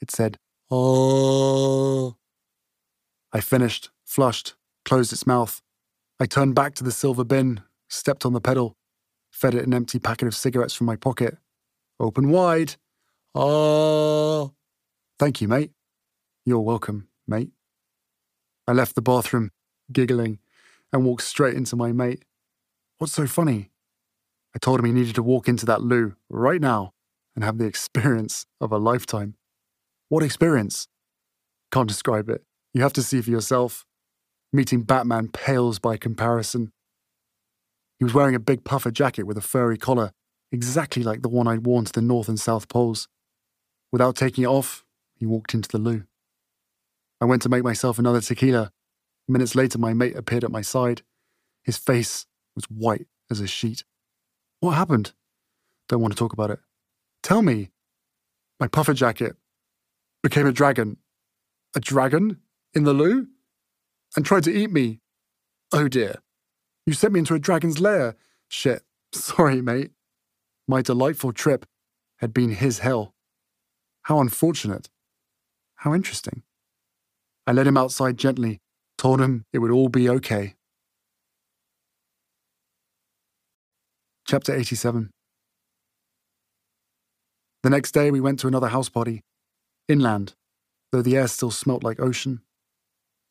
It 0.00 0.10
said, 0.10 0.38
Oh. 0.70 2.16
I 3.32 3.40
finished, 3.40 3.90
flushed, 4.04 4.54
closed 4.84 5.12
its 5.12 5.26
mouth. 5.26 5.62
I 6.18 6.26
turned 6.26 6.54
back 6.54 6.74
to 6.76 6.84
the 6.84 6.90
silver 6.90 7.24
bin, 7.24 7.62
stepped 7.88 8.24
on 8.24 8.32
the 8.32 8.40
pedal, 8.40 8.76
fed 9.30 9.54
it 9.54 9.66
an 9.66 9.74
empty 9.74 9.98
packet 9.98 10.28
of 10.28 10.34
cigarettes 10.34 10.74
from 10.74 10.86
my 10.86 10.96
pocket. 10.96 11.36
Open 12.00 12.30
wide. 12.30 12.76
Ah. 13.34 14.50
Thank 15.18 15.40
you, 15.40 15.48
mate. 15.48 15.72
You're 16.44 16.60
welcome, 16.60 17.08
mate. 17.26 17.50
I 18.66 18.72
left 18.72 18.94
the 18.94 19.02
bathroom, 19.02 19.50
giggling, 19.92 20.38
and 20.92 21.04
walked 21.04 21.22
straight 21.22 21.54
into 21.54 21.76
my 21.76 21.92
mate. 21.92 22.24
What's 22.98 23.12
so 23.12 23.26
funny? 23.26 23.71
I 24.54 24.58
told 24.58 24.78
him 24.78 24.86
he 24.86 24.92
needed 24.92 25.14
to 25.16 25.22
walk 25.22 25.48
into 25.48 25.66
that 25.66 25.82
loo 25.82 26.14
right 26.28 26.60
now 26.60 26.92
and 27.34 27.44
have 27.44 27.58
the 27.58 27.64
experience 27.64 28.46
of 28.60 28.72
a 28.72 28.78
lifetime. 28.78 29.34
What 30.08 30.22
experience? 30.22 30.88
Can't 31.70 31.88
describe 31.88 32.28
it. 32.28 32.44
You 32.74 32.82
have 32.82 32.92
to 32.94 33.02
see 33.02 33.22
for 33.22 33.30
yourself. 33.30 33.86
Meeting 34.52 34.82
Batman 34.82 35.28
pales 35.28 35.78
by 35.78 35.96
comparison. 35.96 36.72
He 37.98 38.04
was 38.04 38.12
wearing 38.12 38.34
a 38.34 38.40
big 38.40 38.64
puffer 38.64 38.90
jacket 38.90 39.22
with 39.22 39.38
a 39.38 39.42
furry 39.42 39.78
collar, 39.78 40.12
exactly 40.50 41.02
like 41.02 41.22
the 41.22 41.28
one 41.28 41.48
I'd 41.48 41.64
worn 41.64 41.86
to 41.86 41.92
the 41.92 42.02
North 42.02 42.28
and 42.28 42.38
South 42.38 42.68
Poles. 42.68 43.08
Without 43.90 44.16
taking 44.16 44.44
it 44.44 44.48
off, 44.48 44.84
he 45.16 45.24
walked 45.24 45.54
into 45.54 45.68
the 45.68 45.78
loo. 45.78 46.04
I 47.20 47.24
went 47.24 47.40
to 47.42 47.48
make 47.48 47.62
myself 47.62 47.98
another 47.98 48.20
tequila. 48.20 48.72
Minutes 49.28 49.54
later, 49.54 49.78
my 49.78 49.94
mate 49.94 50.16
appeared 50.16 50.44
at 50.44 50.50
my 50.50 50.62
side. 50.62 51.02
His 51.62 51.78
face 51.78 52.26
was 52.54 52.64
white 52.64 53.06
as 53.30 53.40
a 53.40 53.46
sheet. 53.46 53.84
What 54.62 54.76
happened? 54.76 55.10
Don't 55.88 56.00
want 56.00 56.12
to 56.12 56.16
talk 56.16 56.32
about 56.32 56.52
it. 56.52 56.60
Tell 57.24 57.42
me. 57.42 57.70
My 58.60 58.68
puffer 58.68 58.94
jacket 58.94 59.34
became 60.22 60.46
a 60.46 60.52
dragon. 60.52 60.98
A 61.74 61.80
dragon? 61.80 62.38
In 62.72 62.84
the 62.84 62.92
loo? 62.92 63.26
And 64.14 64.24
tried 64.24 64.44
to 64.44 64.52
eat 64.52 64.70
me. 64.70 65.00
Oh 65.72 65.88
dear. 65.88 66.14
You 66.86 66.92
sent 66.92 67.12
me 67.12 67.18
into 67.18 67.34
a 67.34 67.40
dragon's 67.40 67.80
lair. 67.80 68.14
Shit. 68.46 68.84
Sorry, 69.12 69.60
mate. 69.60 69.90
My 70.68 70.80
delightful 70.80 71.32
trip 71.32 71.66
had 72.18 72.32
been 72.32 72.52
his 72.52 72.78
hell. 72.78 73.14
How 74.02 74.20
unfortunate. 74.20 74.88
How 75.74 75.92
interesting. 75.92 76.44
I 77.48 77.52
led 77.52 77.66
him 77.66 77.76
outside 77.76 78.16
gently, 78.16 78.60
told 78.96 79.20
him 79.20 79.44
it 79.52 79.58
would 79.58 79.72
all 79.72 79.88
be 79.88 80.08
okay. 80.08 80.54
Chapter 84.24 84.54
87 84.54 85.10
The 87.64 87.70
next 87.70 87.92
day 87.92 88.10
we 88.12 88.20
went 88.20 88.38
to 88.40 88.46
another 88.46 88.68
house 88.68 88.88
party, 88.88 89.24
inland, 89.88 90.34
though 90.92 91.02
the 91.02 91.16
air 91.16 91.26
still 91.26 91.50
smelt 91.50 91.82
like 91.82 91.98
ocean. 91.98 92.40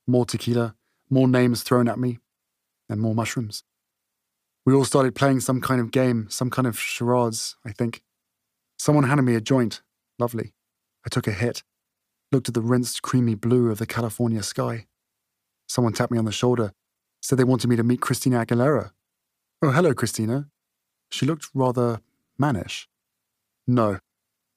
More 0.05 0.25
tequila, 0.25 0.75
more 1.09 1.29
names 1.29 1.63
thrown 1.63 1.87
at 1.87 1.97
me, 1.97 2.19
and 2.89 2.99
more 2.99 3.15
mushrooms. 3.15 3.63
We 4.65 4.73
all 4.73 4.83
started 4.83 5.15
playing 5.15 5.39
some 5.39 5.61
kind 5.61 5.79
of 5.79 5.91
game, 5.91 6.27
some 6.29 6.49
kind 6.49 6.67
of 6.67 6.77
charades, 6.77 7.55
I 7.65 7.71
think. 7.71 8.03
Someone 8.77 9.05
handed 9.05 9.23
me 9.23 9.35
a 9.35 9.41
joint. 9.41 9.81
Lovely. 10.19 10.53
I 11.05 11.09
took 11.09 11.25
a 11.25 11.31
hit, 11.31 11.63
looked 12.33 12.49
at 12.49 12.53
the 12.53 12.61
rinsed, 12.61 13.01
creamy 13.01 13.35
blue 13.35 13.71
of 13.71 13.79
the 13.79 13.87
California 13.87 14.43
sky. 14.43 14.87
Someone 15.67 15.93
tapped 15.93 16.11
me 16.11 16.19
on 16.19 16.25
the 16.25 16.31
shoulder, 16.33 16.73
said 17.21 17.39
they 17.39 17.45
wanted 17.45 17.69
me 17.69 17.77
to 17.77 17.83
meet 17.83 18.01
Christina 18.01 18.45
Aguilera. 18.45 18.91
Oh, 19.63 19.71
hello, 19.71 19.93
Christina. 19.93 20.50
She 21.11 21.25
looked 21.25 21.49
rather 21.53 22.01
mannish. 22.37 22.87
No, 23.67 23.99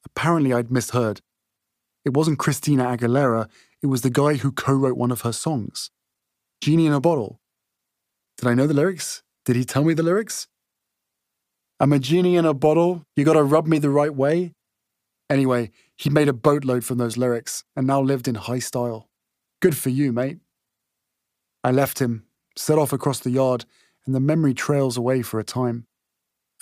apparently 0.05 0.52
I'd 0.52 0.70
misheard. 0.70 1.20
It 2.05 2.14
wasn't 2.14 2.39
Christina 2.39 2.85
Aguilera, 2.85 3.48
it 3.82 3.86
was 3.86 4.02
the 4.02 4.10
guy 4.10 4.35
who 4.35 4.52
co 4.52 4.72
wrote 4.72 4.97
one 4.97 5.10
of 5.10 5.22
her 5.22 5.32
songs 5.32 5.90
Genie 6.60 6.86
in 6.86 6.93
a 6.93 7.01
Bottle. 7.01 7.40
Did 8.39 8.48
I 8.48 8.55
know 8.55 8.66
the 8.66 8.74
lyrics? 8.74 9.22
Did 9.44 9.56
he 9.56 9.64
tell 9.64 9.85
me 9.85 9.94
the 9.94 10.02
lyrics? 10.02 10.48
I'm 11.81 11.93
a 11.93 11.98
genie 11.98 12.36
in 12.36 12.44
a 12.44 12.55
bottle, 12.55 13.05
you 13.16 13.24
gotta 13.24 13.43
rub 13.43 13.66
me 13.66 13.78
the 13.78 13.90
right 13.90 14.14
way. 14.14 14.52
Anyway, 15.28 15.70
he 15.97 16.09
made 16.09 16.28
a 16.28 16.32
boatload 16.32 16.85
from 16.85 16.98
those 16.98 17.16
lyrics 17.16 17.64
and 17.74 17.86
now 17.86 18.01
lived 18.01 18.28
in 18.28 18.36
high 18.36 18.59
style. 18.60 19.09
Good 19.60 19.76
for 19.76 19.90
you, 19.90 20.12
mate. 20.12 20.39
I 21.62 21.72
left 21.72 21.98
him, 21.98 22.24
set 22.56 22.78
off 22.78 22.93
across 22.93 23.20
the 23.20 23.31
yard, 23.31 23.64
and 24.06 24.14
the 24.14 24.20
memory 24.20 24.55
trails 24.55 24.97
away 24.97 25.22
for 25.22 25.40
a 25.40 25.44
time. 25.44 25.86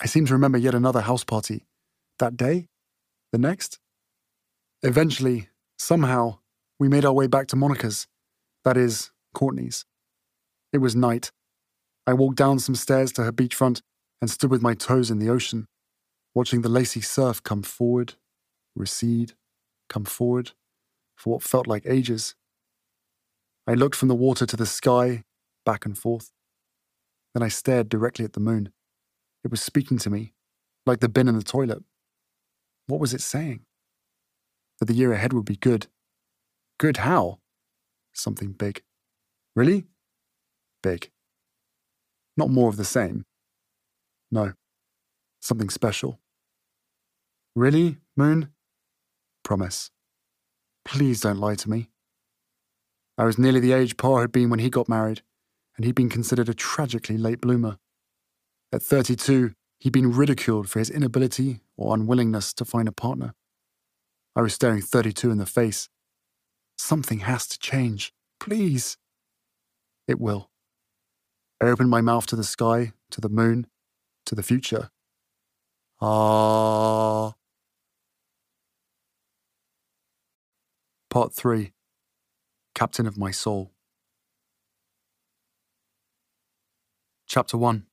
I 0.01 0.05
seem 0.05 0.25
to 0.25 0.33
remember 0.33 0.57
yet 0.57 0.75
another 0.75 1.01
house 1.01 1.23
party. 1.23 1.65
That 2.19 2.37
day? 2.37 2.67
The 3.31 3.37
next? 3.37 3.79
Eventually, 4.81 5.49
somehow, 5.77 6.39
we 6.79 6.89
made 6.89 7.05
our 7.05 7.13
way 7.13 7.27
back 7.27 7.47
to 7.47 7.55
Monica's. 7.55 8.07
That 8.63 8.77
is, 8.77 9.11
Courteney's. 9.33 9.85
It 10.71 10.79
was 10.79 10.95
night. 10.95 11.31
I 12.05 12.13
walked 12.13 12.37
down 12.37 12.59
some 12.59 12.75
stairs 12.75 13.11
to 13.13 13.23
her 13.23 13.31
beachfront 13.31 13.81
and 14.21 14.29
stood 14.29 14.51
with 14.51 14.61
my 14.61 14.73
toes 14.73 15.09
in 15.09 15.19
the 15.19 15.29
ocean, 15.29 15.67
watching 16.33 16.61
the 16.61 16.69
lacy 16.69 17.01
surf 17.01 17.41
come 17.43 17.61
forward, 17.61 18.15
recede, 18.75 19.33
come 19.89 20.05
forward, 20.05 20.51
for 21.15 21.33
what 21.33 21.43
felt 21.43 21.67
like 21.67 21.85
ages. 21.85 22.35
I 23.65 23.73
looked 23.73 23.95
from 23.95 24.09
the 24.09 24.15
water 24.15 24.45
to 24.45 24.57
the 24.57 24.65
sky, 24.65 25.23
back 25.65 25.85
and 25.85 25.97
forth. 25.97 26.31
Then 27.33 27.43
I 27.43 27.47
stared 27.47 27.87
directly 27.89 28.25
at 28.25 28.33
the 28.33 28.39
moon. 28.39 28.73
It 29.43 29.51
was 29.51 29.61
speaking 29.61 29.97
to 29.99 30.09
me, 30.09 30.33
like 30.85 30.99
the 30.99 31.09
bin 31.09 31.27
in 31.27 31.35
the 31.35 31.43
toilet. 31.43 31.83
What 32.87 32.99
was 32.99 33.13
it 33.13 33.21
saying? 33.21 33.61
That 34.79 34.85
the 34.85 34.93
year 34.93 35.13
ahead 35.13 35.33
would 35.33 35.45
be 35.45 35.55
good. 35.55 35.87
Good 36.79 36.97
how? 36.97 37.39
Something 38.13 38.51
big. 38.51 38.83
Really? 39.55 39.85
Big. 40.81 41.11
Not 42.35 42.49
more 42.49 42.69
of 42.69 42.77
the 42.77 42.85
same. 42.85 43.25
No. 44.31 44.53
Something 45.41 45.69
special. 45.69 46.19
Really, 47.55 47.97
Moon? 48.15 48.49
Promise. 49.43 49.91
Please 50.85 51.21
don't 51.21 51.39
lie 51.39 51.55
to 51.55 51.69
me. 51.69 51.89
I 53.17 53.25
was 53.25 53.37
nearly 53.37 53.59
the 53.59 53.73
age 53.73 53.95
Pa 53.97 54.21
had 54.21 54.31
been 54.31 54.49
when 54.49 54.59
he 54.59 54.69
got 54.69 54.89
married, 54.89 55.21
and 55.75 55.85
he'd 55.85 55.95
been 55.95 56.09
considered 56.09 56.49
a 56.49 56.53
tragically 56.53 57.17
late 57.17 57.41
bloomer. 57.41 57.77
At 58.73 58.81
32, 58.81 59.53
he'd 59.81 59.93
been 59.93 60.11
ridiculed 60.11 60.67
for 60.67 60.79
his 60.79 60.89
inability 60.89 61.59
or 61.77 61.93
unwillingness 61.93 62.55
to 62.55 62.65
find 62.65 62.87
a 62.87 62.91
partner. 62.91 63.35
I 64.35 64.41
was 64.41 64.55
staring 64.55 64.81
32 64.81 65.29
in 65.29 65.37
the 65.37 65.45
face. 65.45 65.89
Something 66.75 67.19
has 67.19 67.45
to 67.49 67.59
change. 67.59 68.13
Please. 68.39 68.97
It 70.07 70.19
will. 70.19 70.49
I 71.61 71.67
opened 71.67 71.91
my 71.91 72.01
mouth 72.01 72.25
to 72.25 72.35
the 72.35 72.43
sky, 72.43 72.93
to 73.11 73.21
the 73.21 73.29
moon, 73.29 73.67
to 74.25 74.33
the 74.33 74.41
future. 74.41 74.89
Ah. 76.01 77.33
Part 81.11 81.31
3 81.31 81.73
Captain 82.73 83.05
of 83.05 83.19
My 83.19 83.29
Soul. 83.29 83.71
Chapter 87.27 87.55
1 87.55 87.85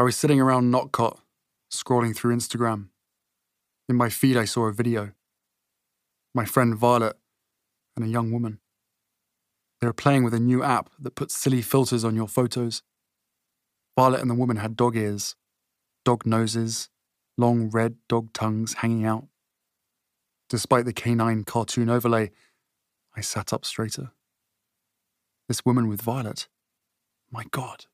I 0.00 0.02
was 0.02 0.16
sitting 0.16 0.40
around 0.40 0.70
Nott 0.70 0.92
Cott, 0.92 1.20
scrolling 1.70 2.16
through 2.16 2.34
Instagram. 2.34 2.88
In 3.86 3.96
my 3.96 4.08
feed, 4.08 4.34
I 4.34 4.46
saw 4.46 4.64
a 4.64 4.72
video. 4.72 5.12
My 6.34 6.46
friend 6.46 6.74
Violet 6.74 7.18
and 7.94 8.06
a 8.06 8.08
young 8.08 8.32
woman. 8.32 8.60
They 9.78 9.86
were 9.86 9.92
playing 9.92 10.24
with 10.24 10.32
a 10.32 10.40
new 10.40 10.62
app 10.62 10.88
that 10.98 11.16
puts 11.16 11.36
silly 11.36 11.60
filters 11.60 12.02
on 12.02 12.16
your 12.16 12.28
photos. 12.28 12.82
Violet 13.94 14.22
and 14.22 14.30
the 14.30 14.34
woman 14.34 14.56
had 14.56 14.74
dog 14.74 14.96
ears, 14.96 15.36
dog 16.02 16.24
noses, 16.24 16.88
long 17.36 17.68
red 17.68 17.96
dog 18.08 18.32
tongues 18.32 18.76
hanging 18.78 19.04
out. 19.04 19.26
Despite 20.48 20.86
the 20.86 20.94
canine 20.94 21.44
cartoon 21.44 21.90
overlay, 21.90 22.30
I 23.14 23.20
sat 23.20 23.52
up 23.52 23.66
straighter. 23.66 24.12
This 25.46 25.62
woman 25.66 25.88
with 25.88 26.00
Violet. 26.00 26.48
My 27.30 27.44
God. 27.50 27.84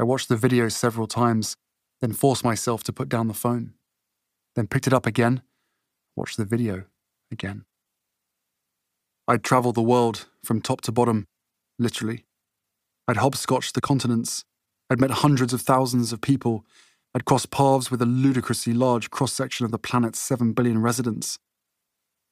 I 0.00 0.04
watched 0.04 0.30
the 0.30 0.36
video 0.36 0.70
several 0.70 1.06
times, 1.06 1.58
then 2.00 2.14
forced 2.14 2.42
myself 2.42 2.82
to 2.84 2.92
put 2.92 3.10
down 3.10 3.28
the 3.28 3.34
phone. 3.34 3.74
Then 4.56 4.66
picked 4.66 4.86
it 4.86 4.94
up 4.94 5.04
again, 5.04 5.42
watched 6.16 6.38
the 6.38 6.46
video 6.46 6.84
again. 7.30 7.66
I'd 9.28 9.44
travelled 9.44 9.74
the 9.74 9.82
world 9.82 10.26
from 10.42 10.62
top 10.62 10.80
to 10.82 10.92
bottom, 10.92 11.26
literally. 11.78 12.24
I'd 13.06 13.18
hopscotched 13.18 13.74
the 13.74 13.82
continents. 13.82 14.46
I'd 14.88 15.00
met 15.00 15.10
hundreds 15.10 15.52
of 15.52 15.60
thousands 15.60 16.14
of 16.14 16.22
people 16.22 16.64
I'd 17.14 17.26
crossed 17.26 17.50
paths 17.50 17.90
with 17.90 18.00
a 18.00 18.06
ludicrously 18.06 18.72
large 18.72 19.10
cross 19.10 19.34
section 19.34 19.66
of 19.66 19.70
the 19.70 19.78
planet's 19.78 20.18
7 20.18 20.52
billion 20.52 20.80
residents. 20.80 21.38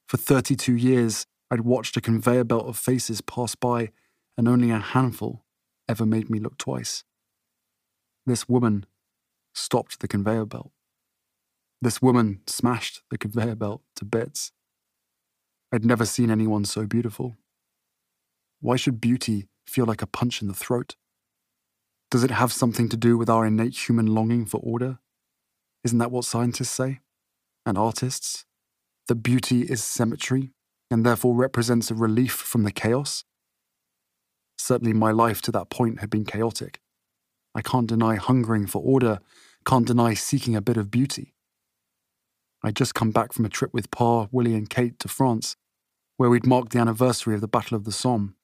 For 0.09 0.17
32 0.17 0.75
years, 0.75 1.27
I'd 1.51 1.63
watched 1.63 1.99
a 1.99 2.01
conveyor 2.01 2.45
belt 2.45 2.67
of 2.67 2.79
faces 2.79 3.21
pass 3.21 3.55
by, 3.55 3.91
and 4.39 4.49
only 4.49 4.71
a 4.71 4.79
handful 4.79 5.45
ever 5.87 6.07
made 6.07 6.31
me 6.31 6.39
look 6.39 6.57
twice. 6.57 7.05
This 8.29 8.47
woman 8.47 8.85
stopped 9.55 10.01
the 10.01 10.07
conveyor 10.07 10.45
belt. 10.45 10.71
This 11.81 12.03
woman 12.03 12.43
smashed 12.47 13.01
the 13.11 13.17
conveyor 13.17 13.55
belt 13.55 13.81
to 13.97 14.05
bits. 14.05 14.53
I'd 15.73 15.87
never 15.87 16.05
seen 16.05 16.31
anyone 16.31 16.67
so 16.67 16.85
beautiful. 16.85 17.39
Why 18.61 18.77
should 18.77 19.01
beauty 19.01 19.49
feel 19.67 19.87
like 19.87 20.03
a 20.03 20.07
punch 20.07 20.43
in 20.43 20.49
the 20.49 20.53
throat? 20.53 20.95
Does 22.11 22.23
it 22.23 22.31
have 22.31 22.53
something 22.53 22.91
to 22.91 22.99
do 22.99 23.17
with 23.17 23.31
our 23.31 23.47
innate 23.47 23.89
human 23.89 24.09
longing 24.09 24.45
for 24.45 24.61
order? 24.63 24.99
Isn't 25.83 25.97
that 25.97 26.11
what 26.11 26.27
scientists 26.27 26.69
say? 26.69 27.01
And 27.65 27.79
artists? 27.79 28.45
That 29.07 29.23
beauty 29.23 29.63
is 29.63 29.83
symmetry 29.83 30.51
and 30.91 31.03
therefore 31.03 31.35
represents 31.35 31.91
a 31.91 31.95
relief 31.95 32.35
from 32.35 32.65
the 32.65 32.73
chaos? 32.73 33.25
Certainly, 34.59 34.93
my 34.93 35.13
life 35.13 35.41
to 35.43 35.53
that 35.53 35.71
point 35.71 36.01
had 36.01 36.11
been 36.11 36.27
chaotic. 36.27 36.83
I 37.59 37.61
can't 37.61 37.89
deny 37.89 38.15
hungering 38.15 38.69
for 38.69 38.81
order, 38.81 39.19
can't 39.67 39.85
deny 39.85 40.15
seeking 40.15 40.55
a 40.55 40.61
bit 40.61 40.77
of 40.77 40.93
beauty. 40.93 41.35
I'd 42.63 42.77
just 42.77 42.95
come 42.95 43.11
back 43.11 43.33
from 43.33 43.45
a 43.45 43.49
trip 43.49 43.75
with 43.75 43.91
Pa, 43.91 44.29
Willie, 44.31 44.55
and 44.55 44.71
Kate 44.71 44.97
to 45.01 45.09
France, 45.09 45.57
where 46.19 46.31
we'd 46.31 46.47
marked 46.47 46.71
the 46.71 46.79
anniversary 46.79 47.35
of 47.35 47.41
the 47.41 47.49
Battle 47.49 47.77
of 47.77 47.83
the 47.83 47.91
Somme, 47.91 48.37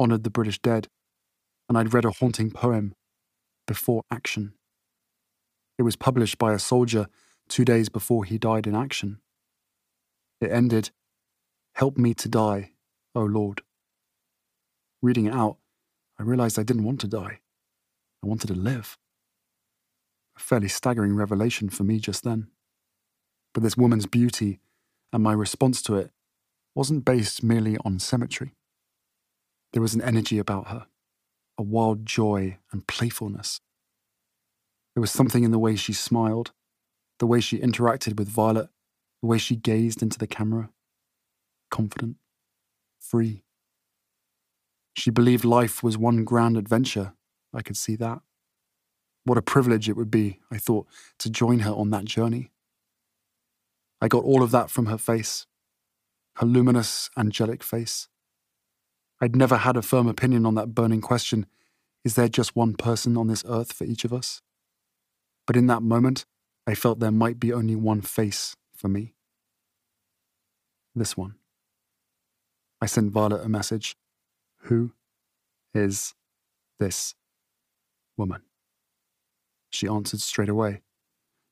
honoured 0.00 0.24
the 0.24 0.30
British 0.30 0.58
dead, 0.60 0.88
and 1.68 1.76
I'd 1.76 1.92
read 1.92 2.06
a 2.06 2.10
haunting 2.10 2.50
poem, 2.50 2.94
Before 3.66 4.04
Action. 4.10 4.54
It 5.76 5.82
was 5.82 5.96
published 5.96 6.38
by 6.38 6.54
a 6.54 6.58
soldier 6.58 7.08
two 7.50 7.66
days 7.66 7.90
before 7.90 8.24
he 8.24 8.38
died 8.38 8.66
in 8.66 8.74
action. 8.74 9.20
It 10.40 10.50
ended, 10.50 10.90
Help 11.74 11.98
me 11.98 12.14
to 12.14 12.30
die, 12.30 12.70
O 13.14 13.24
Lord. 13.24 13.60
Reading 15.02 15.26
it 15.26 15.34
out, 15.34 15.58
I 16.18 16.22
realized 16.22 16.58
I 16.58 16.62
didn't 16.62 16.84
want 16.84 17.02
to 17.02 17.08
die. 17.08 17.40
I 18.22 18.26
wanted 18.26 18.48
to 18.48 18.54
live. 18.54 18.98
A 20.36 20.40
fairly 20.40 20.68
staggering 20.68 21.14
revelation 21.14 21.68
for 21.68 21.84
me 21.84 21.98
just 21.98 22.24
then. 22.24 22.48
But 23.54 23.62
this 23.62 23.76
woman's 23.76 24.06
beauty 24.06 24.60
and 25.12 25.22
my 25.22 25.32
response 25.32 25.82
to 25.82 25.94
it 25.96 26.10
wasn't 26.74 27.04
based 27.04 27.42
merely 27.42 27.76
on 27.84 27.98
symmetry. 27.98 28.54
There 29.72 29.82
was 29.82 29.94
an 29.94 30.02
energy 30.02 30.38
about 30.38 30.68
her, 30.68 30.86
a 31.58 31.62
wild 31.62 32.06
joy 32.06 32.58
and 32.72 32.86
playfulness. 32.86 33.60
There 34.94 35.00
was 35.00 35.10
something 35.10 35.44
in 35.44 35.50
the 35.50 35.58
way 35.58 35.76
she 35.76 35.92
smiled, 35.92 36.52
the 37.18 37.26
way 37.26 37.40
she 37.40 37.58
interacted 37.58 38.16
with 38.16 38.28
Violet, 38.28 38.68
the 39.22 39.28
way 39.28 39.38
she 39.38 39.56
gazed 39.56 40.02
into 40.02 40.18
the 40.18 40.26
camera. 40.26 40.70
Confident, 41.70 42.16
free. 42.98 43.42
She 44.94 45.10
believed 45.10 45.44
life 45.44 45.82
was 45.82 45.98
one 45.98 46.24
grand 46.24 46.56
adventure. 46.56 47.12
I 47.54 47.62
could 47.62 47.76
see 47.76 47.96
that. 47.96 48.20
What 49.24 49.38
a 49.38 49.42
privilege 49.42 49.88
it 49.88 49.96
would 49.96 50.10
be, 50.10 50.40
I 50.50 50.58
thought, 50.58 50.86
to 51.18 51.30
join 51.30 51.60
her 51.60 51.72
on 51.72 51.90
that 51.90 52.04
journey. 52.04 52.50
I 54.00 54.08
got 54.08 54.24
all 54.24 54.42
of 54.42 54.50
that 54.52 54.70
from 54.70 54.86
her 54.86 54.98
face, 54.98 55.46
her 56.36 56.46
luminous, 56.46 57.10
angelic 57.16 57.62
face. 57.62 58.08
I'd 59.20 59.36
never 59.36 59.56
had 59.56 59.76
a 59.76 59.82
firm 59.82 60.06
opinion 60.06 60.46
on 60.46 60.54
that 60.54 60.74
burning 60.74 61.00
question 61.00 61.46
is 62.04 62.14
there 62.14 62.28
just 62.28 62.56
one 62.56 62.74
person 62.74 63.16
on 63.16 63.26
this 63.26 63.44
earth 63.46 63.72
for 63.72 63.84
each 63.84 64.04
of 64.04 64.12
us? 64.12 64.40
But 65.46 65.56
in 65.56 65.66
that 65.66 65.82
moment, 65.82 66.24
I 66.66 66.74
felt 66.74 67.00
there 67.00 67.10
might 67.10 67.40
be 67.40 67.52
only 67.52 67.74
one 67.74 68.00
face 68.00 68.56
for 68.74 68.88
me. 68.88 69.14
This 70.94 71.16
one. 71.16 71.34
I 72.80 72.86
sent 72.86 73.10
Violet 73.12 73.44
a 73.44 73.48
message. 73.48 73.96
Who 74.62 74.92
is 75.74 76.14
this 76.78 77.14
woman? 78.18 78.42
she 79.70 79.86
answered 79.86 80.20
straight 80.20 80.48
away. 80.48 80.82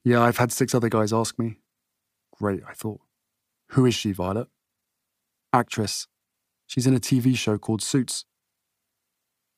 Yeah, 0.05 0.22
I've 0.22 0.38
had 0.38 0.52
six 0.52 0.74
other 0.74 0.88
guys 0.88 1.12
ask 1.12 1.38
me. 1.38 1.59
Great, 2.38 2.62
I 2.68 2.72
thought. 2.72 3.01
Who 3.70 3.86
is 3.86 3.94
she, 3.94 4.12
Violet? 4.12 4.48
Actress. 5.52 6.06
She's 6.66 6.86
in 6.86 6.94
a 6.94 7.01
TV 7.01 7.36
show 7.36 7.59
called 7.59 7.82
Suits. 7.82 8.24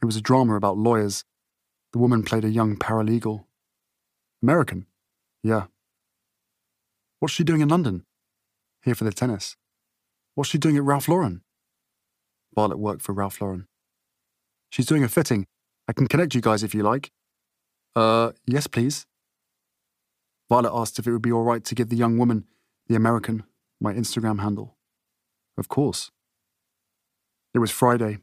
It 0.02 0.06
was 0.06 0.16
a 0.16 0.20
drama 0.20 0.54
about 0.54 0.78
lawyers. 0.78 1.24
The 1.92 1.98
woman 1.98 2.22
played 2.22 2.44
a 2.44 2.50
young 2.50 2.76
paralegal. 2.76 3.44
American? 4.42 4.86
Yeah. 5.42 5.66
What's 7.18 7.34
she 7.34 7.44
doing 7.44 7.60
in 7.60 7.68
London? 7.68 8.04
Here 8.84 8.94
for 8.94 9.04
the 9.04 9.12
tennis. 9.12 9.56
What's 10.34 10.50
she 10.50 10.58
doing 10.58 10.76
at 10.76 10.84
Ralph 10.84 11.08
Lauren? 11.08 11.42
Violet 12.54 12.78
worked 12.78 13.02
for 13.02 13.12
Ralph 13.12 13.40
Lauren. 13.40 13.66
She's 14.70 14.86
doing 14.86 15.02
a 15.02 15.08
fitting. 15.08 15.46
I 15.88 15.92
can 15.94 16.06
connect 16.06 16.34
you 16.34 16.42
guys 16.42 16.62
if 16.62 16.74
you 16.74 16.82
like. 16.82 17.10
Uh, 17.96 18.32
yes, 18.46 18.66
please. 18.66 19.06
Violet 20.48 20.72
asked 20.72 20.98
if 20.98 21.06
it 21.06 21.12
would 21.12 21.22
be 21.22 21.32
all 21.32 21.42
right 21.42 21.64
to 21.64 21.74
give 21.74 21.88
the 21.88 21.96
young 21.96 22.18
woman, 22.18 22.44
the 22.86 22.94
American, 22.94 23.44
my 23.80 23.92
Instagram 23.94 24.40
handle. 24.40 24.76
Of 25.56 25.68
course. 25.68 26.10
It 27.54 27.58
was 27.58 27.70
Friday, 27.70 28.18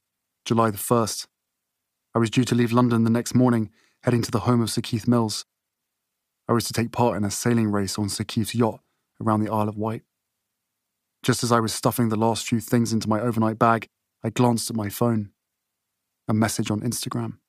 July 0.46 0.70
the 0.70 0.78
1st. 0.78 1.28
I 2.14 2.20
was 2.20 2.30
due 2.30 2.44
to 2.46 2.56
leave 2.56 2.72
London 2.72 3.04
the 3.04 3.10
next 3.10 3.36
morning, 3.36 3.72
heading 4.04 4.22
to 4.22 4.32
the 4.32 4.42
home 4.42 4.62
of 4.62 4.70
Sir 4.70 4.82
Keith 4.82 5.08
Mills. 5.08 5.46
I 6.48 6.54
was 6.54 6.66
to 6.66 6.74
take 6.74 6.92
part 6.92 7.18
in 7.18 7.24
a 7.24 7.32
sailing 7.32 7.72
race 7.72 7.98
on 7.98 8.10
Sir 8.10 8.24
Keith's 8.24 8.56
yacht 8.56 8.82
around 9.22 9.42
the 9.42 9.52
Isle 9.52 9.68
of 9.68 9.78
Wight. 9.78 10.04
Just 11.24 11.44
as 11.44 11.52
I 11.52 11.60
was 11.60 11.74
stuffing 11.74 12.10
the 12.10 12.16
last 12.16 12.48
few 12.48 12.60
things 12.60 12.94
into 12.94 13.10
my 13.10 13.20
overnight 13.20 13.58
bag, 13.58 13.88
I 14.24 14.30
glanced 14.30 14.70
at 14.70 14.76
my 14.76 14.90
phone. 14.90 15.32
A 16.28 16.34
message 16.34 16.70
on 16.70 16.82
Instagram. 16.82 17.40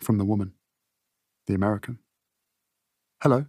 From 0.00 0.18
the 0.18 0.24
woman. 0.24 0.54
The 1.46 1.54
American. 1.54 1.98
Hello. 3.22 3.46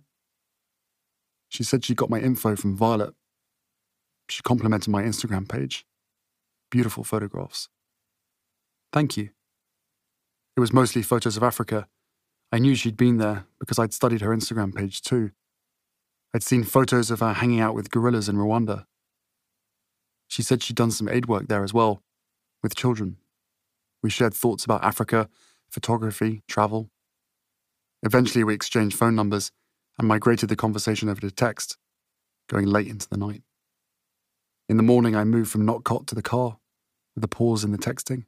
She 1.49 1.63
said 1.63 1.85
she 1.85 1.95
got 1.95 2.09
my 2.09 2.19
info 2.19 2.55
from 2.55 2.75
Violet. 2.75 3.13
She 4.29 4.41
complimented 4.41 4.89
my 4.89 5.03
Instagram 5.03 5.47
page. 5.47 5.85
Beautiful 6.71 7.03
photographs. 7.03 7.69
Thank 8.91 9.17
you. 9.17 9.29
It 10.55 10.59
was 10.59 10.73
mostly 10.73 11.01
photos 11.01 11.37
of 11.37 11.43
Africa. 11.43 11.87
I 12.51 12.59
knew 12.59 12.75
she'd 12.75 12.97
been 12.97 13.17
there 13.17 13.45
because 13.59 13.77
I'd 13.77 13.93
studied 13.93 14.21
her 14.21 14.35
Instagram 14.35 14.73
page 14.73 15.01
too. 15.01 15.31
I'd 16.33 16.43
seen 16.43 16.63
photos 16.63 17.11
of 17.11 17.19
her 17.19 17.33
hanging 17.33 17.59
out 17.59 17.75
with 17.75 17.91
gorillas 17.91 18.29
in 18.29 18.35
Rwanda. 18.35 18.85
She 20.27 20.41
said 20.41 20.63
she'd 20.63 20.75
done 20.75 20.91
some 20.91 21.09
aid 21.09 21.27
work 21.27 21.47
there 21.47 21.63
as 21.63 21.73
well, 21.73 22.03
with 22.63 22.75
children. 22.75 23.17
We 24.01 24.09
shared 24.09 24.33
thoughts 24.33 24.65
about 24.65 24.83
Africa, 24.83 25.29
photography, 25.75 26.41
travel. 26.47 26.89
Eventually, 28.01 28.45
we 28.45 28.53
exchanged 28.53 28.97
phone 28.97 29.13
numbers 29.13 29.51
and 29.99 30.07
migrated 30.07 30.47
the 30.47 30.55
conversation 30.55 31.09
over 31.09 31.19
to 31.19 31.29
text, 31.29 31.77
going 32.47 32.65
late 32.65 32.87
into 32.87 33.09
the 33.09 33.17
night. 33.17 33.43
In 34.69 34.77
the 34.77 34.83
morning, 34.83 35.17
I 35.17 35.25
moved 35.25 35.51
from 35.51 35.65
Nott 35.65 35.83
Cott 35.83 36.07
to 36.07 36.15
the 36.15 36.21
car, 36.21 36.59
with 37.13 37.25
a 37.25 37.27
pause 37.27 37.65
in 37.65 37.73
the 37.73 37.77
texting. 37.77 38.23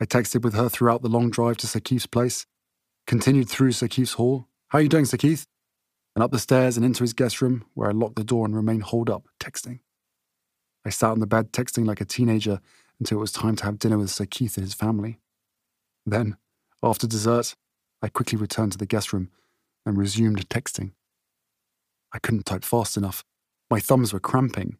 I 0.00 0.04
texted 0.04 0.42
with 0.42 0.54
her 0.54 0.68
throughout 0.68 1.02
the 1.02 1.08
long 1.08 1.28
drive 1.28 1.56
to 1.58 1.66
Sir 1.66 1.80
Keith's 1.80 2.06
place, 2.06 2.46
continued 3.04 3.48
through 3.48 3.72
Sir 3.72 3.88
Keith's 3.88 4.12
hall. 4.12 4.46
How 4.68 4.78
are 4.78 4.82
you 4.82 4.88
doing, 4.88 5.06
Sir 5.06 5.16
Keith? 5.16 5.46
And 6.14 6.22
up 6.22 6.30
the 6.30 6.38
stairs 6.38 6.76
and 6.76 6.86
into 6.86 7.02
his 7.02 7.14
guest 7.14 7.42
room, 7.42 7.64
where 7.74 7.88
I 7.88 7.92
locked 7.92 8.14
the 8.14 8.22
door 8.22 8.46
and 8.46 8.54
remained 8.54 8.84
holed 8.84 9.10
up, 9.10 9.26
texting. 9.40 9.80
I 10.84 10.90
sat 10.90 11.10
on 11.10 11.18
the 11.18 11.26
bed 11.26 11.52
texting 11.52 11.84
like 11.84 12.00
a 12.00 12.04
teenager 12.04 12.60
until 13.00 13.18
it 13.18 13.22
was 13.22 13.32
time 13.32 13.56
to 13.56 13.64
have 13.64 13.80
dinner 13.80 13.98
with 13.98 14.10
Sir 14.10 14.26
Keith 14.26 14.56
and 14.56 14.64
his 14.64 14.74
family. 14.74 15.18
Then, 16.06 16.36
after 16.84 17.06
dessert, 17.06 17.54
I 18.02 18.08
quickly 18.08 18.36
returned 18.38 18.72
to 18.72 18.78
the 18.78 18.86
guest 18.86 19.12
room 19.12 19.30
and 19.86 19.96
resumed 19.96 20.48
texting. 20.48 20.92
I 22.12 22.18
couldn't 22.18 22.46
type 22.46 22.64
fast 22.64 22.96
enough. 22.96 23.24
My 23.70 23.80
thumbs 23.80 24.12
were 24.12 24.20
cramping. 24.20 24.76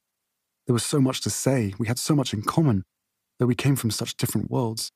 There 0.66 0.74
was 0.74 0.85
so 0.85 1.01
much 1.01 1.20
to 1.22 1.31
say. 1.31 1.74
We 1.78 1.89
had 1.89 1.98
so 1.98 2.14
much 2.14 2.32
in 2.32 2.43
common, 2.43 2.85
though 3.39 3.47
we 3.47 3.55
came 3.55 3.76
from 3.76 3.90
such 3.90 4.16
different 4.16 4.51
worlds. 4.51 4.90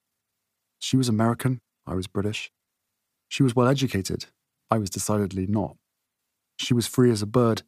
She 0.78 0.96
was 0.96 1.08
American, 1.08 1.60
I 1.86 1.94
was 1.94 2.06
British. 2.06 2.50
She 3.28 3.42
was 3.42 3.56
well 3.56 3.68
educated, 3.68 4.26
I 4.70 4.78
was 4.78 4.90
decidedly 4.90 5.46
not. 5.46 5.76
She 6.58 6.74
was 6.74 6.86
free 6.86 7.10
as 7.10 7.22
a 7.22 7.26
bird, 7.26 7.62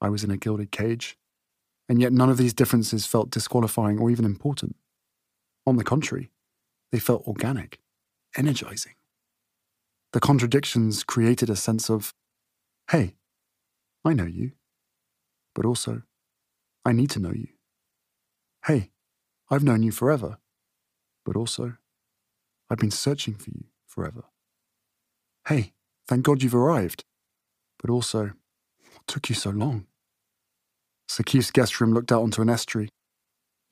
I 0.00 0.08
was 0.08 0.24
in 0.24 0.30
a 0.30 0.36
gilded 0.36 0.70
cage. 0.70 1.16
And 1.88 2.00
yet 2.00 2.12
none 2.12 2.30
of 2.30 2.38
these 2.38 2.54
differences 2.54 3.06
felt 3.06 3.30
disqualifying 3.30 3.98
or 3.98 4.10
even 4.10 4.24
important. 4.24 4.76
On 5.66 5.76
the 5.76 5.84
contrary, 5.84 6.30
they 6.92 6.98
felt 6.98 7.26
organic, 7.26 7.78
energizing. 8.36 8.94
The 10.12 10.20
contradictions 10.20 11.02
created 11.02 11.50
a 11.50 11.56
sense 11.56 11.90
of, 11.90 12.12
hey, 12.90 13.16
I 14.04 14.12
know 14.12 14.26
you, 14.26 14.52
but 15.54 15.64
also, 15.64 16.02
I 16.84 16.92
need 16.92 17.10
to 17.10 17.20
know 17.20 17.32
you. 17.32 17.48
Hey, 18.66 18.90
I've 19.50 19.64
known 19.64 19.82
you 19.82 19.92
forever, 19.92 20.38
but 21.24 21.36
also, 21.36 21.76
I've 22.70 22.78
been 22.78 22.90
searching 22.90 23.34
for 23.34 23.50
you 23.50 23.64
forever. 23.86 24.24
Hey, 25.48 25.72
thank 26.06 26.24
God 26.24 26.42
you've 26.42 26.54
arrived, 26.54 27.04
but 27.78 27.90
also, 27.90 28.32
what 28.92 29.06
took 29.06 29.28
you 29.28 29.34
so 29.34 29.50
long? 29.50 29.86
Keith's 31.24 31.50
guest 31.50 31.80
room 31.80 31.92
looked 31.92 32.10
out 32.10 32.22
onto 32.22 32.42
an 32.42 32.50
estuary. 32.50 32.88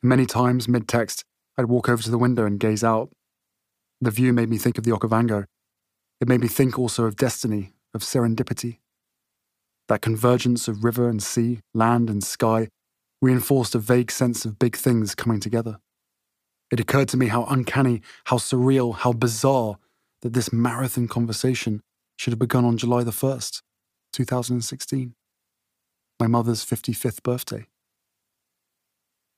Many 0.02 0.26
times, 0.26 0.68
mid 0.68 0.88
text, 0.88 1.24
I'd 1.56 1.66
walk 1.66 1.88
over 1.88 2.02
to 2.02 2.10
the 2.10 2.18
window 2.18 2.44
and 2.44 2.58
gaze 2.58 2.84
out. 2.84 3.10
The 4.02 4.10
view 4.10 4.34
made 4.34 4.50
me 4.50 4.58
think 4.58 4.76
of 4.76 4.84
the 4.84 4.90
Okavango 4.90 5.46
it 6.22 6.28
made 6.28 6.40
me 6.40 6.46
think 6.46 6.78
also 6.78 7.04
of 7.04 7.16
destiny, 7.16 7.72
of 7.92 8.02
serendipity. 8.02 8.78
That 9.88 10.02
convergence 10.02 10.68
of 10.68 10.84
river 10.84 11.08
and 11.08 11.20
sea, 11.20 11.58
land 11.74 12.08
and 12.08 12.22
sky, 12.22 12.68
reinforced 13.20 13.74
a 13.74 13.80
vague 13.80 14.12
sense 14.12 14.44
of 14.44 14.56
big 14.56 14.76
things 14.76 15.16
coming 15.16 15.40
together. 15.40 15.78
It 16.70 16.78
occurred 16.78 17.08
to 17.08 17.16
me 17.16 17.26
how 17.26 17.44
uncanny, 17.46 18.02
how 18.26 18.36
surreal, 18.36 18.94
how 18.94 19.12
bizarre 19.12 19.78
that 20.20 20.32
this 20.32 20.52
marathon 20.52 21.08
conversation 21.08 21.82
should 22.16 22.32
have 22.32 22.38
begun 22.38 22.64
on 22.64 22.76
July 22.76 23.02
the 23.02 23.10
1st, 23.10 23.60
2016, 24.12 25.14
my 26.20 26.28
mother's 26.28 26.64
55th 26.64 27.20
birthday. 27.24 27.66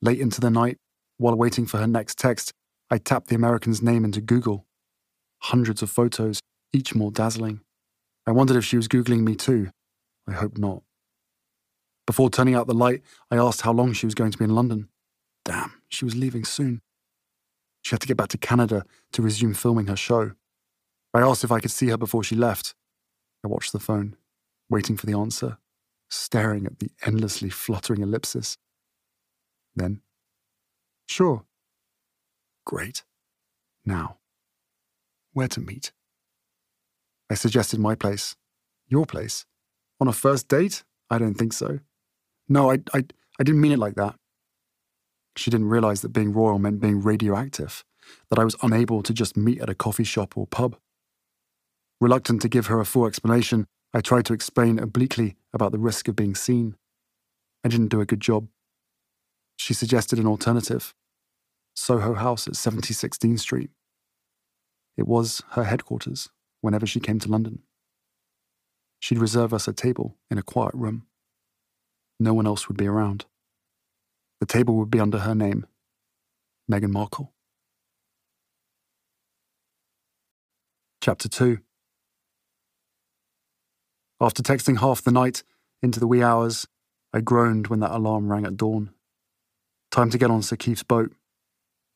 Late 0.02 0.20
into 0.20 0.42
the 0.42 0.50
night, 0.50 0.76
while 1.16 1.34
waiting 1.34 1.64
for 1.64 1.78
her 1.78 1.86
next 1.86 2.18
text, 2.18 2.52
I 2.94 2.98
tapped 2.98 3.26
the 3.26 3.34
American's 3.34 3.82
name 3.82 4.04
into 4.04 4.20
Google. 4.20 4.66
Hundreds 5.42 5.82
of 5.82 5.90
photos, 5.90 6.38
each 6.72 6.94
more 6.94 7.10
dazzling. 7.10 7.60
I 8.24 8.30
wondered 8.30 8.56
if 8.56 8.64
she 8.64 8.76
was 8.76 8.86
Googling 8.86 9.22
me 9.24 9.34
too. 9.34 9.70
I 10.28 10.32
hope 10.34 10.56
not. 10.56 10.84
Before 12.06 12.30
turning 12.30 12.54
out 12.54 12.68
the 12.68 12.72
light, 12.72 13.02
I 13.32 13.36
asked 13.36 13.62
how 13.62 13.72
long 13.72 13.94
she 13.94 14.06
was 14.06 14.14
going 14.14 14.30
to 14.30 14.38
be 14.38 14.44
in 14.44 14.54
London. 14.54 14.90
Damn, 15.44 15.72
she 15.88 16.04
was 16.04 16.14
leaving 16.14 16.44
soon. 16.44 16.82
She 17.82 17.90
had 17.90 18.00
to 18.00 18.06
get 18.06 18.16
back 18.16 18.28
to 18.28 18.38
Canada 18.38 18.84
to 19.10 19.22
resume 19.22 19.54
filming 19.54 19.88
her 19.88 19.96
show. 19.96 20.30
I 21.12 21.20
asked 21.20 21.42
if 21.42 21.50
I 21.50 21.58
could 21.58 21.72
see 21.72 21.88
her 21.88 21.96
before 21.96 22.22
she 22.22 22.36
left. 22.36 22.76
I 23.44 23.48
watched 23.48 23.72
the 23.72 23.80
phone, 23.80 24.14
waiting 24.70 24.96
for 24.96 25.06
the 25.06 25.18
answer, 25.18 25.58
staring 26.10 26.64
at 26.64 26.78
the 26.78 26.92
endlessly 27.04 27.50
fluttering 27.50 28.02
ellipsis. 28.02 28.56
Then, 29.74 30.00
sure. 31.08 31.44
Great. 32.64 33.04
Now, 33.84 34.18
where 35.32 35.48
to 35.48 35.60
meet? 35.60 35.92
I 37.30 37.34
suggested 37.34 37.78
my 37.80 37.94
place. 37.94 38.36
Your 38.88 39.06
place? 39.06 39.46
On 40.00 40.08
a 40.08 40.12
first 40.12 40.48
date? 40.48 40.84
I 41.10 41.18
don't 41.18 41.34
think 41.34 41.52
so. 41.52 41.80
No, 42.48 42.70
I, 42.70 42.78
I, 42.92 43.04
I 43.38 43.42
didn't 43.42 43.60
mean 43.60 43.72
it 43.72 43.78
like 43.78 43.94
that. 43.96 44.16
She 45.36 45.50
didn't 45.50 45.68
realize 45.68 46.00
that 46.02 46.12
being 46.12 46.32
royal 46.32 46.58
meant 46.58 46.80
being 46.80 47.02
radioactive, 47.02 47.84
that 48.30 48.38
I 48.38 48.44
was 48.44 48.56
unable 48.62 49.02
to 49.02 49.12
just 49.12 49.36
meet 49.36 49.60
at 49.60 49.70
a 49.70 49.74
coffee 49.74 50.04
shop 50.04 50.36
or 50.36 50.46
pub. 50.46 50.76
Reluctant 52.00 52.40
to 52.42 52.48
give 52.48 52.66
her 52.66 52.80
a 52.80 52.84
full 52.84 53.06
explanation, 53.06 53.66
I 53.92 54.00
tried 54.00 54.26
to 54.26 54.32
explain 54.32 54.78
obliquely 54.78 55.36
about 55.52 55.72
the 55.72 55.78
risk 55.78 56.08
of 56.08 56.16
being 56.16 56.34
seen. 56.34 56.76
I 57.64 57.68
didn't 57.68 57.88
do 57.88 58.00
a 58.00 58.06
good 58.06 58.20
job. 58.20 58.48
She 59.56 59.74
suggested 59.74 60.18
an 60.18 60.26
alternative 60.26 60.94
Soho 61.74 62.14
House 62.14 62.46
at 62.46 62.56
76 62.56 63.18
Dean 63.18 63.36
Street. 63.36 63.70
It 64.96 65.06
was 65.06 65.42
her 65.50 65.64
headquarters 65.64 66.30
whenever 66.60 66.86
she 66.86 67.00
came 67.00 67.18
to 67.20 67.28
London. 67.28 67.60
She'd 69.00 69.18
reserve 69.18 69.52
us 69.52 69.68
a 69.68 69.72
table 69.72 70.16
in 70.30 70.38
a 70.38 70.42
quiet 70.42 70.74
room. 70.74 71.06
No 72.18 72.32
one 72.32 72.46
else 72.46 72.68
would 72.68 72.76
be 72.76 72.86
around. 72.86 73.26
The 74.40 74.46
table 74.46 74.76
would 74.76 74.90
be 74.90 75.00
under 75.00 75.18
her 75.18 75.34
name, 75.34 75.66
Meghan 76.70 76.90
Markle. 76.90 77.32
Chapter 81.02 81.28
2 81.28 81.58
After 84.20 84.42
texting 84.42 84.78
half 84.78 85.02
the 85.02 85.10
night, 85.10 85.42
into 85.82 86.00
the 86.00 86.06
wee 86.06 86.22
hours, 86.22 86.66
I 87.12 87.20
groaned 87.20 87.66
when 87.66 87.80
that 87.80 87.90
alarm 87.90 88.30
rang 88.30 88.46
at 88.46 88.56
dawn. 88.56 88.90
Time 89.90 90.08
to 90.10 90.18
get 90.18 90.30
on 90.30 90.40
Sir 90.40 90.56
Keith's 90.56 90.82
boat. 90.82 91.12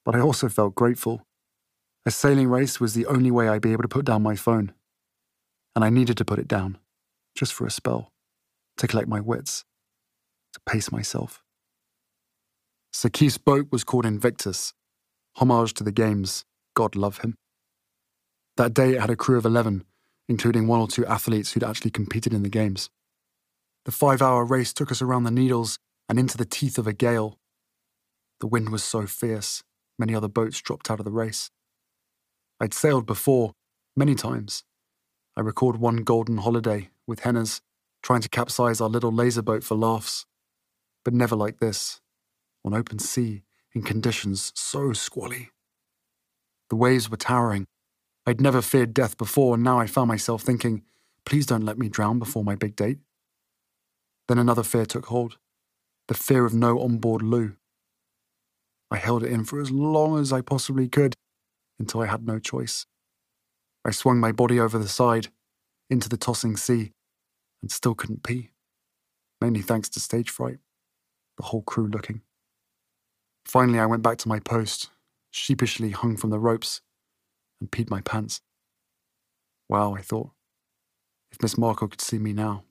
But 0.08 0.16
I 0.16 0.20
also 0.20 0.48
felt 0.48 0.74
grateful 0.74 1.20
a 2.06 2.10
sailing 2.10 2.48
race 2.48 2.80
was 2.80 2.94
the 2.94 3.04
only 3.04 3.30
way 3.30 3.46
I'd 3.46 3.60
be 3.60 3.72
able 3.72 3.82
to 3.82 3.88
put 3.88 4.06
down 4.06 4.22
my 4.22 4.36
phone. 4.36 4.72
and 5.76 5.84
I 5.84 5.90
needed 5.90 6.16
to 6.16 6.24
put 6.24 6.38
it 6.38 6.48
down, 6.48 6.78
just 7.34 7.52
for 7.52 7.66
a 7.66 7.70
spell, 7.70 8.10
to 8.78 8.88
collect 8.88 9.06
my 9.06 9.20
wits, 9.20 9.66
to 10.54 10.60
pace 10.66 10.90
myself. 10.90 11.42
Keith's 13.12 13.36
boat 13.36 13.68
was 13.70 13.84
called 13.84 14.06
Invictus, 14.06 14.72
homage 15.36 15.74
to 15.74 15.84
the 15.84 15.92
games, 15.92 16.46
God 16.72 16.96
love 16.96 17.18
him. 17.18 17.34
That 18.56 18.72
day 18.72 18.94
it 18.94 19.02
had 19.02 19.10
a 19.10 19.14
crew 19.14 19.36
of 19.36 19.44
11, 19.44 19.84
including 20.26 20.66
one 20.66 20.80
or 20.80 20.88
two 20.88 21.04
athletes 21.04 21.52
who'd 21.52 21.62
actually 21.62 21.90
competed 21.90 22.32
in 22.32 22.42
the 22.42 22.48
games. 22.48 22.88
The 23.84 23.92
five 23.92 24.22
hour 24.22 24.42
race 24.42 24.72
took 24.72 24.90
us 24.90 25.02
around 25.02 25.24
the 25.24 25.30
Needles 25.30 25.78
and 26.08 26.18
into 26.18 26.38
the 26.38 26.46
teeth 26.46 26.78
of 26.78 26.86
a 26.86 26.94
gale. 26.94 27.38
The 28.40 28.46
wind 28.46 28.70
was 28.70 28.82
so 28.82 29.06
fierce, 29.06 29.62
many 29.98 30.14
other 30.14 30.28
boats 30.28 30.60
dropped 30.60 30.90
out 30.90 31.00
of 31.00 31.04
the 31.04 31.10
race. 31.10 31.50
I'd 32.60 32.74
sailed 32.74 33.06
before, 33.06 33.52
many 33.96 34.14
times. 34.14 34.64
I 35.36 35.40
record 35.40 35.76
one 35.76 35.98
golden 35.98 36.38
holiday 36.38 36.90
with 37.06 37.20
Henners 37.20 37.60
trying 38.02 38.20
to 38.20 38.28
capsize 38.28 38.80
our 38.80 38.88
little 38.88 39.12
laser 39.12 39.42
boat 39.42 39.64
for 39.64 39.74
laughs. 39.74 40.26
But 41.04 41.14
never 41.14 41.36
like 41.36 41.58
this, 41.58 42.00
on 42.64 42.74
open 42.74 42.98
sea, 42.98 43.42
in 43.74 43.82
conditions 43.82 44.52
so 44.54 44.92
squally. 44.92 45.50
The 46.70 46.76
waves 46.76 47.10
were 47.10 47.16
towering. 47.16 47.66
I'd 48.26 48.40
never 48.40 48.60
feared 48.60 48.92
death 48.92 49.16
before, 49.16 49.54
and 49.54 49.64
now 49.64 49.78
I 49.78 49.86
found 49.86 50.08
myself 50.08 50.42
thinking, 50.42 50.82
please 51.24 51.46
don't 51.46 51.64
let 51.64 51.78
me 51.78 51.88
drown 51.88 52.18
before 52.18 52.44
my 52.44 52.54
big 52.54 52.76
date. 52.76 52.98
Then 54.26 54.38
another 54.38 54.62
fear 54.62 54.84
took 54.84 55.06
hold 55.06 55.38
the 56.08 56.14
fear 56.14 56.46
of 56.46 56.54
no 56.54 56.80
onboard 56.80 57.20
loo. 57.22 57.54
I 58.90 58.96
held 58.96 59.22
it 59.22 59.32
in 59.32 59.44
for 59.44 59.60
as 59.60 59.70
long 59.70 60.18
as 60.18 60.32
I 60.32 60.40
possibly 60.40 60.88
could 60.88 61.14
until 61.78 62.00
I 62.00 62.06
had 62.06 62.26
no 62.26 62.38
choice. 62.38 62.86
I 63.84 63.90
swung 63.90 64.18
my 64.18 64.32
body 64.32 64.58
over 64.58 64.78
the 64.78 64.88
side 64.88 65.28
into 65.90 66.08
the 66.08 66.16
tossing 66.16 66.56
sea 66.56 66.92
and 67.62 67.70
still 67.70 67.94
couldn't 67.94 68.22
pee, 68.22 68.50
mainly 69.40 69.62
thanks 69.62 69.88
to 69.90 70.00
stage 70.00 70.30
fright, 70.30 70.58
the 71.36 71.44
whole 71.44 71.62
crew 71.62 71.88
looking. 71.88 72.22
Finally, 73.44 73.78
I 73.78 73.86
went 73.86 74.02
back 74.02 74.18
to 74.18 74.28
my 74.28 74.40
post, 74.40 74.90
sheepishly 75.30 75.90
hung 75.90 76.16
from 76.16 76.30
the 76.30 76.38
ropes, 76.38 76.80
and 77.60 77.70
peed 77.70 77.90
my 77.90 78.00
pants. 78.00 78.40
Wow, 79.68 79.94
I 79.94 80.02
thought. 80.02 80.30
If 81.30 81.42
Miss 81.42 81.58
Markle 81.58 81.88
could 81.88 82.00
see 82.00 82.18
me 82.18 82.32
now. 82.32 82.64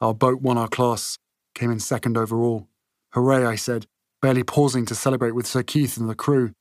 Our 0.00 0.14
boat 0.14 0.40
won 0.40 0.58
our 0.58 0.68
class, 0.68 1.18
came 1.54 1.70
in 1.70 1.80
second 1.80 2.16
overall. 2.16 2.68
Hooray, 3.14 3.44
I 3.44 3.56
said, 3.56 3.86
barely 4.22 4.44
pausing 4.44 4.86
to 4.86 4.94
celebrate 4.94 5.32
with 5.32 5.46
Sir 5.46 5.64
Keith 5.64 5.96
and 5.96 6.08
the 6.08 6.14
crew. 6.14 6.52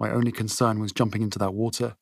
My 0.00 0.10
only 0.10 0.32
concern 0.32 0.80
was 0.80 0.92
jumping 0.92 1.22
into 1.22 1.38
that 1.38 1.54
water, 1.54 1.94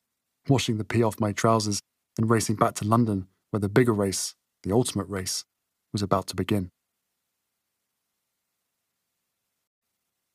washing 0.49 0.79
the 0.79 0.85
pee 0.85 1.03
off 1.03 1.21
my 1.21 1.33
trousers, 1.33 1.81
and 2.19 2.31
racing 2.31 2.57
back 2.57 2.75
to 2.77 2.87
London, 2.87 3.29
where 3.51 3.61
the 3.61 3.69
bigger 3.69 3.93
race, 3.93 4.35
the 4.63 4.73
ultimate 4.73 5.07
race, 5.09 5.45
was 5.93 6.01
about 6.01 6.27
to 6.29 6.35
begin. 6.35 6.71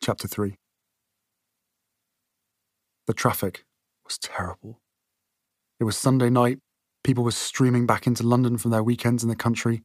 Chapter 0.03 0.27
3 0.27 0.55
The 3.07 3.13
traffic 3.13 3.65
was 4.05 4.19
terrible. 4.19 4.79
It 5.79 5.85
was 5.85 5.97
Sunday 5.97 6.29
night, 6.29 6.59
people 7.03 7.23
were 7.23 7.31
streaming 7.31 7.87
back 7.87 8.05
into 8.05 8.21
London 8.21 8.59
from 8.59 8.69
their 8.69 8.83
weekends 8.83 9.23
in 9.23 9.29
the 9.29 9.35
country, 9.35 9.81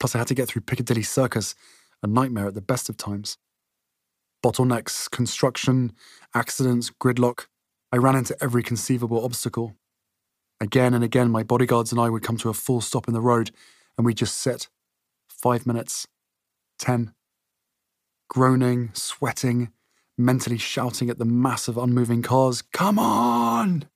plus 0.00 0.16
I 0.16 0.18
had 0.18 0.26
to 0.28 0.34
get 0.34 0.48
through 0.48 0.62
Piccadilly 0.62 1.04
Circus, 1.04 1.54
a 2.02 2.08
nightmare 2.08 2.48
at 2.48 2.54
the 2.54 2.60
best 2.60 2.88
of 2.88 2.96
times 2.96 3.36
bottlenecks, 4.42 5.10
construction, 5.10 5.92
accidents, 6.34 6.90
gridlock. 6.90 7.46
I 7.92 7.96
ran 7.96 8.16
into 8.16 8.36
every 8.42 8.62
conceivable 8.62 9.24
obstacle. 9.24 9.76
Again 10.60 10.94
and 10.94 11.02
again, 11.02 11.30
my 11.30 11.42
bodyguards 11.42 11.92
and 11.92 12.00
I 12.00 12.10
would 12.10 12.22
come 12.22 12.36
to 12.38 12.50
a 12.50 12.54
full 12.54 12.80
stop 12.80 13.08
in 13.08 13.14
the 13.14 13.20
road, 13.20 13.50
and 13.96 14.06
we'd 14.06 14.16
just 14.18 14.36
sit. 14.36 14.68
Five 15.28 15.66
minutes, 15.66 16.06
ten. 16.78 17.14
Groaning, 18.28 18.90
sweating, 18.92 19.72
mentally 20.16 20.58
shouting 20.58 21.10
at 21.10 21.18
the 21.18 21.24
mass 21.24 21.66
of 21.66 21.78
unmoving 21.78 22.22
cars, 22.22 22.62
Come 22.62 22.98
on! 22.98 23.88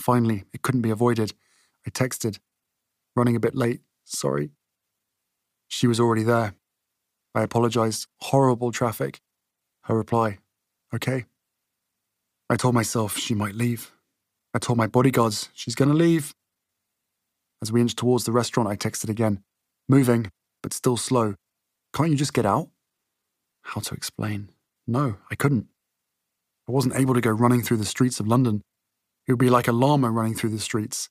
Finally, 0.00 0.44
it 0.52 0.62
couldn't 0.62 0.82
be 0.82 0.90
avoided. 0.90 1.34
I 1.86 1.90
texted, 1.90 2.38
running 3.16 3.36
a 3.36 3.40
bit 3.40 3.54
late, 3.54 3.80
sorry. 4.04 4.50
She 5.66 5.86
was 5.86 6.00
already 6.00 6.22
there, 6.22 6.54
I 7.34 7.42
apologized. 7.42 8.06
Horrible 8.20 8.72
traffic. 8.72 9.20
Her 9.84 9.96
reply, 9.96 10.38
okay. 10.94 11.24
I 12.50 12.56
told 12.56 12.74
myself 12.74 13.16
she 13.16 13.34
might 13.34 13.54
leave. 13.54 13.92
I 14.54 14.58
told 14.58 14.78
my 14.78 14.86
bodyguards 14.86 15.50
she's 15.54 15.74
to 15.74 15.86
leave. 15.86 16.34
As 17.62 17.72
we 17.72 17.80
inched 17.80 17.98
towards 17.98 18.24
the 18.24 18.32
restaurant, 18.32 18.68
I 18.68 18.76
texted 18.76 19.08
again, 19.08 19.42
moving, 19.88 20.30
but 20.62 20.72
still 20.72 20.96
slow. 20.96 21.34
Can't 21.94 22.10
you 22.10 22.16
just 22.16 22.34
get 22.34 22.46
out? 22.46 22.68
How 23.62 23.80
to 23.80 23.94
explain? 23.94 24.50
No, 24.86 25.16
I 25.30 25.34
couldn't. 25.34 25.66
I 26.68 26.72
wasn't 26.72 26.96
able 26.96 27.14
to 27.14 27.20
go 27.20 27.30
running 27.30 27.62
through 27.62 27.78
the 27.78 27.84
streets 27.84 28.20
of 28.20 28.28
London. 28.28 28.62
It 29.26 29.32
would 29.32 29.38
be 29.38 29.50
like 29.50 29.68
a 29.68 29.72
llama 29.72 30.10
running 30.10 30.34
through 30.34 30.50
the 30.50 30.58
streets. 30.58 31.08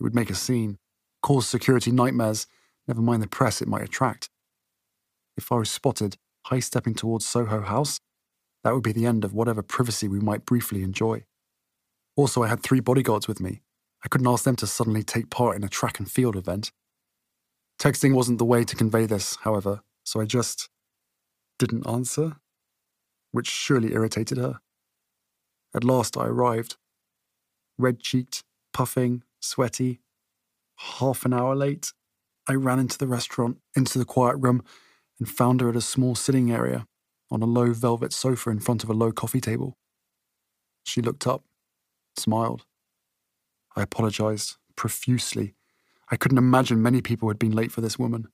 It 0.00 0.02
would 0.02 0.14
make 0.14 0.30
a 0.30 0.34
scene, 0.34 0.78
cause 1.22 1.46
security 1.46 1.90
nightmares, 1.90 2.46
never 2.86 3.00
mind 3.00 3.22
the 3.22 3.28
press 3.28 3.62
it 3.62 3.68
might 3.68 3.82
attract. 3.82 4.28
If 5.36 5.52
I 5.52 5.56
was 5.56 5.70
spotted 5.70 6.16
high 6.46 6.60
stepping 6.60 6.94
towards 6.94 7.26
Soho 7.26 7.60
House, 7.60 7.98
that 8.62 8.72
would 8.72 8.82
be 8.82 8.92
the 8.92 9.06
end 9.06 9.24
of 9.24 9.34
whatever 9.34 9.62
privacy 9.62 10.08
we 10.08 10.20
might 10.20 10.46
briefly 10.46 10.82
enjoy. 10.82 11.24
Also, 12.16 12.42
I 12.42 12.48
had 12.48 12.62
three 12.62 12.80
bodyguards 12.80 13.28
with 13.28 13.40
me. 13.40 13.62
I 14.04 14.08
couldn't 14.08 14.28
ask 14.28 14.44
them 14.44 14.56
to 14.56 14.66
suddenly 14.66 15.02
take 15.02 15.30
part 15.30 15.56
in 15.56 15.64
a 15.64 15.68
track 15.68 15.98
and 15.98 16.10
field 16.10 16.36
event. 16.36 16.70
Texting 17.78 18.14
wasn't 18.14 18.38
the 18.38 18.44
way 18.44 18.64
to 18.64 18.76
convey 18.76 19.06
this, 19.06 19.36
however, 19.42 19.82
so 20.04 20.20
I 20.20 20.24
just 20.24 20.68
didn't 21.58 21.86
answer, 21.86 22.36
which 23.32 23.48
surely 23.48 23.92
irritated 23.92 24.38
her. 24.38 24.60
At 25.74 25.84
last, 25.84 26.16
I 26.16 26.26
arrived. 26.26 26.76
Red 27.76 28.00
cheeked, 28.00 28.44
puffing, 28.72 29.24
sweaty. 29.40 30.00
Half 30.76 31.24
an 31.24 31.32
hour 31.32 31.54
late, 31.54 31.92
I 32.48 32.54
ran 32.54 32.78
into 32.78 32.98
the 32.98 33.06
restaurant, 33.06 33.58
into 33.74 33.98
the 33.98 34.04
quiet 34.04 34.36
room, 34.36 34.62
and 35.18 35.28
found 35.28 35.60
her 35.60 35.68
at 35.68 35.76
a 35.76 35.80
small 35.80 36.14
sitting 36.14 36.50
area 36.50 36.86
on 37.30 37.42
a 37.42 37.46
low 37.46 37.72
velvet 37.72 38.12
sofa 38.12 38.50
in 38.50 38.60
front 38.60 38.84
of 38.84 38.90
a 38.90 38.94
low 38.94 39.12
coffee 39.12 39.40
table. 39.40 39.76
She 40.84 41.02
looked 41.02 41.26
up, 41.26 41.44
smiled. 42.16 42.64
I 43.74 43.82
apologized 43.82 44.56
profusely. 44.76 45.54
I 46.10 46.16
couldn't 46.16 46.38
imagine 46.38 46.80
many 46.82 47.02
people 47.02 47.28
had 47.28 47.38
been 47.38 47.52
late 47.52 47.72
for 47.72 47.80
this 47.80 47.98
woman. 47.98 48.28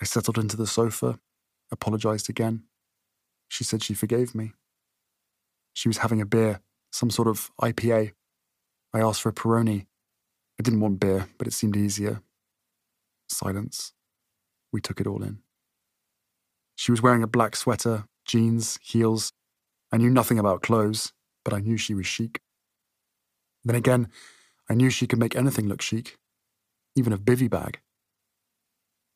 I 0.00 0.04
settled 0.04 0.38
into 0.38 0.56
the 0.56 0.66
sofa, 0.66 1.18
apologized 1.70 2.30
again. 2.30 2.64
She 3.48 3.64
said 3.64 3.82
she 3.82 3.94
forgave 3.94 4.34
me. 4.34 4.52
She 5.74 5.88
was 5.88 5.98
having 5.98 6.20
a 6.20 6.26
beer, 6.26 6.60
some 6.92 7.10
sort 7.10 7.28
of 7.28 7.50
IPA. 7.60 8.12
I 8.94 9.00
asked 9.00 9.22
for 9.22 9.30
a 9.30 9.34
Peroni. 9.34 9.86
I 10.58 10.62
didn't 10.62 10.80
want 10.80 11.00
beer, 11.00 11.28
but 11.38 11.46
it 11.46 11.52
seemed 11.52 11.76
easier. 11.76 12.22
Silence. 13.28 13.92
We 14.72 14.80
took 14.80 15.00
it 15.00 15.06
all 15.06 15.22
in. 15.22 15.38
She 16.76 16.90
was 16.90 17.02
wearing 17.02 17.22
a 17.22 17.28
black 17.28 17.56
sweater, 17.56 18.04
jeans, 18.24 18.78
heels. 18.82 19.32
I 19.92 19.98
knew 19.98 20.10
nothing 20.10 20.38
about 20.38 20.62
clothes, 20.62 21.12
but 21.44 21.54
I 21.54 21.60
knew 21.60 21.76
she 21.76 21.94
was 21.94 22.06
chic. 22.06 22.40
Then 23.64 23.76
again, 23.76 24.08
I 24.68 24.74
knew 24.74 24.90
she 24.90 25.06
could 25.06 25.18
make 25.18 25.36
anything 25.36 25.68
look 25.68 25.82
chic, 25.82 26.18
even 26.96 27.12
a 27.12 27.18
bivy 27.18 27.48
bag. 27.48 27.80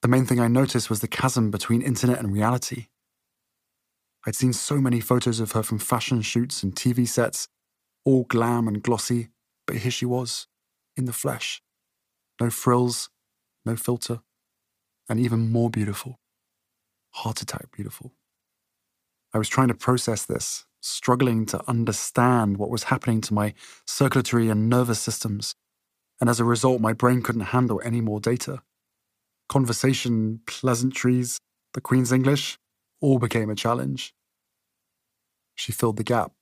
The 0.02 0.08
main 0.08 0.26
thing 0.26 0.38
I 0.38 0.48
noticed 0.48 0.90
was 0.90 1.00
the 1.00 1.08
chasm 1.08 1.50
between 1.50 1.82
internet 1.82 2.18
and 2.18 2.32
reality. 2.32 2.86
I'd 4.26 4.36
seen 4.36 4.52
so 4.52 4.80
many 4.80 5.00
photos 5.00 5.40
of 5.40 5.52
her 5.52 5.62
from 5.62 5.78
fashion 5.78 6.20
shoots 6.22 6.62
and 6.62 6.74
TV 6.74 7.08
sets, 7.08 7.48
all 8.04 8.24
glam 8.24 8.68
and 8.68 8.82
glossy, 8.82 9.28
but 9.66 9.76
here 9.76 9.90
she 9.90 10.04
was, 10.04 10.46
in 10.96 11.06
the 11.06 11.12
flesh. 11.12 11.62
No 12.40 12.50
frills, 12.50 13.08
no 13.64 13.76
filter, 13.76 14.20
and 15.08 15.18
even 15.18 15.50
more 15.50 15.70
beautiful 15.70 16.18
heart 17.16 17.40
attack 17.40 17.70
beautiful. 17.72 18.12
I 19.32 19.38
was 19.38 19.48
trying 19.48 19.68
to 19.68 19.74
process 19.74 20.24
this, 20.24 20.66
struggling 20.80 21.46
to 21.46 21.62
understand 21.68 22.58
what 22.58 22.70
was 22.70 22.84
happening 22.84 23.20
to 23.22 23.34
my 23.34 23.54
circulatory 23.86 24.48
and 24.48 24.68
nervous 24.68 25.00
systems, 25.00 25.54
and 26.20 26.30
as 26.30 26.40
a 26.40 26.44
result, 26.44 26.80
my 26.80 26.92
brain 26.92 27.22
couldn't 27.22 27.52
handle 27.52 27.80
any 27.84 28.00
more 28.00 28.20
data. 28.20 28.62
Conversation, 29.48 30.40
pleasantries, 30.46 31.38
the 31.74 31.80
Queen's 31.80 32.12
English, 32.12 32.58
all 33.00 33.18
became 33.18 33.50
a 33.50 33.54
challenge. 33.54 34.14
She 35.54 35.72
filled 35.72 35.96
the 35.96 36.04
gap. 36.04 36.32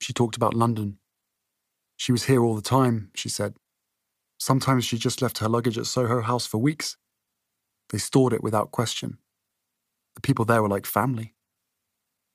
She 0.00 0.12
talked 0.12 0.36
about 0.36 0.54
London. 0.54 0.98
She 1.96 2.12
was 2.12 2.24
here 2.24 2.42
all 2.42 2.56
the 2.56 2.62
time, 2.62 3.10
she 3.14 3.28
said. 3.28 3.54
Sometimes 4.38 4.84
she 4.84 4.98
just 4.98 5.22
left 5.22 5.38
her 5.38 5.48
luggage 5.48 5.78
at 5.78 5.86
Soho 5.86 6.20
House 6.22 6.46
for 6.46 6.58
weeks. 6.58 6.96
They 7.90 7.98
stored 7.98 8.32
it 8.32 8.42
without 8.42 8.72
question. 8.72 9.18
The 10.14 10.20
people 10.20 10.44
there 10.44 10.62
were 10.62 10.68
like 10.68 10.86
family. 10.86 11.34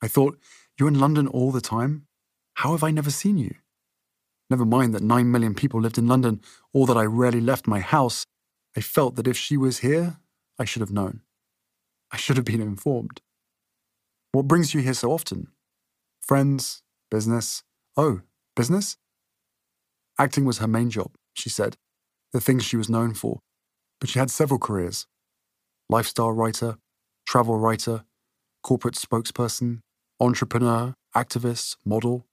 I 0.02 0.08
thought, 0.08 0.38
You're 0.78 0.88
in 0.88 1.00
London 1.00 1.26
all 1.26 1.52
the 1.52 1.60
time? 1.60 2.06
How 2.54 2.72
have 2.72 2.82
I 2.82 2.90
never 2.90 3.10
seen 3.10 3.38
you? 3.38 3.54
Never 4.50 4.64
mind 4.64 4.94
that 4.94 5.02
nine 5.02 5.30
million 5.30 5.54
people 5.54 5.80
lived 5.80 5.98
in 5.98 6.08
London, 6.08 6.40
or 6.72 6.86
that 6.86 6.96
I 6.96 7.04
rarely 7.04 7.40
left 7.40 7.66
my 7.66 7.80
house. 7.80 8.24
I 8.76 8.80
felt 8.80 9.16
that 9.16 9.28
if 9.28 9.36
she 9.36 9.56
was 9.56 9.78
here, 9.78 10.18
I 10.58 10.64
should 10.64 10.80
have 10.80 10.90
known. 10.90 11.20
I 12.10 12.16
should 12.16 12.36
have 12.36 12.46
been 12.46 12.60
informed. 12.60 13.20
What 14.32 14.48
brings 14.48 14.74
you 14.74 14.80
here 14.80 14.94
so 14.94 15.12
often? 15.12 15.48
Friends, 16.20 16.82
business. 17.10 17.62
Oh, 17.96 18.22
business? 18.56 18.96
Acting 20.18 20.44
was 20.44 20.58
her 20.58 20.66
main 20.66 20.90
job, 20.90 21.12
she 21.34 21.48
said, 21.48 21.76
the 22.32 22.40
things 22.40 22.64
she 22.64 22.76
was 22.76 22.90
known 22.90 23.14
for. 23.14 23.40
But 24.00 24.08
she 24.08 24.18
had 24.18 24.30
several 24.30 24.58
careers 24.58 25.06
lifestyle 25.90 26.32
writer, 26.32 26.76
travel 27.28 27.58
writer, 27.58 28.04
corporate 28.62 28.94
spokesperson, 28.94 29.80
entrepreneur, 30.18 30.94
activist, 31.14 31.76
model. 31.84 32.24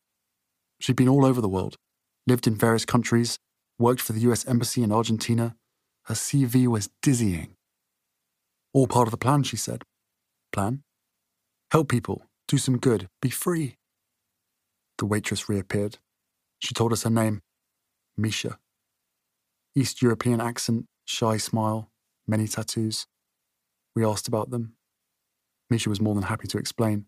She'd 0.80 0.96
been 0.96 1.10
all 1.10 1.26
over 1.26 1.42
the 1.42 1.50
world, 1.50 1.76
lived 2.26 2.48
in 2.48 2.56
various 2.56 2.86
countries, 2.86 3.38
worked 3.78 4.00
for 4.00 4.14
the 4.14 4.22
US 4.22 4.48
Embassy 4.48 4.84
in 4.84 4.94
Argentina. 4.94 5.58
Her 6.06 6.16
CV 6.16 6.68
was 6.68 6.90
dizzying. 7.02 7.58
All 8.74 8.88
part 8.88 9.06
of 9.06 9.12
the 9.12 9.18
plan, 9.18 9.44
she 9.44 9.58
said. 9.58 9.84
Plan? 10.54 10.82
Help 11.72 11.90
people, 11.90 12.24
do 12.48 12.58
some 12.58 12.78
good, 12.78 13.10
be 13.22 13.30
free. 13.30 13.76
The 14.98 15.06
waitress 15.06 15.50
reappeared. 15.50 15.98
She 16.60 16.74
told 16.74 16.94
us 16.94 17.04
her 17.04 17.10
name 17.10 17.42
Misha. 18.16 18.60
East 19.76 20.02
European 20.02 20.40
accent, 20.40 20.86
shy 21.04 21.36
smile, 21.36 21.90
many 22.26 22.48
tattoos. 22.48 23.08
We 23.94 24.06
asked 24.06 24.30
about 24.30 24.52
them. 24.52 24.75
Misha 25.70 25.90
was 25.90 26.02
more 26.02 26.16
than 26.16 26.24
happy 26.24 26.48
to 26.48 26.58
explain. 26.58 27.06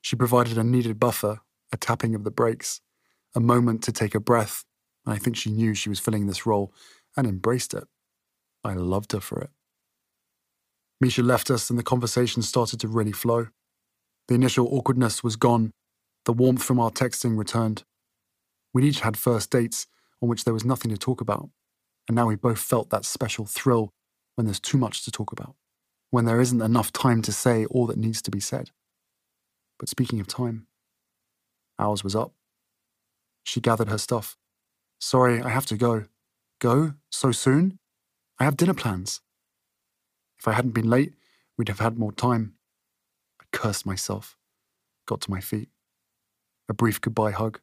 She 0.00 0.16
provided 0.16 0.56
a 0.56 0.64
needed 0.64 0.98
buffer, 0.98 1.40
a 1.72 1.76
tapping 1.76 2.14
of 2.14 2.24
the 2.24 2.30
brakes, 2.30 2.80
a 3.34 3.40
moment 3.40 3.82
to 3.84 3.92
take 3.92 4.14
a 4.14 4.20
breath, 4.20 4.64
and 5.04 5.14
I 5.14 5.18
think 5.18 5.36
she 5.36 5.50
knew 5.50 5.74
she 5.74 5.88
was 5.88 6.00
filling 6.00 6.26
this 6.26 6.46
role 6.46 6.72
and 7.16 7.26
embraced 7.26 7.74
it. 7.74 7.84
I 8.64 8.74
loved 8.74 9.12
her 9.12 9.20
for 9.20 9.40
it. 9.40 9.50
Misha 11.00 11.22
left 11.22 11.50
us, 11.50 11.70
and 11.70 11.78
the 11.78 11.82
conversation 11.82 12.42
started 12.42 12.78
to 12.80 12.88
really 12.88 13.12
flow. 13.12 13.48
The 14.28 14.34
initial 14.34 14.68
awkwardness 14.70 15.24
was 15.24 15.36
gone, 15.36 15.72
the 16.24 16.32
warmth 16.32 16.62
from 16.62 16.78
our 16.78 16.90
texting 16.90 17.38
returned. 17.38 17.84
We'd 18.72 18.84
each 18.84 19.00
had 19.00 19.16
first 19.16 19.50
dates 19.50 19.86
on 20.22 20.28
which 20.28 20.44
there 20.44 20.54
was 20.54 20.64
nothing 20.64 20.90
to 20.90 20.98
talk 20.98 21.20
about, 21.20 21.48
and 22.06 22.14
now 22.14 22.26
we 22.26 22.36
both 22.36 22.58
felt 22.58 22.90
that 22.90 23.04
special 23.04 23.46
thrill 23.46 23.90
when 24.34 24.44
there's 24.44 24.60
too 24.60 24.78
much 24.78 25.04
to 25.04 25.10
talk 25.10 25.32
about, 25.32 25.56
when 26.10 26.24
there 26.24 26.40
isn't 26.40 26.60
enough 26.60 26.92
time 26.92 27.22
to 27.22 27.32
say 27.32 27.64
all 27.66 27.86
that 27.86 27.96
needs 27.96 28.20
to 28.22 28.30
be 28.30 28.40
said. 28.40 28.70
But 29.78 29.88
speaking 29.88 30.20
of 30.20 30.26
time, 30.26 30.66
ours 31.78 32.04
was 32.04 32.14
up. 32.14 32.32
She 33.44 33.60
gathered 33.60 33.88
her 33.88 33.98
stuff. 33.98 34.36
Sorry, 35.00 35.40
I 35.40 35.48
have 35.48 35.66
to 35.66 35.76
go. 35.76 36.04
Go? 36.60 36.94
So 37.10 37.32
soon? 37.32 37.78
I 38.38 38.44
have 38.44 38.56
dinner 38.56 38.74
plans. 38.74 39.20
If 40.38 40.46
I 40.48 40.52
hadn't 40.52 40.72
been 40.72 40.90
late, 40.90 41.14
we'd 41.56 41.68
have 41.68 41.80
had 41.80 41.98
more 41.98 42.12
time. 42.12 42.54
I 43.40 43.44
cursed 43.52 43.86
myself, 43.86 44.36
got 45.06 45.20
to 45.22 45.30
my 45.30 45.40
feet. 45.40 45.68
A 46.68 46.74
brief 46.74 47.00
goodbye 47.00 47.32
hug. 47.32 47.60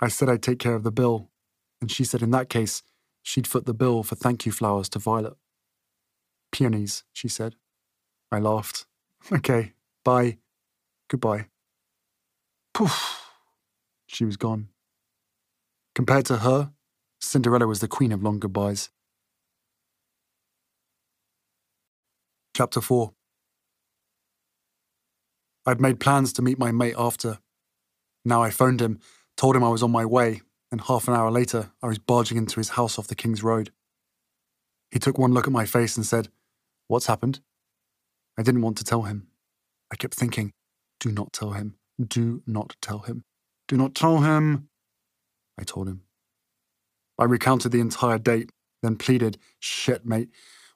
I 0.00 0.08
said 0.08 0.28
I'd 0.28 0.42
take 0.42 0.58
care 0.58 0.74
of 0.74 0.84
the 0.84 0.92
bill, 0.92 1.30
and 1.80 1.90
she 1.90 2.04
said 2.04 2.22
in 2.22 2.30
that 2.30 2.48
case, 2.48 2.82
she'd 3.22 3.46
foot 3.46 3.66
the 3.66 3.74
bill 3.74 4.02
for 4.02 4.14
thank 4.14 4.46
you 4.46 4.52
flowers 4.52 4.88
to 4.90 4.98
Violet. 4.98 5.36
Peonies, 6.52 7.04
she 7.12 7.28
said. 7.28 7.56
I 8.30 8.38
laughed. 8.38 8.86
Okay, 9.32 9.72
bye. 10.04 10.38
Goodbye. 11.08 11.48
Poof. 12.72 13.20
She 14.06 14.24
was 14.24 14.36
gone. 14.36 14.68
Compared 15.94 16.24
to 16.26 16.38
her, 16.38 16.70
Cinderella 17.20 17.66
was 17.66 17.80
the 17.80 17.88
queen 17.88 18.12
of 18.12 18.22
long 18.22 18.38
goodbyes. 18.38 18.90
Chapter 22.56 22.80
4 22.80 23.12
I'd 25.66 25.80
made 25.80 26.00
plans 26.00 26.32
to 26.32 26.42
meet 26.42 26.58
my 26.58 26.72
mate 26.72 26.94
after. 26.96 27.40
Now 28.24 28.42
I 28.42 28.50
phoned 28.50 28.80
him, 28.80 29.00
told 29.36 29.54
him 29.54 29.64
I 29.64 29.68
was 29.68 29.82
on 29.82 29.90
my 29.90 30.04
way, 30.06 30.40
and 30.72 30.80
half 30.80 31.08
an 31.08 31.14
hour 31.14 31.30
later 31.30 31.72
I 31.82 31.88
was 31.88 31.98
barging 31.98 32.38
into 32.38 32.60
his 32.60 32.70
house 32.70 32.98
off 32.98 33.08
the 33.08 33.14
King's 33.14 33.42
Road. 33.42 33.70
He 34.90 34.98
took 34.98 35.18
one 35.18 35.34
look 35.34 35.46
at 35.46 35.52
my 35.52 35.66
face 35.66 35.96
and 35.96 36.06
said, 36.06 36.30
What's 36.88 37.06
happened? 37.06 37.40
I 38.38 38.42
didn't 38.42 38.62
want 38.62 38.78
to 38.78 38.84
tell 38.84 39.02
him. 39.02 39.28
I 39.92 39.96
kept 39.96 40.14
thinking, 40.14 40.52
Do 41.00 41.12
not 41.12 41.32
tell 41.32 41.52
him. 41.52 41.76
Do 42.04 42.42
not 42.46 42.76
tell 42.80 43.00
him. 43.00 43.24
Do 43.68 43.76
not 43.76 43.94
tell 43.94 44.18
him. 44.18 44.68
I 45.58 45.64
told 45.64 45.88
him. 45.88 46.02
I 47.18 47.24
recounted 47.24 47.72
the 47.72 47.80
entire 47.80 48.18
date, 48.18 48.50
then 48.82 48.96
pleaded, 48.96 49.38
Shit, 49.60 50.06
mate, 50.06 50.30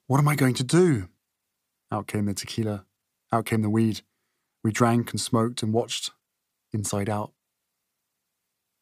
what 0.07 0.19
am 0.19 0.27
I 0.27 0.35
going 0.35 0.53
to 0.55 0.63
do? 0.63 1.09
Out 1.91 2.07
came 2.07 2.25
the 2.25 2.33
tequila. 2.33 2.85
Out 3.31 3.45
came 3.45 3.61
the 3.61 3.69
weed. 3.69 4.01
We 4.63 4.71
drank 4.71 5.11
and 5.11 5.19
smoked 5.19 5.63
and 5.63 5.73
watched 5.73 6.11
Inside 6.71 7.09
Out. 7.09 7.31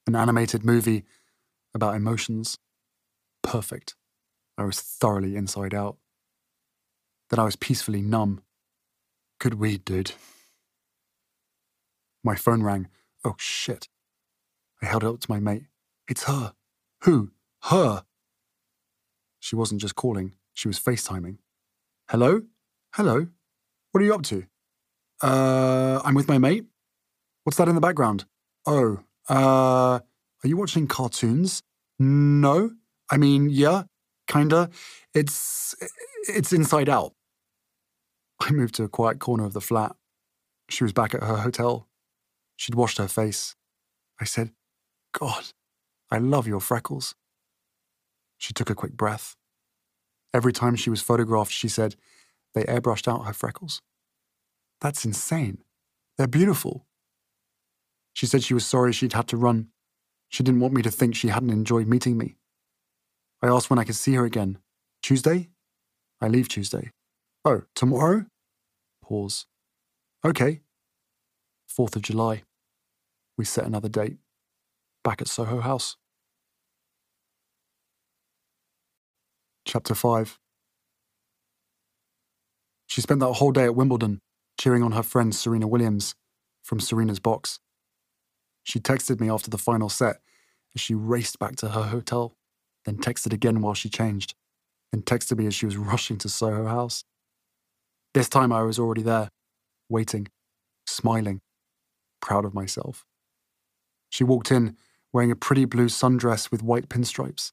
An 0.08 0.16
animated 0.16 0.66
movie 0.66 1.06
about 1.74 1.96
emotions. 1.96 2.58
Perfect. 3.44 3.96
I 4.58 4.64
was 4.66 4.82
thoroughly 4.82 5.36
inside 5.36 5.74
out. 5.74 5.98
Then 7.32 7.40
I 7.40 7.46
was 7.46 7.56
peacefully 7.56 8.02
numb. 8.02 8.42
Good 9.40 9.54
weed, 9.54 9.86
dude. 9.86 10.12
My 12.26 12.36
phone 12.36 12.62
rang. 12.62 12.90
Oh 13.24 13.36
shit. 13.40 13.88
I 14.82 14.86
held 14.86 15.04
it 15.04 15.08
up 15.08 15.22
to 15.22 15.32
my 15.32 15.40
mate. 15.40 15.64
It's 16.10 16.26
her. 16.26 16.54
Who? 17.04 17.32
Her. 17.64 18.04
She 19.40 19.56
wasn't 19.56 19.80
just 19.80 19.96
calling, 19.96 20.34
she 20.54 20.68
was 20.68 20.78
FaceTiming. 20.78 21.38
Hello? 22.10 22.42
Hello? 22.96 23.28
What 23.92 24.02
are 24.02 24.06
you 24.06 24.14
up 24.14 24.24
to? 24.24 24.44
Uh, 25.24 26.02
I'm 26.04 26.16
with 26.16 26.28
my 26.28 26.38
mate. 26.38 26.66
What's 27.44 27.58
that 27.58 27.70
in 27.70 27.76
the 27.76 27.82
background? 27.82 28.26
Oh, 28.68 29.00
uh, 29.30 30.00
are 30.44 30.48
you 30.48 30.58
watching 30.58 30.86
cartoons? 30.86 31.64
No. 31.98 32.72
I 33.10 33.18
mean, 33.18 33.50
yeah, 33.50 33.84
kinda. 34.28 34.70
It's 35.14 35.76
it's 36.28 36.54
inside 36.54 36.90
out. 36.90 37.14
I 38.42 38.52
moved 38.52 38.76
to 38.76 38.84
a 38.84 38.90
quiet 38.90 39.20
corner 39.20 39.46
of 39.46 39.54
the 39.54 39.62
flat. 39.62 39.96
She 40.68 40.84
was 40.84 40.94
back 40.94 41.14
at 41.14 41.24
her 41.24 41.38
hotel. 41.38 41.88
She'd 42.56 42.76
washed 42.76 42.98
her 42.98 43.08
face. 43.08 43.56
I 44.20 44.26
said, 44.26 44.52
God, 45.14 45.46
I 46.10 46.18
love 46.18 46.48
your 46.48 46.60
freckles. 46.60 47.14
She 48.38 48.52
took 48.52 48.70
a 48.70 48.76
quick 48.76 48.94
breath. 48.94 49.36
Every 50.34 50.54
time 50.54 50.76
she 50.76 50.90
was 50.90 51.02
photographed, 51.02 51.52
she 51.52 51.68
said, 51.68 51.96
they 52.56 52.64
airbrushed 52.64 53.08
out 53.08 53.26
her 53.26 53.34
freckles. 53.34 53.82
That's 54.80 55.06
insane. 55.06 55.60
They're 56.18 56.28
beautiful. 56.28 56.88
She 58.14 58.26
said 58.26 58.44
she 58.44 58.56
was 58.56 58.66
sorry 58.66 58.92
she'd 58.92 59.14
had 59.14 59.28
to 59.30 59.38
run. 59.38 59.68
She 60.30 60.44
didn't 60.44 60.62
want 60.62 60.74
me 60.74 60.82
to 60.82 60.92
think 60.92 61.16
she 61.16 61.28
hadn't 61.28 61.52
enjoyed 61.52 61.88
meeting 61.88 62.18
me. 62.18 62.38
I 63.42 63.48
asked 63.48 63.70
when 63.70 63.80
I 63.80 63.84
could 63.84 63.96
see 63.96 64.14
her 64.16 64.26
again. 64.26 64.58
Tuesday? 65.04 65.50
I 66.20 66.28
leave 66.28 66.48
Tuesday. 66.48 66.92
Oh, 67.46 67.64
tomorrow? 67.76 68.26
Pause. 69.12 69.46
Okay. 70.24 70.62
4th 71.70 71.98
of 71.98 72.02
July 72.02 72.44
we 73.38 73.44
set 73.44 73.66
another 73.66 73.90
date. 73.90 74.20
Back 75.04 75.22
at 75.22 75.28
Soho 75.28 75.60
House. 75.60 75.98
Chapter 79.66 79.96
5 79.96 80.40
She 82.88 83.02
spent 83.02 83.20
that 83.20 83.34
whole 83.34 83.52
day 83.52 83.66
at 83.66 83.76
Wimbledon, 83.76 84.22
cheering 84.58 84.82
on 84.82 84.94
her 84.94 85.04
friend 85.04 85.36
Serena 85.36 85.68
Williams 85.68 86.16
from 86.64 86.80
Serena's 86.80 87.20
box. 87.20 87.60
She 88.64 88.80
texted 88.80 89.20
me 89.20 89.30
after 89.30 89.50
the 89.50 89.58
final 89.58 89.90
set 89.90 90.22
as 90.74 90.80
she 90.80 90.96
raced 90.96 91.38
back 91.38 91.58
to 91.58 91.72
her 91.72 91.84
hotel, 91.84 92.38
then 92.86 92.96
texted 92.96 93.34
again 93.34 93.60
while 93.60 93.74
she 93.74 93.90
changed, 93.90 94.36
then 94.94 95.02
texted 95.02 95.38
me 95.38 95.48
as 95.48 95.54
she 95.54 95.66
was 95.66 95.76
rushing 95.92 96.18
to 96.20 96.30
Soho 96.30 96.66
House. 96.66 97.04
This 98.14 98.28
time 98.28 98.52
I 98.52 98.64
was 98.64 98.78
already 98.78 99.04
there, 99.04 99.30
waiting, 99.88 100.28
smiling, 100.86 101.42
proud 102.22 102.44
of 102.44 102.54
myself. 102.54 103.06
She 104.10 104.26
walked 104.26 104.52
in 104.52 104.76
wearing 105.14 105.32
a 105.32 105.36
pretty 105.36 105.66
blue 105.66 105.88
sundress 105.88 106.52
with 106.52 106.64
white 106.64 106.90
pinstripes. 106.90 107.52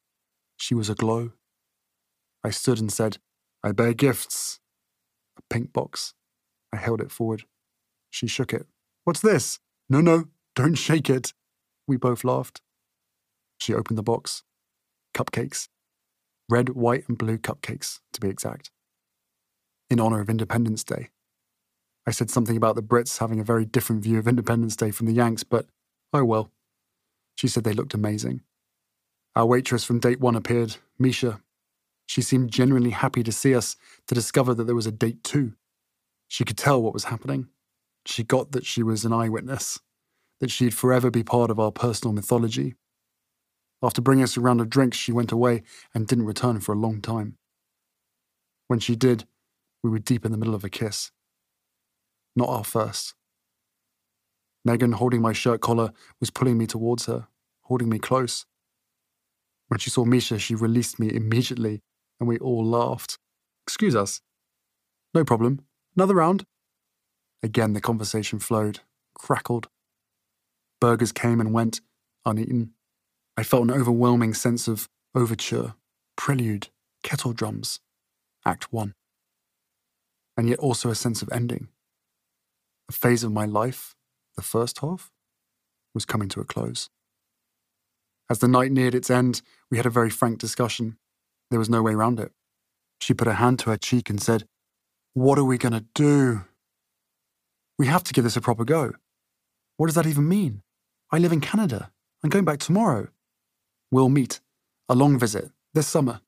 She 0.57 0.75
was 0.75 0.91
aglow. 0.91 1.33
I 2.43 2.51
stood 2.51 2.81
and 2.81 2.93
said, 2.93 3.19
I 3.63 3.73
bear 3.73 3.95
gifts. 3.95 4.59
A 5.37 5.43
pink 5.49 5.73
box. 5.73 6.15
I 6.73 6.77
held 6.77 7.01
it 7.01 7.13
forward. 7.13 7.45
She 8.11 8.27
shook 8.27 8.53
it. 8.53 8.67
What's 9.05 9.21
this? 9.21 9.61
No, 9.89 10.01
no, 10.01 10.25
don't 10.57 10.75
shake 10.75 11.09
it. 11.09 11.33
We 11.87 11.97
both 11.97 12.25
laughed. 12.25 12.61
She 13.59 13.75
opened 13.75 13.99
the 13.99 14.03
box. 14.03 14.43
Cupcakes. 15.15 15.69
Red, 16.49 16.71
white, 16.71 17.05
and 17.09 17.17
blue 17.17 17.39
cupcakes, 17.39 18.01
to 18.13 18.21
be 18.21 18.29
exact. 18.29 18.71
In 19.91 20.01
honour 20.01 20.21
of 20.21 20.29
Independence 20.29 20.85
Day. 20.85 21.09
I 22.07 22.11
said 22.11 22.31
something 22.31 22.57
about 22.57 22.75
the 22.75 22.83
Brits 22.83 23.19
having 23.19 23.41
a 23.41 23.45
very 23.45 23.65
different 23.65 24.03
view 24.03 24.19
of 24.19 24.29
Independence 24.29 24.77
Day 24.77 24.91
from 24.91 25.07
the 25.07 25.13
Yanks, 25.13 25.45
but 25.45 25.67
Oh 26.13 26.25
well. 26.25 26.51
She 27.35 27.49
said 27.49 27.65
they 27.65 27.73
looked 27.73 27.95
amazing. 27.95 28.43
Our 29.35 29.47
waitress 29.47 29.85
from 29.85 30.01
date 30.01 30.21
one 30.21 30.37
appeared, 30.37 30.77
Misha. 30.99 31.41
She 32.07 32.23
seemed 32.23 32.51
genuinely 32.51 32.91
happy 32.91 33.23
to 33.23 33.33
see 33.33 33.55
us, 33.55 33.77
to 34.07 34.15
discover 34.15 34.55
that 34.55 34.65
there 34.65 34.75
was 34.75 34.87
a 34.87 34.93
date 34.93 35.23
two. 35.23 35.53
She 36.27 36.45
could 36.45 36.59
tell 36.59 36.83
what 36.83 36.95
was 36.95 37.05
happening. 37.05 37.49
She 38.05 38.25
got 38.25 38.53
that 38.53 38.67
she 38.67 38.83
was 38.83 39.05
an 39.05 39.13
eyewitness, 39.13 39.81
that 40.41 40.51
she'd 40.51 40.75
forever 40.75 41.11
be 41.11 41.23
part 41.23 41.51
of 41.51 41.61
our 41.61 41.71
personal 41.71 42.15
mythology. 42.15 42.75
After 43.83 44.01
bringing 44.01 44.25
us 44.25 44.37
a 44.37 44.41
round 44.41 44.61
of 44.61 44.71
drinks, 44.71 44.97
she 44.97 45.13
went 45.13 45.31
away 45.33 45.63
and 45.95 46.07
didn't 46.07 46.27
return 46.27 46.61
for 46.61 46.73
a 46.73 46.79
long 46.79 47.01
time. 47.01 47.37
When 48.67 48.81
she 48.81 48.97
did, 48.97 49.25
we 49.83 49.91
were 49.91 49.99
deep 49.99 50.25
in 50.25 50.33
the 50.33 50.39
middle 50.39 50.55
of 50.55 50.65
a 50.65 50.69
kiss. 50.69 51.11
Not 52.35 52.49
our 52.49 52.65
first. 52.65 53.15
Megan, 54.65 54.93
holding 54.93 55.23
my 55.23 55.33
shirt 55.33 55.61
collar, 55.61 55.93
was 56.21 56.31
pulling 56.31 56.59
me 56.59 56.67
towards 56.67 57.07
her, 57.07 57.29
holding 57.63 57.89
me 57.89 57.99
close. 57.99 58.45
When 59.69 59.79
she 59.79 59.91
saw 59.91 60.05
Misha, 60.05 60.39
she 60.39 60.55
released 60.55 60.99
me 60.99 61.13
immediately, 61.13 61.81
and 62.19 62.29
we 62.29 62.39
all 62.39 62.65
laughed. 62.65 63.19
Excuse 63.67 63.95
us. 63.95 64.21
No 65.15 65.25
problem. 65.25 65.61
Another 65.97 66.15
round. 66.15 66.45
Again, 67.43 67.73
the 67.73 67.81
conversation 67.81 68.39
flowed, 68.39 68.81
crackled. 69.15 69.69
Burgers 70.81 71.13
came 71.13 71.41
and 71.41 71.53
went, 71.53 71.81
uneaten. 72.25 72.73
I 73.37 73.43
felt 73.43 73.65
an 73.65 73.71
overwhelming 73.71 74.35
sense 74.35 74.69
of 74.69 74.89
overture, 75.15 75.75
prelude, 76.17 76.69
kettle 77.03 77.33
drums, 77.33 77.81
Act 78.45 78.73
1. 78.73 78.95
And 80.39 80.49
yet 80.49 80.61
also 80.61 80.89
a 80.89 80.95
sense 80.95 81.21
of 81.21 81.29
ending. 81.33 81.69
A 82.89 82.93
phase 82.93 83.25
of 83.25 83.33
my 83.33 83.45
life, 83.45 83.97
the 84.37 84.43
first 84.43 84.79
half, 84.79 85.11
was 85.93 86.07
coming 86.07 86.29
to 86.29 86.41
a 86.41 86.45
close. 86.45 86.89
As 88.31 88.39
the 88.39 88.47
night 88.47 88.71
neared 88.71 88.95
its 88.95 89.11
end, 89.11 89.43
we 89.71 89.79
had 89.79 89.87
a 89.87 89.91
very 89.91 90.11
frank 90.11 90.39
discussion. 90.39 90.97
There 91.51 91.59
was 91.59 91.69
no 91.69 91.83
way 91.83 91.95
round 91.95 92.21
it. 92.21 92.31
She 93.01 93.15
put 93.15 93.27
her 93.27 93.35
hand 93.35 93.59
to 93.61 93.71
her 93.71 93.77
cheek 93.77 94.09
and 94.09 94.23
said, 94.23 94.45
What 95.13 95.39
are 95.39 95.45
we 95.45 95.59
going 95.59 95.73
to 95.73 95.85
do? 95.95 96.45
We 97.79 97.87
have 97.87 98.05
to 98.05 98.13
give 98.13 98.25
this 98.25 98.37
a 98.37 98.41
proper 98.41 98.65
go. 98.65 98.93
What 99.77 99.87
does 99.87 99.97
that 99.97 100.07
even 100.07 100.29
mean? 100.29 100.63
I 101.11 101.19
live 101.19 101.33
in 101.33 101.41
Canada. 101.41 101.91
I'm 102.23 102.31
going 102.31 102.45
back 102.45 102.61
tomorrow. 102.61 103.09
We'll 103.91 104.09
meet. 104.09 104.41
A 104.89 104.95
long 104.95 105.19
visit. 105.19 105.51
This 105.75 105.89
summer. 105.89 106.21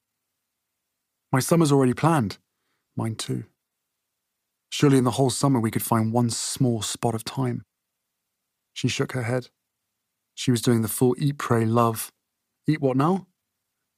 My 1.32 1.41
summer's 1.41 1.70
already 1.70 1.95
planned. 1.95 2.39
Mine 2.97 3.15
too. 3.15 3.45
Surely 4.71 4.99
in 4.99 5.05
the 5.05 5.13
whole 5.13 5.31
summer 5.31 5.61
we 5.61 5.71
could 5.71 5.83
find 5.83 6.13
one 6.13 6.31
small 6.31 6.81
spot 6.81 7.15
of 7.15 7.25
time. 7.25 7.65
She 8.73 8.89
shook 8.89 9.13
her 9.13 9.25
head. 9.25 9.49
She 10.35 10.51
was 10.51 10.63
doing 10.63 10.83
the 10.83 10.89
full 10.89 11.15
eat, 11.19 11.39
pray, 11.39 11.67
love. 11.67 12.13
Eat 12.67 12.81
what 12.81 12.97
now? 12.97 13.27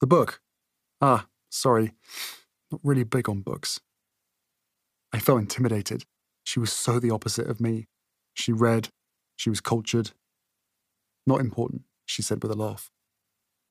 The 0.00 0.06
book. 0.06 0.40
Ah, 1.00 1.26
sorry. 1.50 1.92
Not 2.70 2.80
really 2.82 3.04
big 3.04 3.28
on 3.28 3.42
books. 3.42 3.80
I 5.12 5.18
felt 5.18 5.40
intimidated. 5.40 6.04
She 6.42 6.58
was 6.58 6.72
so 6.72 6.98
the 6.98 7.10
opposite 7.10 7.46
of 7.46 7.60
me. 7.60 7.86
She 8.34 8.50
read. 8.50 8.88
She 9.36 9.50
was 9.50 9.60
cultured. 9.60 10.12
Not 11.26 11.40
important, 11.40 11.82
she 12.06 12.22
said 12.22 12.42
with 12.42 12.50
a 12.50 12.56
laugh. 12.56 12.90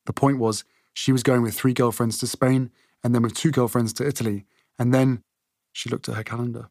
The 0.06 0.14
point 0.14 0.38
was, 0.38 0.64
she 0.94 1.12
was 1.12 1.24
going 1.24 1.42
with 1.42 1.56
three 1.56 1.74
girlfriends 1.74 2.18
to 2.20 2.28
Spain, 2.28 2.72
and 3.04 3.14
then 3.16 3.24
with 3.24 3.34
two 3.34 3.52
girlfriends 3.52 3.94
to 3.94 4.08
Italy, 4.08 4.46
and 4.78 4.94
then 4.94 5.24
she 5.74 5.90
looked 5.90 6.08
at 6.10 6.16
her 6.16 6.24
calendar. 6.24 6.70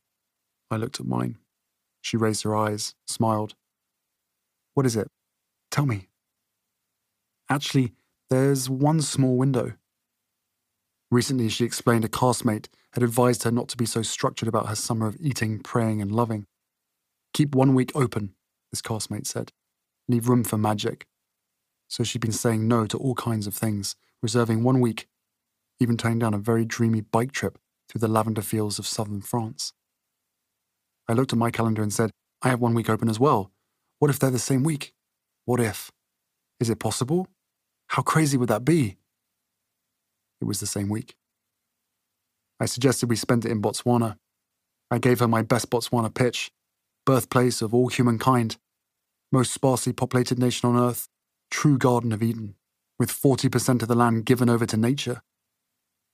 I 0.70 0.76
looked 0.76 1.00
at 1.00 1.06
mine. 1.06 1.38
She 2.00 2.16
raised 2.16 2.44
her 2.44 2.56
eyes, 2.56 2.94
smiled. 3.06 3.54
What 4.74 4.86
is 4.86 4.96
it? 4.96 5.08
Tell 5.70 5.86
me. 5.86 6.08
Actually, 7.48 7.92
there's 8.28 8.70
one 8.70 9.00
small 9.00 9.36
window. 9.36 9.74
Recently, 11.10 11.48
she 11.48 11.64
explained 11.64 12.04
a 12.04 12.08
classmate 12.08 12.68
had 12.92 13.02
advised 13.02 13.42
her 13.42 13.50
not 13.50 13.68
to 13.68 13.76
be 13.76 13.86
so 13.86 14.02
structured 14.02 14.48
about 14.48 14.68
her 14.68 14.76
summer 14.76 15.06
of 15.06 15.16
eating, 15.20 15.58
praying, 15.58 16.00
and 16.00 16.12
loving. 16.12 16.46
Keep 17.34 17.54
one 17.54 17.74
week 17.74 17.90
open, 17.94 18.34
this 18.70 18.82
classmate 18.82 19.26
said. 19.26 19.52
Leave 20.08 20.28
room 20.28 20.44
for 20.44 20.56
magic. 20.56 21.06
So 21.88 22.04
she'd 22.04 22.20
been 22.20 22.32
saying 22.32 22.68
no 22.68 22.86
to 22.86 22.98
all 22.98 23.14
kinds 23.14 23.46
of 23.46 23.54
things, 23.54 23.96
reserving 24.22 24.62
one 24.62 24.80
week, 24.80 25.08
even 25.80 25.96
turning 25.96 26.20
down 26.20 26.34
a 26.34 26.38
very 26.38 26.64
dreamy 26.64 27.00
bike 27.00 27.32
trip 27.32 27.58
through 27.88 28.00
the 28.00 28.08
lavender 28.08 28.42
fields 28.42 28.78
of 28.78 28.86
southern 28.86 29.20
France. 29.20 29.72
I 31.10 31.12
looked 31.12 31.32
at 31.32 31.38
my 31.40 31.50
calendar 31.50 31.82
and 31.82 31.92
said, 31.92 32.12
I 32.40 32.50
have 32.50 32.60
one 32.60 32.72
week 32.72 32.88
open 32.88 33.08
as 33.08 33.18
well. 33.18 33.50
What 33.98 34.12
if 34.12 34.20
they're 34.20 34.30
the 34.30 34.38
same 34.38 34.62
week? 34.62 34.94
What 35.44 35.58
if? 35.58 35.90
Is 36.60 36.70
it 36.70 36.78
possible? 36.78 37.26
How 37.88 38.02
crazy 38.02 38.36
would 38.36 38.48
that 38.48 38.64
be? 38.64 38.96
It 40.40 40.44
was 40.44 40.60
the 40.60 40.66
same 40.66 40.88
week. 40.88 41.16
I 42.60 42.66
suggested 42.66 43.08
we 43.08 43.16
spend 43.16 43.44
it 43.44 43.50
in 43.50 43.60
Botswana. 43.60 44.18
I 44.88 44.98
gave 44.98 45.18
her 45.18 45.26
my 45.26 45.42
best 45.42 45.68
Botswana 45.68 46.14
pitch 46.14 46.52
birthplace 47.04 47.60
of 47.60 47.74
all 47.74 47.88
humankind, 47.88 48.56
most 49.32 49.52
sparsely 49.52 49.92
populated 49.92 50.38
nation 50.38 50.68
on 50.68 50.80
earth, 50.80 51.08
true 51.50 51.76
Garden 51.76 52.12
of 52.12 52.22
Eden, 52.22 52.54
with 53.00 53.10
40% 53.10 53.82
of 53.82 53.88
the 53.88 53.96
land 53.96 54.26
given 54.26 54.48
over 54.48 54.64
to 54.66 54.76
nature, 54.76 55.22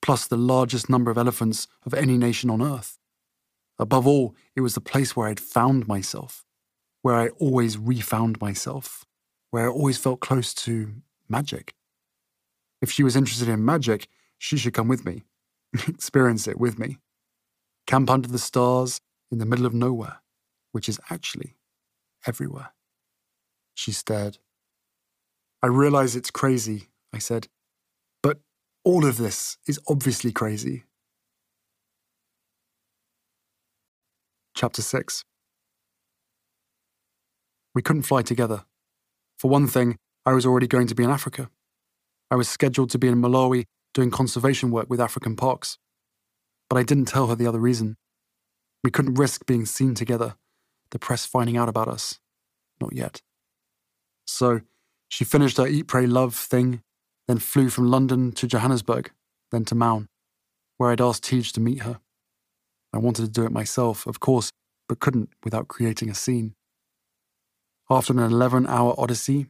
plus 0.01 0.27
the 0.27 0.39
largest 0.39 0.89
number 0.89 1.11
of 1.11 1.19
elephants 1.19 1.69
of 1.85 1.93
any 1.93 2.17
nation 2.17 2.49
on 2.49 2.63
earth. 2.63 2.96
Above 3.79 4.07
all, 4.07 4.35
it 4.55 4.63
was 4.63 4.75
the 4.75 4.81
place 4.81 5.15
where 5.15 5.29
I'd 5.29 5.41
found 5.41 5.87
myself, 5.87 6.45
where 7.03 7.15
I 7.15 7.29
always 7.29 7.77
refound 7.77 8.41
myself, 8.41 9.05
where 9.51 9.67
I 9.67 9.73
always 9.73 9.99
felt 9.99 10.21
close 10.21 10.55
to 10.55 10.95
magic. 11.29 11.75
If 12.81 12.91
she 12.91 13.03
was 13.03 13.17
interested 13.17 13.49
in 13.49 13.65
magic, 13.65 14.09
she 14.39 14.57
should 14.57 14.75
come 14.75 14.89
with 14.89 15.05
me, 15.05 15.25
experience 15.89 16.49
it 16.49 16.59
with 16.59 16.79
me. 16.79 16.99
Camp 17.87 18.11
under 18.11 18.29
the 18.29 18.39
stars 18.39 19.01
in 19.31 19.39
the 19.39 19.47
middle 19.47 19.67
of 19.67 19.75
nowhere, 19.75 20.21
which 20.73 20.89
is 20.89 21.01
actually 21.11 21.57
everywhere. 22.27 22.73
She 23.75 23.93
stared. 23.93 24.39
I 25.63 25.69
realize 25.69 26.17
it's 26.17 26.31
crazy, 26.31 26.89
I 27.13 27.19
said, 27.19 27.49
but 28.23 28.41
all 28.85 29.07
of 29.07 29.17
this 29.17 29.59
is 29.67 29.81
obviously 29.89 30.33
crazy. 30.33 30.85
Chapter 34.57 34.81
6 34.81 35.23
We 37.75 37.83
couldn't 37.83 38.05
fly 38.05 38.23
together. 38.23 38.65
For 39.39 39.51
one 39.51 39.67
thing, 39.67 39.99
I 40.25 40.33
was 40.33 40.47
already 40.47 40.67
going 40.67 40.87
to 40.87 40.95
be 40.95 41.05
in 41.05 41.11
Africa. 41.11 41.51
I 42.31 42.37
was 42.37 42.49
scheduled 42.49 42.89
to 42.93 42.99
be 42.99 43.09
in 43.09 43.21
Malawi 43.21 43.65
doing 43.93 44.11
conservation 44.11 44.71
work 44.71 44.89
with 44.89 44.99
African 44.99 45.37
parks. 45.37 45.77
But 46.71 46.79
I 46.79 46.85
didn't 46.85 47.05
tell 47.05 47.27
her 47.27 47.35
the 47.35 47.47
other 47.47 47.59
reason. 47.59 47.99
We 48.83 48.91
couldn't 48.91 49.17
risk 49.17 49.45
being 49.45 49.67
seen 49.67 49.95
together, 49.95 50.37
the 50.91 50.99
press 50.99 51.27
finding 51.27 51.59
out 51.59 51.69
about 51.69 51.89
us. 51.89 52.19
Not 52.81 52.95
yet. 52.95 53.21
So, 54.27 54.63
she 55.11 55.25
finished 55.27 55.59
her 55.59 55.67
Eat, 55.67 55.87
Pray, 55.87 56.07
Love 56.07 56.35
thing, 56.35 56.81
then 57.29 57.41
flew 57.41 57.69
from 57.69 57.91
London 57.91 58.33
to 58.33 58.47
Johannesburg, 58.47 59.11
then 59.53 59.67
to 59.67 59.75
Maun, 59.75 60.09
where 60.79 60.93
I'd 60.93 61.03
asked 61.03 61.25
Teej 61.25 61.53
to 61.53 61.61
meet 61.61 61.83
her. 61.83 62.01
I 62.97 62.99
wanted 62.99 63.27
to 63.27 63.31
do 63.31 63.45
it 63.45 63.53
myself, 63.53 64.07
of 64.07 64.21
course, 64.21 64.51
but 64.89 65.01
couldn't 65.01 65.29
without 65.45 65.69
creating 65.69 66.09
a 66.09 66.15
scene. 66.15 66.55
After 67.91 68.13
an 68.13 68.19
11 68.19 68.67
hour 68.67 68.95
odyssey, 68.99 69.49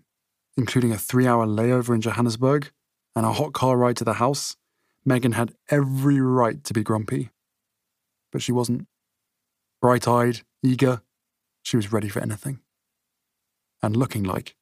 including 0.56 0.90
a 0.90 0.98
three 0.98 1.28
hour 1.28 1.46
layover 1.46 1.94
in 1.94 2.00
Johannesburg 2.00 2.72
and 3.14 3.24
a 3.24 3.32
hot 3.32 3.52
car 3.52 3.76
ride 3.76 3.96
to 3.98 4.04
the 4.04 4.14
house, 4.14 4.56
Megan 5.04 5.32
had 5.32 5.54
every 5.70 6.20
right 6.20 6.62
to 6.64 6.74
be 6.74 6.82
grumpy. 6.82 7.30
But 8.32 8.42
she 8.42 8.50
wasn't. 8.50 8.88
Bright 9.80 10.08
eyed, 10.08 10.40
eager, 10.62 11.02
she 11.62 11.76
was 11.76 11.92
ready 11.92 12.08
for 12.08 12.20
anything. 12.20 12.58
And 13.80 13.96
looking 13.96 14.24
like 14.24 14.56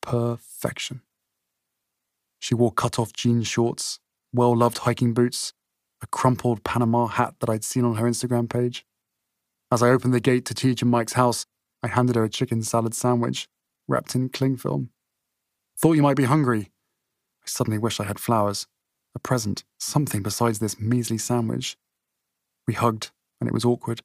perfection. 0.00 1.02
She 2.38 2.54
wore 2.54 2.70
cut 2.70 2.98
off 2.98 3.12
jean 3.12 3.42
shorts, 3.42 3.98
well 4.32 4.56
loved 4.56 4.78
hiking 4.78 5.14
boots, 5.14 5.52
a 6.04 6.06
crumpled 6.08 6.62
Panama 6.64 7.06
hat 7.06 7.34
that 7.40 7.48
I'd 7.48 7.64
seen 7.64 7.82
on 7.82 7.96
her 7.96 8.04
Instagram 8.04 8.48
page. 8.48 8.84
As 9.72 9.82
I 9.82 9.88
opened 9.88 10.12
the 10.12 10.20
gate 10.20 10.44
to 10.44 10.54
Teej 10.54 10.82
and 10.82 10.90
Mike's 10.90 11.14
house, 11.14 11.46
I 11.82 11.88
handed 11.88 12.14
her 12.16 12.24
a 12.24 12.28
chicken 12.28 12.62
salad 12.62 12.94
sandwich 12.94 13.48
wrapped 13.88 14.14
in 14.14 14.28
cling 14.28 14.58
film. 14.58 14.90
Thought 15.78 15.94
you 15.94 16.02
might 16.02 16.18
be 16.18 16.24
hungry. 16.24 16.70
I 17.42 17.46
suddenly 17.46 17.78
wish 17.78 18.00
I 18.00 18.04
had 18.04 18.20
flowers, 18.20 18.66
a 19.14 19.18
present, 19.18 19.64
something 19.78 20.22
besides 20.22 20.58
this 20.58 20.78
measly 20.78 21.16
sandwich. 21.16 21.78
We 22.68 22.74
hugged, 22.74 23.10
and 23.40 23.48
it 23.48 23.54
was 23.54 23.64
awkward, 23.64 24.02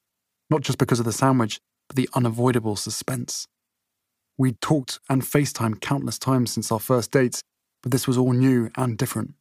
not 0.50 0.62
just 0.62 0.78
because 0.78 1.00
of 1.00 1.06
the 1.06 1.12
sandwich, 1.12 1.60
but 1.90 1.98
the 1.98 2.10
unavoidable 2.14 2.78
suspense. 2.78 3.46
We'd 4.38 4.62
talked 4.62 5.00
and 5.10 5.22
FaceTimed 5.22 5.82
countless 5.82 6.18
times 6.18 6.52
since 6.52 6.72
our 6.72 6.80
first 6.80 7.12
dates, 7.12 7.42
but 7.84 7.92
this 7.92 8.08
was 8.08 8.18
all 8.18 8.32
new 8.32 8.72
and 8.78 8.98
different, 8.98 9.34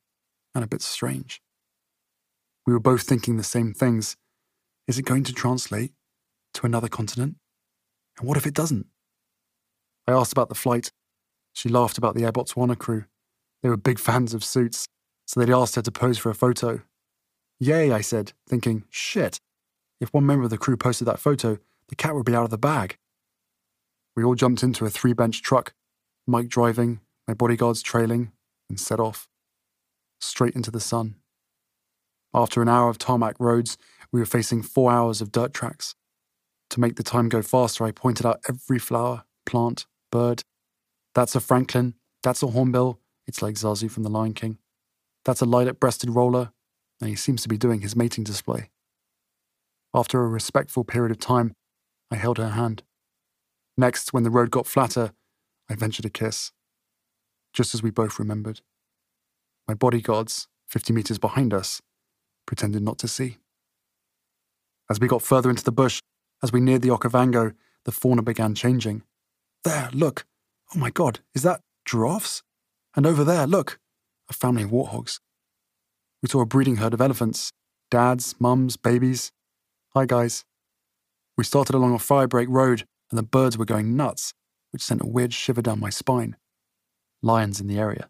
and 0.56 0.64
a 0.64 0.68
bit 0.68 0.82
strange. 0.82 1.40
We 2.69 2.74
were 2.74 2.81
both 2.81 3.05
thinking 3.05 3.39
the 3.39 3.45
same 3.45 3.73
things. 3.73 4.15
Is 4.86 4.99
it 4.99 5.07
going 5.07 5.24
to 5.24 5.32
translate 5.32 5.93
to 6.53 6.66
another 6.66 6.89
continent? 6.89 7.36
And 8.19 8.28
what 8.28 8.36
if 8.36 8.47
it 8.47 8.53
doesn't? 8.53 8.86
I 10.07 10.12
asked 10.12 10.32
about 10.32 10.51
the 10.51 10.55
flight. 10.55 10.93
She 11.55 11.70
laughed 11.70 11.97
about 11.97 12.15
the 12.15 12.24
Air 12.24 12.31
Botswana 12.31 12.77
crew. 12.77 13.07
They 13.62 13.70
were 13.70 13.78
big 13.78 13.99
fans 13.99 14.35
of 14.35 14.45
suits, 14.45 14.86
so 15.27 15.40
they'd 15.40 15.51
asked 15.51 15.77
her 15.77 15.81
to 15.81 15.90
pose 15.90 16.19
for 16.19 16.28
a 16.28 16.35
photo. 16.35 16.82
Yay, 17.59 17.90
I 17.90 18.03
said, 18.03 18.35
thinking, 18.47 18.85
shit, 18.90 19.40
if 19.99 20.12
one 20.12 20.27
member 20.27 20.45
of 20.45 20.51
the 20.51 20.59
crew 20.59 20.77
posted 20.77 21.09
that 21.09 21.20
photo, 21.20 21.57
the 21.89 21.97
cat 21.97 22.15
would 22.15 22.27
be 22.27 22.35
out 22.35 22.45
of 22.45 22.51
the 22.51 22.59
bag. 22.59 22.99
We 24.15 24.24
all 24.24 24.35
jumped 24.35 24.62
into 24.62 24.85
a 24.85 24.90
three 24.90 25.15
bench 25.15 25.40
truck, 25.40 25.73
Mike 26.27 26.49
driving, 26.49 27.01
my 27.27 27.32
bodyguards 27.32 27.81
trailing, 27.81 28.32
and 28.69 28.78
set 28.78 29.01
off. 29.01 29.27
Straight 30.20 30.55
into 30.55 30.70
the 30.70 30.81
sun. 30.81 31.15
After 32.34 32.60
an 32.60 32.68
hour 32.68 32.88
of 32.88 32.98
tarmac 32.98 33.36
roads, 33.38 33.78
we 34.12 34.20
were 34.20 34.26
facing 34.26 34.62
four 34.62 34.90
hours 34.90 35.20
of 35.20 35.32
dirt 35.32 35.55
tracks. 35.55 35.94
To 36.70 36.80
make 36.80 36.96
the 36.96 37.02
time 37.02 37.28
go 37.28 37.42
faster, 37.42 37.84
I 37.84 37.92
pointed 37.92 38.26
out 38.26 38.40
every 38.48 38.78
flower, 38.78 39.24
plant, 39.46 39.86
bird. 40.10 40.42
That's 41.14 41.34
a 41.34 41.40
francolin. 41.40 41.94
that's 42.22 42.42
a 42.42 42.48
hornbill, 42.48 43.00
it's 43.26 43.42
like 43.42 43.55
Zazu 43.55 43.90
from 43.90 44.02
The 44.02 44.10
Lion 44.10 44.34
King. 44.34 44.59
That's 45.24 45.40
a 45.40 45.46
lilac 45.46 45.80
breasted 45.80 46.10
roller, 46.10 46.52
and 47.00 47.09
he 47.09 47.16
seems 47.16 47.42
to 47.42 47.48
be 47.48 47.59
doing 47.59 47.80
his 47.80 47.96
mating 47.96 48.24
display. 48.24 48.70
After 49.94 50.22
a 50.22 50.28
respectful 50.28 50.84
period 50.84 51.10
of 51.10 51.18
time, 51.18 51.55
I 52.10 52.16
held 52.16 52.38
her 52.38 52.50
hand. 52.50 52.82
Next, 53.76 54.12
when 54.12 54.22
the 54.22 54.30
road 54.30 54.50
got 54.50 54.66
flatter, 54.66 55.12
I 55.70 55.74
ventured 55.74 56.06
a 56.06 56.10
kiss, 56.10 56.52
just 57.52 57.74
as 57.74 57.82
we 57.82 57.90
both 57.90 58.18
remembered. 58.18 58.60
My 59.66 59.74
bodyguards, 59.74 60.48
50 60.68 60.92
metres 60.92 61.18
behind 61.18 61.55
us, 61.55 61.80
pretended 62.48 62.82
not 62.82 62.98
to 62.98 63.06
see. 63.06 63.36
As 64.90 64.98
we 64.98 65.06
got 65.06 65.20
further 65.20 65.50
into 65.50 65.62
the 65.62 65.70
bush, 65.70 66.00
as 66.42 66.50
we 66.50 66.60
neared 66.62 66.80
the 66.80 66.88
Okavango, 66.88 67.54
the 67.84 67.92
fauna 67.92 68.22
began 68.22 68.54
changing. 68.54 69.02
There, 69.64 69.90
look. 69.92 70.24
Oh 70.74 70.78
my 70.78 70.88
god, 70.88 71.20
is 71.34 71.42
that 71.42 71.60
giraffes? 71.84 72.42
And 72.96 73.06
over 73.06 73.22
there, 73.22 73.46
look, 73.46 73.78
a 74.30 74.32
family 74.32 74.62
of 74.62 74.70
warthogs. 74.70 75.20
We 76.22 76.30
saw 76.30 76.40
a 76.40 76.46
breeding 76.46 76.76
herd 76.76 76.94
of 76.94 77.02
elephants 77.02 77.52
dads, 77.90 78.34
mums, 78.38 78.78
babies. 78.78 79.30
Hi, 79.94 80.06
guys. 80.06 80.44
We 81.36 81.44
started 81.44 81.74
along 81.74 81.94
a 81.94 81.98
firebreak 81.98 82.46
road, 82.48 82.84
and 83.10 83.18
the 83.18 83.22
birds 83.22 83.58
were 83.58 83.64
going 83.66 83.94
nuts, 83.94 84.32
which 84.70 84.82
sent 84.82 85.02
a 85.02 85.06
weird 85.06 85.34
shiver 85.34 85.62
down 85.62 85.80
my 85.80 85.90
spine. 85.90 86.36
Lions 87.22 87.60
in 87.60 87.66
the 87.66 87.78
area. 87.78 88.08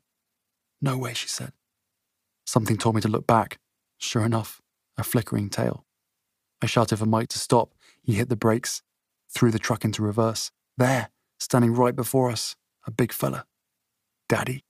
No 0.81 0.97
way, 0.97 1.15
she 1.15 1.29
said. 1.29 1.53
Something 2.45 2.77
told 2.77 2.95
me 2.95 3.01
to 3.01 3.09
look 3.09 3.27
back. 3.27 3.59
Sure 3.99 4.25
enough, 4.25 4.63
a 4.97 5.05
flickering 5.05 5.51
tail. 5.51 5.85
I 6.63 6.67
shouted 6.67 6.99
for 6.99 7.07
Mike 7.07 7.29
to 7.29 7.39
stop. 7.39 7.75
He 8.03 8.15
hit 8.15 8.29
the 8.29 8.37
brakes, 8.37 8.83
threw 9.29 9.51
the 9.51 9.59
truck 9.59 9.85
into 9.85 10.03
reverse. 10.03 10.51
There, 10.77 11.11
standing 11.39 11.75
right 11.75 11.95
before 11.95 12.31
us, 12.31 12.57
a 12.87 12.91
big 12.91 13.13
fella. 13.13 13.45
Daddy. 14.29 14.65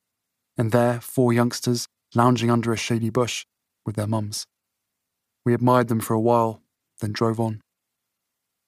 And 0.56 0.72
there, 0.72 1.00
four 1.00 1.32
youngsters 1.32 1.86
lounging 2.14 2.50
under 2.50 2.72
a 2.72 2.76
shady 2.76 3.10
bush 3.10 3.46
with 3.84 3.96
their 3.96 4.06
mums. 4.06 4.46
We 5.44 5.54
admired 5.54 5.88
them 5.88 6.00
for 6.00 6.14
a 6.14 6.20
while, 6.20 6.62
then 7.00 7.12
drove 7.12 7.38
on. 7.38 7.60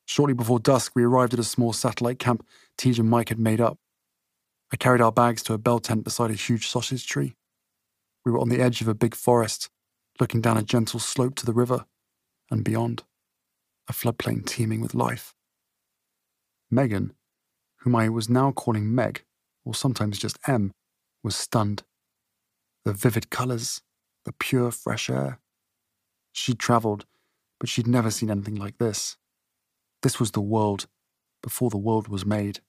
Shortly 0.07 0.35
before 0.35 0.59
dusk, 0.59 0.93
we 0.95 1.05
arrived 1.05 1.35
at 1.35 1.41
a 1.41 1.45
small 1.45 1.73
satellite 1.73 2.19
camp 2.19 2.47
Teej 2.77 2.99
and 2.99 3.09
Mike 3.09 3.29
had 3.29 3.39
made 3.39 3.61
up. 3.61 3.79
I 4.73 4.77
carried 4.77 5.01
our 5.01 5.13
bags 5.13 5.43
to 5.45 5.53
a 5.53 5.59
bell 5.59 5.81
tent 5.81 6.05
beside 6.05 6.31
a 6.31 6.35
huge 6.35 6.69
sausage 6.69 7.07
tree. 7.07 7.35
We 8.25 8.33
were 8.33 8.39
on 8.39 8.49
the 8.49 8.61
edge 8.61 8.81
of 8.81 8.89
a 8.89 8.95
big 8.95 9.15
forest, 9.15 9.69
looking 10.21 10.41
down 10.41 10.59
a 10.59 10.63
gentle 10.63 11.01
slope 11.01 11.35
to 11.37 11.47
the 11.47 11.53
river, 11.53 11.87
and 12.51 12.63
beyond, 12.63 13.05
a 13.89 13.93
floodplain 13.93 14.45
teeming 14.45 14.81
with 14.81 14.95
life. 14.95 15.35
Megan, 16.71 17.15
whom 17.79 17.97
I 17.97 18.09
was 18.09 18.29
now 18.29 18.53
calling 18.53 18.95
Meg, 18.95 19.25
or 19.65 19.75
sometimes 19.75 20.19
just 20.19 20.39
M, 20.47 20.73
was 21.23 21.35
stunned. 21.35 21.83
The 22.85 22.93
vivid 22.93 23.31
colours, 23.31 23.83
the 24.25 24.33
pure 24.33 24.71
fresh 24.71 25.09
air. 25.11 25.41
She'd 26.33 26.59
travelled, 26.59 27.07
but 27.59 27.69
she'd 27.69 27.87
never 27.87 28.11
seen 28.11 28.31
anything 28.31 28.55
like 28.55 28.79
this. 28.79 29.17
This 30.03 30.21
was 30.21 30.31
the 30.31 30.41
world 30.41 30.87
before 31.43 31.71
the 31.71 31.77
world 31.77 32.09
was 32.09 32.25
made. 32.25 32.61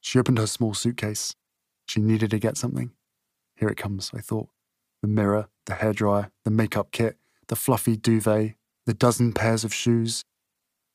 She 0.00 0.18
opened 0.18 0.38
her 0.38 0.46
small 0.46 0.74
suitcase. 0.74 1.34
She 1.86 2.00
needed 2.00 2.30
to 2.30 2.38
get 2.38 2.56
something. 2.56 2.92
Here 3.56 3.68
it 3.68 3.76
comes, 3.76 4.10
I 4.14 4.20
thought. 4.20 4.48
The 5.02 5.08
mirror, 5.08 5.48
the 5.66 5.74
hairdryer, 5.74 6.30
the 6.44 6.50
makeup 6.50 6.90
kit, 6.90 7.16
the 7.48 7.56
fluffy 7.56 7.96
duvet, 7.96 8.54
the 8.86 8.94
dozen 8.94 9.32
pairs 9.32 9.64
of 9.64 9.74
shoes. 9.74 10.24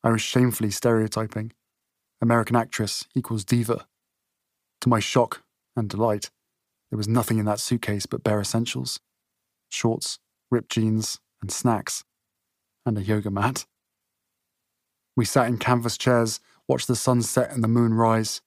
I 0.02 0.10
was 0.10 0.20
shamefully 0.20 0.70
stereotyping. 0.70 1.52
American 2.20 2.56
actress 2.56 3.06
equals 3.14 3.44
diva. 3.44 3.86
To 4.82 4.88
my 4.88 5.00
shock 5.00 5.42
and 5.76 5.88
delight, 5.88 6.30
there 6.90 6.96
was 6.96 7.08
nothing 7.08 7.38
in 7.38 7.46
that 7.46 7.60
suitcase 7.60 8.06
but 8.06 8.22
bare 8.22 8.40
essentials 8.40 9.00
shorts, 9.70 10.18
ripped 10.50 10.70
jeans, 10.70 11.18
and 11.42 11.50
snacks, 11.50 12.04
and 12.86 12.96
a 12.96 13.02
yoga 13.02 13.30
mat. 13.30 13.66
We 15.16 15.24
sat 15.24 15.48
in 15.48 15.58
canvas 15.58 15.98
chairs, 15.98 16.40
watched 16.68 16.88
the 16.88 16.96
sun 16.96 17.22
set 17.22 17.50
and 17.50 17.62
the 17.62 17.68
moon 17.68 17.94
rise. 17.94 18.40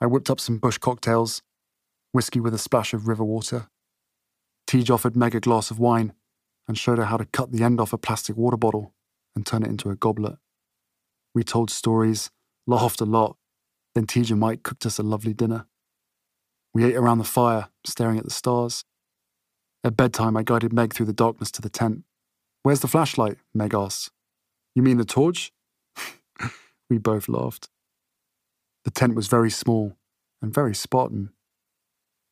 I 0.00 0.06
whipped 0.06 0.30
up 0.30 0.40
some 0.40 0.58
bush 0.58 0.78
cocktails, 0.78 1.42
whiskey 2.12 2.40
with 2.40 2.54
a 2.54 2.58
splash 2.58 2.94
of 2.94 3.06
river 3.06 3.24
water. 3.24 3.68
Teej 4.66 4.90
offered 4.90 5.16
Meg 5.16 5.34
a 5.34 5.40
glass 5.40 5.70
of 5.70 5.78
wine 5.78 6.12
and 6.66 6.76
showed 6.76 6.98
her 6.98 7.04
how 7.04 7.16
to 7.16 7.24
cut 7.24 7.52
the 7.52 7.62
end 7.62 7.80
off 7.80 7.92
a 7.92 7.98
plastic 7.98 8.36
water 8.36 8.56
bottle 8.56 8.92
and 9.34 9.46
turn 9.46 9.62
it 9.62 9.68
into 9.68 9.90
a 9.90 9.96
goblet. 9.96 10.38
We 11.34 11.44
told 11.44 11.70
stories, 11.70 12.30
laughed 12.66 13.00
a 13.00 13.04
lot, 13.04 13.36
then 13.94 14.06
Teej 14.06 14.30
and 14.30 14.40
Mike 14.40 14.62
cooked 14.62 14.86
us 14.86 14.98
a 14.98 15.02
lovely 15.02 15.32
dinner. 15.32 15.66
We 16.74 16.84
ate 16.84 16.96
around 16.96 17.18
the 17.18 17.24
fire, 17.24 17.68
staring 17.84 18.18
at 18.18 18.24
the 18.24 18.30
stars. 18.30 18.84
At 19.84 19.96
bedtime, 19.96 20.36
I 20.36 20.42
guided 20.42 20.72
Meg 20.72 20.92
through 20.92 21.06
the 21.06 21.12
darkness 21.12 21.50
to 21.52 21.62
the 21.62 21.70
tent. 21.70 22.02
Where's 22.62 22.80
the 22.80 22.88
flashlight? 22.88 23.38
Meg 23.54 23.72
asked. 23.72 24.10
You 24.74 24.82
mean 24.82 24.98
the 24.98 25.04
torch? 25.04 25.52
we 26.90 26.98
both 26.98 27.28
laughed. 27.28 27.68
The 28.84 28.90
tent 28.90 29.14
was 29.14 29.28
very 29.28 29.50
small 29.50 29.96
and 30.42 30.52
very 30.52 30.74
Spartan. 30.74 31.30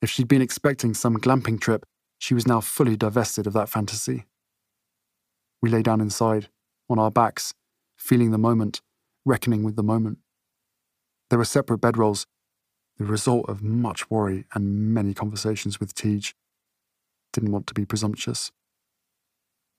If 0.02 0.11
she'd 0.11 0.28
been 0.28 0.43
expecting 0.43 0.93
some 0.93 1.16
glamping 1.16 1.61
trip, 1.61 1.86
she 2.18 2.34
was 2.34 2.46
now 2.46 2.60
fully 2.60 2.96
divested 2.96 3.46
of 3.46 3.52
that 3.52 3.68
fantasy. 3.68 4.26
We 5.60 5.70
lay 5.70 5.82
down 5.82 6.00
inside, 6.00 6.48
on 6.88 6.98
our 6.98 7.10
backs, 7.10 7.54
feeling 7.96 8.30
the 8.30 8.38
moment, 8.38 8.80
reckoning 9.24 9.62
with 9.62 9.76
the 9.76 9.82
moment. 9.82 10.18
There 11.30 11.38
were 11.38 11.44
separate 11.44 11.80
bedrolls, 11.80 12.26
the 12.98 13.04
result 13.04 13.48
of 13.48 13.62
much 13.62 14.10
worry 14.10 14.44
and 14.54 14.94
many 14.94 15.14
conversations 15.14 15.80
with 15.80 15.94
Teej. 15.94 16.34
Didn't 17.32 17.52
want 17.52 17.66
to 17.66 17.74
be 17.74 17.84
presumptuous. 17.84 18.52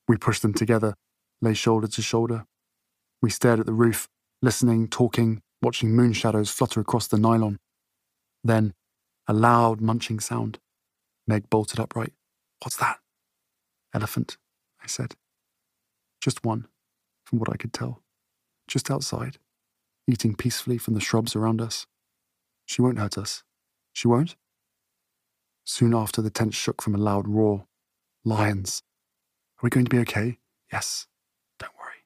We 0.08 0.16
pushed 0.16 0.42
them 0.42 0.52
together, 0.52 0.94
lay 1.40 1.54
shoulder 1.54 1.88
to 1.88 2.02
shoulder. 2.02 2.44
We 3.22 3.30
stared 3.30 3.60
at 3.60 3.66
the 3.66 3.72
roof, 3.72 4.08
listening, 4.42 4.88
talking, 4.88 5.40
watching 5.62 5.96
moon 5.96 6.12
shadows 6.12 6.50
flutter 6.50 6.80
across 6.80 7.06
the 7.06 7.18
nylon. 7.18 7.58
Then, 8.44 8.74
a 9.26 9.32
loud 9.32 9.80
munching 9.80 10.20
sound. 10.20 10.58
Meg 11.26 11.48
bolted 11.50 11.80
upright. 11.80 12.12
What's 12.66 12.78
that? 12.78 12.98
Elephant, 13.94 14.38
I 14.82 14.88
said. 14.88 15.14
Just 16.20 16.44
one, 16.44 16.66
from 17.24 17.38
what 17.38 17.48
I 17.48 17.56
could 17.56 17.72
tell. 17.72 18.02
Just 18.66 18.90
outside, 18.90 19.38
eating 20.08 20.34
peacefully 20.34 20.76
from 20.76 20.94
the 20.94 21.00
shrubs 21.00 21.36
around 21.36 21.62
us. 21.62 21.86
She 22.64 22.82
won't 22.82 22.98
hurt 22.98 23.16
us. 23.18 23.44
She 23.92 24.08
won't? 24.08 24.34
Soon 25.62 25.94
after, 25.94 26.20
the 26.20 26.28
tent 26.28 26.54
shook 26.54 26.82
from 26.82 26.96
a 26.96 26.98
loud 26.98 27.28
roar. 27.28 27.68
Lions. 28.24 28.82
Are 29.58 29.62
we 29.62 29.70
going 29.70 29.86
to 29.86 29.96
be 29.96 30.00
okay? 30.00 30.38
Yes. 30.72 31.06
Don't 31.60 31.78
worry. 31.78 32.02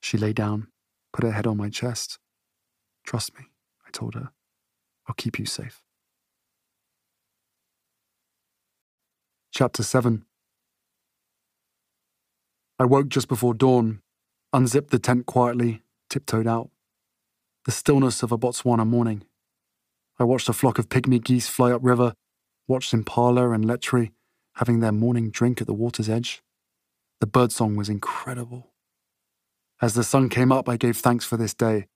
She 0.00 0.16
lay 0.16 0.32
down, 0.32 0.68
put 1.12 1.24
her 1.24 1.32
head 1.32 1.48
on 1.48 1.56
my 1.56 1.70
chest. 1.70 2.20
Trust 3.04 3.36
me, 3.36 3.46
I 3.84 3.90
told 3.90 4.14
her. 4.14 4.30
I'll 5.08 5.16
keep 5.16 5.40
you 5.40 5.44
safe. 5.44 5.82
Chapter 9.52 9.82
7 9.82 10.24
I 12.78 12.84
woke 12.84 13.08
just 13.08 13.26
before 13.26 13.52
dawn, 13.52 14.00
unzipped 14.52 14.90
the 14.90 14.98
tent 15.00 15.26
quietly, 15.26 15.82
tiptoed 16.08 16.46
out. 16.46 16.70
The 17.64 17.72
stillness 17.72 18.22
of 18.22 18.30
a 18.30 18.38
Botswana 18.38 18.86
morning. 18.86 19.24
I 20.20 20.24
watched 20.24 20.48
a 20.48 20.52
flock 20.52 20.78
of 20.78 20.88
pygmy 20.88 21.22
geese 21.22 21.48
fly 21.48 21.72
upriver, 21.72 22.14
watched 22.68 22.94
impala 22.94 23.50
and 23.50 23.64
lechwe 23.64 24.12
having 24.54 24.78
their 24.80 24.92
morning 24.92 25.30
drink 25.30 25.60
at 25.60 25.66
the 25.66 25.74
water's 25.74 26.08
edge. 26.08 26.42
The 27.20 27.26
birdsong 27.26 27.74
was 27.74 27.88
incredible. 27.88 28.70
As 29.82 29.94
the 29.94 30.04
sun 30.04 30.28
came 30.28 30.52
up, 30.52 30.68
I 30.68 30.76
gave 30.76 30.96
thanks 30.96 31.24
for 31.24 31.36
this 31.36 31.54
day, 31.54 31.86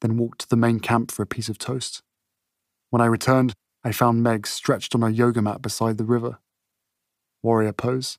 then 0.00 0.16
walked 0.16 0.40
to 0.40 0.48
the 0.48 0.56
main 0.56 0.80
camp 0.80 1.10
for 1.10 1.22
a 1.22 1.26
piece 1.26 1.50
of 1.50 1.58
toast. 1.58 2.02
When 2.88 3.02
I 3.02 3.06
returned, 3.06 3.52
I 3.84 3.92
found 3.92 4.22
Meg 4.22 4.46
stretched 4.46 4.94
on 4.94 5.02
a 5.02 5.10
yoga 5.10 5.42
mat 5.42 5.60
beside 5.60 5.98
the 5.98 6.04
river. 6.04 6.38
Warrior 7.44 7.74
pose, 7.74 8.18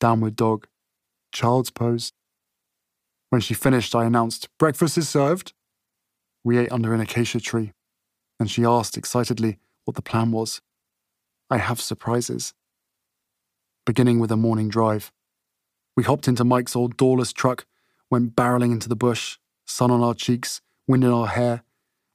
downward 0.00 0.34
dog, 0.34 0.66
child's 1.32 1.70
pose. 1.70 2.12
When 3.30 3.40
she 3.40 3.54
finished, 3.54 3.94
I 3.94 4.04
announced, 4.04 4.48
Breakfast 4.58 4.98
is 4.98 5.08
served. 5.08 5.52
We 6.42 6.58
ate 6.58 6.72
under 6.72 6.92
an 6.92 7.00
acacia 7.00 7.38
tree, 7.38 7.72
and 8.40 8.50
she 8.50 8.64
asked 8.64 8.98
excitedly 8.98 9.58
what 9.84 9.94
the 9.94 10.02
plan 10.02 10.32
was. 10.32 10.60
I 11.48 11.58
have 11.58 11.80
surprises. 11.80 12.52
Beginning 13.86 14.18
with 14.18 14.32
a 14.32 14.36
morning 14.36 14.68
drive. 14.68 15.12
We 15.96 16.02
hopped 16.02 16.26
into 16.26 16.42
Mike's 16.42 16.74
old 16.74 16.96
doorless 16.96 17.32
truck, 17.32 17.66
went 18.10 18.34
barreling 18.34 18.72
into 18.72 18.88
the 18.88 18.96
bush, 18.96 19.38
sun 19.64 19.92
on 19.92 20.02
our 20.02 20.14
cheeks, 20.14 20.60
wind 20.88 21.04
in 21.04 21.10
our 21.10 21.28
hair. 21.28 21.62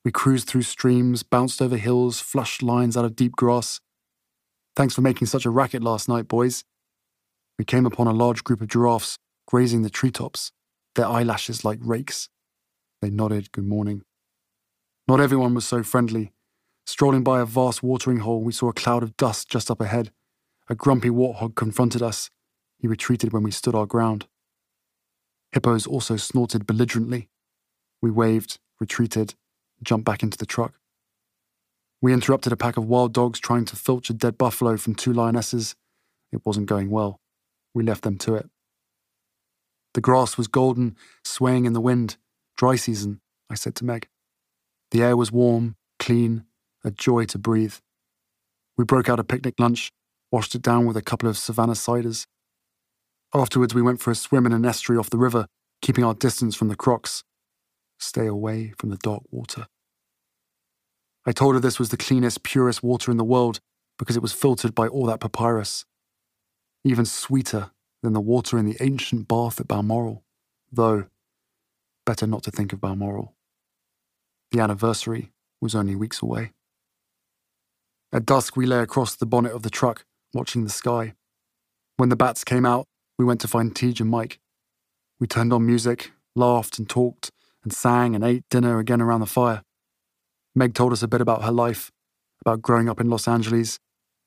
We 0.03 0.11
cruised 0.11 0.49
through 0.49 0.63
streams, 0.63 1.23
bounced 1.23 1.61
over 1.61 1.77
hills, 1.77 2.19
flushed 2.19 2.61
lines 2.61 2.97
out 2.97 3.05
of 3.05 3.15
deep 3.15 3.37
grass. 3.37 3.79
Thanks 4.79 4.95
for 4.95 5.01
making 5.01 5.27
such 5.27 5.45
a 5.45 5.49
racket 5.49 5.83
last 5.83 6.07
night, 6.07 6.29
boys. 6.29 6.63
We 7.57 7.65
came 7.65 7.85
upon 7.85 8.07
a 8.07 8.13
large 8.13 8.45
group 8.45 8.61
of 8.61 8.69
giraffes 8.69 9.17
grazing 9.45 9.81
the 9.81 9.89
treetops, 9.89 10.53
their 10.95 11.05
eyelashes 11.05 11.65
like 11.65 11.79
rakes. 11.81 12.29
They 13.01 13.09
nodded 13.09 13.51
good 13.51 13.65
morning. 13.65 14.03
Not 15.05 15.19
everyone 15.19 15.53
was 15.53 15.65
so 15.65 15.83
friendly. 15.83 16.31
Strolling 16.85 17.25
by 17.25 17.41
a 17.41 17.45
vast 17.45 17.83
watering 17.83 18.19
hole, 18.19 18.41
we 18.41 18.53
saw 18.53 18.69
a 18.69 18.73
cloud 18.73 19.03
of 19.03 19.17
dust 19.17 19.49
just 19.49 19.69
up 19.69 19.81
ahead. 19.81 20.13
A 20.69 20.75
grumpy 20.75 21.09
warthog 21.09 21.55
confronted 21.55 22.01
us. 22.01 22.29
He 22.77 22.87
retreated 22.87 23.33
when 23.33 23.43
we 23.43 23.51
stood 23.51 23.75
our 23.75 23.85
ground. 23.85 24.27
Hippos 25.51 25.87
also 25.87 26.15
snorted 26.15 26.65
belligerently. 26.65 27.27
We 28.01 28.11
waved, 28.11 28.59
retreated, 28.79 29.35
jumped 29.83 30.05
back 30.05 30.23
into 30.23 30.37
the 30.37 30.45
truck. 30.45 30.78
We 32.01 32.13
interrupted 32.13 32.53
a 32.53 32.57
pack 32.57 32.77
of 32.77 32.85
wild 32.85 33.13
dogs 33.13 33.39
trying 33.39 33.65
to 33.65 33.75
filch 33.75 34.09
a 34.09 34.13
dead 34.13 34.37
buffalo 34.37 34.77
from 34.77 34.95
two 34.95 35.11
lionesses. 35.11 35.75
It 36.31 36.45
wasn't 36.45 36.67
going 36.67 36.89
well. 36.89 37.19
We 37.73 37.83
left 37.83 38.03
them 38.03 38.17
to 38.19 38.35
it. 38.35 38.49
The 39.93 40.01
grass 40.01 40.37
was 40.37 40.47
golden, 40.47 40.95
swaying 41.23 41.65
in 41.65 41.73
the 41.73 41.81
wind. 41.81 42.17
Dry 42.55 42.75
season, 42.75 43.21
I 43.49 43.55
said 43.55 43.75
to 43.75 43.85
Meg. 43.85 44.07
The 44.91 45.03
air 45.03 45.17
was 45.17 45.31
warm, 45.31 45.75
clean, 45.97 46.45
a 46.83 46.91
joy 46.91 47.25
to 47.25 47.37
breathe. 47.37 47.75
We 48.77 48.85
broke 48.85 49.09
out 49.09 49.19
a 49.19 49.23
picnic 49.23 49.59
lunch, 49.59 49.91
washed 50.31 50.55
it 50.55 50.61
down 50.61 50.85
with 50.85 50.95
a 50.95 51.01
couple 51.01 51.27
of 51.27 51.37
Savannah 51.37 51.73
ciders. 51.73 52.27
Afterwards, 53.33 53.75
we 53.75 53.81
went 53.81 53.99
for 53.99 54.11
a 54.11 54.15
swim 54.15 54.45
in 54.45 54.53
an 54.53 54.65
estuary 54.65 54.99
off 54.99 55.09
the 55.09 55.17
river, 55.17 55.47
keeping 55.81 56.03
our 56.03 56.13
distance 56.13 56.55
from 56.55 56.69
the 56.69 56.75
crocs. 56.75 57.23
Stay 57.99 58.25
away 58.25 58.73
from 58.77 58.89
the 58.89 58.97
dark 58.97 59.23
water. 59.31 59.67
I 61.25 61.31
told 61.31 61.55
her 61.55 61.59
this 61.59 61.79
was 61.79 61.89
the 61.89 61.97
cleanest, 61.97 62.43
purest 62.43 62.81
water 62.81 63.11
in 63.11 63.17
the 63.17 63.23
world 63.23 63.59
because 63.97 64.15
it 64.15 64.21
was 64.21 64.33
filtered 64.33 64.73
by 64.73 64.87
all 64.87 65.05
that 65.05 65.19
papyrus. 65.19 65.85
Even 66.83 67.05
sweeter 67.05 67.71
than 68.01 68.13
the 68.13 68.21
water 68.21 68.57
in 68.57 68.65
the 68.65 68.77
ancient 68.79 69.27
bath 69.27 69.59
at 69.59 69.67
Balmoral, 69.67 70.23
though 70.71 71.07
better 72.05 72.25
not 72.25 72.43
to 72.43 72.51
think 72.51 72.73
of 72.73 72.81
Balmoral. 72.81 73.35
The 74.51 74.61
anniversary 74.61 75.31
was 75.61 75.75
only 75.75 75.95
weeks 75.95 76.21
away. 76.21 76.53
At 78.11 78.25
dusk, 78.25 78.55
we 78.55 78.65
lay 78.65 78.79
across 78.79 79.15
the 79.15 79.25
bonnet 79.25 79.51
of 79.51 79.61
the 79.61 79.69
truck, 79.69 80.05
watching 80.33 80.63
the 80.63 80.69
sky. 80.69 81.13
When 81.97 82.09
the 82.09 82.15
bats 82.15 82.43
came 82.43 82.65
out, 82.65 82.87
we 83.19 83.25
went 83.25 83.41
to 83.41 83.47
find 83.47 83.75
Teej 83.75 83.99
and 83.99 84.09
Mike. 84.09 84.39
We 85.19 85.27
turned 85.27 85.53
on 85.53 85.65
music, 85.65 86.11
laughed 86.35 86.79
and 86.79 86.89
talked, 86.89 87.29
and 87.63 87.73
sang 87.73 88.15
and 88.15 88.23
ate 88.23 88.43
dinner 88.49 88.79
again 88.79 89.01
around 89.01 89.19
the 89.19 89.25
fire. 89.27 89.61
Meg 90.59 90.73
told 90.73 90.91
us 90.91 91.01
a 91.01 91.07
bit 91.07 91.21
about 91.21 91.43
her 91.43 91.53
life, 91.53 91.89
about 92.41 92.61
growing 92.61 92.89
up 92.89 92.99
in 92.99 93.09
Los 93.09 93.29
Angeles, 93.29 93.79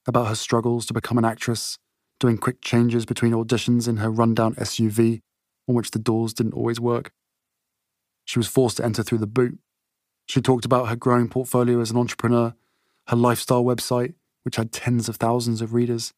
about 0.06 0.28
her 0.28 0.34
struggles 0.34 0.86
to 0.86 0.94
become 0.94 1.18
an 1.18 1.26
actress, 1.26 1.76
doing 2.18 2.38
quick 2.38 2.62
changes 2.62 3.04
between 3.04 3.34
auditions 3.34 3.86
in 3.86 3.98
her 3.98 4.10
rundown 4.10 4.54
SUV, 4.54 5.20
on 5.68 5.74
which 5.74 5.90
the 5.90 5.98
doors 5.98 6.32
didn't 6.32 6.54
always 6.54 6.80
work. 6.80 7.12
She 8.24 8.38
was 8.38 8.48
forced 8.48 8.78
to 8.78 8.84
enter 8.84 9.02
through 9.02 9.18
the 9.18 9.26
boot. 9.26 9.58
She 10.24 10.40
talked 10.40 10.64
about 10.64 10.88
her 10.88 10.96
growing 10.96 11.28
portfolio 11.28 11.82
as 11.82 11.90
an 11.90 11.98
entrepreneur, 11.98 12.54
her 13.08 13.16
lifestyle 13.16 13.62
website, 13.62 14.14
which 14.42 14.56
had 14.56 14.72
tens 14.72 15.10
of 15.10 15.16
thousands 15.16 15.60
of 15.60 15.74
readers. 15.74 16.14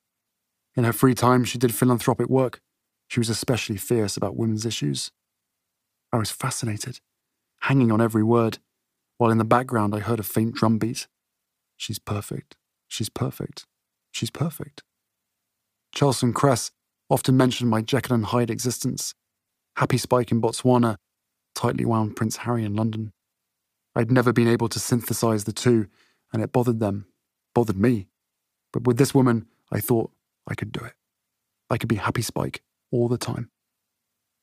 In 0.76 0.84
her 0.84 0.92
free 0.92 1.16
time, 1.16 1.42
she 1.42 1.58
did 1.58 1.74
philanthropic 1.74 2.28
work. 2.28 2.60
She 3.08 3.18
was 3.18 3.30
especially 3.30 3.78
fierce 3.78 4.16
about 4.16 4.36
women's 4.36 4.64
issues. 4.64 5.10
I 6.12 6.18
was 6.18 6.30
fascinated, 6.30 7.00
hanging 7.62 7.90
on 7.90 8.00
every 8.00 8.22
word, 8.22 8.58
while 9.18 9.30
in 9.30 9.38
the 9.38 9.44
background 9.44 9.94
I 9.94 10.00
heard 10.00 10.20
a 10.20 10.24
faint 10.24 10.54
drum 10.54 10.78
beat. 10.78 11.06
She's 11.76 11.98
perfect. 11.98 12.56
She's 12.88 13.08
perfect. 13.08 13.66
She's 14.10 14.30
perfect. 14.30 14.82
Chels 15.94 16.22
and 16.22 16.34
Cress 16.34 16.70
often 17.10 17.36
mentioned 17.36 17.70
my 17.70 17.80
Jekyll 17.80 18.14
and 18.14 18.26
Hyde 18.26 18.50
existence. 18.50 19.14
Happy 19.76 19.98
Spike 19.98 20.30
in 20.30 20.40
Botswana, 20.40 20.96
tightly 21.54 21.84
wound 21.84 22.16
Prince 22.16 22.38
Harry 22.38 22.64
in 22.64 22.74
London. 22.74 23.12
I'd 23.94 24.10
never 24.10 24.32
been 24.32 24.48
able 24.48 24.68
to 24.68 24.78
synthesize 24.78 25.44
the 25.44 25.52
two, 25.52 25.86
and 26.32 26.42
it 26.42 26.52
bothered 26.52 26.80
them, 26.80 27.06
bothered 27.54 27.76
me. 27.76 28.08
But 28.72 28.84
with 28.84 28.98
this 28.98 29.14
woman, 29.14 29.46
I 29.72 29.80
thought 29.80 30.10
I 30.48 30.54
could 30.54 30.72
do 30.72 30.84
it. 30.84 30.94
I 31.70 31.78
could 31.78 31.88
be 31.88 31.96
Happy 31.96 32.22
Spike 32.22 32.62
all 32.90 33.08
the 33.08 33.18
time. 33.18 33.50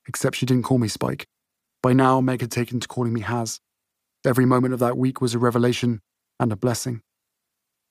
Except 0.08 0.36
she 0.36 0.46
didn't 0.46 0.64
call 0.64 0.78
me 0.78 0.88
Spike. 0.88 1.28
By 1.84 1.94
now, 1.94 2.22
Meg 2.22 2.42
had 2.42 2.52
taken 2.52 2.80
to 2.80 2.88
calling 2.88 3.14
me 3.14 3.22
Haz. 3.22 3.60
Every 4.24 4.46
moment 4.46 4.74
of 4.74 4.80
that 4.80 4.98
week 4.98 5.20
was 5.20 5.34
a 5.34 5.40
revelation 5.40 6.02
and 6.40 6.52
a 6.52 6.56
blessing. 6.56 7.02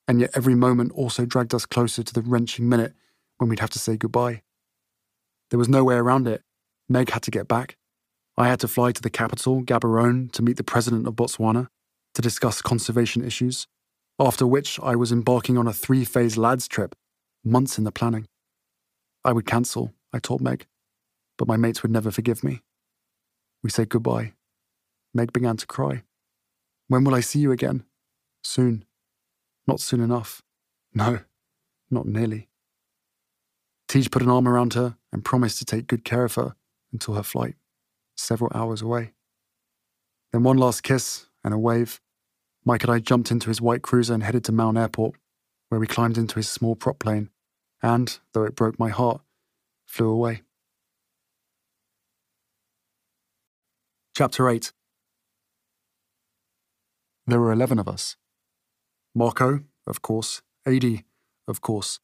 And 0.07 0.21
yet 0.21 0.31
every 0.33 0.55
moment 0.55 0.93
also 0.93 1.25
dragged 1.25 1.53
us 1.53 1.65
closer 1.65 2.03
to 2.03 2.13
the 2.13 2.21
wrenching 2.21 2.69
minute 2.69 2.93
when 3.37 3.49
we'd 3.49 3.59
have 3.59 3.69
to 3.71 3.79
say 3.79 3.97
goodbye. 3.97 4.41
There 5.49 5.59
was 5.59 5.69
no 5.69 5.83
way 5.83 5.95
around 5.95 6.27
it. 6.27 6.43
Meg 6.87 7.09
had 7.09 7.23
to 7.23 7.31
get 7.31 7.47
back. 7.47 7.77
I 8.37 8.47
had 8.47 8.59
to 8.61 8.67
fly 8.67 8.91
to 8.93 9.01
the 9.01 9.09
capital, 9.09 9.61
Gaborone, 9.61 10.31
to 10.31 10.41
meet 10.41 10.57
the 10.57 10.63
president 10.63 11.07
of 11.07 11.15
Botswana 11.15 11.67
to 12.13 12.21
discuss 12.21 12.61
conservation 12.61 13.23
issues, 13.23 13.67
after 14.19 14.47
which 14.47 14.79
I 14.81 14.95
was 14.95 15.11
embarking 15.11 15.57
on 15.57 15.67
a 15.67 15.73
three 15.73 16.05
phase 16.05 16.37
lads 16.37 16.67
trip, 16.67 16.95
months 17.43 17.77
in 17.77 17.83
the 17.83 17.91
planning. 17.91 18.27
I 19.23 19.33
would 19.33 19.45
cancel, 19.45 19.93
I 20.13 20.19
told 20.19 20.41
Meg, 20.41 20.65
but 21.37 21.47
my 21.47 21.57
mates 21.57 21.83
would 21.83 21.91
never 21.91 22.11
forgive 22.11 22.43
me. 22.43 22.61
We 23.63 23.69
said 23.69 23.89
goodbye. 23.89 24.33
Meg 25.13 25.33
began 25.33 25.57
to 25.57 25.67
cry. 25.67 26.03
When 26.91 27.05
will 27.05 27.15
I 27.15 27.21
see 27.21 27.39
you 27.39 27.53
again? 27.53 27.85
Soon. 28.43 28.83
Not 29.65 29.79
soon 29.79 30.01
enough. 30.01 30.41
No, 30.93 31.19
not 31.89 32.05
nearly. 32.05 32.49
Teej 33.87 34.11
put 34.11 34.21
an 34.21 34.29
arm 34.29 34.45
around 34.45 34.73
her 34.73 34.97
and 35.13 35.23
promised 35.23 35.57
to 35.59 35.65
take 35.65 35.87
good 35.87 36.03
care 36.03 36.25
of 36.25 36.35
her 36.35 36.53
until 36.91 37.13
her 37.13 37.23
flight, 37.23 37.55
several 38.17 38.51
hours 38.53 38.81
away. 38.81 39.13
Then 40.33 40.43
one 40.43 40.57
last 40.57 40.83
kiss 40.83 41.27
and 41.45 41.53
a 41.53 41.57
wave. 41.57 42.01
Mike 42.65 42.83
and 42.83 42.91
I 42.91 42.99
jumped 42.99 43.31
into 43.31 43.47
his 43.47 43.61
white 43.61 43.83
cruiser 43.83 44.13
and 44.13 44.23
headed 44.23 44.43
to 44.43 44.51
Maun 44.51 44.75
Airport, 44.75 45.15
where 45.69 45.79
we 45.79 45.87
climbed 45.87 46.17
into 46.17 46.35
his 46.35 46.49
small 46.49 46.75
prop 46.75 46.99
plane 46.99 47.29
and, 47.81 48.19
though 48.33 48.43
it 48.43 48.53
broke 48.53 48.77
my 48.77 48.89
heart, 48.89 49.21
flew 49.85 50.09
away. 50.09 50.41
Chapter 54.13 54.49
8 54.49 54.73
There 57.27 57.39
were 57.39 57.51
11 57.51 57.79
of 57.79 57.87
us. 57.87 58.15
Marco, 59.13 59.61
of 59.85 60.01
course, 60.01 60.41
Adi, 60.65 61.05
of 61.47 61.61
course, 61.61 61.99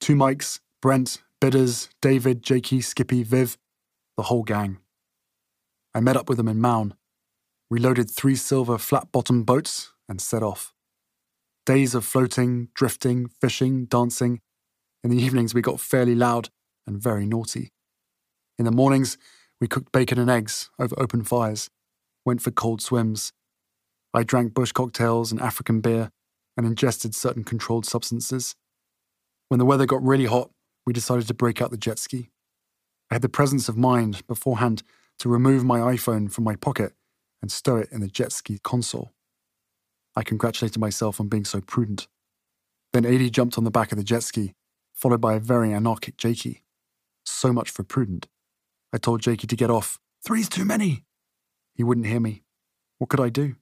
two 0.00 0.14
Mikes, 0.14 0.60
Brent, 0.80 1.22
Bidders, 1.40 1.88
David, 2.02 2.42
Jakey, 2.42 2.80
Skippy, 2.80 3.22
Viv, 3.22 3.56
the 4.16 4.24
whole 4.24 4.42
gang. 4.42 4.78
I 5.94 6.00
met 6.00 6.16
up 6.16 6.28
with 6.28 6.38
them 6.38 6.48
in 6.48 6.60
Maun. 6.60 6.94
We 7.70 7.78
loaded 7.78 8.10
three 8.10 8.36
silver 8.36 8.78
flat 8.78 9.10
bottomed 9.10 9.46
boats 9.46 9.92
and 10.08 10.20
set 10.20 10.42
off. 10.42 10.74
Days 11.66 11.94
of 11.94 12.04
floating, 12.04 12.68
drifting, 12.74 13.28
fishing, 13.40 13.86
dancing. 13.86 14.40
In 15.02 15.10
the 15.10 15.22
evenings, 15.22 15.54
we 15.54 15.62
got 15.62 15.80
fairly 15.80 16.14
loud 16.14 16.50
and 16.86 17.02
very 17.02 17.26
naughty. 17.26 17.72
In 18.58 18.64
the 18.64 18.70
mornings, 18.70 19.16
we 19.60 19.68
cooked 19.68 19.92
bacon 19.92 20.18
and 20.18 20.30
eggs 20.30 20.70
over 20.78 20.94
open 20.98 21.24
fires, 21.24 21.70
went 22.24 22.42
for 22.42 22.50
cold 22.50 22.82
swims. 22.82 23.32
I 24.12 24.22
drank 24.22 24.54
bush 24.54 24.72
cocktails 24.72 25.30
and 25.30 25.40
African 25.40 25.80
beer 25.80 26.10
and 26.56 26.66
ingested 26.66 27.14
certain 27.14 27.44
controlled 27.44 27.86
substances. 27.86 28.54
When 29.48 29.58
the 29.58 29.64
weather 29.64 29.86
got 29.86 30.02
really 30.02 30.26
hot, 30.26 30.50
we 30.86 30.92
decided 30.92 31.26
to 31.28 31.34
break 31.34 31.62
out 31.62 31.70
the 31.70 31.76
jet 31.76 31.98
ski. 31.98 32.30
I 33.10 33.14
had 33.14 33.22
the 33.22 33.28
presence 33.28 33.68
of 33.68 33.76
mind 33.76 34.26
beforehand 34.26 34.82
to 35.20 35.28
remove 35.28 35.64
my 35.64 35.78
iPhone 35.80 36.30
from 36.30 36.44
my 36.44 36.56
pocket 36.56 36.92
and 37.42 37.50
stow 37.50 37.76
it 37.76 37.88
in 37.92 38.00
the 38.00 38.08
jet 38.08 38.32
ski 38.32 38.58
console. 38.62 39.12
I 40.16 40.22
congratulated 40.22 40.78
myself 40.78 41.20
on 41.20 41.28
being 41.28 41.44
so 41.44 41.60
prudent. 41.60 42.08
Then 42.92 43.06
Adi 43.06 43.30
jumped 43.30 43.56
on 43.58 43.64
the 43.64 43.70
back 43.70 43.92
of 43.92 43.98
the 43.98 44.04
jet 44.04 44.22
ski, 44.22 44.54
followed 44.92 45.20
by 45.20 45.34
a 45.34 45.40
very 45.40 45.72
anarchic 45.72 46.16
Jakey. 46.16 46.64
So 47.24 47.52
much 47.52 47.70
for 47.70 47.84
prudent. 47.84 48.26
I 48.92 48.98
told 48.98 49.22
Jakey 49.22 49.46
to 49.46 49.56
get 49.56 49.70
off. 49.70 50.00
Three's 50.24 50.48
too 50.48 50.64
many. 50.64 51.04
He 51.74 51.84
wouldn't 51.84 52.06
hear 52.06 52.20
me. 52.20 52.42
What 52.98 53.08
could 53.08 53.20
I 53.20 53.28
do? 53.28 53.54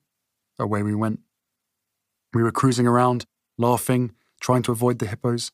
Away 0.59 0.83
we 0.83 0.93
went. 0.93 1.21
We 2.33 2.43
were 2.43 2.51
cruising 2.51 2.85
around, 2.85 3.25
laughing, 3.57 4.11
trying 4.41 4.61
to 4.63 4.71
avoid 4.71 4.99
the 4.99 5.07
hippos. 5.07 5.51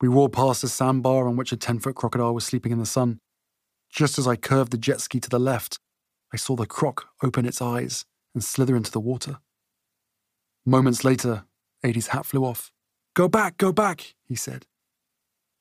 We 0.00 0.08
roared 0.08 0.32
past 0.32 0.64
a 0.64 0.68
sandbar 0.68 1.28
on 1.28 1.36
which 1.36 1.52
a 1.52 1.56
10 1.56 1.80
foot 1.80 1.94
crocodile 1.94 2.34
was 2.34 2.44
sleeping 2.44 2.72
in 2.72 2.78
the 2.78 2.86
sun. 2.86 3.20
Just 3.90 4.18
as 4.18 4.26
I 4.26 4.36
curved 4.36 4.72
the 4.72 4.78
jet 4.78 5.00
ski 5.00 5.20
to 5.20 5.28
the 5.28 5.38
left, 5.38 5.78
I 6.32 6.36
saw 6.36 6.56
the 6.56 6.66
croc 6.66 7.08
open 7.22 7.46
its 7.46 7.62
eyes 7.62 8.04
and 8.34 8.42
slither 8.42 8.76
into 8.76 8.90
the 8.90 9.00
water. 9.00 9.38
Moments 10.66 11.04
later, 11.04 11.44
Adi's 11.84 12.08
hat 12.08 12.26
flew 12.26 12.44
off, 12.44 12.72
Go 13.14 13.26
back, 13.26 13.56
go 13.56 13.72
back, 13.72 14.14
he 14.26 14.36
said. 14.36 14.66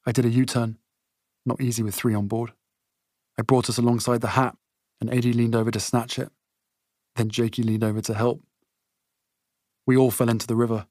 I 0.05 0.11
did 0.11 0.25
a 0.25 0.29
U 0.29 0.45
turn. 0.45 0.77
Not 1.43 1.59
easy 1.59 1.81
with 1.81 1.95
three 1.95 2.13
on 2.13 2.27
board. 2.27 2.51
I 3.39 3.41
brought 3.41 3.67
us 3.67 3.77
alongside 3.77 4.21
the 4.21 4.29
hat, 4.29 4.55
and 5.01 5.09
Adi 5.09 5.33
leaned 5.33 5.55
over 5.55 5.71
to 5.71 5.79
snatch 5.79 6.19
it. 6.19 6.29
Then 7.15 7.29
Jakey 7.29 7.63
leaned 7.63 7.83
over 7.83 8.01
to 8.01 8.13
help. 8.13 8.43
We 9.87 9.95
all 9.97 10.11
fell 10.11 10.29
into 10.29 10.45
the 10.45 10.55
river. 10.55 10.85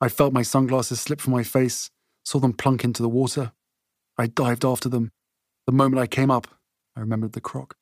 I 0.00 0.08
felt 0.08 0.34
my 0.34 0.42
sunglasses 0.42 1.00
slip 1.00 1.20
from 1.20 1.32
my 1.32 1.42
face, 1.42 1.90
saw 2.24 2.38
them 2.38 2.52
plunk 2.52 2.84
into 2.84 3.02
the 3.02 3.08
water. 3.08 3.52
I 4.18 4.26
dived 4.26 4.64
after 4.64 4.88
them. 4.88 5.10
The 5.66 5.72
moment 5.72 6.00
I 6.00 6.06
came 6.06 6.30
up, 6.30 6.46
I 6.94 7.00
remembered 7.00 7.32
the 7.32 7.40
croc. 7.40 7.74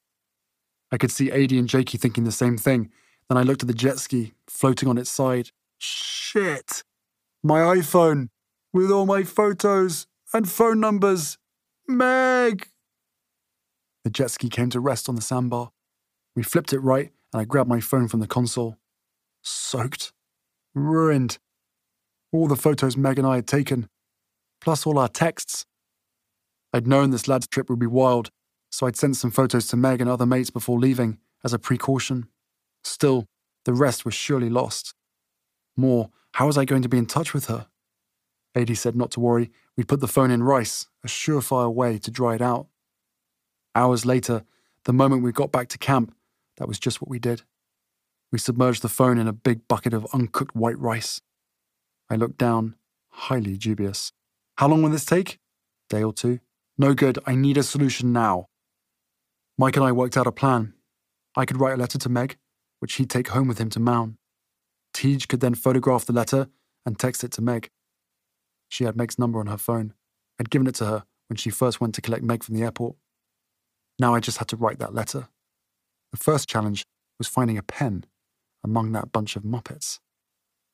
I 0.93 0.99
could 0.99 1.11
see 1.11 1.33
Adi 1.33 1.59
and 1.59 1.69
Jakey 1.69 1.99
thinking 1.99 2.25
the 2.25 2.33
same 2.33 2.57
thing. 2.57 2.91
Then 3.29 3.37
I 3.37 3.43
looked 3.43 3.63
at 3.63 3.67
the 3.67 3.75
jet 3.75 3.99
ski, 3.99 4.35
floating 4.47 4.89
on 4.89 4.99
its 4.99 5.11
side. 5.11 5.51
Shit! 5.79 6.85
My 7.43 7.61
iPhone, 7.61 8.29
with 8.73 8.91
all 8.91 9.05
my 9.05 9.25
photos 9.25 10.07
and 10.33 10.49
phone 10.49 10.79
numbers. 10.79 11.39
Meg! 11.89 12.69
The 14.05 14.11
jet 14.11 14.31
ski 14.31 14.49
came 14.49 14.71
to 14.71 14.81
rest 14.81 15.09
on 15.09 15.17
the 15.17 15.23
sandbar. 15.23 15.73
We 16.37 16.45
flipped 16.45 16.73
it 16.73 16.79
right, 16.79 17.11
and 17.33 17.43
I 17.43 17.45
grabbed 17.45 17.69
my 17.69 17.81
phone 17.81 18.07
from 18.07 18.21
the 18.21 18.27
console. 18.29 18.79
Soaked. 19.43 20.13
Ruined. 20.77 21.39
All 22.33 22.47
the 22.47 22.55
photos 22.55 22.99
Meg 22.99 23.19
and 23.19 23.27
I 23.27 23.37
had 23.37 23.47
taken, 23.47 23.89
plus 24.61 24.87
all 24.87 24.99
our 24.99 25.09
texts. 25.09 25.65
I'd 26.71 26.87
known 26.87 27.09
this 27.09 27.27
lad's 27.27 27.47
trip 27.47 27.71
would 27.71 27.79
be 27.79 27.87
wild, 27.87 28.31
so 28.71 28.87
I'd 28.87 28.95
sent 28.95 29.17
some 29.17 29.31
photos 29.31 29.69
to 29.69 29.77
Meg 29.79 30.03
and 30.03 30.11
other 30.11 30.27
mates 30.27 30.51
before 30.51 30.79
leaving, 30.79 31.17
as 31.43 31.55
a 31.55 31.59
precaution. 31.59 32.29
Still, 32.85 33.25
the 33.65 33.73
rest 33.73 34.05
was 34.05 34.13
surely 34.13 34.51
lost. 34.51 34.93
More, 35.79 36.11
how 36.35 36.47
was 36.47 36.59
I 36.59 36.67
going 36.67 36.83
to 36.83 36.91
be 36.91 36.99
in 36.99 37.07
touch 37.07 37.33
with 37.33 37.47
her? 37.47 37.69
Adi 38.55 38.75
said 38.75 38.95
not 38.95 39.11
to 39.13 39.21
worry, 39.21 39.51
we'd 39.79 39.89
put 39.89 40.01
the 40.01 40.07
phone 40.07 40.31
in 40.31 40.43
rice, 40.43 40.89
a 41.03 41.09
surefire 41.09 41.73
way 41.73 41.97
to 41.97 42.11
dry 42.11 42.35
it 42.35 42.43
out. 42.43 42.67
Hours 43.75 44.05
later, 44.05 44.45
the 44.85 44.93
moment 44.93 45.23
we 45.23 45.33
got 45.33 45.51
back 45.51 45.69
to 45.69 45.79
camp, 45.79 46.15
that 46.59 46.69
was 46.69 46.79
just 46.79 47.01
what 47.01 47.09
we 47.09 47.19
did. 47.19 47.45
We 48.33 48.39
submerged 48.39 48.83
the 48.83 48.89
phone 48.89 49.19
in 49.19 49.29
a 49.29 49.33
big 49.33 49.69
bucket 49.69 49.95
of 49.95 50.07
uncooked 50.13 50.57
white 50.57 50.79
rice. 50.79 51.21
I 52.11 52.17
looked 52.17 52.39
down, 52.39 52.75
highly 53.09 53.57
dubious. 53.57 54.13
How 54.59 54.69
long 54.69 54.83
will 54.83 54.91
this 54.91 55.05
take? 55.05 55.39
Day 55.89 56.03
or 56.03 56.13
two. 56.13 56.41
No 56.79 56.95
good. 56.95 57.19
I 57.27 57.35
need 57.35 57.57
a 57.57 57.63
solution 57.63 58.13
now. 58.13 58.49
Mike 59.59 59.77
and 59.77 59.85
I 59.85 59.93
worked 59.93 60.17
out 60.17 60.27
a 60.27 60.33
plan. 60.33 60.75
I 61.37 61.45
could 61.45 61.61
write 61.61 61.75
a 61.75 61.81
letter 61.81 61.99
to 61.99 62.09
Meg, 62.09 62.37
which 62.81 62.95
he'd 62.95 63.11
take 63.11 63.29
home 63.29 63.49
with 63.49 63.59
him 63.59 63.71
to 63.71 63.81
Maun. 63.81 64.19
Teej 64.93 65.29
could 65.29 65.41
then 65.41 65.55
photograph 65.55 66.05
the 66.05 66.13
letter 66.13 66.49
and 66.85 66.99
text 66.99 67.25
it 67.25 67.33
to 67.33 67.43
Meg. 67.43 67.71
She 68.69 68.85
had 68.85 68.97
Meg's 68.97 69.19
number 69.19 69.39
on 69.39 69.47
her 69.47 69.59
phone. 69.59 69.95
I'd 70.41 70.51
given 70.51 70.67
it 70.67 70.75
to 70.77 70.87
her 70.87 71.05
when 71.29 71.37
she 71.37 71.51
first 71.51 71.81
went 71.81 71.95
to 71.95 72.03
collect 72.03 72.23
Meg 72.23 72.43
from 72.43 72.55
the 72.55 72.63
airport. 72.63 72.97
Now 73.99 74.15
I 74.15 74.21
just 74.21 74.39
had 74.39 74.49
to 74.49 74.57
write 74.57 74.79
that 74.79 74.95
letter. 74.95 75.29
The 76.13 76.19
first 76.19 76.49
challenge 76.49 76.85
was 77.19 77.29
finding 77.29 77.57
a 77.57 77.63
pen 77.63 78.05
among 78.67 78.93
that 78.93 79.13
bunch 79.13 79.37
of 79.37 79.45
muppets. 79.45 80.01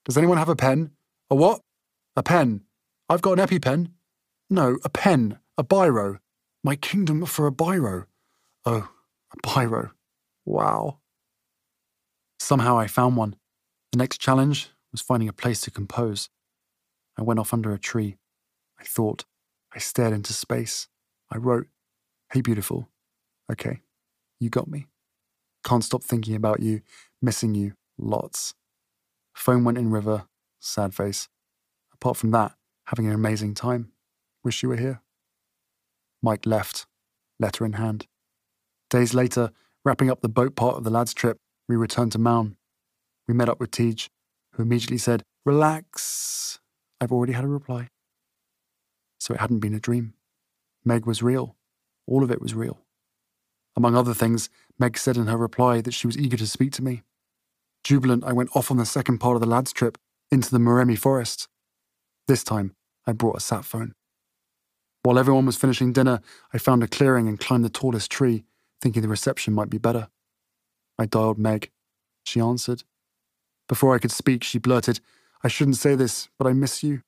Does 0.05 0.17
anyone 0.17 0.39
have 0.39 0.49
a 0.49 0.57
pen? 0.57 0.93
A 1.31 1.37
what? 1.37 1.61
A 2.17 2.23
pen. 2.23 2.63
I've 3.09 3.23
got 3.23 3.39
an 3.39 3.47
EpiPen. 3.47 3.91
No, 4.51 4.79
a 4.83 4.89
pen, 4.89 5.39
a 5.59 5.63
biro. 5.63 6.19
My 6.65 6.75
kingdom 6.75 7.25
for 7.27 7.47
a 7.47 7.53
biro. 7.53 8.07
Oh, 8.65 8.89
a 9.33 9.37
biro. 9.47 9.91
Wow. 10.45 10.99
Somehow 12.41 12.79
I 12.79 12.87
found 12.87 13.17
one. 13.17 13.37
The 13.93 13.99
next 13.99 14.21
challenge 14.21 14.71
was 14.91 15.03
finding 15.03 15.29
a 15.29 15.35
place 15.35 15.61
to 15.63 15.71
compose. 15.71 16.31
I 17.19 17.23
went 17.23 17.39
off 17.39 17.53
under 17.53 17.73
a 17.75 17.79
tree. 17.79 18.17
I 18.81 18.85
thought. 18.85 19.27
I 19.75 19.79
stared 19.79 20.13
into 20.13 20.33
space. 20.33 20.89
I 21.31 21.37
wrote, 21.37 21.67
Hey, 22.33 22.41
beautiful. 22.41 22.89
Okay, 23.51 23.81
you 24.41 24.49
got 24.49 24.69
me. 24.69 24.87
Can't 25.65 25.85
stop 25.85 26.03
thinking 26.03 26.35
about 26.35 26.61
you, 26.61 26.81
missing 27.21 27.55
you, 27.55 27.75
lots. 27.99 28.55
Phone 29.35 29.65
went 29.65 29.79
in 29.79 29.91
river, 29.91 30.27
sad 30.61 30.95
face. 30.95 31.29
Apart 31.93 32.17
from 32.17 32.31
that, 32.33 32.55
having 32.87 33.07
an 33.07 33.15
amazing 33.15 33.55
time. 33.55 33.93
Wish 34.45 34.63
you 34.63 34.69
were 34.69 34.77
here. 34.77 35.01
Mike 36.23 36.47
left, 36.47 36.87
letter 37.39 37.65
in 37.65 37.75
hand. 37.75 38.07
Days 38.91 39.15
later, 39.15 39.51
wrapping 39.85 40.11
up 40.11 40.21
the 40.21 40.29
boat 40.29 40.55
part 40.55 40.77
of 40.77 40.85
the 40.85 40.91
lads' 40.91 41.15
trip, 41.15 41.39
we 41.69 41.77
returned 41.77 42.13
to 42.13 42.19
Maun. 42.19 42.57
We 43.27 43.35
met 43.35 43.49
up 43.49 43.61
with 43.61 43.71
Teej, 43.71 44.09
who 44.53 44.63
immediately 44.63 44.99
said, 44.99 45.23
Relax. 45.45 46.61
I've 47.01 47.13
already 47.13 47.33
had 47.33 47.45
a 47.45 47.49
reply. 47.49 47.89
So 49.19 49.35
it 49.35 49.41
hadn't 49.41 49.61
been 49.61 49.75
a 49.75 49.81
dream. 49.81 50.15
Meg 50.85 51.07
was 51.07 51.23
real. 51.23 51.57
All 52.07 52.23
of 52.23 52.31
it 52.31 52.41
was 52.41 52.55
real. 52.55 52.81
Among 53.77 53.97
other 53.97 54.15
things, 54.15 54.51
Meg 54.79 54.99
said 54.99 55.17
in 55.17 55.27
her 55.27 55.37
reply 55.37 55.81
that 55.81 55.95
she 55.95 56.07
was 56.07 56.19
eager 56.19 56.37
to 56.37 56.47
speak 56.47 56.73
to 56.73 56.83
me. 56.83 57.03
Jubilant, 57.85 58.25
I 58.25 58.33
went 58.33 58.55
off 58.55 58.71
on 58.71 58.77
the 58.77 58.87
second 58.87 59.19
part 59.19 59.37
of 59.37 59.41
the 59.41 59.49
lads' 59.49 59.73
trip 59.73 59.99
into 60.31 60.51
the 60.51 60.59
Moremi 60.59 60.99
forest. 60.99 61.49
This 62.29 62.45
time, 62.45 62.75
I 63.07 63.13
brought 63.13 63.37
a 63.37 63.41
sat 63.41 63.65
phone. 63.65 63.95
While 65.03 65.19
everyone 65.19 65.47
was 65.47 65.57
finishing 65.57 65.93
dinner, 65.93 66.21
I 66.55 66.59
found 66.59 66.83
a 66.83 66.89
clearing 66.89 67.27
and 67.27 67.41
climbed 67.41 67.65
the 67.65 67.71
tallest 67.71 68.11
tree 68.11 68.45
thinking 68.81 69.03
the 69.03 69.09
reception 69.09 69.55
might 69.55 69.71
be 69.71 69.79
better. 69.79 70.09
I 70.99 71.07
dialed 71.07 71.39
Meg. 71.39 71.71
She 72.25 72.41
answered. 72.41 72.85
Before 73.69 73.95
I 73.95 73.99
could 73.99 74.11
speak, 74.11 74.45
she 74.45 74.59
blurted, 74.59 75.01
I 75.43 75.49
shouldn't 75.49 75.77
say 75.77 75.95
this, 75.95 76.29
but 76.39 76.47
I 76.47 76.53
miss 76.53 76.83
you. 76.83 77.03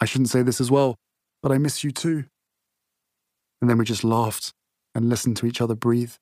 I 0.00 0.04
shouldn't 0.04 0.30
say 0.30 0.42
this 0.42 0.60
as 0.60 0.70
well, 0.70 0.96
but 1.42 1.50
I 1.50 1.58
miss 1.58 1.82
you 1.82 1.90
too. 1.90 2.24
And 3.60 3.68
then 3.68 3.78
we 3.78 3.84
just 3.84 4.04
laughed 4.04 4.52
and 4.94 5.08
listened 5.08 5.36
to 5.38 5.46
each 5.46 5.60
other 5.60 5.74
breathe. 5.74 6.14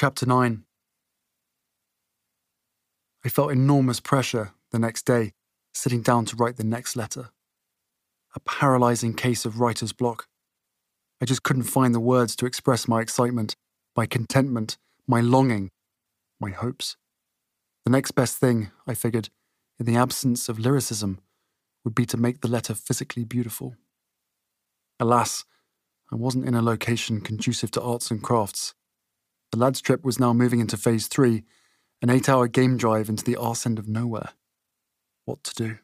Chapter 0.00 0.26
9 0.26 0.62
I 3.24 3.28
felt 3.28 3.50
enormous 3.50 3.98
pressure 3.98 4.52
the 4.70 4.78
next 4.78 5.04
day, 5.04 5.32
sitting 5.74 6.02
down 6.02 6.24
to 6.26 6.36
write 6.36 6.56
the 6.56 6.62
next 6.62 6.94
letter. 6.94 7.30
A 8.36 8.38
paralyzing 8.38 9.12
case 9.12 9.44
of 9.44 9.58
writer's 9.58 9.92
block. 9.92 10.28
I 11.20 11.24
just 11.24 11.42
couldn't 11.42 11.64
find 11.64 11.92
the 11.92 11.98
words 11.98 12.36
to 12.36 12.46
express 12.46 12.86
my 12.86 13.00
excitement, 13.00 13.56
my 13.96 14.06
contentment, 14.06 14.78
my 15.08 15.20
longing, 15.20 15.72
my 16.38 16.50
hopes. 16.50 16.96
The 17.84 17.90
next 17.90 18.12
best 18.12 18.36
thing, 18.36 18.70
I 18.86 18.94
figured, 18.94 19.30
in 19.80 19.86
the 19.86 19.96
absence 19.96 20.48
of 20.48 20.60
lyricism, 20.60 21.18
would 21.82 21.96
be 21.96 22.06
to 22.06 22.16
make 22.16 22.40
the 22.40 22.46
letter 22.46 22.74
physically 22.74 23.24
beautiful. 23.24 23.74
Alas, 25.00 25.44
I 26.12 26.14
wasn't 26.14 26.46
in 26.46 26.54
a 26.54 26.62
location 26.62 27.20
conducive 27.20 27.72
to 27.72 27.82
arts 27.82 28.12
and 28.12 28.22
crafts. 28.22 28.76
The 29.52 29.58
lads' 29.58 29.80
trip 29.80 30.04
was 30.04 30.18
now 30.18 30.32
moving 30.32 30.60
into 30.60 30.76
phase 30.76 31.06
three, 31.06 31.44
an 32.02 32.10
eight 32.10 32.28
hour 32.28 32.48
game 32.48 32.76
drive 32.76 33.08
into 33.08 33.24
the 33.24 33.36
arse 33.36 33.66
end 33.66 33.78
of 33.78 33.88
nowhere. 33.88 34.30
What 35.24 35.42
to 35.44 35.54
do? 35.54 35.78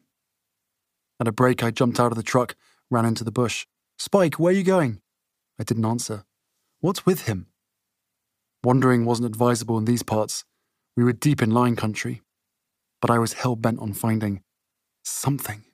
At 1.21 1.29
a 1.29 1.33
break, 1.33 1.63
I 1.63 1.71
jumped 1.71 2.01
out 2.01 2.13
of 2.13 2.17
the 2.17 2.23
truck, 2.23 2.57
ran 2.91 3.05
into 3.05 3.25
the 3.25 3.31
bush. 3.31 3.67
Spike, 3.99 4.39
where 4.39 4.53
are 4.53 4.57
you 4.57 4.65
going? 4.65 5.01
I 5.59 5.65
didn't 5.65 5.85
answer. 5.85 6.25
What's 6.81 7.07
with 7.07 7.23
him? 7.23 7.47
Wandering 8.63 9.05
wasn't 9.05 9.27
advisable 9.27 9.79
in 9.79 9.85
these 9.85 10.03
parts. 10.03 10.45
We 10.97 11.05
were 11.05 11.13
deep 11.13 11.43
in 11.43 11.51
lion 11.51 11.77
country. 11.77 12.23
But 13.01 13.11
I 13.11 13.19
was 13.19 13.35
hell 13.35 13.57
bent 13.57 13.81
on 13.81 13.93
finding 13.93 14.43
something. 15.05 15.65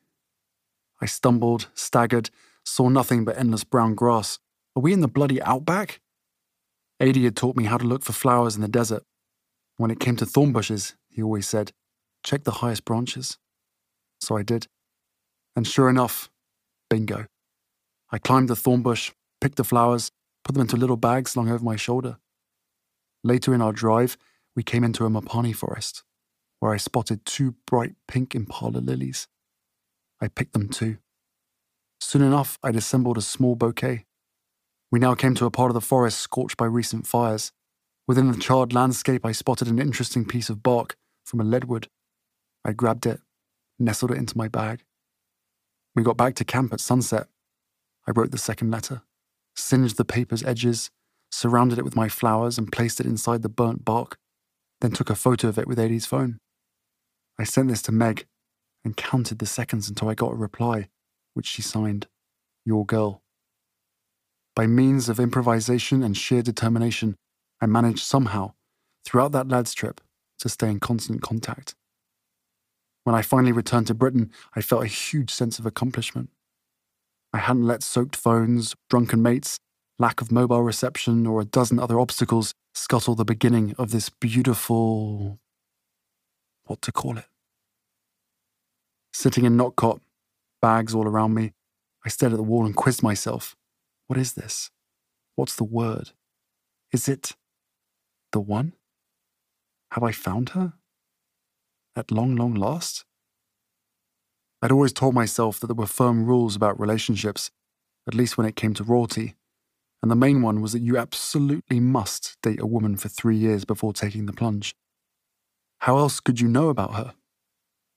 I 1.00 1.06
stumbled, 1.06 1.68
staggered, 1.74 2.30
saw 2.64 2.88
nothing 2.88 3.24
but 3.24 3.38
endless 3.38 3.64
brown 3.64 3.94
grass. 3.94 4.38
Are 4.76 4.82
we 4.82 4.92
in 4.92 5.00
the 5.00 5.08
bloody 5.08 5.40
outback? 5.42 6.00
Adi 7.00 7.24
had 7.24 7.36
taught 7.36 7.56
me 7.56 7.64
how 7.64 7.78
to 7.78 7.86
look 7.86 8.02
for 8.02 8.12
flowers 8.12 8.56
in 8.56 8.62
the 8.62 8.68
desert. 8.68 9.02
When 9.76 9.90
it 9.90 10.00
came 10.00 10.16
to 10.16 10.26
thorn 10.26 10.52
bushes, 10.52 10.94
he 11.08 11.22
always 11.22 11.48
said, 11.48 11.72
check 12.22 12.44
the 12.44 12.60
highest 12.60 12.84
branches. 12.84 13.38
So 14.20 14.36
I 14.36 14.42
did. 14.42 14.66
And 15.56 15.66
sure 15.66 15.88
enough, 15.88 16.30
bingo. 16.90 17.26
I 18.12 18.18
climbed 18.18 18.48
the 18.48 18.56
thorn 18.56 18.82
bush, 18.82 19.12
picked 19.40 19.56
the 19.56 19.64
flowers, 19.64 20.10
put 20.44 20.54
them 20.54 20.62
into 20.62 20.76
little 20.76 20.96
bags 20.96 21.32
slung 21.32 21.50
over 21.50 21.64
my 21.64 21.76
shoulder. 21.76 22.18
Later 23.24 23.54
in 23.54 23.62
our 23.62 23.72
drive, 23.72 24.18
we 24.54 24.62
came 24.62 24.84
into 24.84 25.06
a 25.06 25.10
Mopani 25.10 25.54
forest, 25.54 26.02
where 26.58 26.72
I 26.72 26.76
spotted 26.76 27.24
two 27.24 27.54
bright 27.66 27.94
pink 28.08 28.34
impala 28.34 28.78
lilies. 28.78 29.26
I 30.20 30.28
picked 30.28 30.52
them 30.52 30.68
too. 30.68 30.98
Soon 32.00 32.22
enough, 32.22 32.58
I'd 32.62 32.76
assembled 32.76 33.18
a 33.18 33.22
small 33.22 33.54
bouquet. 33.54 34.04
We 34.90 34.98
now 34.98 35.14
came 35.14 35.34
to 35.36 35.46
a 35.46 35.50
part 35.50 35.70
of 35.70 35.74
the 35.74 35.80
forest 35.80 36.18
scorched 36.18 36.56
by 36.56 36.66
recent 36.66 37.06
fires. 37.06 37.52
Within 38.08 38.32
the 38.32 38.38
charred 38.38 38.72
landscape, 38.72 39.24
I 39.24 39.32
spotted 39.32 39.68
an 39.68 39.78
interesting 39.78 40.24
piece 40.24 40.50
of 40.50 40.62
bark 40.62 40.96
from 41.24 41.40
a 41.40 41.44
leadwood. 41.44 41.88
I 42.64 42.72
grabbed 42.72 43.06
it, 43.06 43.20
nestled 43.78 44.10
it 44.10 44.18
into 44.18 44.36
my 44.36 44.48
bag. 44.48 44.84
We 45.94 46.02
got 46.02 46.16
back 46.16 46.34
to 46.36 46.44
camp 46.44 46.72
at 46.72 46.80
sunset. 46.80 47.28
I 48.06 48.12
wrote 48.12 48.30
the 48.30 48.38
second 48.38 48.70
letter 48.70 49.02
singed 49.60 49.96
the 49.96 50.04
paper's 50.04 50.42
edges, 50.42 50.90
surrounded 51.30 51.78
it 51.78 51.84
with 51.84 51.96
my 51.96 52.08
flowers, 52.08 52.58
and 52.58 52.72
placed 52.72 53.00
it 53.00 53.06
inside 53.06 53.42
the 53.42 53.48
burnt 53.48 53.84
bark, 53.84 54.18
then 54.80 54.90
took 54.90 55.10
a 55.10 55.14
photo 55.14 55.48
of 55.48 55.58
it 55.58 55.68
with 55.68 55.78
Adi's 55.78 56.06
phone. 56.06 56.38
I 57.38 57.44
sent 57.44 57.68
this 57.68 57.82
to 57.82 57.92
Meg 57.92 58.26
and 58.84 58.96
counted 58.96 59.38
the 59.38 59.46
seconds 59.46 59.88
until 59.88 60.08
I 60.08 60.14
got 60.14 60.32
a 60.32 60.36
reply, 60.36 60.88
which 61.34 61.46
she 61.46 61.62
signed, 61.62 62.06
Your 62.64 62.84
Girl. 62.84 63.22
By 64.54 64.66
means 64.66 65.08
of 65.08 65.20
improvisation 65.20 66.02
and 66.02 66.16
sheer 66.16 66.42
determination, 66.42 67.16
I 67.60 67.66
managed 67.66 68.04
somehow, 68.04 68.54
throughout 69.04 69.32
that 69.32 69.48
lad's 69.48 69.74
trip, 69.74 70.00
to 70.40 70.48
stay 70.48 70.68
in 70.68 70.80
constant 70.80 71.22
contact. 71.22 71.74
When 73.04 73.14
I 73.14 73.22
finally 73.22 73.52
returned 73.52 73.86
to 73.86 73.94
Britain, 73.94 74.30
I 74.54 74.60
felt 74.60 74.82
a 74.82 74.88
huge 74.88 75.30
sense 75.30 75.58
of 75.58 75.66
accomplishment. 75.66 76.30
I 77.32 77.38
hadn't 77.38 77.66
let 77.66 77.82
soaked 77.82 78.16
phones, 78.16 78.74
drunken 78.88 79.22
mates, 79.22 79.58
lack 79.98 80.20
of 80.20 80.32
mobile 80.32 80.62
reception, 80.62 81.26
or 81.26 81.40
a 81.40 81.44
dozen 81.44 81.78
other 81.78 82.00
obstacles 82.00 82.52
scuttle 82.74 83.14
the 83.14 83.24
beginning 83.24 83.74
of 83.78 83.90
this 83.90 84.10
beautiful. 84.10 85.38
what 86.64 86.82
to 86.82 86.92
call 86.92 87.18
it. 87.18 87.26
Sitting 89.12 89.44
in 89.44 89.56
Nott 89.56 89.76
Cott, 89.76 90.00
bags 90.62 90.94
all 90.94 91.06
around 91.06 91.34
me, 91.34 91.52
I 92.04 92.08
stared 92.08 92.32
at 92.32 92.36
the 92.36 92.42
wall 92.42 92.64
and 92.64 92.76
quizzed 92.76 93.02
myself 93.02 93.56
what 94.10 94.18
is 94.18 94.32
this? 94.32 94.72
What's 95.36 95.54
the 95.54 95.62
word? 95.62 96.10
Is 96.90 97.08
it 97.08 97.36
the 98.32 98.40
one? 98.40 98.72
Have 99.92 100.02
I 100.02 100.10
found 100.10 100.48
her? 100.48 100.72
At 101.94 102.10
long, 102.10 102.34
long 102.34 102.52
last? 102.52 103.04
I'd 104.62 104.72
always 104.72 104.92
told 104.92 105.14
myself 105.14 105.60
that 105.60 105.68
there 105.68 105.76
were 105.76 105.86
firm 105.86 106.24
rules 106.24 106.56
about 106.56 106.80
relationships, 106.80 107.52
at 108.08 108.14
least 108.14 108.36
when 108.36 108.48
it 108.48 108.56
came 108.56 108.74
to 108.74 108.82
royalty, 108.82 109.36
and 110.02 110.10
the 110.10 110.16
main 110.16 110.42
one 110.42 110.60
was 110.60 110.72
that 110.72 110.82
you 110.82 110.98
absolutely 110.98 111.78
must 111.78 112.36
date 112.42 112.60
a 112.60 112.66
woman 112.66 112.96
for 112.96 113.08
three 113.08 113.36
years 113.36 113.64
before 113.64 113.92
taking 113.92 114.26
the 114.26 114.32
plunge. 114.32 114.74
How 115.82 115.98
else 115.98 116.18
could 116.18 116.40
you 116.40 116.48
know 116.48 116.68
about 116.68 116.96
her? 116.96 117.14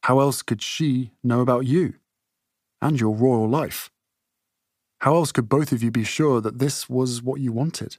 How 0.04 0.20
else 0.20 0.44
could 0.44 0.62
she 0.62 1.14
know 1.24 1.42
about 1.42 1.66
you 1.66 1.96
and 2.84 3.00
your 3.00 3.16
royal 3.16 3.50
life? 3.50 3.90
How 5.04 5.16
else 5.16 5.34
could 5.34 5.50
both 5.50 5.74
of 5.74 5.84
you 5.84 5.92
be 5.92 6.06
sure 6.06 6.40
that 6.40 6.60
this 6.60 6.90
was 6.90 7.22
what 7.22 7.42
you 7.42 7.52
wanted? 7.52 7.98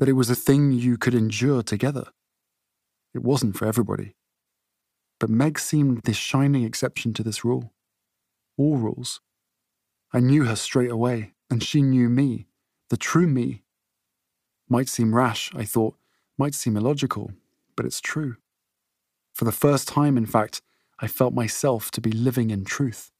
That 0.00 0.08
it 0.08 0.14
was 0.14 0.28
a 0.28 0.34
thing 0.34 0.72
you 0.72 0.98
could 0.98 1.14
endure 1.14 1.62
together? 1.62 2.06
It 3.14 3.22
wasn't 3.22 3.56
for 3.56 3.66
everybody. 3.66 4.16
But 5.20 5.30
Meg 5.30 5.60
seemed 5.60 6.02
the 6.02 6.12
shining 6.12 6.64
exception 6.64 7.14
to 7.14 7.22
this 7.22 7.44
rule. 7.44 7.72
All 8.58 8.78
rules. 8.78 9.20
I 10.12 10.18
knew 10.18 10.42
her 10.46 10.56
straight 10.56 10.90
away, 10.90 11.34
and 11.48 11.62
she 11.62 11.82
knew 11.82 12.08
me, 12.08 12.48
the 12.90 12.96
true 12.96 13.28
me. 13.28 13.62
Might 14.68 14.88
seem 14.88 15.14
rash, 15.14 15.52
I 15.54 15.64
thought, 15.64 15.94
might 16.36 16.56
seem 16.56 16.76
illogical, 16.76 17.30
but 17.76 17.86
it's 17.86 18.00
true. 18.00 18.38
For 19.32 19.44
the 19.44 19.52
first 19.52 19.86
time, 19.86 20.16
in 20.16 20.26
fact, 20.26 20.62
I 20.98 21.06
felt 21.06 21.32
myself 21.32 21.92
to 21.92 22.00
be 22.00 22.10
living 22.10 22.50
in 22.50 22.64
truth. 22.64 23.12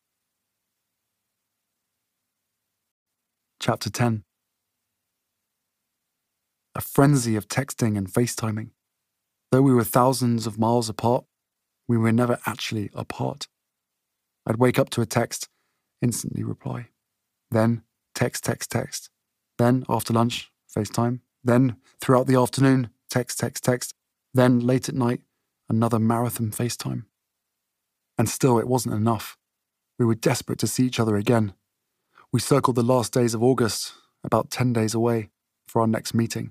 Chapter 3.67 3.89
10 3.89 4.25
A 6.75 6.81
frenzy 6.83 7.35
of 7.35 7.49
texting 7.49 7.97
and 7.97 8.13
FaceTiming. 8.13 8.73
Though 9.51 9.63
we 9.63 9.73
were 9.73 9.85
thousands 9.85 10.47
of 10.47 10.59
miles 10.59 10.91
apart, 10.91 11.25
we 11.89 11.97
were 11.97 12.13
never 12.13 12.39
actually 12.45 12.91
apart. 12.93 13.49
I'd 14.47 14.57
wake 14.57 14.79
up 14.79 14.91
to 14.91 15.01
a 15.01 15.07
text, 15.07 15.49
instantly 16.03 16.45
reply. 16.45 16.89
Then, 17.51 17.85
text, 18.15 18.45
text, 18.45 18.71
text. 18.71 19.09
Then, 19.57 19.87
after 19.89 20.13
lunch, 20.13 20.53
FaceTime. 20.77 21.21
Then, 21.43 21.77
throughout 22.03 22.27
the 22.27 22.37
afternoon, 22.37 22.91
text, 23.09 23.39
text, 23.39 23.65
text. 23.65 23.95
Then, 24.35 24.61
late 24.61 24.91
at 24.91 24.95
night, 24.95 25.23
another 25.71 25.99
marathon 25.99 26.51
FaceTime. 26.51 27.05
And 28.19 28.29
still, 28.29 28.59
it 28.59 28.69
wasn't 28.69 28.95
enough. 28.95 29.39
We 29.99 30.05
were 30.05 30.15
desperate 30.15 30.59
to 30.59 30.67
see 30.67 30.85
each 30.85 31.01
other 31.01 31.17
again, 31.17 31.55
we 32.35 32.41
circled 32.41 32.75
the 32.75 32.83
last 32.83 33.13
days 33.13 33.33
of 33.33 33.45
August, 33.45 33.93
about 34.25 34.51
10 34.51 34.73
days 34.73 34.93
away, 34.93 35.31
for 35.69 35.81
our 35.81 35.87
next 35.87 36.15
meeting. 36.15 36.51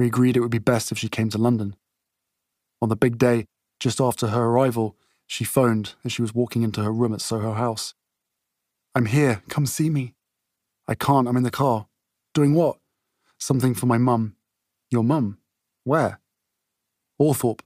We 0.00 0.06
agreed 0.06 0.36
it 0.36 0.40
would 0.40 0.50
be 0.50 0.58
best 0.58 0.90
if 0.90 0.98
she 0.98 1.08
came 1.08 1.30
to 1.30 1.38
London. 1.38 1.76
On 2.82 2.88
the 2.88 2.96
big 2.96 3.16
day, 3.16 3.46
just 3.78 4.00
after 4.00 4.26
her 4.26 4.46
arrival, 4.46 4.96
she 5.28 5.44
phoned 5.44 5.94
as 6.04 6.10
she 6.10 6.22
was 6.22 6.34
walking 6.34 6.62
into 6.62 6.82
her 6.82 6.92
room 6.92 7.14
at 7.14 7.20
Soho 7.20 7.52
House. 7.52 7.94
I'm 8.92 9.06
here, 9.06 9.44
come 9.48 9.64
see 9.64 9.90
me. 9.90 10.14
I 10.88 10.96
can't, 10.96 11.28
I'm 11.28 11.36
in 11.36 11.44
the 11.44 11.52
car. 11.52 11.86
Doing 12.34 12.54
what? 12.54 12.78
Something 13.38 13.76
for 13.76 13.86
my 13.86 13.96
mum. 13.96 14.34
Your 14.90 15.04
mum? 15.04 15.38
Where? 15.84 16.18
Althorp. 17.22 17.60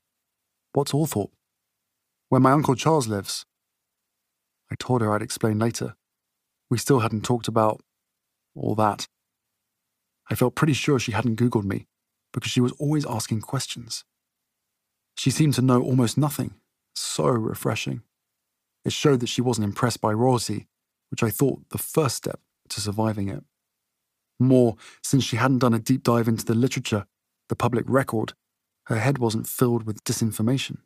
What's 0.74 0.92
Althorp? 0.92 1.30
Where 2.28 2.42
my 2.42 2.52
Uncle 2.52 2.74
Charles 2.74 3.08
lives. 3.08 3.46
I 4.70 4.74
told 4.78 5.00
her 5.00 5.10
I'd 5.10 5.22
explain 5.22 5.58
later. 5.58 5.96
We 6.70 6.78
still 6.78 7.00
hadn't 7.00 7.24
talked 7.24 7.48
about 7.48 7.82
all 8.54 8.74
that. 8.76 9.06
I 10.30 10.34
felt 10.34 10.54
pretty 10.54 10.72
sure 10.72 10.98
she 10.98 11.12
hadn't 11.12 11.38
Googled 11.38 11.64
me 11.64 11.86
because 12.32 12.50
she 12.50 12.60
was 12.60 12.72
always 12.72 13.06
asking 13.06 13.42
questions. 13.42 14.04
She 15.16 15.30
seemed 15.30 15.54
to 15.54 15.62
know 15.62 15.82
almost 15.82 16.18
nothing. 16.18 16.54
So 16.94 17.26
refreshing. 17.26 18.02
It 18.84 18.92
showed 18.92 19.20
that 19.20 19.28
she 19.28 19.42
wasn't 19.42 19.66
impressed 19.66 20.00
by 20.00 20.12
royalty, 20.12 20.66
which 21.10 21.22
I 21.22 21.30
thought 21.30 21.68
the 21.70 21.78
first 21.78 22.16
step 22.16 22.40
to 22.70 22.80
surviving 22.80 23.28
it. 23.28 23.44
More, 24.38 24.76
since 25.02 25.24
she 25.24 25.36
hadn't 25.36 25.60
done 25.60 25.74
a 25.74 25.78
deep 25.78 26.02
dive 26.02 26.28
into 26.28 26.44
the 26.44 26.54
literature, 26.54 27.06
the 27.48 27.56
public 27.56 27.84
record, 27.88 28.32
her 28.86 28.98
head 28.98 29.18
wasn't 29.18 29.46
filled 29.46 29.84
with 29.84 30.04
disinformation. 30.04 30.78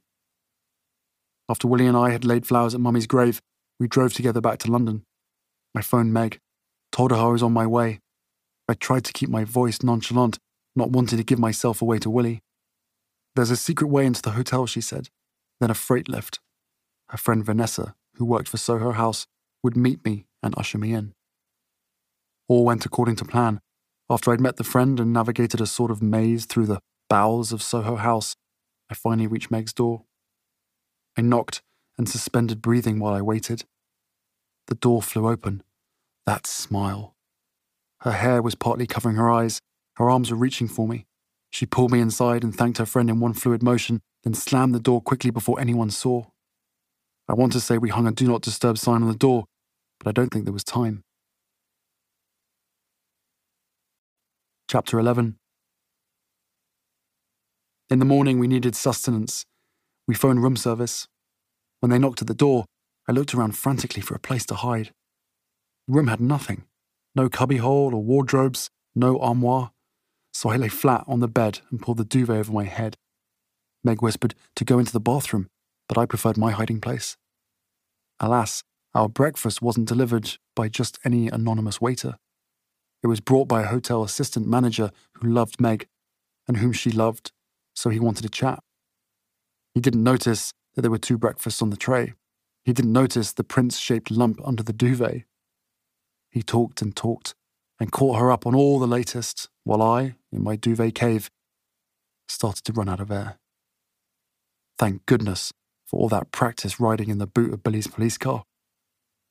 After 1.48 1.66
Willie 1.66 1.86
and 1.86 1.96
I 1.96 2.10
had 2.10 2.24
laid 2.24 2.46
flowers 2.46 2.74
at 2.74 2.80
Mummy's 2.80 3.06
grave, 3.06 3.40
we 3.80 3.88
drove 3.88 4.12
together 4.12 4.40
back 4.40 4.58
to 4.60 4.70
London. 4.70 5.04
I 5.74 5.82
phoned 5.82 6.12
Meg, 6.12 6.40
told 6.92 7.10
her 7.10 7.16
I 7.16 7.26
was 7.26 7.42
on 7.42 7.52
my 7.52 7.66
way. 7.66 8.00
I 8.68 8.74
tried 8.74 9.04
to 9.04 9.12
keep 9.12 9.28
my 9.28 9.44
voice 9.44 9.82
nonchalant, 9.82 10.38
not 10.74 10.90
wanting 10.90 11.18
to 11.18 11.24
give 11.24 11.38
myself 11.38 11.80
away 11.80 11.98
to 12.00 12.10
Willie. 12.10 12.42
There's 13.34 13.50
a 13.50 13.56
secret 13.56 13.88
way 13.88 14.04
into 14.06 14.22
the 14.22 14.32
hotel, 14.32 14.66
she 14.66 14.80
said, 14.80 15.08
then 15.60 15.70
a 15.70 15.74
freight 15.74 16.08
lift. 16.08 16.40
Her 17.10 17.18
friend 17.18 17.44
Vanessa, 17.44 17.94
who 18.16 18.24
worked 18.24 18.48
for 18.48 18.56
Soho 18.56 18.92
House, 18.92 19.26
would 19.62 19.76
meet 19.76 20.04
me 20.04 20.26
and 20.42 20.54
usher 20.56 20.78
me 20.78 20.92
in. 20.92 21.14
All 22.48 22.64
went 22.64 22.84
according 22.84 23.16
to 23.16 23.24
plan. 23.24 23.60
After 24.10 24.32
I'd 24.32 24.40
met 24.40 24.56
the 24.56 24.64
friend 24.64 24.98
and 24.98 25.12
navigated 25.12 25.60
a 25.60 25.66
sort 25.66 25.90
of 25.90 26.02
maze 26.02 26.46
through 26.46 26.66
the 26.66 26.80
bowels 27.08 27.52
of 27.52 27.62
Soho 27.62 27.96
House, 27.96 28.34
I 28.90 28.94
finally 28.94 29.26
reached 29.26 29.50
Meg's 29.50 29.72
door. 29.72 30.04
I 31.16 31.22
knocked 31.22 31.62
and 31.98 32.08
suspended 32.08 32.62
breathing 32.62 32.98
while 32.98 33.14
I 33.14 33.20
waited. 33.20 33.64
The 34.68 34.74
door 34.74 35.02
flew 35.02 35.28
open. 35.28 35.62
That 36.26 36.46
smile. 36.46 37.14
Her 38.02 38.12
hair 38.12 38.42
was 38.42 38.54
partly 38.54 38.86
covering 38.86 39.16
her 39.16 39.30
eyes. 39.30 39.60
Her 39.96 40.10
arms 40.10 40.30
were 40.30 40.36
reaching 40.36 40.68
for 40.68 40.86
me. 40.86 41.06
She 41.50 41.64
pulled 41.64 41.90
me 41.90 42.00
inside 42.00 42.44
and 42.44 42.54
thanked 42.54 42.76
her 42.76 42.86
friend 42.86 43.08
in 43.08 43.18
one 43.18 43.32
fluid 43.32 43.62
motion, 43.62 44.00
then 44.22 44.34
slammed 44.34 44.74
the 44.74 44.80
door 44.80 45.00
quickly 45.00 45.30
before 45.30 45.58
anyone 45.58 45.90
saw. 45.90 46.26
I 47.26 47.32
want 47.32 47.52
to 47.52 47.60
say 47.60 47.78
we 47.78 47.88
hung 47.88 48.06
a 48.06 48.12
do 48.12 48.28
not 48.28 48.42
disturb 48.42 48.76
sign 48.76 49.02
on 49.02 49.08
the 49.08 49.14
door, 49.14 49.46
but 49.98 50.08
I 50.08 50.12
don't 50.12 50.28
think 50.28 50.44
there 50.44 50.52
was 50.52 50.64
time. 50.64 51.02
Chapter 54.70 54.98
11 54.98 55.36
In 57.88 57.98
the 57.98 58.04
morning, 58.04 58.38
we 58.38 58.46
needed 58.46 58.76
sustenance. 58.76 59.46
We 60.06 60.14
phoned 60.14 60.42
room 60.42 60.56
service. 60.56 61.08
When 61.80 61.88
they 61.90 61.98
knocked 61.98 62.20
at 62.20 62.28
the 62.28 62.34
door, 62.34 62.66
I 63.08 63.12
looked 63.12 63.34
around 63.34 63.56
frantically 63.56 64.02
for 64.02 64.14
a 64.14 64.20
place 64.20 64.44
to 64.46 64.54
hide. 64.54 64.92
The 65.86 65.94
room 65.94 66.08
had 66.08 66.20
nothing 66.20 66.64
no 67.14 67.28
cubbyhole 67.28 67.94
or 67.94 68.02
wardrobes, 68.02 68.70
no 68.94 69.18
armoire, 69.18 69.72
so 70.32 70.50
I 70.50 70.56
lay 70.56 70.68
flat 70.68 71.02
on 71.08 71.18
the 71.18 71.26
bed 71.26 71.60
and 71.68 71.82
pulled 71.82 71.96
the 71.96 72.04
duvet 72.04 72.36
over 72.36 72.52
my 72.52 72.64
head. 72.64 72.96
Meg 73.82 74.00
whispered 74.00 74.36
to 74.54 74.64
go 74.64 74.78
into 74.78 74.92
the 74.92 75.00
bathroom, 75.00 75.48
but 75.88 75.98
I 75.98 76.06
preferred 76.06 76.36
my 76.36 76.52
hiding 76.52 76.80
place. 76.80 77.16
Alas, 78.20 78.62
our 78.94 79.08
breakfast 79.08 79.60
wasn't 79.60 79.88
delivered 79.88 80.36
by 80.54 80.68
just 80.68 81.00
any 81.04 81.26
anonymous 81.28 81.80
waiter. 81.80 82.18
It 83.02 83.08
was 83.08 83.20
brought 83.20 83.48
by 83.48 83.62
a 83.62 83.68
hotel 83.68 84.04
assistant 84.04 84.46
manager 84.46 84.92
who 85.14 85.28
loved 85.28 85.60
Meg 85.60 85.88
and 86.46 86.58
whom 86.58 86.72
she 86.72 86.92
loved, 86.92 87.32
so 87.74 87.90
he 87.90 87.98
wanted 87.98 88.22
to 88.22 88.28
chat. 88.28 88.62
He 89.74 89.80
didn't 89.80 90.04
notice 90.04 90.52
that 90.74 90.82
there 90.82 90.90
were 90.90 90.98
two 90.98 91.18
breakfasts 91.18 91.62
on 91.62 91.70
the 91.70 91.76
tray, 91.76 92.14
he 92.68 92.74
didn't 92.74 92.92
notice 92.92 93.32
the 93.32 93.42
prince 93.42 93.78
shaped 93.78 94.10
lump 94.10 94.38
under 94.44 94.62
the 94.62 94.74
duvet. 94.74 95.22
He 96.30 96.42
talked 96.42 96.82
and 96.82 96.94
talked 96.94 97.34
and 97.80 97.90
caught 97.90 98.18
her 98.18 98.30
up 98.30 98.46
on 98.46 98.54
all 98.54 98.78
the 98.78 98.86
latest, 98.86 99.48
while 99.64 99.80
I, 99.80 100.16
in 100.30 100.44
my 100.44 100.54
duvet 100.54 100.94
cave, 100.94 101.30
started 102.28 102.64
to 102.64 102.74
run 102.74 102.90
out 102.90 103.00
of 103.00 103.10
air. 103.10 103.38
Thank 104.76 105.06
goodness 105.06 105.50
for 105.86 105.98
all 105.98 106.10
that 106.10 106.30
practice 106.30 106.78
riding 106.78 107.08
in 107.08 107.16
the 107.16 107.26
boot 107.26 107.54
of 107.54 107.62
Billy's 107.62 107.86
police 107.86 108.18
car. 108.18 108.44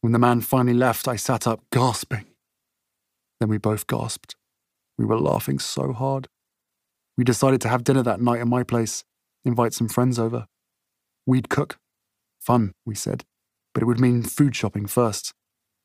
When 0.01 0.14
the 0.14 0.17
man 0.17 0.41
finally 0.41 0.74
left, 0.74 1.07
I 1.07 1.16
sat 1.16 1.45
up, 1.45 1.61
gasping. 1.72 2.25
Then 3.40 3.49
we 3.49 3.59
both 3.59 3.85
gasped. 3.85 4.35
We 4.98 5.06
were 5.06 5.19
laughing 5.19 5.59
so 5.59 5.93
hard. 5.93 6.27
We 7.16 7.24
decided 7.24 7.61
to 7.61 7.69
have 7.69 7.83
dinner 7.83 8.01
that 8.01 8.19
night 8.19 8.41
at 8.41 8.48
my 8.48 8.64
place, 8.64 9.03
invite 9.45 9.75
some 9.75 9.90
friends 9.90 10.17
over. 10.17 10.48
We'd 11.27 11.49
cook, 11.49 11.77
Fun, 12.48 12.72
we 12.85 12.95
said, 12.95 13.26
but 13.74 13.84
it 13.84 13.88
would 13.88 14.00
mean 14.00 14.24
food 14.24 14.56
shopping 14.56 14.85
first. 14.85 15.34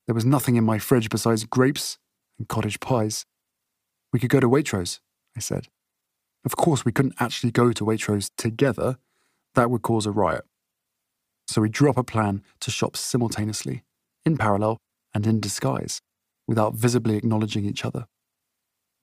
There 0.07 0.15
was 0.15 0.25
nothing 0.25 0.55
in 0.55 0.63
my 0.63 0.79
fridge 0.79 1.11
besides 1.11 1.43
grapes 1.43 1.99
and 2.39 2.47
cottage 2.47 2.79
pies. 2.79 3.27
We 4.13 4.21
could 4.21 4.31
go 4.31 4.39
to 4.39 4.49
Waitrose, 4.49 5.01
I 5.37 5.41
said. 5.41 5.67
Of 6.45 6.55
course, 6.55 6.85
we 6.85 6.93
couldn't 6.93 7.17
actually 7.19 7.51
go 7.51 7.73
to 7.73 7.85
Waitrose 7.85 8.31
together. 8.39 8.99
That 9.57 9.73
would 9.73 9.83
cause 9.83 10.07
a 10.07 10.13
riot. 10.13 10.45
So 11.49 11.63
we 11.63 11.69
drew 11.69 11.91
up 11.91 11.97
a 11.97 12.05
plan 12.05 12.45
to 12.61 12.71
shop 12.71 12.97
simultaneously, 12.97 13.83
in 14.25 14.37
parallel 14.39 14.79
and 15.13 15.27
in 15.27 15.41
disguise, 15.41 16.01
without 16.47 16.75
visibly 16.75 17.17
acknowledging 17.17 17.65
each 17.65 17.85
other. 17.85 18.07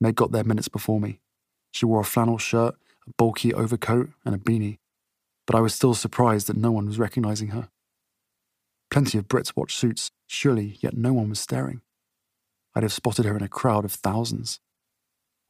Meg 0.00 0.14
got 0.14 0.32
there 0.32 0.44
minutes 0.44 0.68
before 0.68 0.98
me. 0.98 1.20
She 1.72 1.84
wore 1.84 2.00
a 2.00 2.04
flannel 2.04 2.38
shirt, 2.38 2.76
a 3.06 3.10
bulky 3.18 3.52
overcoat, 3.52 4.08
and 4.24 4.34
a 4.34 4.38
beanie, 4.38 4.78
but 5.50 5.58
I 5.58 5.62
was 5.62 5.74
still 5.74 5.94
surprised 5.94 6.46
that 6.46 6.56
no 6.56 6.70
one 6.70 6.86
was 6.86 7.00
recognizing 7.00 7.48
her. 7.48 7.70
Plenty 8.88 9.18
of 9.18 9.26
Brits 9.26 9.56
watch 9.56 9.74
suits, 9.74 10.12
surely, 10.28 10.78
yet 10.78 10.96
no 10.96 11.12
one 11.12 11.28
was 11.28 11.40
staring. 11.40 11.80
I'd 12.72 12.84
have 12.84 12.92
spotted 12.92 13.24
her 13.24 13.36
in 13.36 13.42
a 13.42 13.48
crowd 13.48 13.84
of 13.84 13.90
thousands. 13.90 14.60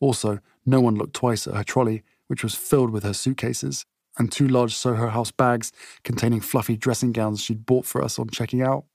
Also, 0.01 0.39
no 0.65 0.81
one 0.81 0.95
looked 0.95 1.13
twice 1.13 1.47
at 1.47 1.55
her 1.55 1.63
trolley, 1.63 2.03
which 2.29 2.43
was 2.43 2.55
filled 2.55 2.89
with 2.89 3.03
her 3.03 3.13
suitcases, 3.13 3.85
and 4.19 4.33
two 4.33 4.49
large 4.49 4.75
Soho 4.75 5.09
House 5.09 5.33
bags 5.33 5.71
containing 6.03 6.41
fluffy 6.41 6.79
dressing 6.79 7.13
gowns 7.13 7.43
she'd 7.43 7.67
bought 7.67 7.85
for 7.85 8.03
us 8.03 8.19
on 8.19 8.31
checking 8.31 8.63
out. 8.63 8.87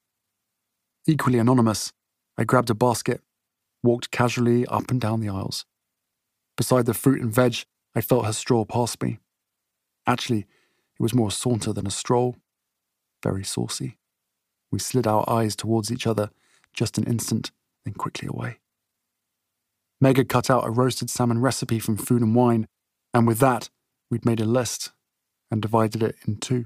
Equally 1.06 1.38
anonymous, 1.38 1.94
I 2.36 2.46
grabbed 2.46 2.72
a 2.72 2.74
basket, 2.74 3.22
walked 3.84 4.10
casually 4.10 4.66
up 4.66 4.90
and 4.90 5.00
down 5.00 5.20
the 5.20 5.30
aisles. 5.30 5.66
Beside 6.58 6.88
the 6.88 6.96
fruit 6.96 7.22
and 7.22 7.32
veg, 7.32 7.58
I 7.94 8.02
felt 8.02 8.26
her 8.26 8.34
straw 8.34 8.66
pass 8.66 8.98
me. 9.00 9.20
Actually, 10.08 10.48
it 11.00 11.04
was 11.04 11.14
more 11.14 11.30
a 11.30 11.32
saunter 11.32 11.74
than 11.74 11.88
a 11.88 11.92
stroll. 11.92 12.38
Very 13.24 13.44
saucy. 13.44 13.98
We 14.72 14.80
slid 14.80 15.08
our 15.08 15.30
eyes 15.30 15.56
towards 15.56 15.92
each 15.92 16.08
other 16.08 16.30
just 16.74 16.98
an 16.98 17.06
instant, 17.06 17.52
then 17.86 17.94
quickly 17.94 18.28
away. 18.28 18.60
Meg 20.02 20.18
had 20.18 20.30
cut 20.30 20.50
out 20.50 20.68
a 20.68 20.70
roasted 20.70 21.10
salmon 21.10 21.40
recipe 21.40 21.80
from 21.80 21.98
Food 21.98 22.22
and 22.22 22.36
Wine, 22.36 22.68
and 23.14 23.26
with 23.26 23.40
that, 23.40 23.70
we'd 24.12 24.26
made 24.26 24.42
a 24.42 24.46
list 24.46 24.92
and 25.50 25.62
divided 25.62 26.04
it 26.04 26.16
in 26.28 26.38
two. 26.38 26.66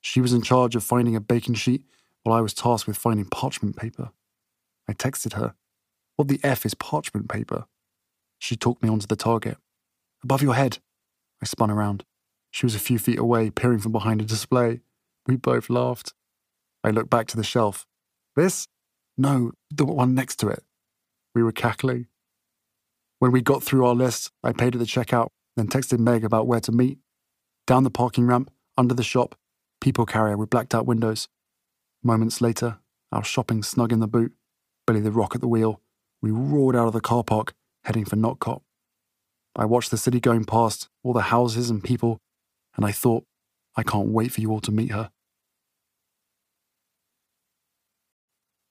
She 0.00 0.20
was 0.20 0.32
in 0.32 0.42
charge 0.42 0.76
of 0.76 0.84
finding 0.84 1.16
a 1.16 1.20
baking 1.20 1.54
sheet, 1.54 1.84
while 2.22 2.36
I 2.36 2.42
was 2.42 2.54
tasked 2.54 2.86
with 2.86 2.98
finding 2.98 3.26
parchment 3.26 3.76
paper. 3.76 4.10
I 4.86 4.92
texted 4.92 5.34
her, 5.34 5.54
What 6.16 6.28
the 6.28 6.40
F 6.42 6.66
is 6.66 6.74
parchment 6.74 7.28
paper? 7.30 7.64
She 8.38 8.56
talked 8.56 8.82
me 8.82 8.88
onto 8.88 9.06
the 9.06 9.16
target. 9.16 9.56
Above 10.22 10.42
your 10.42 10.54
head. 10.54 10.78
I 11.42 11.46
spun 11.46 11.70
around. 11.70 12.04
She 12.50 12.66
was 12.66 12.74
a 12.74 12.80
few 12.80 12.98
feet 12.98 13.18
away, 13.18 13.50
peering 13.50 13.78
from 13.78 13.92
behind 13.92 14.20
a 14.20 14.24
display. 14.24 14.80
We 15.26 15.36
both 15.36 15.70
laughed. 15.70 16.12
I 16.82 16.90
looked 16.90 17.10
back 17.10 17.26
to 17.28 17.36
the 17.36 17.44
shelf. 17.44 17.86
This? 18.36 18.66
No, 19.16 19.52
the 19.70 19.84
one 19.84 20.14
next 20.14 20.36
to 20.36 20.48
it. 20.48 20.64
We 21.34 21.42
were 21.42 21.52
cackling. 21.52 22.06
When 23.18 23.32
we 23.32 23.42
got 23.42 23.62
through 23.62 23.84
our 23.86 23.94
list, 23.94 24.32
I 24.42 24.52
paid 24.52 24.74
at 24.74 24.78
the 24.78 24.86
checkout, 24.86 25.28
then 25.56 25.68
texted 25.68 25.98
Meg 25.98 26.24
about 26.24 26.46
where 26.46 26.60
to 26.60 26.72
meet. 26.72 26.98
Down 27.66 27.84
the 27.84 27.90
parking 27.90 28.26
ramp, 28.26 28.50
under 28.76 28.94
the 28.94 29.02
shop, 29.02 29.36
people 29.80 30.06
carrier 30.06 30.36
with 30.36 30.50
blacked 30.50 30.74
out 30.74 30.86
windows. 30.86 31.28
Moments 32.02 32.40
later, 32.40 32.78
our 33.12 33.22
shopping 33.22 33.62
snug 33.62 33.92
in 33.92 34.00
the 34.00 34.08
boot, 34.08 34.32
Billy 34.86 35.00
the 35.00 35.12
Rock 35.12 35.34
at 35.34 35.40
the 35.40 35.48
wheel, 35.48 35.80
we 36.22 36.30
roared 36.30 36.76
out 36.76 36.86
of 36.86 36.92
the 36.92 37.00
car 37.00 37.22
park, 37.22 37.52
heading 37.84 38.04
for 38.04 38.16
Nott 38.16 38.40
Cott. 38.40 38.62
I 39.54 39.66
watched 39.66 39.90
the 39.90 39.98
city 39.98 40.20
going 40.20 40.44
past, 40.44 40.88
all 41.02 41.12
the 41.12 41.22
houses 41.22 41.70
and 41.70 41.84
people, 41.84 42.20
and 42.76 42.84
I 42.84 42.92
thought, 42.92 43.24
I 43.76 43.82
can't 43.82 44.08
wait 44.08 44.32
for 44.32 44.40
you 44.40 44.50
all 44.50 44.60
to 44.60 44.72
meet 44.72 44.92
her. 44.92 45.10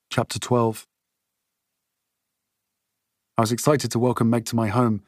Chapter 0.10 0.40
12 0.40 0.88
I 3.38 3.42
was 3.42 3.52
excited 3.53 3.90
to 3.92 4.00
welcome 4.00 4.30
Meg 4.30 4.44
to 4.48 4.56
my 4.58 4.68
home, 4.68 5.02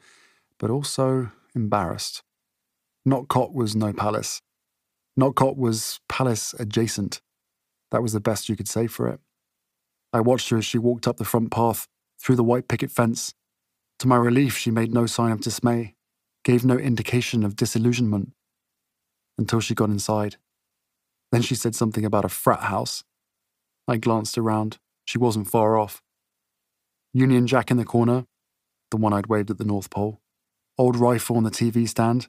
but 0.58 0.70
also 0.70 1.30
embarrassed. 1.54 2.22
Nott 3.04 3.28
Cott 3.28 3.52
was 3.52 3.76
no 3.76 3.92
palace. 3.92 4.40
Nott 5.16 5.34
Cott 5.34 5.58
was 5.58 6.00
palace 6.08 6.54
adjacent. 6.58 7.20
That 7.90 8.02
was 8.02 8.14
the 8.14 8.20
best 8.20 8.48
you 8.48 8.56
could 8.56 8.68
say 8.68 8.86
for 8.86 9.08
it. 9.08 9.20
I 10.14 10.20
watched 10.20 10.48
her 10.48 10.56
as 10.56 10.64
she 10.64 10.78
walked 10.78 11.06
up 11.06 11.18
the 11.18 11.26
front 11.26 11.50
path, 11.50 11.88
through 12.18 12.36
the 12.36 12.44
white 12.44 12.68
picket 12.68 12.90
fence. 12.90 13.34
To 13.98 14.08
my 14.08 14.16
relief, 14.16 14.56
she 14.56 14.70
made 14.70 14.94
no 14.94 15.06
sign 15.06 15.32
of 15.32 15.40
dismay, 15.40 15.94
gave 16.44 16.64
no 16.64 16.76
indication 16.78 17.44
of 17.44 17.56
disillusionment, 17.56 18.32
until 19.38 19.60
she 19.60 19.74
got 19.74 19.90
inside. 19.90 20.36
Then 21.30 21.42
she 21.42 21.54
said 21.54 21.74
something 21.74 22.04
about 22.04 22.24
a 22.24 22.28
frat 22.28 22.64
house. 22.64 23.04
I 23.88 23.96
glanced 23.96 24.38
around. 24.38 24.78
She 25.04 25.18
wasn't 25.18 25.48
far 25.48 25.78
off. 25.78 26.02
Union 27.12 27.46
Jack 27.46 27.70
in 27.70 27.76
the 27.76 27.84
corner, 27.84 28.26
the 28.90 28.96
one 28.96 29.12
I'd 29.12 29.26
waved 29.26 29.50
at 29.50 29.58
the 29.58 29.64
North 29.64 29.90
Pole. 29.90 30.20
Old 30.78 30.96
rifle 30.96 31.36
on 31.36 31.44
the 31.44 31.50
TV 31.50 31.88
stand, 31.88 32.28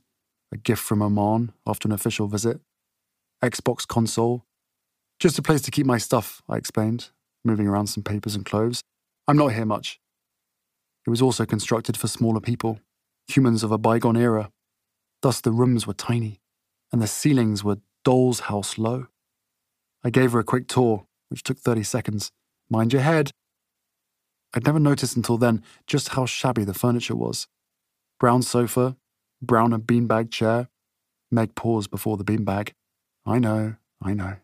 a 0.52 0.58
gift 0.58 0.82
from 0.82 1.02
Oman 1.02 1.54
after 1.66 1.88
an 1.88 1.94
official 1.94 2.28
visit. 2.28 2.60
Xbox 3.44 3.88
console. 3.88 4.46
Just 5.20 5.40
a 5.40 5.42
place 5.42 5.62
to 5.62 5.72
keep 5.72 5.86
my 5.86 5.98
stuff, 5.98 6.42
I 6.50 6.58
explained, 6.58 7.10
moving 7.46 7.68
around 7.68 7.88
some 7.88 8.04
papers 8.04 8.36
and 8.36 8.46
clothes. 8.46 8.82
I'm 9.28 9.38
not 9.38 9.54
here 9.54 9.66
much. 9.66 10.00
It 11.06 11.10
was 11.10 11.22
also 11.22 11.46
constructed 11.46 11.98
for 11.98 12.08
smaller 12.08 12.40
people, 12.40 12.80
humans 13.28 13.64
of 13.64 13.72
a 13.72 13.78
bygone 13.78 14.18
era. 14.18 14.52
Thus, 15.22 15.42
the 15.42 15.52
rooms 15.52 15.88
were 15.88 15.94
tiny, 15.94 16.42
and 16.94 17.02
the 17.02 17.08
ceilings 17.08 17.64
were 17.64 17.80
doll's 18.06 18.42
house 18.42 18.78
low. 18.78 19.08
I 20.04 20.12
gave 20.12 20.32
her 20.32 20.40
a 20.40 20.44
quick 20.44 20.68
tour, 20.68 21.08
which 21.30 21.42
took 21.42 21.58
30 21.58 21.82
seconds. 21.84 22.32
Mind 22.70 22.94
your 22.94 23.02
head. 23.02 23.32
I'd 24.54 24.66
never 24.66 24.80
noticed 24.80 25.16
until 25.16 25.38
then 25.40 25.64
just 25.88 26.10
how 26.10 26.28
shabby 26.28 26.64
the 26.64 26.74
furniture 26.74 27.16
was. 27.16 27.48
Brown 28.20 28.44
sofa, 28.44 28.96
brown 29.42 29.74
and 29.74 29.84
beanbag 29.84 30.30
chair. 30.30 30.70
Meg 31.32 31.56
paused 31.56 31.90
before 31.90 32.16
the 32.16 32.24
beanbag. 32.24 32.74
I 33.26 33.40
know, 33.40 33.76
I 34.00 34.14
know. 34.14 34.36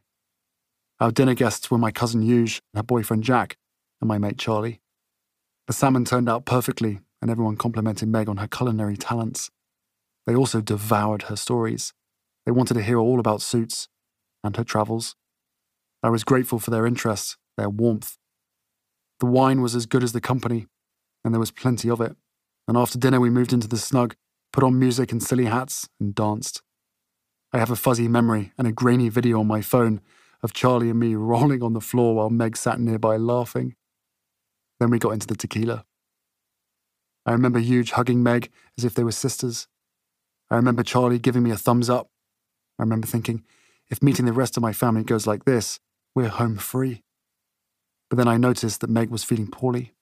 Our 1.00 1.12
dinner 1.12 1.36
guests 1.36 1.70
were 1.70 1.78
my 1.78 1.92
cousin 1.92 2.24
Euge, 2.24 2.62
her 2.74 2.82
boyfriend 2.82 3.24
Jack, 3.24 3.58
and 4.02 4.08
my 4.08 4.18
mate 4.18 4.40
Charlie. 4.40 4.82
The 5.68 5.74
salmon 5.74 6.04
turned 6.04 6.28
out 6.28 6.46
perfectly, 6.46 7.00
and 7.22 7.30
everyone 7.30 7.58
complimented 7.58 8.10
Meg 8.10 8.28
on 8.28 8.38
her 8.38 8.48
culinary 8.48 8.98
talents. 8.98 9.52
They 10.26 10.36
also 10.36 10.62
devoured 10.62 11.24
her 11.24 11.36
stories. 11.36 11.94
They 12.50 12.54
wanted 12.54 12.74
to 12.74 12.82
hear 12.82 12.98
all 12.98 13.20
about 13.20 13.44
Suits 13.44 13.90
and 14.44 14.58
her 14.58 14.64
travels. 14.64 15.16
I 16.02 16.10
was 16.10 16.24
grateful 16.24 16.58
for 16.58 16.72
their 16.72 16.88
interest, 16.88 17.38
their 17.58 17.70
warmth. 17.70 18.18
The 19.20 19.28
wine 19.28 19.62
was 19.62 19.76
as 19.76 19.86
good 19.86 20.04
as 20.04 20.14
the 20.14 20.20
company, 20.20 20.66
and 21.24 21.32
there 21.32 21.40
was 21.40 21.52
plenty 21.52 21.92
of 21.92 22.02
it. 22.02 22.16
And 22.68 22.76
after 22.76 22.98
dinner, 22.98 23.20
we 23.20 23.30
moved 23.30 23.54
into 23.54 23.68
the 23.68 23.78
snug, 23.78 24.16
put 24.52 24.64
on 24.64 24.80
music 24.80 25.12
and 25.12 25.22
silly 25.22 25.46
hats, 25.46 25.90
and 26.00 26.16
danced. 26.16 26.64
I 27.54 27.60
have 27.60 27.70
a 27.70 27.76
fuzzy 27.76 28.08
memory 28.08 28.52
and 28.58 28.68
a 28.68 28.72
grainy 28.72 29.10
video 29.10 29.42
on 29.42 29.46
my 29.46 29.62
phone 29.62 30.02
of 30.42 30.52
Charlie 30.52 30.90
and 30.90 31.00
me 31.00 31.14
rolling 31.14 31.62
on 31.62 31.74
the 31.74 31.80
floor 31.80 32.16
while 32.16 32.32
Meg 32.32 32.58
sat 32.58 32.80
nearby 32.80 33.18
laughing. 33.18 33.76
Then 34.80 34.90
we 34.90 34.98
got 34.98 35.12
into 35.12 35.28
the 35.28 35.36
tequila. 35.36 35.86
I 37.28 37.32
remember 37.32 37.60
Euge 37.62 37.92
hugging 37.92 38.24
Meg 38.24 38.50
as 38.76 38.86
if 38.86 38.96
they 38.96 39.04
were 39.04 39.12
sisters. 39.12 39.68
I 40.50 40.56
remember 40.56 40.82
Charlie 40.82 41.20
giving 41.20 41.44
me 41.44 41.52
a 41.52 41.56
thumbs 41.56 41.92
up. 41.92 42.10
I 42.80 42.84
remember 42.84 43.08
thinking, 43.08 43.44
if 43.90 44.02
meeting 44.02 44.26
the 44.26 44.34
rest 44.34 44.56
of 44.56 44.64
my 44.64 44.72
family 44.72 45.04
goes 45.04 45.28
like 45.28 45.44
this, 45.44 45.80
we're 46.16 46.30
home 46.30 46.58
free. 46.58 47.04
But 48.10 48.16
then 48.18 48.28
I 48.28 48.38
noticed 48.38 48.82
that 48.82 48.90
Meg 48.90 49.10
was 49.10 49.24
feeling 49.24 49.52
poorly. 49.52 49.94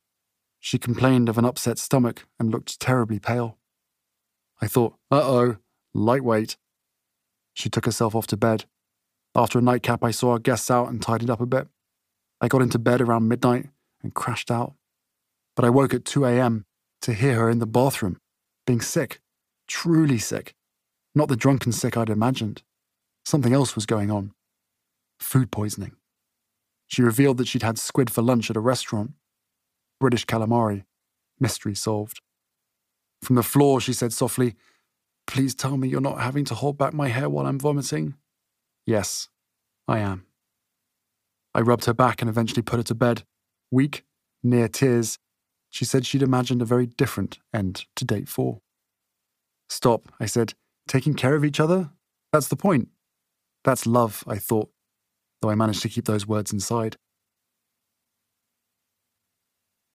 She 0.59 0.77
complained 0.77 1.27
of 1.27 1.37
an 1.37 1.45
upset 1.45 1.79
stomach 1.79 2.25
and 2.39 2.51
looked 2.51 2.79
terribly 2.79 3.19
pale. 3.19 3.57
I 4.61 4.67
thought, 4.67 4.95
uh 5.11 5.21
oh, 5.23 5.57
lightweight. 5.93 6.57
She 7.53 7.69
took 7.69 7.85
herself 7.85 8.15
off 8.15 8.27
to 8.27 8.37
bed. 8.37 8.65
After 9.35 9.59
a 9.59 9.61
nightcap, 9.61 10.03
I 10.03 10.11
saw 10.11 10.31
our 10.31 10.39
guests 10.39 10.69
out 10.69 10.89
and 10.89 11.01
tidied 11.01 11.29
up 11.29 11.41
a 11.41 11.45
bit. 11.45 11.67
I 12.39 12.47
got 12.47 12.61
into 12.61 12.79
bed 12.79 13.01
around 13.01 13.27
midnight 13.27 13.67
and 14.03 14.13
crashed 14.13 14.51
out. 14.51 14.73
But 15.55 15.65
I 15.65 15.69
woke 15.69 15.93
at 15.93 16.05
2 16.05 16.25
a.m. 16.25 16.65
to 17.01 17.13
hear 17.13 17.35
her 17.35 17.49
in 17.49 17.59
the 17.59 17.65
bathroom, 17.65 18.19
being 18.65 18.81
sick, 18.81 19.21
truly 19.67 20.19
sick. 20.19 20.53
Not 21.15 21.29
the 21.29 21.35
drunken 21.35 21.71
sick 21.71 21.97
I'd 21.97 22.09
imagined. 22.09 22.61
Something 23.27 23.51
else 23.51 23.75
was 23.75 23.85
going 23.85 24.09
on 24.09 24.31
food 25.19 25.51
poisoning. 25.51 25.97
She 26.87 27.01
revealed 27.01 27.35
that 27.39 27.47
she'd 27.49 27.61
had 27.61 27.77
squid 27.77 28.09
for 28.09 28.21
lunch 28.21 28.49
at 28.49 28.55
a 28.55 28.61
restaurant. 28.61 29.11
British 29.99 30.25
calamari. 30.25 30.85
Mystery 31.37 31.75
solved. 31.75 32.21
From 33.21 33.35
the 33.35 33.43
floor, 33.43 33.81
she 33.81 33.91
said 33.91 34.13
softly, 34.13 34.55
Please 35.25 35.53
tell 35.53 35.75
me 35.75 35.89
you're 35.89 35.99
not 35.99 36.21
having 36.21 36.45
to 36.45 36.55
hold 36.55 36.77
back 36.77 36.93
my 36.93 37.09
hair 37.09 37.29
while 37.29 37.45
I'm 37.45 37.59
vomiting. 37.59 38.13
Yes, 38.85 39.27
I 39.89 39.99
am. 39.99 40.25
I 41.53 41.59
rubbed 41.59 41.83
her 41.83 41.93
back 41.93 42.21
and 42.21 42.29
eventually 42.29 42.61
put 42.61 42.77
her 42.77 42.83
to 42.83 42.95
bed. 42.95 43.23
Weak, 43.69 44.05
near 44.41 44.69
tears, 44.69 45.19
she 45.69 45.83
said 45.83 46.05
she'd 46.05 46.23
imagined 46.23 46.61
a 46.61 46.65
very 46.73 46.85
different 46.85 47.39
end 47.53 47.87
to 47.97 48.05
date 48.05 48.29
four. 48.29 48.61
Stop, 49.67 50.13
I 50.17 50.27
said. 50.27 50.53
Taking 50.87 51.13
care 51.13 51.35
of 51.35 51.43
each 51.43 51.59
other? 51.59 51.89
That's 52.31 52.47
the 52.47 52.55
point. 52.55 52.87
That's 53.63 53.85
love, 53.85 54.23
I 54.27 54.37
thought, 54.37 54.69
though 55.41 55.49
I 55.49 55.55
managed 55.55 55.81
to 55.83 55.89
keep 55.89 56.05
those 56.05 56.27
words 56.27 56.53
inside. 56.53 56.97